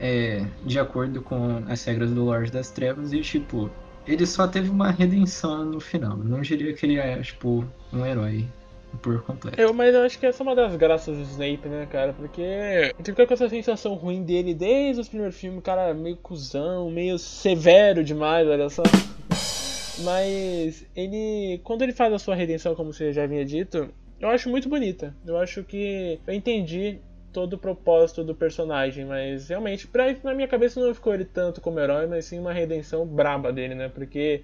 é, 0.00 0.44
de 0.64 0.78
acordo 0.78 1.20
com 1.20 1.62
as 1.68 1.84
regras 1.84 2.10
do 2.10 2.24
Lorde 2.24 2.50
das 2.50 2.70
Trevas 2.70 3.12
e, 3.12 3.20
tipo, 3.20 3.70
ele 4.06 4.26
só 4.26 4.48
teve 4.48 4.70
uma 4.70 4.90
redenção 4.90 5.64
no 5.64 5.80
final. 5.80 6.16
Não 6.16 6.40
diria 6.40 6.72
que 6.72 6.86
ele 6.86 6.98
é, 6.98 7.20
tipo, 7.20 7.64
um 7.92 8.04
herói 8.04 8.46
por 9.02 9.22
completo. 9.22 9.60
Eu, 9.60 9.72
mas 9.72 9.94
eu 9.94 10.02
acho 10.02 10.18
que 10.18 10.26
essa 10.26 10.42
é 10.42 10.44
uma 10.44 10.54
das 10.54 10.74
graças 10.74 11.16
do 11.16 11.22
Snape, 11.22 11.68
né, 11.68 11.86
cara? 11.90 12.12
Porque 12.12 12.92
você 12.96 13.12
fica 13.12 13.26
com 13.26 13.34
essa 13.34 13.48
sensação 13.48 13.94
ruim 13.94 14.24
dele 14.24 14.54
desde 14.54 15.00
os 15.00 15.08
primeiros 15.08 15.36
filmes, 15.36 15.62
cara 15.62 15.94
meio 15.94 16.16
cuzão, 16.16 16.90
meio 16.90 17.18
severo 17.18 18.02
demais, 18.02 18.48
olha 18.48 18.68
só. 18.68 18.82
Mas 20.00 20.86
ele, 20.96 21.60
quando 21.62 21.82
ele 21.82 21.92
faz 21.92 22.12
a 22.12 22.18
sua 22.18 22.34
redenção, 22.34 22.74
como 22.74 22.92
você 22.92 23.12
já 23.12 23.24
havia 23.24 23.44
dito, 23.44 23.92
eu 24.18 24.28
acho 24.28 24.48
muito 24.48 24.68
bonita. 24.68 25.14
Eu 25.26 25.36
acho 25.36 25.62
que 25.62 26.18
eu 26.26 26.34
entendi 26.34 26.98
todo 27.32 27.54
o 27.54 27.58
propósito 27.58 28.24
do 28.24 28.34
personagem, 28.34 29.04
mas 29.04 29.48
realmente, 29.48 29.86
pra, 29.86 30.06
na 30.24 30.34
minha 30.34 30.48
cabeça 30.48 30.80
não 30.80 30.94
ficou 30.94 31.14
ele 31.14 31.24
tanto 31.24 31.60
como 31.60 31.78
herói, 31.78 32.06
mas 32.06 32.24
sim 32.24 32.38
uma 32.38 32.52
redenção 32.52 33.06
braba 33.06 33.52
dele, 33.52 33.74
né? 33.74 33.88
Porque 33.88 34.42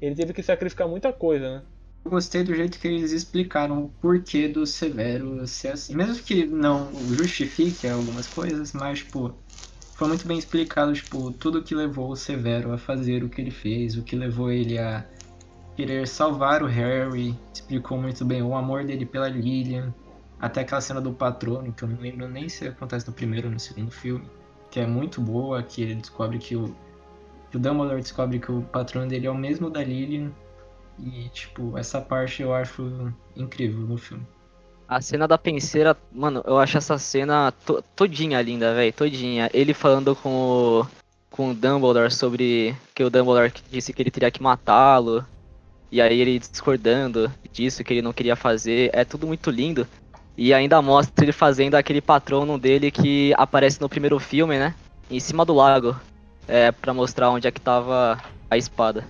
ele 0.00 0.14
teve 0.14 0.32
que 0.32 0.42
sacrificar 0.42 0.88
muita 0.88 1.12
coisa, 1.12 1.56
né? 1.56 1.62
Eu 2.04 2.10
gostei 2.10 2.42
do 2.42 2.54
jeito 2.54 2.78
que 2.78 2.88
eles 2.88 3.12
explicaram 3.12 3.84
o 3.84 3.88
porquê 4.00 4.48
do 4.48 4.66
Severo 4.66 5.46
ser 5.46 5.68
assim. 5.68 5.94
Mesmo 5.94 6.22
que 6.24 6.46
não 6.46 7.12
justifique 7.12 7.86
algumas 7.86 8.26
coisas, 8.26 8.72
mas, 8.72 9.00
tipo, 9.00 9.34
foi 10.00 10.08
muito 10.08 10.26
bem 10.26 10.38
explicado, 10.38 10.94
tipo, 10.94 11.30
tudo 11.30 11.62
que 11.62 11.74
levou 11.74 12.10
o 12.10 12.16
Severo 12.16 12.72
a 12.72 12.78
fazer 12.78 13.22
o 13.22 13.28
que 13.28 13.38
ele 13.38 13.50
fez, 13.50 13.98
o 13.98 14.02
que 14.02 14.16
levou 14.16 14.50
ele 14.50 14.78
a 14.78 15.04
querer 15.76 16.08
salvar 16.08 16.62
o 16.62 16.66
Harry, 16.66 17.38
explicou 17.52 17.98
muito 17.98 18.24
bem 18.24 18.42
o 18.42 18.54
amor 18.54 18.82
dele 18.82 19.04
pela 19.04 19.28
Lilian, 19.28 19.94
até 20.40 20.62
aquela 20.62 20.80
cena 20.80 21.02
do 21.02 21.12
patrono, 21.12 21.70
que 21.70 21.82
eu 21.82 21.88
não 21.88 22.00
lembro 22.00 22.26
nem 22.26 22.48
se 22.48 22.66
acontece 22.66 23.06
no 23.06 23.12
primeiro 23.12 23.48
ou 23.48 23.52
no 23.52 23.60
segundo 23.60 23.90
filme, 23.90 24.24
que 24.70 24.80
é 24.80 24.86
muito 24.86 25.20
boa, 25.20 25.62
que 25.62 25.82
ele 25.82 25.96
descobre 25.96 26.38
que 26.38 26.56
o, 26.56 26.74
que 27.50 27.58
o 27.58 27.60
Dumbledore 27.60 28.00
descobre 28.00 28.38
que 28.38 28.50
o 28.50 28.62
patrono 28.62 29.06
dele 29.06 29.26
é 29.26 29.30
o 29.30 29.34
mesmo 29.34 29.68
da 29.68 29.84
Lilian, 29.84 30.32
e, 30.98 31.28
tipo, 31.28 31.76
essa 31.76 32.00
parte 32.00 32.40
eu 32.40 32.54
acho 32.54 33.12
incrível 33.36 33.80
no 33.80 33.98
filme. 33.98 34.26
A 34.90 35.00
cena 35.00 35.28
da 35.28 35.38
penseira, 35.38 35.96
mano, 36.10 36.42
eu 36.44 36.58
acho 36.58 36.76
essa 36.76 36.98
cena 36.98 37.52
to- 37.64 37.80
todinha 37.94 38.42
linda, 38.42 38.74
velho, 38.74 38.92
todinha. 38.92 39.48
Ele 39.54 39.72
falando 39.72 40.16
com 40.16 40.28
o, 40.80 40.86
com 41.30 41.50
o 41.50 41.54
Dumbledore 41.54 42.10
sobre 42.10 42.74
que 42.92 43.04
o 43.04 43.08
Dumbledore 43.08 43.52
disse 43.70 43.92
que 43.92 44.02
ele 44.02 44.10
teria 44.10 44.32
que 44.32 44.42
matá-lo. 44.42 45.24
E 45.92 46.02
aí 46.02 46.20
ele 46.20 46.40
discordando 46.40 47.32
disso, 47.52 47.84
que 47.84 47.92
ele 47.92 48.02
não 48.02 48.12
queria 48.12 48.34
fazer. 48.34 48.90
É 48.92 49.04
tudo 49.04 49.28
muito 49.28 49.48
lindo. 49.48 49.86
E 50.36 50.52
ainda 50.52 50.82
mostra 50.82 51.24
ele 51.24 51.30
fazendo 51.32 51.76
aquele 51.76 52.00
patrono 52.00 52.58
dele 52.58 52.90
que 52.90 53.32
aparece 53.36 53.80
no 53.80 53.88
primeiro 53.88 54.18
filme, 54.18 54.58
né? 54.58 54.74
Em 55.08 55.20
cima 55.20 55.44
do 55.44 55.54
lago. 55.54 55.94
É, 56.48 56.72
pra 56.72 56.92
mostrar 56.92 57.30
onde 57.30 57.46
é 57.46 57.52
que 57.52 57.60
tava 57.60 58.20
a 58.50 58.56
espada. 58.56 59.04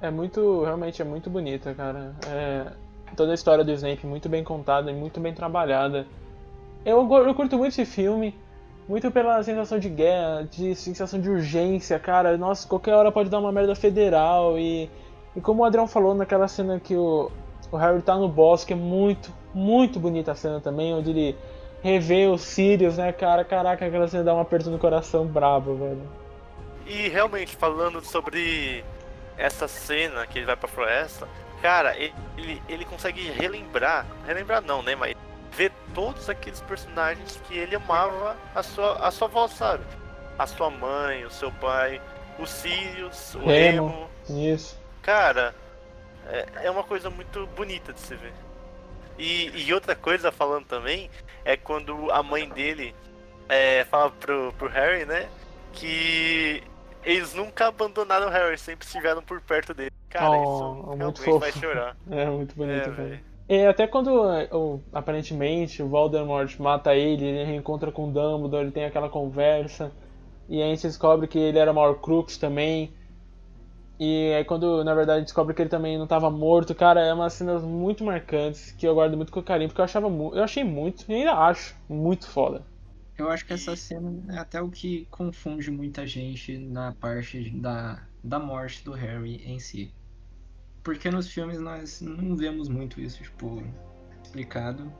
É 0.00 0.10
muito, 0.10 0.62
realmente 0.64 1.02
é 1.02 1.04
muito 1.04 1.28
bonita, 1.28 1.74
cara. 1.74 2.16
É, 2.28 2.72
toda 3.16 3.32
a 3.32 3.34
história 3.34 3.64
do 3.64 3.72
Snape 3.72 4.06
muito 4.06 4.28
bem 4.28 4.42
contada 4.44 4.90
e 4.90 4.94
muito 4.94 5.20
bem 5.20 5.32
trabalhada. 5.32 6.06
Eu, 6.84 7.08
eu 7.12 7.34
curto 7.34 7.58
muito 7.58 7.72
esse 7.72 7.84
filme, 7.84 8.34
muito 8.88 9.10
pela 9.10 9.42
sensação 9.42 9.78
de 9.78 9.88
guerra, 9.88 10.48
de 10.50 10.74
sensação 10.74 11.20
de 11.20 11.28
urgência, 11.28 11.98
cara. 11.98 12.36
Nossa, 12.36 12.66
qualquer 12.66 12.94
hora 12.94 13.12
pode 13.12 13.28
dar 13.28 13.38
uma 13.38 13.52
merda 13.52 13.74
federal 13.74 14.58
e, 14.58 14.90
e 15.36 15.40
como 15.40 15.62
o 15.62 15.64
Adrião 15.64 15.86
falou 15.86 16.14
naquela 16.14 16.48
cena 16.48 16.80
que 16.80 16.96
o, 16.96 17.30
o 17.70 17.76
Harry 17.76 18.00
tá 18.00 18.16
no 18.16 18.28
bosque, 18.28 18.72
é 18.72 18.76
muito, 18.76 19.32
muito 19.52 20.00
bonita 20.00 20.32
a 20.32 20.34
cena 20.34 20.60
também, 20.60 20.94
onde 20.94 21.10
ele 21.10 21.36
revê 21.82 22.26
os 22.26 22.40
Sirius, 22.42 22.96
né, 22.96 23.12
cara? 23.12 23.44
Caraca, 23.44 23.84
aquela 23.86 24.08
cena 24.08 24.24
dá 24.24 24.34
um 24.34 24.40
aperto 24.40 24.70
no 24.70 24.78
coração 24.78 25.26
brabo, 25.26 25.74
velho. 25.74 26.02
E 26.86 27.08
realmente, 27.08 27.54
falando 27.54 28.02
sobre 28.02 28.82
essa 29.36 29.68
cena 29.68 30.26
que 30.26 30.38
ele 30.38 30.46
vai 30.46 30.56
pra 30.56 30.68
floresta, 30.68 31.28
cara, 31.60 31.96
ele, 31.96 32.62
ele, 32.68 32.84
consegue 32.84 33.30
relembrar, 33.30 34.06
relembrar 34.26 34.62
não, 34.62 34.82
né, 34.82 34.94
mas 34.94 35.16
ver 35.52 35.72
todos 35.94 36.28
aqueles 36.28 36.60
personagens 36.62 37.40
que 37.46 37.56
ele 37.56 37.76
amava 37.76 38.36
a 38.54 38.62
sua, 38.62 38.94
a 39.06 39.10
sua 39.10 39.28
avó, 39.28 39.48
sabe? 39.48 39.84
A 40.38 40.46
sua 40.46 40.70
mãe, 40.70 41.24
o 41.24 41.30
seu 41.30 41.50
pai, 41.52 42.00
o 42.38 42.46
Sirius, 42.46 43.34
o 43.34 43.40
Remo. 43.40 44.08
Remo. 44.28 44.54
Isso. 44.54 44.78
Cara, 45.02 45.54
é, 46.28 46.46
é 46.64 46.70
uma 46.70 46.84
coisa 46.84 47.10
muito 47.10 47.46
bonita 47.48 47.92
de 47.92 48.00
se 48.00 48.14
ver. 48.14 48.32
E, 49.18 49.50
e 49.66 49.74
outra 49.74 49.96
coisa, 49.96 50.30
falando 50.30 50.66
também, 50.66 51.10
é 51.44 51.56
quando 51.56 52.10
a 52.12 52.22
mãe 52.22 52.48
dele 52.48 52.94
é, 53.48 53.84
fala 53.84 54.10
pro, 54.10 54.52
pro 54.56 54.68
Harry, 54.68 55.04
né? 55.04 55.28
Que 55.72 56.62
eles 57.04 57.34
nunca 57.34 57.66
abandonaram 57.68 58.26
o 58.26 58.30
Harry, 58.30 58.58
sempre 58.58 58.86
estiveram 58.86 59.22
por 59.22 59.40
perto 59.40 59.74
dele. 59.74 59.90
Cara, 60.08 60.28
Oh, 60.30 60.42
isso 60.44 60.92
é 60.92 60.96
muito 60.96 61.20
fofo. 61.22 61.40
vai 61.40 61.52
chorar. 61.52 61.96
É 62.10 62.26
muito 62.30 62.54
bonito, 62.54 62.90
É, 62.90 62.90
velho. 62.90 63.20
E 63.48 63.64
até 63.66 63.86
quando 63.86 64.28
é, 64.30 64.48
o- 64.52 64.80
aparentemente 64.92 65.82
o 65.82 65.88
Voldemort 65.88 66.58
mata 66.58 66.94
ele, 66.94 67.24
ele 67.24 67.44
reencontra 67.44 67.90
com 67.90 68.08
o 68.08 68.12
Dumbledore, 68.12 68.64
ele 68.64 68.72
tem 68.72 68.84
aquela 68.84 69.08
conversa, 69.08 69.90
e 70.48 70.62
aí 70.62 70.70
a 70.70 70.74
gente 70.74 70.86
descobre 70.86 71.26
que 71.28 71.38
ele 71.38 71.58
era 71.58 71.72
o 71.72 71.74
maior 71.74 71.94
Crux 72.00 72.36
também. 72.38 72.92
E 73.98 74.32
aí 74.34 74.44
quando, 74.44 74.82
na 74.84 74.94
verdade, 74.94 75.24
descobre 75.24 75.54
que 75.54 75.62
ele 75.62 75.68
também 75.70 75.96
não 75.96 76.04
estava 76.04 76.30
morto, 76.30 76.74
cara, 76.74 77.00
é 77.00 77.12
umas 77.14 77.32
cenas 77.32 77.62
muito 77.62 78.04
marcantes 78.04 78.72
que 78.72 78.86
eu 78.86 78.94
guardo 78.94 79.16
muito 79.16 79.32
com 79.32 79.42
carinho, 79.42 79.68
porque 79.68 79.80
eu 79.80 79.84
achava 79.84 80.06
eu 80.08 80.42
achei 80.44 80.62
muito, 80.64 81.04
e 81.10 81.14
ainda 81.14 81.32
acho, 81.34 81.76
muito 81.88 82.28
foda. 82.28 82.64
Eu 83.18 83.28
acho 83.30 83.44
que 83.44 83.52
essa 83.52 83.74
cena 83.74 84.22
é 84.32 84.38
até 84.38 84.62
o 84.62 84.70
que 84.70 85.06
confunde 85.06 85.72
muita 85.72 86.06
gente 86.06 86.56
na 86.56 86.92
parte 86.92 87.50
da, 87.50 88.00
da 88.22 88.38
morte 88.38 88.84
do 88.84 88.92
Harry 88.92 89.42
em 89.44 89.58
si. 89.58 89.92
Porque 90.84 91.10
nos 91.10 91.28
filmes 91.28 91.58
nós 91.58 92.00
não 92.00 92.36
vemos 92.36 92.68
muito 92.68 93.00
isso, 93.00 93.20
tipo, 93.20 93.60
explicado. 94.22 94.92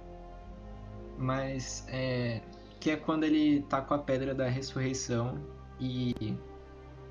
Mas 1.17 1.87
é. 1.89 2.43
Que 2.81 2.91
é 2.91 2.97
quando 2.97 3.23
ele 3.25 3.63
tá 3.63 3.81
com 3.81 3.95
a 3.95 3.99
pedra 3.99 4.35
da 4.35 4.49
ressurreição 4.49 5.41
e, 5.81 6.15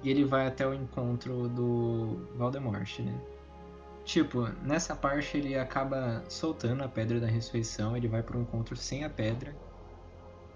e 0.03 0.09
ele 0.09 0.25
vai 0.25 0.47
até 0.47 0.67
o 0.67 0.73
encontro 0.73 1.47
do 1.47 2.27
Voldemort, 2.35 2.99
né? 2.99 3.17
Tipo, 4.03 4.47
nessa 4.63 4.95
parte 4.95 5.37
ele 5.37 5.57
acaba 5.57 6.23
soltando 6.29 6.83
a 6.83 6.87
pedra 6.87 7.19
da 7.19 7.27
ressurreição, 7.27 7.95
ele 7.97 8.07
vai 8.07 8.23
pro 8.23 8.39
encontro 8.39 8.75
sem 8.75 9.03
a 9.03 9.09
pedra. 9.09 9.55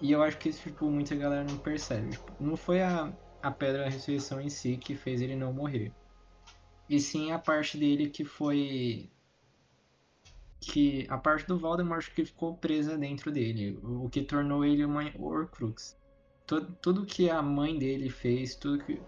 E 0.01 0.11
eu 0.11 0.23
acho 0.23 0.37
que 0.39 0.49
isso, 0.49 0.63
tipo, 0.63 0.89
muita 0.89 1.15
galera 1.15 1.43
não 1.43 1.57
percebe. 1.59 2.09
Tipo, 2.09 2.33
não 2.43 2.57
foi 2.57 2.81
a, 2.81 3.13
a 3.41 3.51
pedra 3.51 3.83
da 3.83 3.89
ressurreição 3.89 4.41
em 4.41 4.49
si 4.49 4.75
que 4.77 4.95
fez 4.95 5.21
ele 5.21 5.35
não 5.35 5.53
morrer. 5.53 5.93
E 6.89 6.99
sim 6.99 7.31
a 7.31 7.37
parte 7.37 7.77
dele 7.77 8.09
que 8.09 8.25
foi. 8.25 9.09
Que 10.59 11.05
a 11.09 11.17
parte 11.17 11.47
do 11.47 11.57
Voldemort 11.57 12.05
que 12.13 12.25
ficou 12.25 12.57
presa 12.57 12.97
dentro 12.97 13.31
dele. 13.31 13.79
O 13.83 14.09
que 14.09 14.23
tornou 14.23 14.65
ele 14.65 14.83
uma 14.83 15.03
Horcrux. 15.17 15.95
Tudo, 16.47 16.75
tudo 16.81 17.05
que 17.05 17.29
a 17.29 17.41
mãe 17.41 17.77
dele 17.77 18.09
fez, 18.09 18.55
tudo 18.55 18.83
que. 18.83 19.01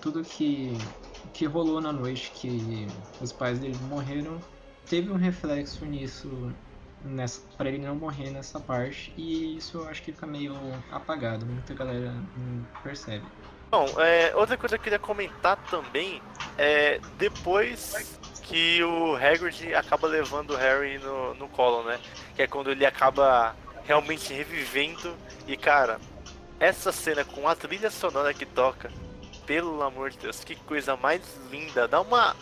Tudo 0.00 0.22
que. 0.22 0.72
que 1.34 1.44
rolou 1.44 1.80
na 1.80 1.92
noite 1.92 2.32
que 2.32 2.86
os 3.20 3.32
pais 3.32 3.60
dele 3.60 3.76
morreram, 3.88 4.40
teve 4.88 5.10
um 5.10 5.16
reflexo 5.16 5.84
nisso. 5.84 6.28
Nessa, 7.04 7.40
pra 7.56 7.68
ele 7.68 7.78
não 7.78 7.94
morrer 7.94 8.30
nessa 8.30 8.60
parte. 8.60 9.12
E 9.16 9.56
isso 9.56 9.78
eu 9.78 9.88
acho 9.88 10.02
que 10.02 10.12
fica 10.12 10.26
meio 10.26 10.54
apagado. 10.90 11.46
Muita 11.46 11.74
galera 11.74 12.12
não 12.36 12.66
percebe. 12.82 13.24
Bom, 13.70 13.86
é, 14.00 14.34
outra 14.34 14.56
coisa 14.56 14.76
que 14.76 14.80
eu 14.80 14.84
queria 14.84 14.98
comentar 14.98 15.56
também 15.70 16.20
é 16.58 17.00
depois 17.16 18.18
que 18.42 18.82
o 18.82 19.14
Hagrid 19.14 19.72
acaba 19.74 20.08
levando 20.08 20.50
o 20.50 20.56
Harry 20.56 20.98
no, 20.98 21.34
no 21.34 21.48
colo, 21.48 21.84
né? 21.84 22.00
Que 22.34 22.42
é 22.42 22.46
quando 22.48 22.72
ele 22.72 22.84
acaba 22.84 23.54
realmente 23.84 24.32
revivendo. 24.32 25.14
E 25.46 25.56
cara, 25.56 26.00
essa 26.58 26.90
cena 26.90 27.24
com 27.24 27.48
a 27.48 27.54
trilha 27.54 27.90
sonora 27.90 28.34
que 28.34 28.44
toca, 28.44 28.90
pelo 29.46 29.82
amor 29.82 30.10
de 30.10 30.18
Deus, 30.18 30.42
que 30.42 30.56
coisa 30.56 30.96
mais 30.96 31.22
linda. 31.50 31.86
Dá 31.86 32.00
uma. 32.00 32.34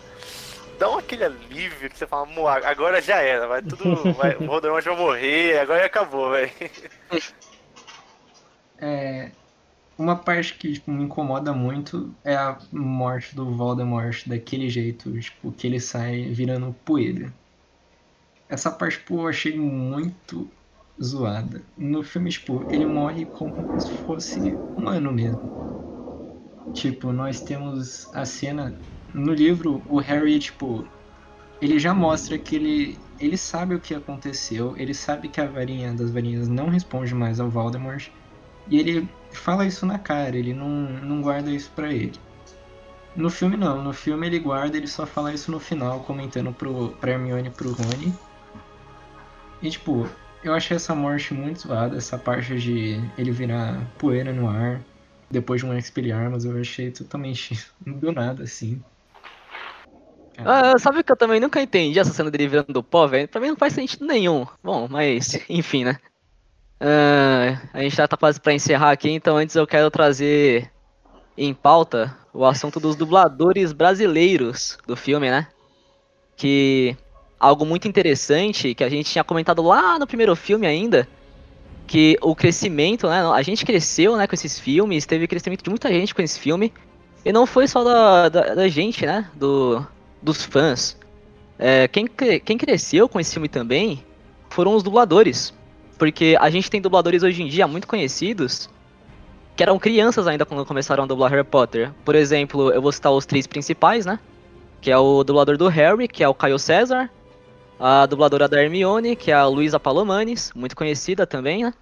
Dá 0.78 0.88
um 0.90 0.98
aquele 0.98 1.24
alívio 1.24 1.90
que 1.90 1.98
você 1.98 2.06
fala, 2.06 2.28
agora 2.68 3.00
já 3.02 3.16
era, 3.20 3.46
vai 3.46 3.62
tudo. 3.62 4.12
Vai, 4.14 4.36
o 4.36 4.44
Voldemort 4.44 4.84
vai 4.84 4.96
morrer, 4.96 5.58
agora 5.58 5.84
acabou, 5.86 6.30
velho. 6.30 6.50
É, 8.80 9.32
uma 9.98 10.16
parte 10.22 10.56
que 10.58 10.72
tipo, 10.74 10.90
me 10.92 11.04
incomoda 11.04 11.52
muito 11.52 12.16
é 12.24 12.36
a 12.36 12.58
morte 12.72 13.34
do 13.34 13.54
Voldemort 13.56 14.26
daquele 14.28 14.68
jeito, 14.70 15.18
tipo, 15.20 15.52
que 15.52 15.66
ele 15.66 15.80
sai 15.80 16.30
virando 16.32 16.72
poeira. 16.84 17.34
Essa 18.48 18.70
parte, 18.70 18.98
pô, 19.04 19.22
eu 19.22 19.28
achei 19.28 19.58
muito 19.58 20.50
zoada. 21.02 21.64
No 21.76 22.02
filme, 22.02 22.30
tipo, 22.30 22.66
ele 22.70 22.84
morre 22.86 23.24
como 23.26 23.54
se 23.78 23.90
fosse 23.90 24.62
humano 24.76 25.12
mesmo. 25.12 25.50
Tipo, 26.72 27.12
nós 27.12 27.40
temos 27.42 28.08
a 28.14 28.24
cena. 28.24 28.80
No 29.14 29.32
livro, 29.32 29.82
o 29.88 29.98
Harry, 29.98 30.38
tipo, 30.38 30.86
ele 31.60 31.78
já 31.78 31.94
mostra 31.94 32.38
que 32.38 32.54
ele, 32.54 32.98
ele 33.18 33.36
sabe 33.36 33.74
o 33.74 33.80
que 33.80 33.94
aconteceu, 33.94 34.76
ele 34.76 34.94
sabe 34.94 35.28
que 35.28 35.40
a 35.40 35.46
varinha 35.46 35.92
das 35.92 36.10
varinhas 36.10 36.48
não 36.48 36.68
responde 36.68 37.14
mais 37.14 37.40
ao 37.40 37.50
Voldemort. 37.50 38.08
E 38.68 38.78
ele 38.78 39.08
fala 39.32 39.66
isso 39.66 39.86
na 39.86 39.98
cara, 39.98 40.36
ele 40.36 40.52
não, 40.52 40.68
não 40.68 41.22
guarda 41.22 41.50
isso 41.50 41.70
pra 41.74 41.92
ele. 41.92 42.18
No 43.16 43.30
filme 43.30 43.56
não, 43.56 43.82
no 43.82 43.92
filme 43.92 44.26
ele 44.26 44.38
guarda, 44.38 44.76
ele 44.76 44.86
só 44.86 45.06
fala 45.06 45.32
isso 45.32 45.50
no 45.50 45.58
final, 45.58 46.00
comentando 46.00 46.52
pro, 46.52 46.90
pra 47.00 47.12
Hermione 47.12 47.48
e 47.48 47.50
pro 47.50 47.72
Rony. 47.72 48.14
E 49.60 49.70
tipo, 49.70 50.08
eu 50.44 50.54
achei 50.54 50.76
essa 50.76 50.94
morte 50.94 51.34
muito 51.34 51.60
zoada, 51.62 51.96
essa 51.96 52.16
parte 52.16 52.56
de 52.58 53.00
ele 53.16 53.32
virar 53.32 53.84
poeira 53.98 54.32
no 54.32 54.48
ar, 54.48 54.80
depois 55.30 55.60
de 55.60 55.66
um 55.66 55.76
Expelliarmus, 55.76 56.44
eu 56.44 56.60
achei 56.60 56.90
totalmente 56.90 57.58
do 57.84 58.12
nada, 58.12 58.44
assim. 58.44 58.80
Ah, 60.44 60.78
sabe 60.78 61.02
que 61.02 61.10
eu 61.10 61.16
também 61.16 61.40
nunca 61.40 61.60
entendi 61.60 61.98
essa 61.98 62.12
cena 62.12 62.30
dele 62.30 62.48
virando 62.48 62.82
pó, 62.82 63.06
velho? 63.06 63.28
Pra 63.28 63.40
mim 63.40 63.48
não 63.48 63.56
faz 63.56 63.72
sentido 63.72 64.06
nenhum. 64.06 64.46
Bom, 64.62 64.86
mas, 64.88 65.38
enfim, 65.48 65.84
né? 65.84 65.98
Uh, 66.80 67.58
a 67.72 67.82
gente 67.82 67.96
já 67.96 68.06
tá 68.06 68.16
quase 68.16 68.40
para 68.40 68.54
encerrar 68.54 68.92
aqui, 68.92 69.10
então 69.10 69.36
antes 69.36 69.56
eu 69.56 69.66
quero 69.66 69.90
trazer 69.90 70.70
em 71.36 71.52
pauta 71.52 72.16
o 72.32 72.44
assunto 72.44 72.78
dos 72.78 72.94
dubladores 72.94 73.72
brasileiros 73.72 74.78
do 74.86 74.96
filme, 74.96 75.28
né? 75.28 75.48
Que 76.36 76.96
algo 77.38 77.66
muito 77.66 77.88
interessante 77.88 78.74
que 78.74 78.84
a 78.84 78.88
gente 78.88 79.10
tinha 79.10 79.24
comentado 79.24 79.62
lá 79.62 79.98
no 79.98 80.06
primeiro 80.06 80.36
filme 80.36 80.66
ainda, 80.68 81.08
que 81.86 82.16
o 82.22 82.34
crescimento, 82.36 83.08
né? 83.08 83.22
A 83.26 83.42
gente 83.42 83.66
cresceu, 83.66 84.16
né, 84.16 84.26
com 84.28 84.34
esses 84.34 84.58
filmes, 84.60 85.06
teve 85.06 85.26
crescimento 85.26 85.64
de 85.64 85.70
muita 85.70 85.88
gente 85.88 86.14
com 86.14 86.22
esse 86.22 86.38
filme, 86.38 86.72
e 87.24 87.32
não 87.32 87.44
foi 87.46 87.66
só 87.66 87.82
da, 87.82 88.28
da, 88.28 88.54
da 88.54 88.68
gente, 88.68 89.04
né? 89.04 89.28
Do, 89.34 89.84
dos 90.22 90.44
fãs. 90.44 90.96
É, 91.58 91.88
quem, 91.88 92.06
quem 92.44 92.56
cresceu 92.56 93.08
com 93.08 93.18
esse 93.18 93.32
filme 93.32 93.48
também 93.48 94.04
foram 94.50 94.74
os 94.74 94.82
dubladores. 94.82 95.52
Porque 95.98 96.36
a 96.40 96.48
gente 96.48 96.70
tem 96.70 96.80
dubladores 96.80 97.22
hoje 97.22 97.42
em 97.42 97.48
dia 97.48 97.66
muito 97.66 97.88
conhecidos 97.88 98.70
que 99.56 99.62
eram 99.64 99.76
crianças 99.76 100.28
ainda 100.28 100.46
quando 100.46 100.64
começaram 100.64 101.02
a 101.02 101.06
dublar 101.06 101.32
Harry 101.32 101.42
Potter. 101.42 101.92
Por 102.04 102.14
exemplo, 102.14 102.70
eu 102.70 102.80
vou 102.80 102.92
citar 102.92 103.10
os 103.10 103.26
três 103.26 103.44
principais, 103.44 104.06
né? 104.06 104.20
Que 104.80 104.88
é 104.88 104.96
o 104.96 105.24
dublador 105.24 105.56
do 105.56 105.66
Harry, 105.66 106.06
que 106.06 106.22
é 106.22 106.28
o 106.28 106.34
Caio 106.34 106.60
César. 106.60 107.10
A 107.80 108.06
dubladora 108.06 108.46
da 108.46 108.62
Hermione, 108.62 109.16
que 109.16 109.32
é 109.32 109.34
a 109.34 109.46
Luísa 109.46 109.80
Palomanes, 109.80 110.52
muito 110.54 110.76
conhecida 110.76 111.26
também, 111.26 111.64
né? 111.64 111.74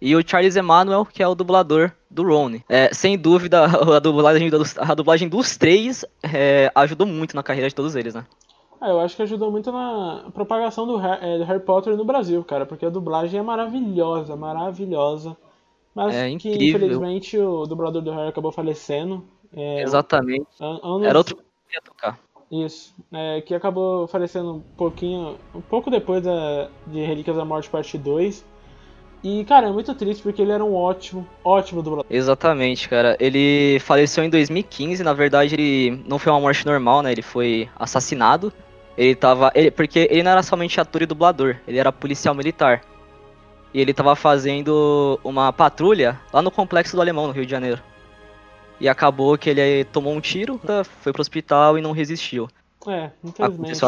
E 0.00 0.16
o 0.16 0.26
Charles 0.26 0.56
Emanuel, 0.56 1.04
que 1.04 1.22
é 1.22 1.28
o 1.28 1.34
dublador 1.34 1.92
do 2.10 2.22
Ron. 2.22 2.60
É, 2.68 2.92
sem 2.92 3.18
dúvida, 3.18 3.64
a 3.96 3.98
dublagem, 3.98 4.48
dos, 4.48 4.76
a 4.78 4.94
dublagem 4.94 5.28
dos 5.28 5.56
três 5.56 6.04
é, 6.22 6.72
ajudou 6.74 7.06
muito 7.06 7.36
na 7.36 7.42
carreira 7.42 7.68
de 7.68 7.74
todos 7.74 7.94
eles, 7.94 8.14
né? 8.14 8.24
Ah, 8.80 8.88
eu 8.88 9.00
acho 9.00 9.14
que 9.14 9.22
ajudou 9.22 9.50
muito 9.50 9.70
na 9.70 10.30
propagação 10.32 10.86
do, 10.86 10.98
é, 10.98 11.38
do, 11.38 11.44
Harry 11.44 11.60
Potter 11.60 11.94
no 11.96 12.04
Brasil, 12.04 12.42
cara, 12.42 12.64
porque 12.64 12.86
a 12.86 12.90
dublagem 12.90 13.38
é 13.38 13.42
maravilhosa, 13.42 14.34
maravilhosa. 14.34 15.36
Mas 15.94 16.14
é 16.14 16.34
que 16.36 16.48
infelizmente 16.48 17.36
o 17.36 17.66
dublador 17.66 18.00
do 18.00 18.10
Harry 18.10 18.28
acabou 18.28 18.50
falecendo. 18.50 19.22
É, 19.54 19.82
Exatamente. 19.82 20.46
Anos... 20.58 21.06
Era 21.06 21.18
outro 21.18 21.36
que 21.36 21.74
ia 21.74 21.82
tocar. 21.82 22.18
Isso, 22.50 22.94
é, 23.12 23.42
que 23.42 23.54
acabou 23.54 24.06
falecendo 24.08 24.54
um 24.54 24.60
pouquinho, 24.60 25.36
um 25.54 25.60
pouco 25.60 25.90
depois 25.90 26.22
da, 26.22 26.68
de 26.86 27.00
Relíquias 27.04 27.36
da 27.36 27.44
Morte 27.44 27.68
Parte 27.68 27.98
2. 27.98 28.44
E, 29.22 29.44
cara, 29.44 29.68
é 29.68 29.72
muito 29.72 29.94
triste 29.94 30.22
porque 30.22 30.40
ele 30.40 30.52
era 30.52 30.64
um 30.64 30.74
ótimo, 30.74 31.26
ótimo 31.44 31.82
dublador. 31.82 32.06
Exatamente, 32.08 32.88
cara. 32.88 33.16
Ele 33.20 33.78
faleceu 33.80 34.24
em 34.24 34.30
2015, 34.30 35.02
na 35.02 35.12
verdade 35.12 35.54
ele 35.54 36.02
não 36.06 36.18
foi 36.18 36.32
uma 36.32 36.40
morte 36.40 36.64
normal, 36.64 37.02
né? 37.02 37.12
Ele 37.12 37.22
foi 37.22 37.68
assassinado. 37.76 38.52
Ele 38.96 39.14
tava. 39.14 39.52
Ele, 39.54 39.70
porque 39.70 40.08
ele 40.10 40.22
não 40.22 40.30
era 40.30 40.42
somente 40.42 40.80
ator 40.80 41.02
e 41.02 41.06
dublador, 41.06 41.56
ele 41.68 41.78
era 41.78 41.92
policial 41.92 42.34
militar. 42.34 42.82
E 43.72 43.80
ele 43.80 43.94
tava 43.94 44.16
fazendo 44.16 45.20
uma 45.22 45.52
patrulha 45.52 46.18
lá 46.32 46.42
no 46.42 46.50
complexo 46.50 46.96
do 46.96 47.02
Alemão, 47.02 47.26
no 47.26 47.32
Rio 47.32 47.44
de 47.44 47.50
Janeiro. 47.50 47.80
E 48.80 48.88
acabou 48.88 49.36
que 49.36 49.50
ele 49.50 49.84
tomou 49.84 50.12
um 50.14 50.20
tiro, 50.20 50.58
foi 51.02 51.12
pro 51.12 51.20
hospital 51.20 51.78
e 51.78 51.82
não 51.82 51.92
resistiu. 51.92 52.48
É, 52.88 53.10
infelizmente. 53.22 53.78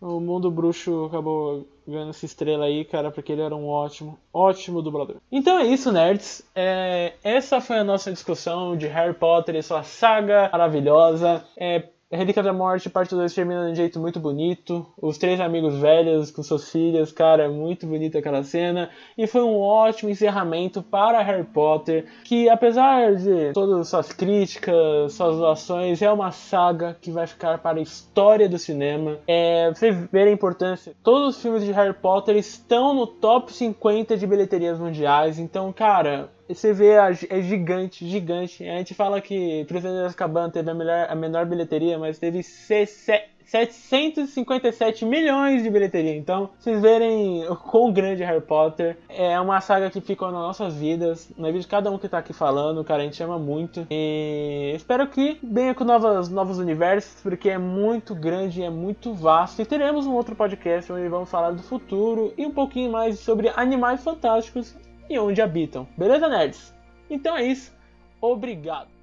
O 0.00 0.20
mundo 0.20 0.50
bruxo 0.50 1.06
acabou 1.06 1.66
ganhando 1.86 2.10
essa 2.10 2.24
estrela 2.24 2.66
aí, 2.66 2.84
cara, 2.84 3.10
porque 3.10 3.32
ele 3.32 3.42
era 3.42 3.54
um 3.54 3.66
ótimo, 3.66 4.18
ótimo 4.32 4.82
dublador. 4.82 5.16
Então 5.30 5.58
é 5.58 5.64
isso, 5.64 5.92
nerds. 5.92 6.42
É, 6.54 7.14
essa 7.22 7.60
foi 7.60 7.78
a 7.78 7.84
nossa 7.84 8.12
discussão 8.12 8.76
de 8.76 8.86
Harry 8.86 9.14
Potter 9.14 9.54
e 9.56 9.62
sua 9.62 9.82
saga 9.82 10.48
maravilhosa. 10.52 11.44
É, 11.56 11.88
Relíquia 12.16 12.42
da 12.42 12.52
Morte, 12.52 12.88
parte 12.88 13.14
2, 13.14 13.34
termina 13.34 13.66
de 13.66 13.72
um 13.72 13.74
jeito 13.74 14.00
muito 14.00 14.20
bonito. 14.20 14.86
Os 15.00 15.18
três 15.18 15.40
amigos 15.40 15.78
velhos 15.78 16.30
com 16.30 16.42
suas 16.42 16.70
filhas, 16.70 17.12
cara, 17.12 17.44
é 17.44 17.48
muito 17.48 17.86
bonita 17.86 18.18
aquela 18.18 18.42
cena. 18.42 18.90
E 19.16 19.26
foi 19.26 19.42
um 19.42 19.58
ótimo 19.58 20.10
encerramento 20.10 20.82
para 20.82 21.22
Harry 21.22 21.44
Potter, 21.44 22.06
que 22.24 22.48
apesar 22.48 23.14
de 23.16 23.52
todas 23.52 23.88
suas 23.88 24.12
críticas, 24.12 25.12
suas 25.12 25.36
doações, 25.36 26.00
é 26.02 26.10
uma 26.10 26.30
saga 26.30 26.96
que 27.00 27.10
vai 27.10 27.26
ficar 27.26 27.58
para 27.58 27.78
a 27.78 27.82
história 27.82 28.48
do 28.48 28.58
cinema. 28.58 29.18
É, 29.26 29.70
você 29.70 29.90
ver 29.90 30.28
a 30.28 30.32
importância. 30.32 30.94
Todos 31.02 31.36
os 31.36 31.42
filmes 31.42 31.64
de 31.64 31.72
Harry 31.72 31.94
Potter 31.94 32.36
estão 32.36 32.94
no 32.94 33.06
top 33.06 33.52
50 33.52 34.16
de 34.16 34.26
bilheterias 34.26 34.78
mundiais. 34.78 35.38
Então, 35.38 35.72
cara, 35.72 36.30
você 36.48 36.72
vê, 36.72 36.90
é 36.90 37.12
gigante, 37.40 38.04
gigante. 38.06 38.68
A 38.68 38.78
gente 38.78 38.94
fala 38.94 39.20
que 39.20 39.64
Prisioneiro 39.66 40.04
de 40.04 40.08
Azkaban 40.08 40.50
teve 40.50 40.70
a, 40.70 40.74
melhor, 40.74 41.06
a 41.08 41.14
menor 41.14 41.46
bilheteria, 41.46 41.96
mas 41.98 42.18
teve 42.18 42.42
757 42.42 45.06
milhões 45.06 45.62
de 45.62 45.70
bilheteria. 45.70 46.14
Então, 46.14 46.50
vocês 46.58 46.82
verem 46.82 47.48
o 47.48 47.56
quão 47.56 47.90
grande 47.90 48.22
é 48.22 48.26
Harry 48.26 48.42
Potter. 48.42 48.98
É 49.08 49.40
uma 49.40 49.58
saga 49.62 49.88
que 49.88 50.02
ficou 50.02 50.30
nas 50.30 50.40
nossas 50.40 50.74
vidas, 50.74 51.32
na 51.38 51.46
vida 51.48 51.60
de 51.60 51.66
cada 51.66 51.90
um 51.90 51.96
que 51.96 52.06
tá 52.08 52.18
aqui 52.18 52.34
falando, 52.34 52.84
cara, 52.84 53.00
a 53.02 53.06
gente 53.06 53.22
ama 53.22 53.38
muito. 53.38 53.86
E 53.90 54.72
espero 54.74 55.08
que 55.08 55.38
venha 55.42 55.74
com 55.74 55.84
novas, 55.84 56.28
novos 56.28 56.58
universos, 56.58 57.22
porque 57.22 57.48
é 57.48 57.58
muito 57.58 58.14
grande, 58.14 58.62
é 58.62 58.68
muito 58.68 59.14
vasto. 59.14 59.62
E 59.62 59.64
teremos 59.64 60.06
um 60.06 60.12
outro 60.12 60.36
podcast 60.36 60.92
onde 60.92 61.08
vamos 61.08 61.30
falar 61.30 61.52
do 61.52 61.62
futuro 61.62 62.34
e 62.36 62.44
um 62.44 62.50
pouquinho 62.50 62.92
mais 62.92 63.18
sobre 63.18 63.50
animais 63.56 64.04
fantásticos 64.04 64.76
e 65.08 65.18
onde 65.18 65.42
habitam. 65.42 65.86
Beleza, 65.96 66.28
nerds? 66.28 66.74
Então 67.10 67.36
é 67.36 67.44
isso. 67.44 67.72
Obrigado. 68.20 68.93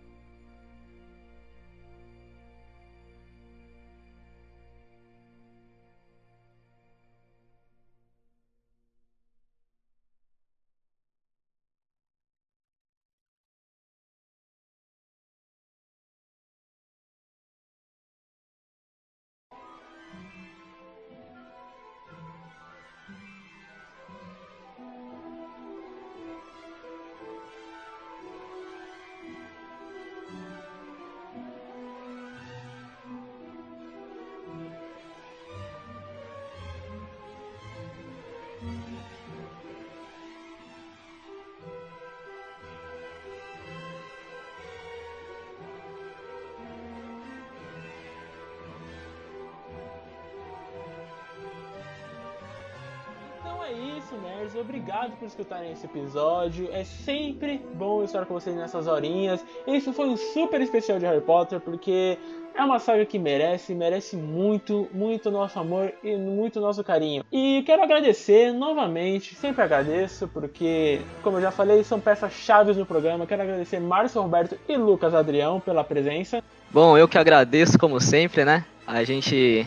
Obrigado 55.02 55.18
por 55.18 55.26
escutarem 55.26 55.72
esse 55.72 55.88
episódio. 55.88 56.70
É 56.72 56.84
sempre 56.84 57.60
bom 57.74 58.04
estar 58.04 58.24
com 58.28 58.36
vocês 58.36 58.56
nessas 58.56 58.86
horinhas. 58.86 59.44
Esse 59.66 59.92
foi 59.92 60.08
um 60.08 60.16
super 60.16 60.62
especial 60.62 61.00
de 61.00 61.08
Harry 61.08 61.22
Potter, 61.22 61.60
porque 61.60 62.20
é 62.54 62.62
uma 62.62 62.78
saga 62.78 63.04
que 63.04 63.18
merece, 63.18 63.74
merece 63.74 64.16
muito, 64.16 64.88
muito 64.94 65.32
nosso 65.32 65.58
amor 65.58 65.92
e 66.04 66.16
muito 66.16 66.62
nosso 66.62 66.84
carinho. 66.84 67.26
E 67.32 67.64
quero 67.66 67.82
agradecer 67.82 68.54
novamente, 68.54 69.34
sempre 69.34 69.64
agradeço, 69.64 70.28
porque, 70.28 71.02
como 71.24 71.38
eu 71.38 71.42
já 71.42 71.50
falei, 71.50 71.84
são 71.84 72.00
peças 72.00 72.34
chaves 72.34 72.78
no 72.78 72.86
programa. 72.86 73.26
Quero 73.26 73.42
agradecer 73.42 73.80
Márcio 73.80 74.22
Roberto 74.22 74.56
e 74.70 74.78
Lucas 74.78 75.16
Adrião 75.16 75.60
pela 75.60 75.84
presença. 75.84 76.44
Bom, 76.70 76.96
eu 76.96 77.08
que 77.08 77.18
agradeço, 77.18 77.80
como 77.80 78.00
sempre, 78.00 78.46
né? 78.46 78.64
A 78.86 79.04
gente 79.04 79.66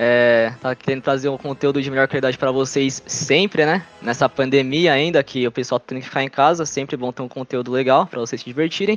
é, 0.00 0.54
tá 0.60 0.76
querendo 0.76 1.02
trazer 1.02 1.28
um 1.28 1.36
conteúdo 1.36 1.82
de 1.82 1.90
melhor 1.90 2.06
qualidade 2.06 2.38
para 2.38 2.52
vocês 2.52 3.02
sempre, 3.04 3.66
né? 3.66 3.84
Nessa 4.00 4.28
pandemia 4.28 4.92
ainda, 4.92 5.20
que 5.24 5.44
o 5.44 5.50
pessoal 5.50 5.80
tem 5.80 5.98
que 5.98 6.04
ficar 6.04 6.22
em 6.22 6.28
casa, 6.28 6.64
sempre 6.64 6.96
bom 6.96 7.10
ter 7.10 7.20
um 7.20 7.28
conteúdo 7.28 7.72
legal 7.72 8.06
para 8.06 8.20
vocês 8.20 8.40
se 8.40 8.44
divertirem. 8.44 8.96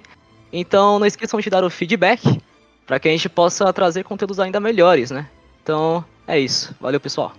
Então 0.54 1.00
não 1.00 1.08
esqueçam 1.08 1.40
de 1.40 1.50
dar 1.50 1.64
o 1.64 1.72
feedback 1.72 2.40
para 2.86 3.00
que 3.00 3.08
a 3.08 3.12
gente 3.12 3.28
possa 3.28 3.74
trazer 3.74 4.04
conteúdos 4.04 4.40
ainda 4.40 4.60
melhores, 4.60 5.10
né? 5.10 5.28
Então 5.64 6.06
é 6.28 6.38
isso. 6.38 6.76
Valeu, 6.80 7.00
pessoal. 7.00 7.34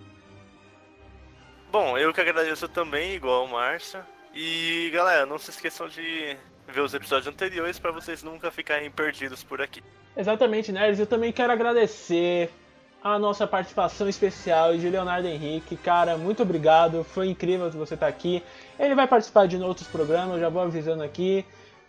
Bom, 1.70 1.96
eu 1.96 2.12
que 2.12 2.20
agradeço 2.20 2.66
também, 2.66 3.14
igual 3.14 3.44
o 3.44 3.48
Márcio. 3.48 4.00
E 4.34 4.90
galera, 4.92 5.24
não 5.24 5.38
se 5.38 5.50
esqueçam 5.50 5.86
de 5.88 6.36
ver 6.66 6.80
os 6.80 6.94
episódios 6.94 7.32
anteriores 7.32 7.78
para 7.78 7.92
vocês 7.92 8.24
nunca 8.24 8.50
ficarem 8.50 8.90
perdidos 8.90 9.44
por 9.44 9.62
aqui. 9.62 9.80
Exatamente, 10.16 10.72
nerds. 10.72 10.98
Eu 10.98 11.06
também 11.06 11.30
quero 11.30 11.52
agradecer 11.52 12.50
a 13.02 13.18
nossa 13.18 13.46
participação 13.46 14.08
especial 14.08 14.76
de 14.76 14.88
Leonardo 14.88 15.26
Henrique. 15.26 15.76
Cara, 15.76 16.16
muito 16.16 16.42
obrigado, 16.42 17.02
foi 17.02 17.28
incrível 17.28 17.70
que 17.70 17.76
você 17.76 17.94
estar 17.94 18.06
tá 18.06 18.10
aqui. 18.10 18.42
Ele 18.78 18.94
vai 18.94 19.08
participar 19.08 19.46
de 19.48 19.56
outros 19.56 19.88
programas, 19.88 20.40
já 20.40 20.48
vou 20.48 20.62
avisando 20.62 21.02
aqui. 21.02 21.44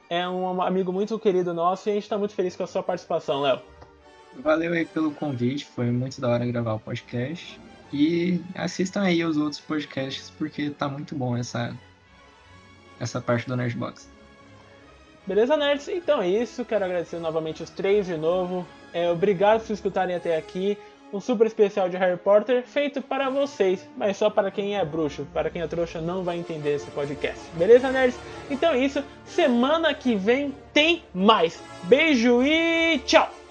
É 0.09 0.27
um 0.27 0.61
amigo 0.61 0.91
muito 0.91 1.17
querido 1.19 1.53
nosso 1.53 1.87
e 1.87 1.91
a 1.91 1.93
gente 1.93 2.03
está 2.03 2.17
muito 2.17 2.33
feliz 2.33 2.55
com 2.55 2.63
a 2.63 2.67
sua 2.67 2.81
participação, 2.81 3.41
Léo. 3.41 3.61
Valeu 4.39 4.73
aí 4.73 4.85
pelo 4.85 5.11
convite, 5.11 5.65
foi 5.65 5.91
muito 5.91 6.19
da 6.19 6.29
hora 6.29 6.45
gravar 6.45 6.73
o 6.73 6.79
podcast. 6.79 7.59
E 7.91 8.41
assistam 8.55 9.03
aí 9.03 9.23
os 9.23 9.37
outros 9.37 9.61
podcasts 9.61 10.31
porque 10.31 10.71
tá 10.71 10.89
muito 10.89 11.15
bom 11.15 11.37
essa, 11.37 11.77
essa 12.99 13.21
parte 13.21 13.47
do 13.47 13.55
Nerdbox. 13.55 14.09
Beleza, 15.27 15.55
nerds? 15.55 15.87
Então 15.87 16.21
é 16.21 16.27
isso. 16.27 16.65
Quero 16.65 16.83
agradecer 16.83 17.19
novamente 17.19 17.61
os 17.61 17.69
três 17.69 18.07
de 18.07 18.17
novo. 18.17 18.65
É, 18.91 19.09
obrigado 19.09 19.65
por 19.65 19.73
escutarem 19.73 20.15
até 20.15 20.35
aqui 20.35 20.77
um 21.13 21.21
super 21.21 21.45
especial 21.45 21.87
de 21.87 21.95
Harry 21.95 22.17
Potter 22.17 22.63
feito 22.63 23.01
para 23.01 23.29
vocês, 23.29 23.87
mas 23.95 24.17
só 24.17 24.29
para 24.29 24.49
quem 24.49 24.75
é 24.75 24.83
bruxo. 24.83 25.27
Para 25.31 25.49
quem 25.49 25.61
é 25.61 25.67
trouxa 25.67 26.01
não 26.01 26.23
vai 26.23 26.37
entender 26.37 26.73
esse 26.73 26.89
podcast. 26.91 27.39
Beleza, 27.53 27.91
nerds? 27.91 28.19
Então 28.49 28.73
é 28.73 28.79
isso. 28.79 29.03
Semana 29.25 29.93
que 29.93 30.15
vem 30.15 30.53
tem 30.73 31.03
mais. 31.13 31.61
Beijo 31.83 32.41
e 32.41 32.99
tchau! 33.05 33.42